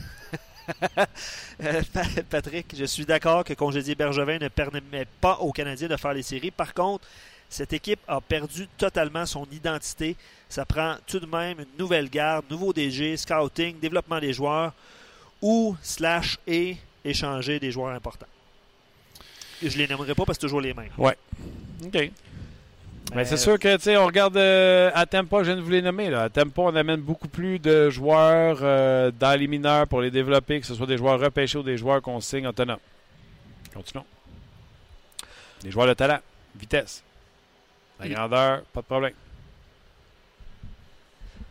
Euh, 1.64 1.82
Pa- 1.92 2.22
Patrick, 2.30 2.74
je 2.78 2.86
suis 2.86 3.04
d'accord 3.06 3.44
que 3.44 3.54
congédier 3.54 3.96
Bergevin 3.96 4.38
ne 4.38 4.48
permet 4.48 5.06
pas 5.20 5.38
aux 5.40 5.52
Canadiens 5.52 5.88
de 5.88 5.98
faire 5.98 6.14
les 6.14 6.22
séries. 6.24 6.52
Par 6.52 6.74
contre, 6.74 7.04
cette 7.50 7.74
équipe 7.74 8.00
a 8.08 8.22
perdu 8.22 8.68
totalement 8.78 9.26
son 9.26 9.46
identité. 9.52 10.16
Ça 10.48 10.64
prend 10.66 10.96
tout 11.08 11.20
de 11.20 11.26
même 11.26 11.60
une 11.60 11.66
nouvelle 11.80 12.10
garde, 12.10 12.46
nouveau 12.50 12.72
DG, 12.74 13.18
scouting, 13.18 13.80
développement 13.80 14.20
des 14.20 14.34
joueurs 14.34 14.72
ou 15.42 15.76
slash 15.82 16.38
et 16.48 16.78
échanger 17.04 17.60
des 17.60 17.72
joueurs 17.72 17.94
importants. 17.94 18.28
Je 19.62 19.78
les 19.78 19.88
nommerai 19.88 20.14
pas 20.16 20.26
parce 20.26 20.38
que 20.38 20.42
c'est 20.42 20.48
toujours 20.48 20.62
les 20.62 20.74
mêmes. 20.74 20.92
OK. 21.84 22.12
Mais 23.14 23.26
c'est 23.26 23.38
sûr 23.38 23.60
que, 23.60 23.76
tu 23.76 23.84
sais, 23.84 23.98
on 23.98 24.06
regarde 24.06 24.38
euh, 24.38 24.90
à 24.94 25.06
Tampa, 25.06 25.40
je 25.40 25.52
viens 25.52 25.58
de 25.58 25.62
vous 25.62 25.70
les 25.70 25.82
nommer. 25.82 26.10
Là. 26.10 26.24
À 26.24 26.30
Tampa, 26.30 26.62
on 26.62 26.76
amène 26.76 27.02
beaucoup 27.02 27.28
plus 27.28 27.60
de 27.60 27.90
joueurs 27.90 28.60
euh, 28.62 29.12
dans 29.12 29.38
les 29.38 29.48
mineurs 29.48 29.86
pour 29.88 30.02
les 30.02 30.12
développer, 30.12 30.62
que 30.62 30.66
ce 30.66 30.76
soit 30.76 30.88
des 30.88 30.98
joueurs 30.98 31.20
repêchés 31.20 31.58
ou 31.58 31.64
des 31.64 31.78
joueurs 31.78 32.02
qu'on 32.02 32.22
signe 32.22 32.48
autonomes. 32.48 32.80
Continuons. 33.74 34.06
Des 35.62 35.72
joueurs 35.72 35.88
de 35.88 35.94
talent, 35.94 36.20
vitesse. 36.56 37.04
La 38.00 38.08
grandeur, 38.08 38.62
pas 38.74 38.82
de 38.82 38.86
problème. 38.86 39.14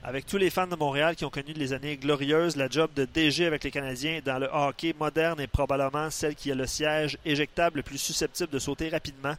Avec 0.03 0.25
tous 0.25 0.39
les 0.39 0.49
fans 0.49 0.67
de 0.67 0.77
Montréal 0.77 1.15
qui 1.15 1.27
ont 1.27 1.31
connu 1.31 1.53
les 1.53 1.75
années 1.75 1.99
glorieuses, 1.99 2.57
la 2.57 2.69
job 2.69 2.91
de 2.97 3.05
DG 3.05 3.45
avec 3.45 3.65
les 3.65 3.71
Canadiens 3.71 4.21
dans 4.25 4.39
le 4.39 4.49
hockey 4.51 4.95
moderne 4.99 5.39
est 5.41 5.47
probablement 5.47 6.09
celle 6.09 6.35
qui 6.35 6.51
a 6.51 6.55
le 6.55 6.67
siège 6.67 7.19
éjectable 7.27 7.77
le 7.77 7.83
plus 7.83 7.99
susceptible 7.99 8.51
de 8.51 8.59
sauter 8.59 8.89
rapidement. 8.89 9.35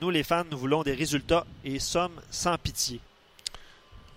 Nous, 0.00 0.10
les 0.10 0.22
fans, 0.22 0.44
nous 0.50 0.58
voulons 0.58 0.82
des 0.82 0.92
résultats 0.94 1.46
et 1.64 1.78
sommes 1.78 2.20
sans 2.30 2.56
pitié. 2.58 3.00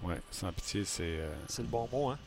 Ouais, 0.03 0.19
sans 0.31 0.51
pitié, 0.51 0.83
c'est. 0.85 1.03
euh, 1.03 1.33
C'est 1.47 1.61
le 1.61 1.67
bon 1.67 1.87
mot, 1.91 2.09
hein? 2.09 2.17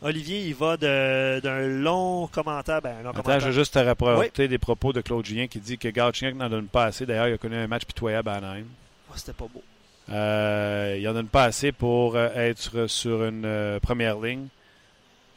Olivier, 0.00 0.46
il 0.46 0.54
va 0.54 0.76
d'un 0.76 1.66
long 1.66 2.28
commentaire. 2.28 2.80
Ben, 2.80 2.98
un 2.98 3.02
long 3.02 3.10
Attends, 3.10 3.22
commentaire. 3.22 3.40
je 3.48 3.50
juste 3.58 3.74
te 3.74 3.80
rapporter 3.80 4.46
des 4.46 4.58
propos 4.58 4.92
de 4.92 5.00
Claude 5.00 5.26
Julien 5.26 5.48
qui 5.48 5.58
dit 5.58 5.76
que 5.76 5.88
Galchenyuk 5.88 6.36
n'en 6.36 6.48
donne 6.48 6.68
pas 6.68 6.84
assez. 6.84 7.04
D'ailleurs, 7.04 7.26
il 7.28 7.34
a 7.34 7.38
connu 7.38 7.56
un 7.56 7.66
match 7.66 7.84
pitoyable 7.84 8.28
à 8.28 8.34
Anaheim. 8.34 8.66
Oh, 9.10 9.12
C'était 9.16 9.32
pas 9.32 9.46
beau. 9.52 9.62
Euh, 10.10 10.94
il 10.98 11.04
n'en 11.04 11.14
donne 11.14 11.26
pas 11.26 11.44
assez 11.44 11.72
pour 11.72 12.14
euh, 12.14 12.28
être 12.34 12.86
sur 12.86 13.24
une 13.24 13.78
première 13.82 14.20
ligne. 14.20 14.46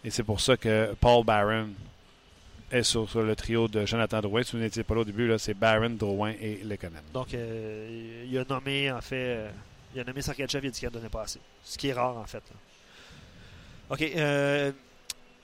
Et 0.03 0.11
c'est 0.11 0.23
pour 0.23 0.39
ça 0.41 0.55
que 0.57 0.93
Paul 0.99 1.25
Barron 1.25 1.69
est 2.71 2.83
sur, 2.83 3.07
le 3.21 3.35
trio 3.35 3.67
de 3.67 3.85
Jonathan 3.85 4.21
Drouin. 4.21 4.43
Si 4.43 4.53
vous 4.53 4.59
n'étiez 4.59 4.83
pas 4.83 4.95
là 4.95 5.01
au 5.01 5.05
début, 5.05 5.27
là, 5.27 5.37
c'est 5.37 5.53
Barron, 5.53 5.89
Drouin 5.89 6.33
et 6.41 6.61
Lekonen. 6.63 7.01
Donc, 7.13 7.33
euh, 7.33 8.25
il 8.29 8.37
a 8.37 8.43
nommé, 8.49 8.91
en 8.91 9.01
fait, 9.01 9.15
euh, 9.15 9.49
il 9.93 10.01
a 10.01 10.03
nommé 10.03 10.21
Sarkachev, 10.21 10.65
il 10.65 10.69
a 10.69 10.71
dit 10.71 10.79
qu'il 10.79 10.89
ne 10.89 10.93
donnait 10.93 11.09
pas 11.09 11.23
assez. 11.23 11.39
Ce 11.63 11.77
qui 11.77 11.89
est 11.89 11.93
rare, 11.93 12.17
en 12.17 12.25
fait. 12.25 12.37
là. 12.37 12.55
OK. 13.89 14.01
euh, 14.01 14.71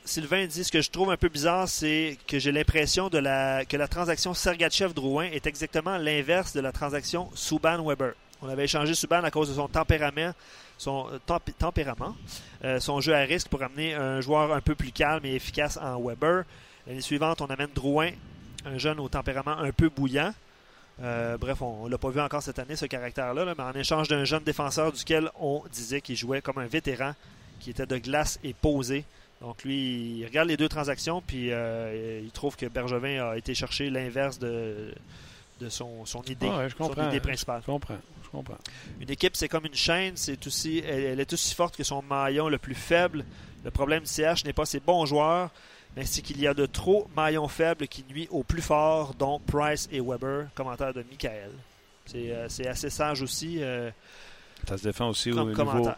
Sylvain 0.05 0.45
dit 0.45 0.63
ce 0.63 0.71
que 0.71 0.81
je 0.81 0.89
trouve 0.89 1.11
un 1.11 1.17
peu 1.17 1.27
bizarre, 1.27 1.67
c'est 1.67 2.17
que 2.27 2.39
j'ai 2.39 2.53
l'impression 2.53 3.09
de 3.09 3.17
la, 3.17 3.65
que 3.65 3.75
la 3.75 3.89
transaction 3.89 4.33
Sergachev-Drouin 4.33 5.25
est 5.25 5.45
exactement 5.47 5.97
l'inverse 5.97 6.53
de 6.53 6.61
la 6.61 6.71
transaction 6.71 7.29
Subban-Weber. 7.35 8.13
On 8.41 8.47
avait 8.47 8.63
échangé 8.63 8.93
Subban 8.93 9.23
à 9.23 9.31
cause 9.31 9.49
de 9.49 9.55
son 9.55 9.67
tempérament, 9.67 10.31
son 10.77 11.07
temp- 11.25 11.51
tempérament, 11.57 12.15
son 12.79 13.01
jeu 13.01 13.15
à 13.15 13.21
risque 13.21 13.49
pour 13.49 13.61
amener 13.63 13.95
un 13.95 14.21
joueur 14.21 14.53
un 14.53 14.61
peu 14.61 14.75
plus 14.75 14.91
calme 14.91 15.25
et 15.25 15.33
efficace 15.35 15.75
en 15.81 15.99
Weber. 15.99 16.45
L'année 16.87 17.01
suivante, 17.01 17.41
on 17.41 17.47
amène 17.47 17.69
Drouin, 17.75 18.11
un 18.65 18.77
jeune 18.77 18.99
au 18.99 19.09
tempérament 19.09 19.57
un 19.57 19.71
peu 19.71 19.89
bouillant. 19.89 20.33
Euh, 21.01 21.37
bref, 21.37 21.61
on 21.61 21.85
ne 21.85 21.91
l'a 21.91 21.97
pas 21.97 22.09
vu 22.09 22.19
encore 22.21 22.41
cette 22.41 22.59
année, 22.59 22.75
ce 22.75 22.85
caractère-là, 22.85 23.45
là, 23.45 23.53
mais 23.57 23.63
en 23.63 23.73
échange 23.73 24.07
d'un 24.07 24.23
jeune 24.23 24.43
défenseur 24.43 24.91
duquel 24.91 25.29
on 25.39 25.63
disait 25.71 26.01
qu'il 26.01 26.15
jouait 26.15 26.41
comme 26.41 26.57
un 26.57 26.65
vétéran, 26.65 27.13
qui 27.59 27.69
était 27.69 27.85
de 27.85 27.97
glace 27.97 28.39
et 28.43 28.53
posé. 28.53 29.03
Donc 29.41 29.63
lui, 29.63 30.17
il 30.19 30.25
regarde 30.25 30.47
les 30.47 30.57
deux 30.57 30.69
transactions, 30.69 31.21
puis 31.21 31.51
euh, 31.51 32.21
il 32.23 32.31
trouve 32.31 32.55
que 32.55 32.65
Bergevin 32.65 33.31
a 33.31 33.37
été 33.37 33.53
chercher 33.53 33.89
l'inverse 33.91 34.39
de, 34.39 34.93
de 35.59 35.69
son, 35.69 36.05
son 36.05 36.23
idée, 36.23 36.49
Ah 36.51 36.59
ouais, 36.59 36.69
je 36.69 36.75
son 36.75 37.07
idée 37.07 37.19
principale. 37.19 37.61
Je 37.61 37.71
comprends. 37.71 37.97
Je 38.23 38.29
comprends. 38.29 38.57
Une 38.99 39.09
équipe, 39.11 39.35
c'est 39.35 39.47
comme 39.47 39.65
une 39.65 39.75
chaîne, 39.75 40.13
c'est 40.15 40.47
aussi, 40.47 40.79
elle, 40.79 41.03
elle 41.03 41.19
est 41.19 41.31
aussi 41.31 41.53
forte 41.53 41.77
que 41.77 41.83
son 41.83 42.01
maillon 42.01 42.49
le 42.49 42.57
plus 42.57 42.75
faible. 42.75 43.23
Le 43.63 43.71
problème 43.71 44.03
du 44.03 44.09
CH 44.09 44.43
n'est 44.45 44.53
pas 44.53 44.65
ses 44.65 44.79
bons 44.79 45.05
joueurs, 45.05 45.51
c'est 46.05 46.21
qu'il 46.21 46.39
y 46.39 46.47
a 46.47 46.53
de 46.53 46.65
trop 46.65 47.07
maillons 47.15 47.47
faibles 47.47 47.87
qui 47.87 48.05
nuit 48.09 48.27
aux 48.31 48.43
plus 48.43 48.61
forts, 48.61 49.13
dont 49.17 49.39
Price 49.39 49.89
et 49.91 49.99
Weber. 49.99 50.47
Commentaire 50.53 50.93
de 50.93 51.03
Michael. 51.09 51.51
C'est 52.05 52.31
euh, 52.31 52.69
assez 52.69 52.89
sage 52.89 53.21
aussi 53.21 53.57
euh, 53.61 53.89
Ça 54.67 54.77
se 54.77 54.83
défend 54.83 55.09
aussi 55.09 55.31
au 55.31 55.43
niveau, 55.43 55.89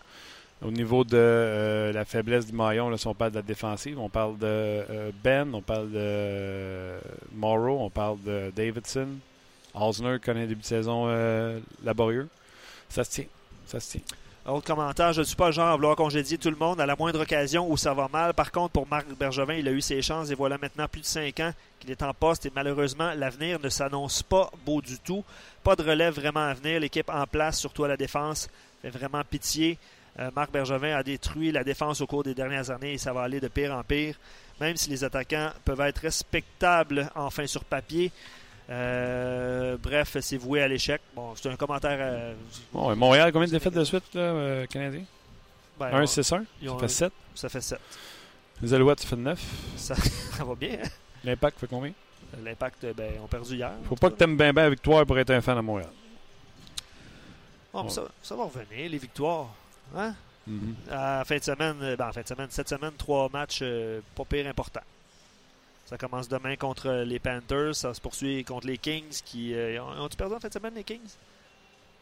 au 0.62 0.72
niveau 0.72 1.04
de 1.04 1.18
euh, 1.18 1.94
la 1.94 2.06
faiblesse 2.06 2.48
du 2.48 2.54
maillon. 2.54 2.90
Là, 2.90 2.98
si 2.98 3.08
on 3.08 3.14
parle 3.14 3.32
de 3.32 3.38
la 3.38 3.42
défensive, 3.42 4.00
on 4.00 4.10
parle 4.10 4.38
de 4.38 5.12
Ben, 5.24 5.54
on 5.54 5.62
parle 5.62 5.92
de 5.92 6.98
Morrow, 7.34 7.80
on 7.82 7.90
parle 7.90 8.22
de 8.24 8.52
Davidson. 8.56 9.10
Osner 9.74 10.18
connaît 10.24 10.44
un 10.44 10.48
début 10.48 10.62
de 10.62 10.66
saison 10.66 11.08
laborieux. 11.84 12.28
Ça 12.90 13.04
se 13.04 13.12
tient. 13.12 13.26
Ça 13.68 13.80
se 13.80 13.92
tient. 13.92 14.02
Autre 14.46 14.66
commentaire, 14.66 15.14
je 15.14 15.20
ne 15.20 15.26
suis 15.26 15.36
pas 15.36 15.48
le 15.48 15.52
genre 15.52 15.68
à 15.68 15.76
vouloir 15.76 15.96
congédier 15.96 16.38
tout 16.38 16.50
le 16.50 16.56
monde 16.56 16.80
à 16.80 16.86
la 16.86 16.96
moindre 16.96 17.22
occasion 17.22 17.70
où 17.70 17.78
ça 17.78 17.94
va 17.94 18.08
mal. 18.08 18.34
Par 18.34 18.52
contre, 18.52 18.72
pour 18.72 18.88
Marc 18.88 19.06
Bergevin, 19.20 19.54
il 19.54 19.68
a 19.68 19.72
eu 19.72 19.82
ses 19.82 20.02
chances 20.02 20.32
et 20.32 20.36
voilà 20.36 20.58
maintenant 20.58 20.88
plus 20.88 21.02
de 21.02 21.06
5 21.06 21.40
ans 21.42 21.52
qu'il 21.80 21.92
est 21.92 22.02
en 22.02 22.14
poste 22.14 22.46
et 22.46 22.52
malheureusement, 22.56 23.12
l'avenir 23.16 23.60
ne 23.62 23.70
s'annonce 23.70 24.24
pas 24.24 24.50
beau 24.66 24.82
du 24.82 24.98
tout. 24.98 25.24
Pas 25.64 25.76
de 25.76 25.84
relève 25.84 26.16
vraiment 26.16 26.40
à 26.40 26.54
venir. 26.54 26.80
L'équipe 26.80 27.10
en 27.10 27.28
place, 27.28 27.60
surtout 27.60 27.84
à 27.84 27.90
la 27.90 27.98
défense, 27.98 28.50
fait 28.82 28.90
vraiment 28.90 29.22
pitié. 29.30 29.78
Euh, 30.20 30.32
Marc 30.36 30.52
Bergevin 30.52 30.96
a 30.96 31.04
détruit 31.04 31.52
la 31.52 31.64
défense 31.64 32.02
au 32.02 32.08
cours 32.08 32.24
des 32.24 32.34
dernières 32.34 32.72
années 32.72 32.94
et 32.94 32.98
ça 32.98 33.14
va 33.14 33.24
aller 33.24 33.40
de 33.40 33.50
pire 33.50 33.74
en 33.76 33.84
pire. 33.84 34.16
Même 34.60 34.78
si 34.78 34.90
les 34.90 35.04
attaquants 35.04 35.52
peuvent 35.64 35.82
être 35.82 36.00
respectables 36.00 37.12
enfin 37.14 37.46
sur 37.46 37.64
papier. 37.64 38.12
Euh, 38.70 39.78
bref, 39.82 40.18
c'est 40.22 40.38
voué 40.38 40.62
à 40.62 40.68
l'échec. 40.68 41.02
Bon, 41.16 41.34
c'est 41.36 41.50
un 41.50 41.56
commentaire. 41.56 41.98
euh, 42.00 42.34
Bon, 42.72 42.96
Montréal, 42.96 43.32
combien 43.32 43.48
de 43.48 43.52
défaites 43.52 43.74
de 43.74 43.84
suite, 43.84 44.14
là, 44.14 44.22
euh, 44.22 44.66
Canadien? 44.68 45.04
Ben, 45.80 45.92
1-6-1 46.04 46.44
ils 46.62 46.68
Ça 46.68 46.74
ont- 46.74 46.80
fait 46.80 46.88
7. 46.88 47.14
Ça 47.34 47.50
fait 47.50 47.62
7. 47.62 47.80
Les 48.62 48.74
Alouettes, 48.74 49.00
ça 49.00 49.08
fait 49.08 49.16
9. 49.16 49.42
Ça, 49.78 49.96
ça 49.96 50.44
va 50.44 50.54
bien. 50.56 50.78
L'Impact 51.24 51.60
fait 51.60 51.68
combien? 51.68 51.94
L'impact, 52.44 52.86
ben, 52.96 53.14
ont 53.24 53.28
perdu 53.28 53.56
hier. 53.56 53.72
Faut 53.88 53.96
pas 53.96 54.10
que 54.12 54.16
t'aimes 54.16 54.38
bien 54.38 54.54
bien 54.54 54.64
la 54.64 54.70
victoire 54.70 55.06
pour 55.06 55.18
être 55.18 55.32
un 55.32 55.42
fan 55.42 55.56
de 55.56 55.62
Montréal. 55.62 55.90
Ça, 57.90 58.04
ça 58.22 58.36
va 58.36 58.44
revenir, 58.44 58.90
les 58.90 58.98
victoires. 58.98 59.48
Hein? 59.96 60.14
Mhm. 60.46 60.76
À 60.92 61.24
fin 61.26 61.38
de 61.38 61.44
semaine, 61.44 61.96
ben, 61.98 62.08
en 62.08 62.12
fin 62.12 62.22
de 62.22 62.28
semaine, 62.28 62.48
cette 62.50 62.70
semaine, 62.70 62.92
trois 62.98 63.30
matchs 63.30 63.60
euh, 63.62 64.02
pas 64.16 64.26
pire 64.26 64.48
importants. 64.48 64.82
Ça 65.90 65.98
commence 65.98 66.30
demain 66.30 66.56
contre 66.56 66.92
les 67.04 67.18
Panthers. 67.18 67.74
Ça 67.76 67.96
se 67.96 68.00
poursuit 68.00 68.44
contre 68.44 68.68
les 68.68 68.78
Kings 68.78 69.22
qui. 69.26 69.56
euh, 69.56 69.82
ont- 69.82 70.04
Ont-ils 70.06 70.16
perdu 70.18 70.36
en 70.36 70.38
de 70.48 70.54
semaine, 70.54 70.74
les 70.76 70.84
Kings? 70.84 71.00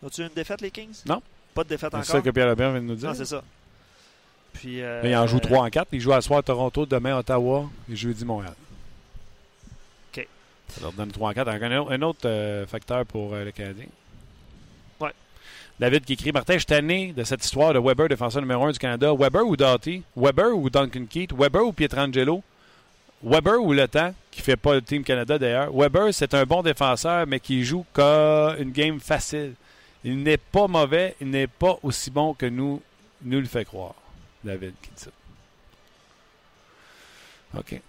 Ont-ils 0.03 0.23
une 0.25 0.33
défaite, 0.35 0.59
les 0.59 0.71
Kings? 0.71 1.03
Non. 1.05 1.21
Pas 1.53 1.63
de 1.63 1.69
défaite 1.69 1.91
C'est 1.91 1.97
encore? 1.97 2.05
ça 2.17 2.21
que 2.21 2.29
Pierre 2.31 2.47
Lebert 2.49 2.71
vient 2.71 2.81
de 2.81 2.85
nous 2.85 2.95
dire. 2.95 3.07
Non, 3.09 3.15
c'est 3.15 3.23
ça. 3.25 3.41
Puis. 4.51 4.81
euh, 4.81 5.01
Là, 5.03 5.09
il 5.09 5.15
en 5.15 5.25
joue 5.25 5.39
3 5.39 5.63
en 5.65 5.69
4. 5.69 5.88
Il 5.93 6.01
joue 6.01 6.11
à 6.11 6.21
soir 6.21 6.39
à 6.39 6.43
Toronto, 6.43 6.85
demain 6.85 7.15
à 7.15 7.19
Ottawa 7.19 7.69
et 7.89 7.95
jeudi 7.95 8.25
Montréal. 8.25 8.53
OK. 10.13 10.27
Ça 10.67 10.81
leur 10.81 10.91
donne 10.91 11.11
3 11.11 11.29
en 11.29 11.33
4. 11.33 11.47
Un 11.47 12.01
autre, 12.01 12.19
euh, 12.25 12.67
facteur 12.67 13.05
pour 13.05 13.33
euh, 13.35 13.45
le 13.45 13.51
Canadien. 13.51 13.85
Ouais. 14.99 15.13
David 15.79 16.03
qui 16.03 16.13
écrit 16.13 16.33
Martin, 16.33 16.53
je 16.55 16.59
suis 16.59 16.65
tanné 16.65 17.13
de 17.13 17.23
cette 17.23 17.43
histoire 17.45 17.73
de 17.73 17.79
Weber, 17.79 18.09
défenseur 18.09 18.41
numéro 18.41 18.65
1 18.65 18.71
du 18.71 18.79
Canada. 18.79 19.13
Weber 19.17 19.45
ou 19.47 19.55
Doughty? 19.55 20.03
Weber 20.17 20.53
ou 20.53 20.69
Duncan 20.69 21.05
Keith? 21.09 21.31
Weber 21.31 21.63
ou 21.65 21.71
Pietrangelo? 21.71 22.43
Weber 23.24 23.59
ou 23.61 23.74
Le 23.74 23.88
Temps, 23.88 24.13
qui 24.30 24.41
fait 24.41 24.57
pas 24.57 24.76
le 24.76 24.82
Team 24.82 25.03
Canada 25.03 25.38
d'ailleurs. 25.39 25.72
Weber, 25.74 26.13
c'est 26.13 26.34
un 26.34 26.43
bon 26.45 26.61
défenseur, 26.61 27.26
mais 27.28 27.39
qui 27.39 27.63
joue 27.63 27.86
une 27.97 28.72
game 28.72 28.99
facile. 28.99 29.53
Il 30.03 30.22
n'est 30.22 30.38
pas 30.38 30.68
mauvais, 30.68 31.15
il 31.20 31.30
n'est 31.30 31.47
pas 31.47 31.78
aussi 31.84 32.11
bon 32.11 32.34
que 32.34 32.45
nous, 32.45 32.82
nous 33.24 33.39
le 33.39 33.47
fait 33.47 33.65
croire. 33.65 33.95
David 34.43 34.74
qui 34.82 34.89
dit 34.95 35.03
ça? 35.03 35.09
OK. 37.57 37.82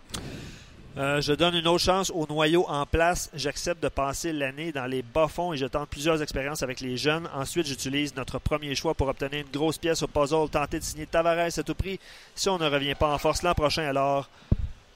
Euh, 0.96 1.20
je 1.20 1.32
donne 1.32 1.54
une 1.54 1.66
autre 1.68 1.84
chance 1.84 2.10
au 2.10 2.26
noyau 2.26 2.64
en 2.66 2.84
place. 2.86 3.30
J'accepte 3.34 3.80
de 3.82 3.88
passer 3.88 4.32
l'année 4.32 4.72
dans 4.72 4.86
les 4.86 5.02
bas-fonds 5.02 5.52
et 5.52 5.56
je 5.56 5.66
tente 5.66 5.88
plusieurs 5.88 6.20
expériences 6.22 6.62
avec 6.62 6.80
les 6.80 6.96
jeunes. 6.96 7.28
Ensuite, 7.34 7.66
j'utilise 7.66 8.16
notre 8.16 8.40
premier 8.40 8.74
choix 8.74 8.94
pour 8.94 9.06
obtenir 9.06 9.40
une 9.40 9.52
grosse 9.52 9.78
pièce 9.78 10.02
au 10.02 10.08
puzzle, 10.08 10.48
tenter 10.50 10.80
de 10.80 10.84
signer 10.84 11.06
Tavares 11.06 11.56
à 11.56 11.62
tout 11.62 11.74
prix. 11.74 12.00
Si 12.34 12.48
on 12.48 12.58
ne 12.58 12.68
revient 12.68 12.96
pas 12.96 13.12
en 13.14 13.18
force 13.18 13.42
l'an 13.42 13.54
prochain, 13.54 13.84
alors 13.84 14.28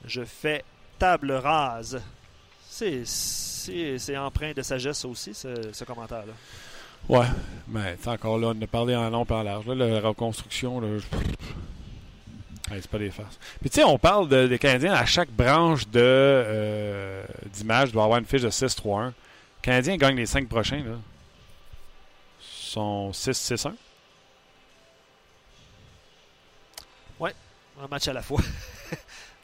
je 0.05 0.23
fais 0.23 0.63
table 0.99 1.31
rase. 1.33 2.01
C'est, 2.69 3.03
c'est, 3.05 3.97
c'est 3.99 4.17
empreint 4.17 4.51
de 4.53 4.61
sagesse 4.61 5.05
aussi, 5.05 5.33
ce, 5.33 5.71
ce 5.71 5.83
commentaire-là. 5.83 6.33
Ouais, 7.09 7.27
mais 7.67 7.95
encore 8.05 8.37
là, 8.37 8.53
on 8.55 8.61
a 8.61 8.67
parlé 8.67 8.95
en 8.95 9.09
long 9.09 9.25
et 9.25 9.31
en 9.33 9.43
large. 9.43 9.67
Là, 9.67 9.75
la 9.75 9.99
reconstruction, 9.99 10.79
là, 10.79 10.87
je- 10.97 12.77
c'est 12.81 12.87
pas 12.89 12.97
des 12.97 13.11
farces. 13.11 13.37
Puis 13.61 13.69
tu 13.69 13.75
sais, 13.75 13.83
on 13.83 13.99
parle 13.99 14.27
de- 14.29 14.47
des 14.47 14.57
Canadiens 14.57 14.93
à 14.93 15.05
chaque 15.05 15.29
branche 15.29 15.85
de 15.89 15.99
euh, 16.01 17.23
d'image, 17.51 17.91
doit 17.91 18.05
avoir 18.05 18.19
une 18.19 18.25
fiche 18.25 18.41
de 18.41 18.49
6-3-1. 18.49 19.07
Les 19.07 19.13
Canadiens 19.61 19.97
gagnent 19.97 20.15
les 20.15 20.25
5 20.25 20.47
prochains, 20.47 20.83
là. 20.83 20.95
sont 22.41 23.11
6-6-1. 23.13 23.73
Un 27.81 27.87
match 27.87 28.07
à 28.07 28.13
la 28.13 28.21
fois. 28.21 28.39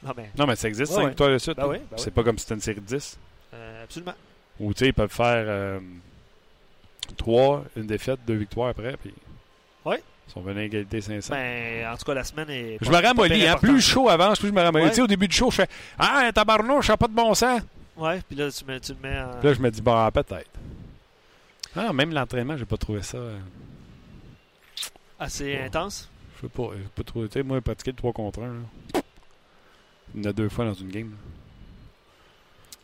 non, 0.03 0.13
mais 0.15 0.29
Non, 0.37 0.45
mais 0.47 0.55
ça 0.55 0.67
existe, 0.67 0.91
Ouais, 0.91 0.95
5 0.97 1.01
ouais. 1.03 1.07
victoires 1.09 1.29
de 1.31 1.37
suite. 1.37 1.57
Ben 1.57 1.67
oui, 1.67 1.77
ben 1.79 1.97
c'est 1.97 2.05
oui. 2.07 2.11
pas 2.11 2.23
comme 2.23 2.37
si 2.37 2.43
c'était 2.43 2.55
une 2.55 2.61
série 2.61 2.79
de 2.81 2.85
10. 2.85 3.17
euh, 3.53 3.83
absolument. 3.83 4.13
Ou 4.59 4.73
tu 4.73 4.79
sais, 4.79 4.87
ils 4.87 4.93
peuvent 4.93 5.11
faire 5.11 5.79
3, 7.17 7.63
une 7.75 7.87
défaite, 7.87 8.19
2 8.27 8.33
victoires 8.35 8.69
après, 8.69 8.95
puis 8.97 9.13
Ouais. 9.85 10.01
ils 10.27 10.31
sont 10.31 10.41
venus 10.41 10.59
à 10.59 10.63
égalité 10.63 11.01
500. 11.01 11.33
Ben, 11.33 11.87
en 11.91 11.97
tout 11.97 12.05
cas, 12.05 12.13
la 12.13 12.23
semaine 12.23 12.49
est. 12.49 12.77
Je 12.81 12.89
pas- 12.89 13.01
me 13.01 13.07
ramollis, 13.07 13.47
hein. 13.47 13.57
Plus 13.59 13.73
le 13.73 13.79
show 13.79 14.09
avance, 14.09 14.39
plus 14.39 14.49
je 14.49 14.53
me 14.53 14.61
ramollis. 14.61 14.83
Ouais. 14.85 14.89
Tu 14.91 14.95
sais, 14.97 15.01
au 15.01 15.07
début 15.07 15.27
du 15.27 15.35
show, 15.35 15.49
je 15.49 15.55
fais 15.57 15.69
Ah, 15.97 16.29
tabarnouche, 16.33 16.87
ça 16.87 16.97
pas 16.97 17.07
de 17.07 17.13
bon 17.13 17.33
sens. 17.33 17.61
Ouais, 17.97 18.21
puis 18.27 18.37
là, 18.37 18.49
tu, 18.51 18.63
le 18.67 18.95
mets 19.01 19.19
en. 19.19 19.41
Là, 19.43 19.53
je 19.53 19.59
me 19.59 19.69
dis 19.71 19.81
Bah, 19.81 20.09
peut-être. 20.13 20.49
Ah, 21.75 21.91
même 21.93 22.13
l'entraînement, 22.13 22.55
j'ai 22.57 22.65
pas 22.65 22.77
trouvé 22.77 23.01
ça. 23.01 23.17
euh, 23.17 23.37
assez 25.19 25.57
intense. 25.57 26.09
Je 26.37 26.41
sais 26.47 26.49
pas. 26.49 26.69
J'ai 26.77 26.83
pas 26.95 27.03
trouvé. 27.03 27.27
Tu 27.27 27.33
sais, 27.33 27.43
moi, 27.43 27.59
pratiquer 27.61 27.91
le 27.91 27.97
3 27.97 28.13
contre 28.13 28.41
1. 28.41 28.98
Il 30.15 30.23
y 30.23 30.27
en 30.27 30.29
a 30.29 30.33
deux 30.33 30.49
fois 30.49 30.65
dans 30.65 30.73
une 30.73 30.89
game. 30.89 31.11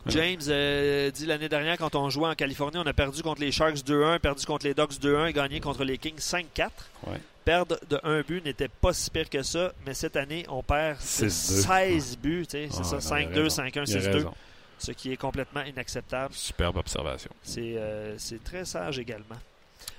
James 0.08 0.40
euh, 0.50 1.10
dit 1.10 1.26
l'année 1.26 1.50
dernière, 1.50 1.78
quand 1.80 1.96
on 1.96 2.10
jouait 2.12 2.28
en 2.30 2.36
Californie, 2.36 2.78
on 2.78 2.86
a 2.86 2.94
perdu 2.94 3.24
contre 3.24 3.42
les 3.42 3.52
Sharks 3.52 3.78
2-1, 3.78 4.20
perdu 4.20 4.46
contre 4.46 4.68
les 4.68 4.76
Ducks 4.76 4.94
2-1 5.02 5.30
et 5.30 5.34
gagné 5.34 5.60
contre 5.60 5.84
les 5.84 5.98
Kings 5.98 6.20
5-4. 6.20 6.46
Ouais. 7.08 7.20
Perdre 7.44 7.80
de 7.90 8.00
un 8.04 8.22
but 8.22 8.44
n'était 8.46 8.68
pas 8.68 8.94
si 8.94 9.10
pire 9.10 9.30
que 9.30 9.42
ça, 9.42 9.74
mais 9.86 9.96
cette 9.96 10.16
année, 10.16 10.46
on 10.50 10.62
perd 10.62 10.98
de 11.00 11.04
6-2. 11.04 11.30
16 11.30 12.18
buts. 12.20 12.46
C'est 12.48 12.70
Ah, 12.72 12.84
ça, 12.84 13.16
non, 13.16 13.18
il 13.18 13.28
a 13.28 13.30
5-2, 13.32 13.42
raison. 13.44 13.64
5-1, 13.64 13.72
Il 13.74 13.80
a 13.80 13.84
6-2, 14.02 14.12
raison. 14.14 14.34
ce 14.78 14.92
qui 14.92 15.12
est 15.12 15.18
complètement 15.18 15.64
inacceptable. 15.64 16.34
Superbe 16.36 16.78
observation. 16.78 17.32
C'est 17.42 17.76
euh, 17.78 18.16
c'est 18.20 18.44
très 18.44 18.64
sage 18.66 19.00
également. 19.00 19.38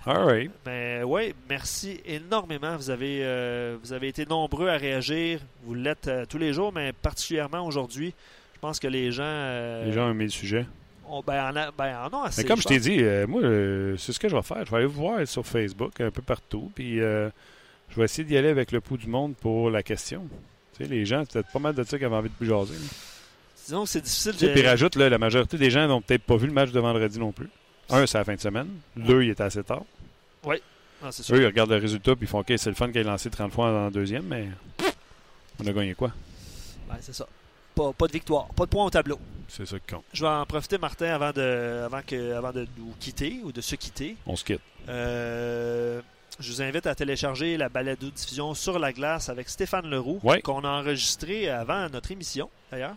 All 0.07 0.25
right. 0.25 0.51
Mais 0.65 1.03
oui, 1.05 1.35
merci 1.49 2.01
énormément. 2.07 2.77
Vous 2.77 2.91
avez, 2.91 3.21
euh, 3.25 3.77
vous 3.83 3.93
avez 3.93 4.09
été 4.09 4.25
nombreux 4.25 4.69
à 4.69 4.77
réagir. 4.77 5.41
Vous 5.65 5.75
l'êtes 5.75 6.07
euh, 6.07 6.25
tous 6.29 6.39
les 6.39 6.53
jours, 6.53 6.73
mais 6.73 6.93
particulièrement 6.93 7.67
aujourd'hui. 7.67 8.15
Je 8.55 8.61
pense 8.61 8.79
que 8.79 8.87
les 8.87 9.11
gens. 9.11 9.25
euh, 9.27 9.85
Les 9.87 9.93
gens 9.93 10.07
ont 10.07 10.13
aimé 10.13 10.25
le 10.25 10.31
sujet. 10.31 10.65
ben, 11.27 11.51
en, 11.51 11.57
a- 11.57 11.71
ben, 11.73 11.97
en 12.11 12.17
ont 12.19 12.23
assez. 12.23 12.43
Mais 12.43 12.49
comme 12.49 12.61
je 12.61 12.69
t'ai 12.69 12.79
dit, 12.79 13.03
moi, 13.29 13.43
c'est 13.99 14.13
ce 14.13 14.19
que 14.21 14.29
je 14.29 14.37
vais 14.37 14.43
faire. 14.43 14.65
Je 14.65 14.71
vais 14.71 14.77
aller 14.79 14.87
vous 14.87 15.01
voir 15.03 15.27
sur 15.27 15.45
Facebook, 15.45 16.01
un 16.01 16.11
peu 16.13 16.23
partout. 16.23 16.71
Puis 16.75 16.99
je 16.99 17.31
vais 17.97 18.05
essayer 18.05 18.25
d'y 18.25 18.37
aller 18.37 18.49
avec 18.49 18.71
le 18.73 18.81
pouls 18.81 18.97
du 18.99 19.09
monde 19.09 19.35
pour 19.37 19.71
la 19.71 19.83
question. 19.83 20.23
Tu 20.77 20.85
sais, 20.85 20.91
les 20.91 21.05
gens, 21.05 21.23
c'est 21.25 21.33
peut-être 21.33 21.53
pas 21.53 21.59
mal 21.59 21.75
de 21.75 21.83
ça 21.83 21.99
qui 21.99 22.05
avaient 22.05 22.15
envie 22.17 22.31
de 22.41 22.47
jaser. 22.47 22.75
là. 22.75 22.81
Disons 23.67 23.83
que 23.83 23.89
c'est 23.89 24.01
difficile 24.03 24.33
Tu 24.33 24.39
sais, 24.39 24.47
de. 24.49 24.53
Puis 24.53 24.63
rajoute, 24.67 24.95
là, 24.95 25.09
la 25.09 25.19
majorité 25.19 25.59
des 25.59 25.71
gens 25.71 25.89
n'ont 25.89 26.01
peut-être 26.01 26.23
pas 26.23 26.37
vu 26.37 26.47
le 26.47 26.53
match 26.53 26.71
de 26.71 26.79
vendredi 26.79 27.19
non 27.19 27.33
plus. 27.33 27.49
Un, 27.91 28.05
c'est 28.07 28.19
la 28.19 28.25
fin 28.25 28.35
de 28.35 28.41
semaine. 28.41 28.69
Deux, 28.97 29.23
il 29.23 29.31
était 29.31 29.43
assez 29.45 29.63
tard. 29.63 29.83
Ah, 31.03 31.13
c'est 31.13 31.23
sûr. 31.23 31.37
Eux, 31.37 31.43
ils 31.43 31.47
regardent 31.47 31.71
le 31.71 31.77
résultat 31.77 32.17
puis 32.17 32.25
ils 32.25 32.29
font 32.29 32.41
OK, 32.41 32.53
c'est 32.57 32.71
le 32.71 32.75
fun 32.75 32.89
qu'il 32.89 32.99
ait 32.99 33.05
lancé 33.05 33.29
30 33.31 33.53
fois 33.53 33.69
en 33.69 33.91
deuxième, 33.91 34.25
mais 34.25 34.49
on 35.63 35.67
a 35.67 35.73
gagné 35.73 35.95
quoi? 35.95 36.11
Ben, 36.89 36.97
c'est 37.01 37.15
ça. 37.15 37.27
Pas, 37.75 37.93
pas 37.93 38.07
de 38.07 38.13
victoire, 38.13 38.47
pas 38.49 38.65
de 38.65 38.71
points 38.71 38.87
au 38.87 38.91
tableau. 38.91 39.19
C'est 39.49 39.67
ça 39.67 39.79
qui 39.79 39.95
compte. 39.95 40.05
Je 40.13 40.23
vais 40.25 40.31
en 40.31 40.47
profiter, 40.47 40.79
Martin, 40.79 41.07
avant 41.07 41.33
de, 41.33 41.83
avant 41.85 42.01
que, 42.07 42.33
avant 42.33 42.53
de 42.53 42.67
nous 42.79 42.95
quitter 42.99 43.41
ou 43.45 43.53
de 43.53 43.61
se 43.61 43.75
quitter. 43.75 44.17
On 44.27 44.35
se 44.35 44.45
quitte. 44.45 44.63
Euh, 44.89 46.01
je 46.41 46.53
vous 46.53 46.63
invite 46.63 46.87
à 46.87 46.95
télécharger 46.95 47.57
la 47.57 47.69
balado 47.69 48.11
diffusion 48.11 48.55
sur 48.55 48.79
la 48.79 48.93
glace 48.93 49.29
avec 49.29 49.49
Stéphane 49.49 49.89
Leroux, 49.89 50.21
qu'on 50.43 50.65
a 50.65 50.69
enregistré 50.69 51.51
avant 51.51 51.89
notre 51.91 52.11
émission, 52.11 52.51
d'ailleurs. 52.71 52.97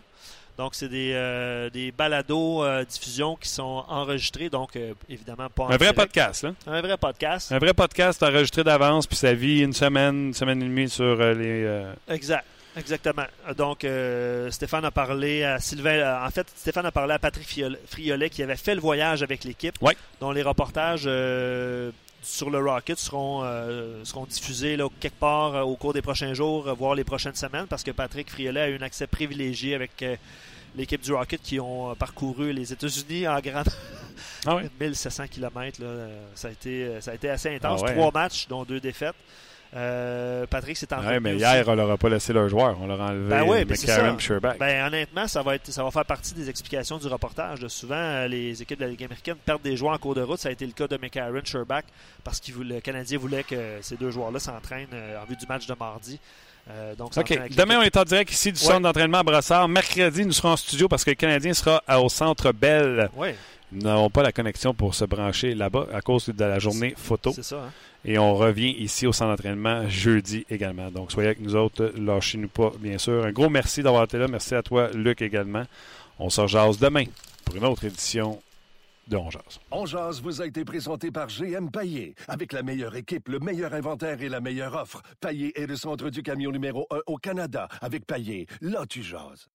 Donc, 0.58 0.74
c'est 0.74 0.88
des, 0.88 1.12
euh, 1.14 1.70
des 1.70 1.90
balados 1.92 2.62
euh, 2.64 2.84
diffusion 2.84 3.36
qui 3.36 3.48
sont 3.48 3.84
enregistrés, 3.88 4.50
donc 4.50 4.76
euh, 4.76 4.92
évidemment 5.08 5.48
pas 5.48 5.62
en 5.64 5.66
Un 5.70 5.76
vrai 5.76 5.78
direct. 5.78 5.96
podcast, 5.96 6.42
là. 6.42 6.54
Un 6.66 6.80
vrai 6.82 6.96
podcast. 6.98 7.52
Un 7.52 7.58
vrai 7.58 7.72
podcast 7.74 8.22
enregistré 8.22 8.62
d'avance, 8.64 9.06
puis 9.06 9.16
ça 9.16 9.32
vit 9.32 9.60
une 9.60 9.72
semaine, 9.72 10.26
une 10.28 10.34
semaine 10.34 10.60
et 10.62 10.66
demie 10.66 10.88
sur 10.90 11.04
euh, 11.04 11.32
les. 11.34 11.64
euh, 11.64 11.92
Exact. 12.08 12.44
Exactement. 12.76 13.24
Donc, 13.56 13.84
euh, 13.84 14.48
Stéphane 14.52 14.84
a 14.84 14.90
parlé 14.92 15.42
à 15.42 15.58
Sylvain. 15.58 16.24
en 16.24 16.30
fait, 16.30 16.46
Stéphane 16.54 16.86
a 16.86 16.92
parlé 16.92 17.14
à 17.14 17.18
Patrick 17.18 17.48
Friolet 17.88 18.30
qui 18.30 18.42
avait 18.44 18.56
fait 18.56 18.76
le 18.76 18.80
voyage 18.80 19.24
avec 19.24 19.42
l'équipe. 19.42 19.74
Ouais. 19.82 19.96
Dont 20.20 20.30
les 20.30 20.42
reportages 20.42 21.02
sur 22.22 22.50
le 22.50 22.58
Rocket 22.58 22.98
seront, 22.98 23.42
euh, 23.44 24.04
seront 24.04 24.26
diffusés 24.26 24.76
là, 24.76 24.88
quelque 25.00 25.18
part 25.18 25.54
euh, 25.54 25.62
au 25.62 25.76
cours 25.76 25.92
des 25.92 26.02
prochains 26.02 26.34
jours, 26.34 26.68
euh, 26.68 26.74
voire 26.74 26.94
les 26.94 27.04
prochaines 27.04 27.34
semaines, 27.34 27.66
parce 27.66 27.82
que 27.82 27.90
Patrick 27.90 28.30
Friolet 28.30 28.60
a 28.60 28.68
eu 28.68 28.78
un 28.78 28.82
accès 28.82 29.06
privilégié 29.06 29.74
avec 29.74 30.04
l'équipe 30.76 31.00
du 31.00 31.12
Rocket 31.12 31.40
qui 31.42 31.58
ont 31.58 31.94
parcouru 31.94 32.52
les 32.52 32.72
États-Unis 32.72 33.26
en 33.26 33.40
grand 33.40 33.64
Ah 34.46 34.56
ouais? 34.56 34.70
1700 34.80 35.24
km. 35.28 35.82
Là, 35.82 36.06
ça, 36.34 36.48
a 36.48 36.50
été, 36.50 37.00
ça 37.00 37.10
a 37.10 37.14
été 37.14 37.28
assez 37.28 37.54
intense. 37.54 37.80
Ah 37.82 37.86
ouais, 37.86 37.94
Trois 37.94 38.08
hein? 38.08 38.10
matchs, 38.14 38.48
dont 38.48 38.64
deux 38.64 38.80
défaites. 38.80 39.14
Euh, 39.76 40.46
Patrick 40.46 40.76
s'est 40.76 40.92
en 40.92 41.04
Ouais, 41.06 41.20
mais 41.20 41.36
hier, 41.36 41.64
on 41.68 41.74
leur 41.76 41.90
a 41.90 41.96
pas 41.96 42.08
laissé 42.08 42.32
leur 42.32 42.48
joueur. 42.48 42.76
On 42.80 42.86
leur 42.88 43.00
a 43.00 43.06
enlevé 43.10 43.28
Ben 43.28 43.42
ouais, 43.44 43.64
McCarron 43.64 44.16
et 44.16 44.20
Sherback. 44.20 44.58
Ben, 44.58 44.86
honnêtement, 44.86 45.28
ça 45.28 45.42
va, 45.42 45.54
être, 45.54 45.70
ça 45.70 45.84
va 45.84 45.90
faire 45.92 46.04
partie 46.04 46.34
des 46.34 46.50
explications 46.50 46.98
du 46.98 47.06
reportage. 47.06 47.64
Souvent, 47.68 47.94
euh, 47.94 48.26
les 48.28 48.60
équipes 48.62 48.78
de 48.80 48.84
la 48.84 48.90
Ligue 48.90 49.04
américaine 49.04 49.36
perdent 49.44 49.62
des 49.62 49.76
joueurs 49.76 49.94
en 49.94 49.98
cours 49.98 50.14
de 50.16 50.22
route. 50.22 50.40
Ça 50.40 50.48
a 50.48 50.52
été 50.52 50.66
le 50.66 50.72
cas 50.72 50.88
de 50.88 50.96
McCarron, 50.96 51.40
Sherback, 51.44 51.84
parce 52.24 52.40
que 52.40 52.50
le 52.60 52.80
Canadien 52.80 53.18
voulait 53.18 53.44
que 53.44 53.78
ces 53.80 53.96
deux 53.96 54.10
joueurs-là 54.10 54.40
s'entraînent 54.40 54.88
euh, 54.92 55.22
en 55.22 55.24
vue 55.26 55.36
du 55.36 55.46
match 55.46 55.66
de 55.68 55.74
mardi. 55.78 56.18
Euh, 56.68 56.94
donc, 56.96 57.08
OK. 57.08 57.14
s'entraînent 57.14 57.38
avec 57.38 57.54
Demain, 57.54 57.78
on 57.78 57.82
est 57.82 57.96
en 57.96 58.04
direct 58.04 58.32
ici 58.32 58.50
du 58.52 58.58
Ouais. 58.60 58.66
centre 58.66 58.80
d'entraînement 58.80 59.18
à 59.18 59.22
Brassard. 59.22 59.68
Mercredi, 59.68 60.26
nous 60.26 60.32
serons 60.32 60.50
en 60.50 60.56
studio 60.56 60.88
parce 60.88 61.04
que 61.04 61.10
le 61.10 61.16
Canadien 61.16 61.54
sera 61.54 61.80
au 62.00 62.08
centre 62.08 62.50
Bell. 62.52 63.08
Ouais, 63.16 63.36
Nous 63.72 63.82
n'avons 63.82 64.10
pas 64.10 64.22
la 64.24 64.32
connexion 64.32 64.74
pour 64.74 64.96
se 64.96 65.04
brancher 65.04 65.54
là-bas 65.54 65.86
à 65.94 66.00
cause 66.00 66.26
de 66.28 66.44
la 66.44 66.58
journée 66.58 66.92
photo. 66.96 67.30
c'est 67.32 67.44
ça. 67.44 67.56
hein. 67.56 67.70
Et 68.04 68.18
on 68.18 68.34
revient 68.34 68.74
ici 68.78 69.06
au 69.06 69.12
centre 69.12 69.30
d'entraînement 69.30 69.88
jeudi 69.88 70.46
également. 70.48 70.90
Donc, 70.90 71.12
soyez 71.12 71.28
avec 71.28 71.40
nous 71.40 71.54
autres. 71.54 71.92
Lâchez-nous 71.96 72.48
pas, 72.48 72.72
bien 72.78 72.98
sûr. 72.98 73.24
Un 73.24 73.32
gros 73.32 73.50
merci 73.50 73.82
d'avoir 73.82 74.04
été 74.04 74.18
là. 74.18 74.26
Merci 74.26 74.54
à 74.54 74.62
toi, 74.62 74.90
Luc, 74.92 75.20
également. 75.20 75.64
On 76.18 76.30
se 76.30 76.40
rejase 76.40 76.78
demain 76.78 77.04
pour 77.44 77.56
une 77.56 77.64
autre 77.64 77.84
édition 77.84 78.40
de 79.08 79.16
On 79.16 79.28
Jase. 79.28 79.60
On 79.70 79.86
Jase 79.86 80.22
vous 80.22 80.40
a 80.40 80.46
été 80.46 80.64
présenté 80.64 81.10
par 81.10 81.28
GM 81.28 81.70
Paillé. 81.70 82.14
Avec 82.28 82.52
la 82.52 82.62
meilleure 82.62 82.96
équipe, 82.96 83.28
le 83.28 83.38
meilleur 83.38 83.74
inventaire 83.74 84.22
et 84.22 84.28
la 84.28 84.40
meilleure 84.40 84.74
offre. 84.74 85.02
Paillé 85.20 85.58
est 85.60 85.66
le 85.66 85.76
centre 85.76 86.10
du 86.10 86.22
camion 86.22 86.50
numéro 86.52 86.86
1 86.90 87.00
au 87.06 87.16
Canada. 87.16 87.68
Avec 87.80 88.06
Paillé, 88.06 88.46
là 88.60 88.84
tu 88.88 89.02
jases. 89.02 89.48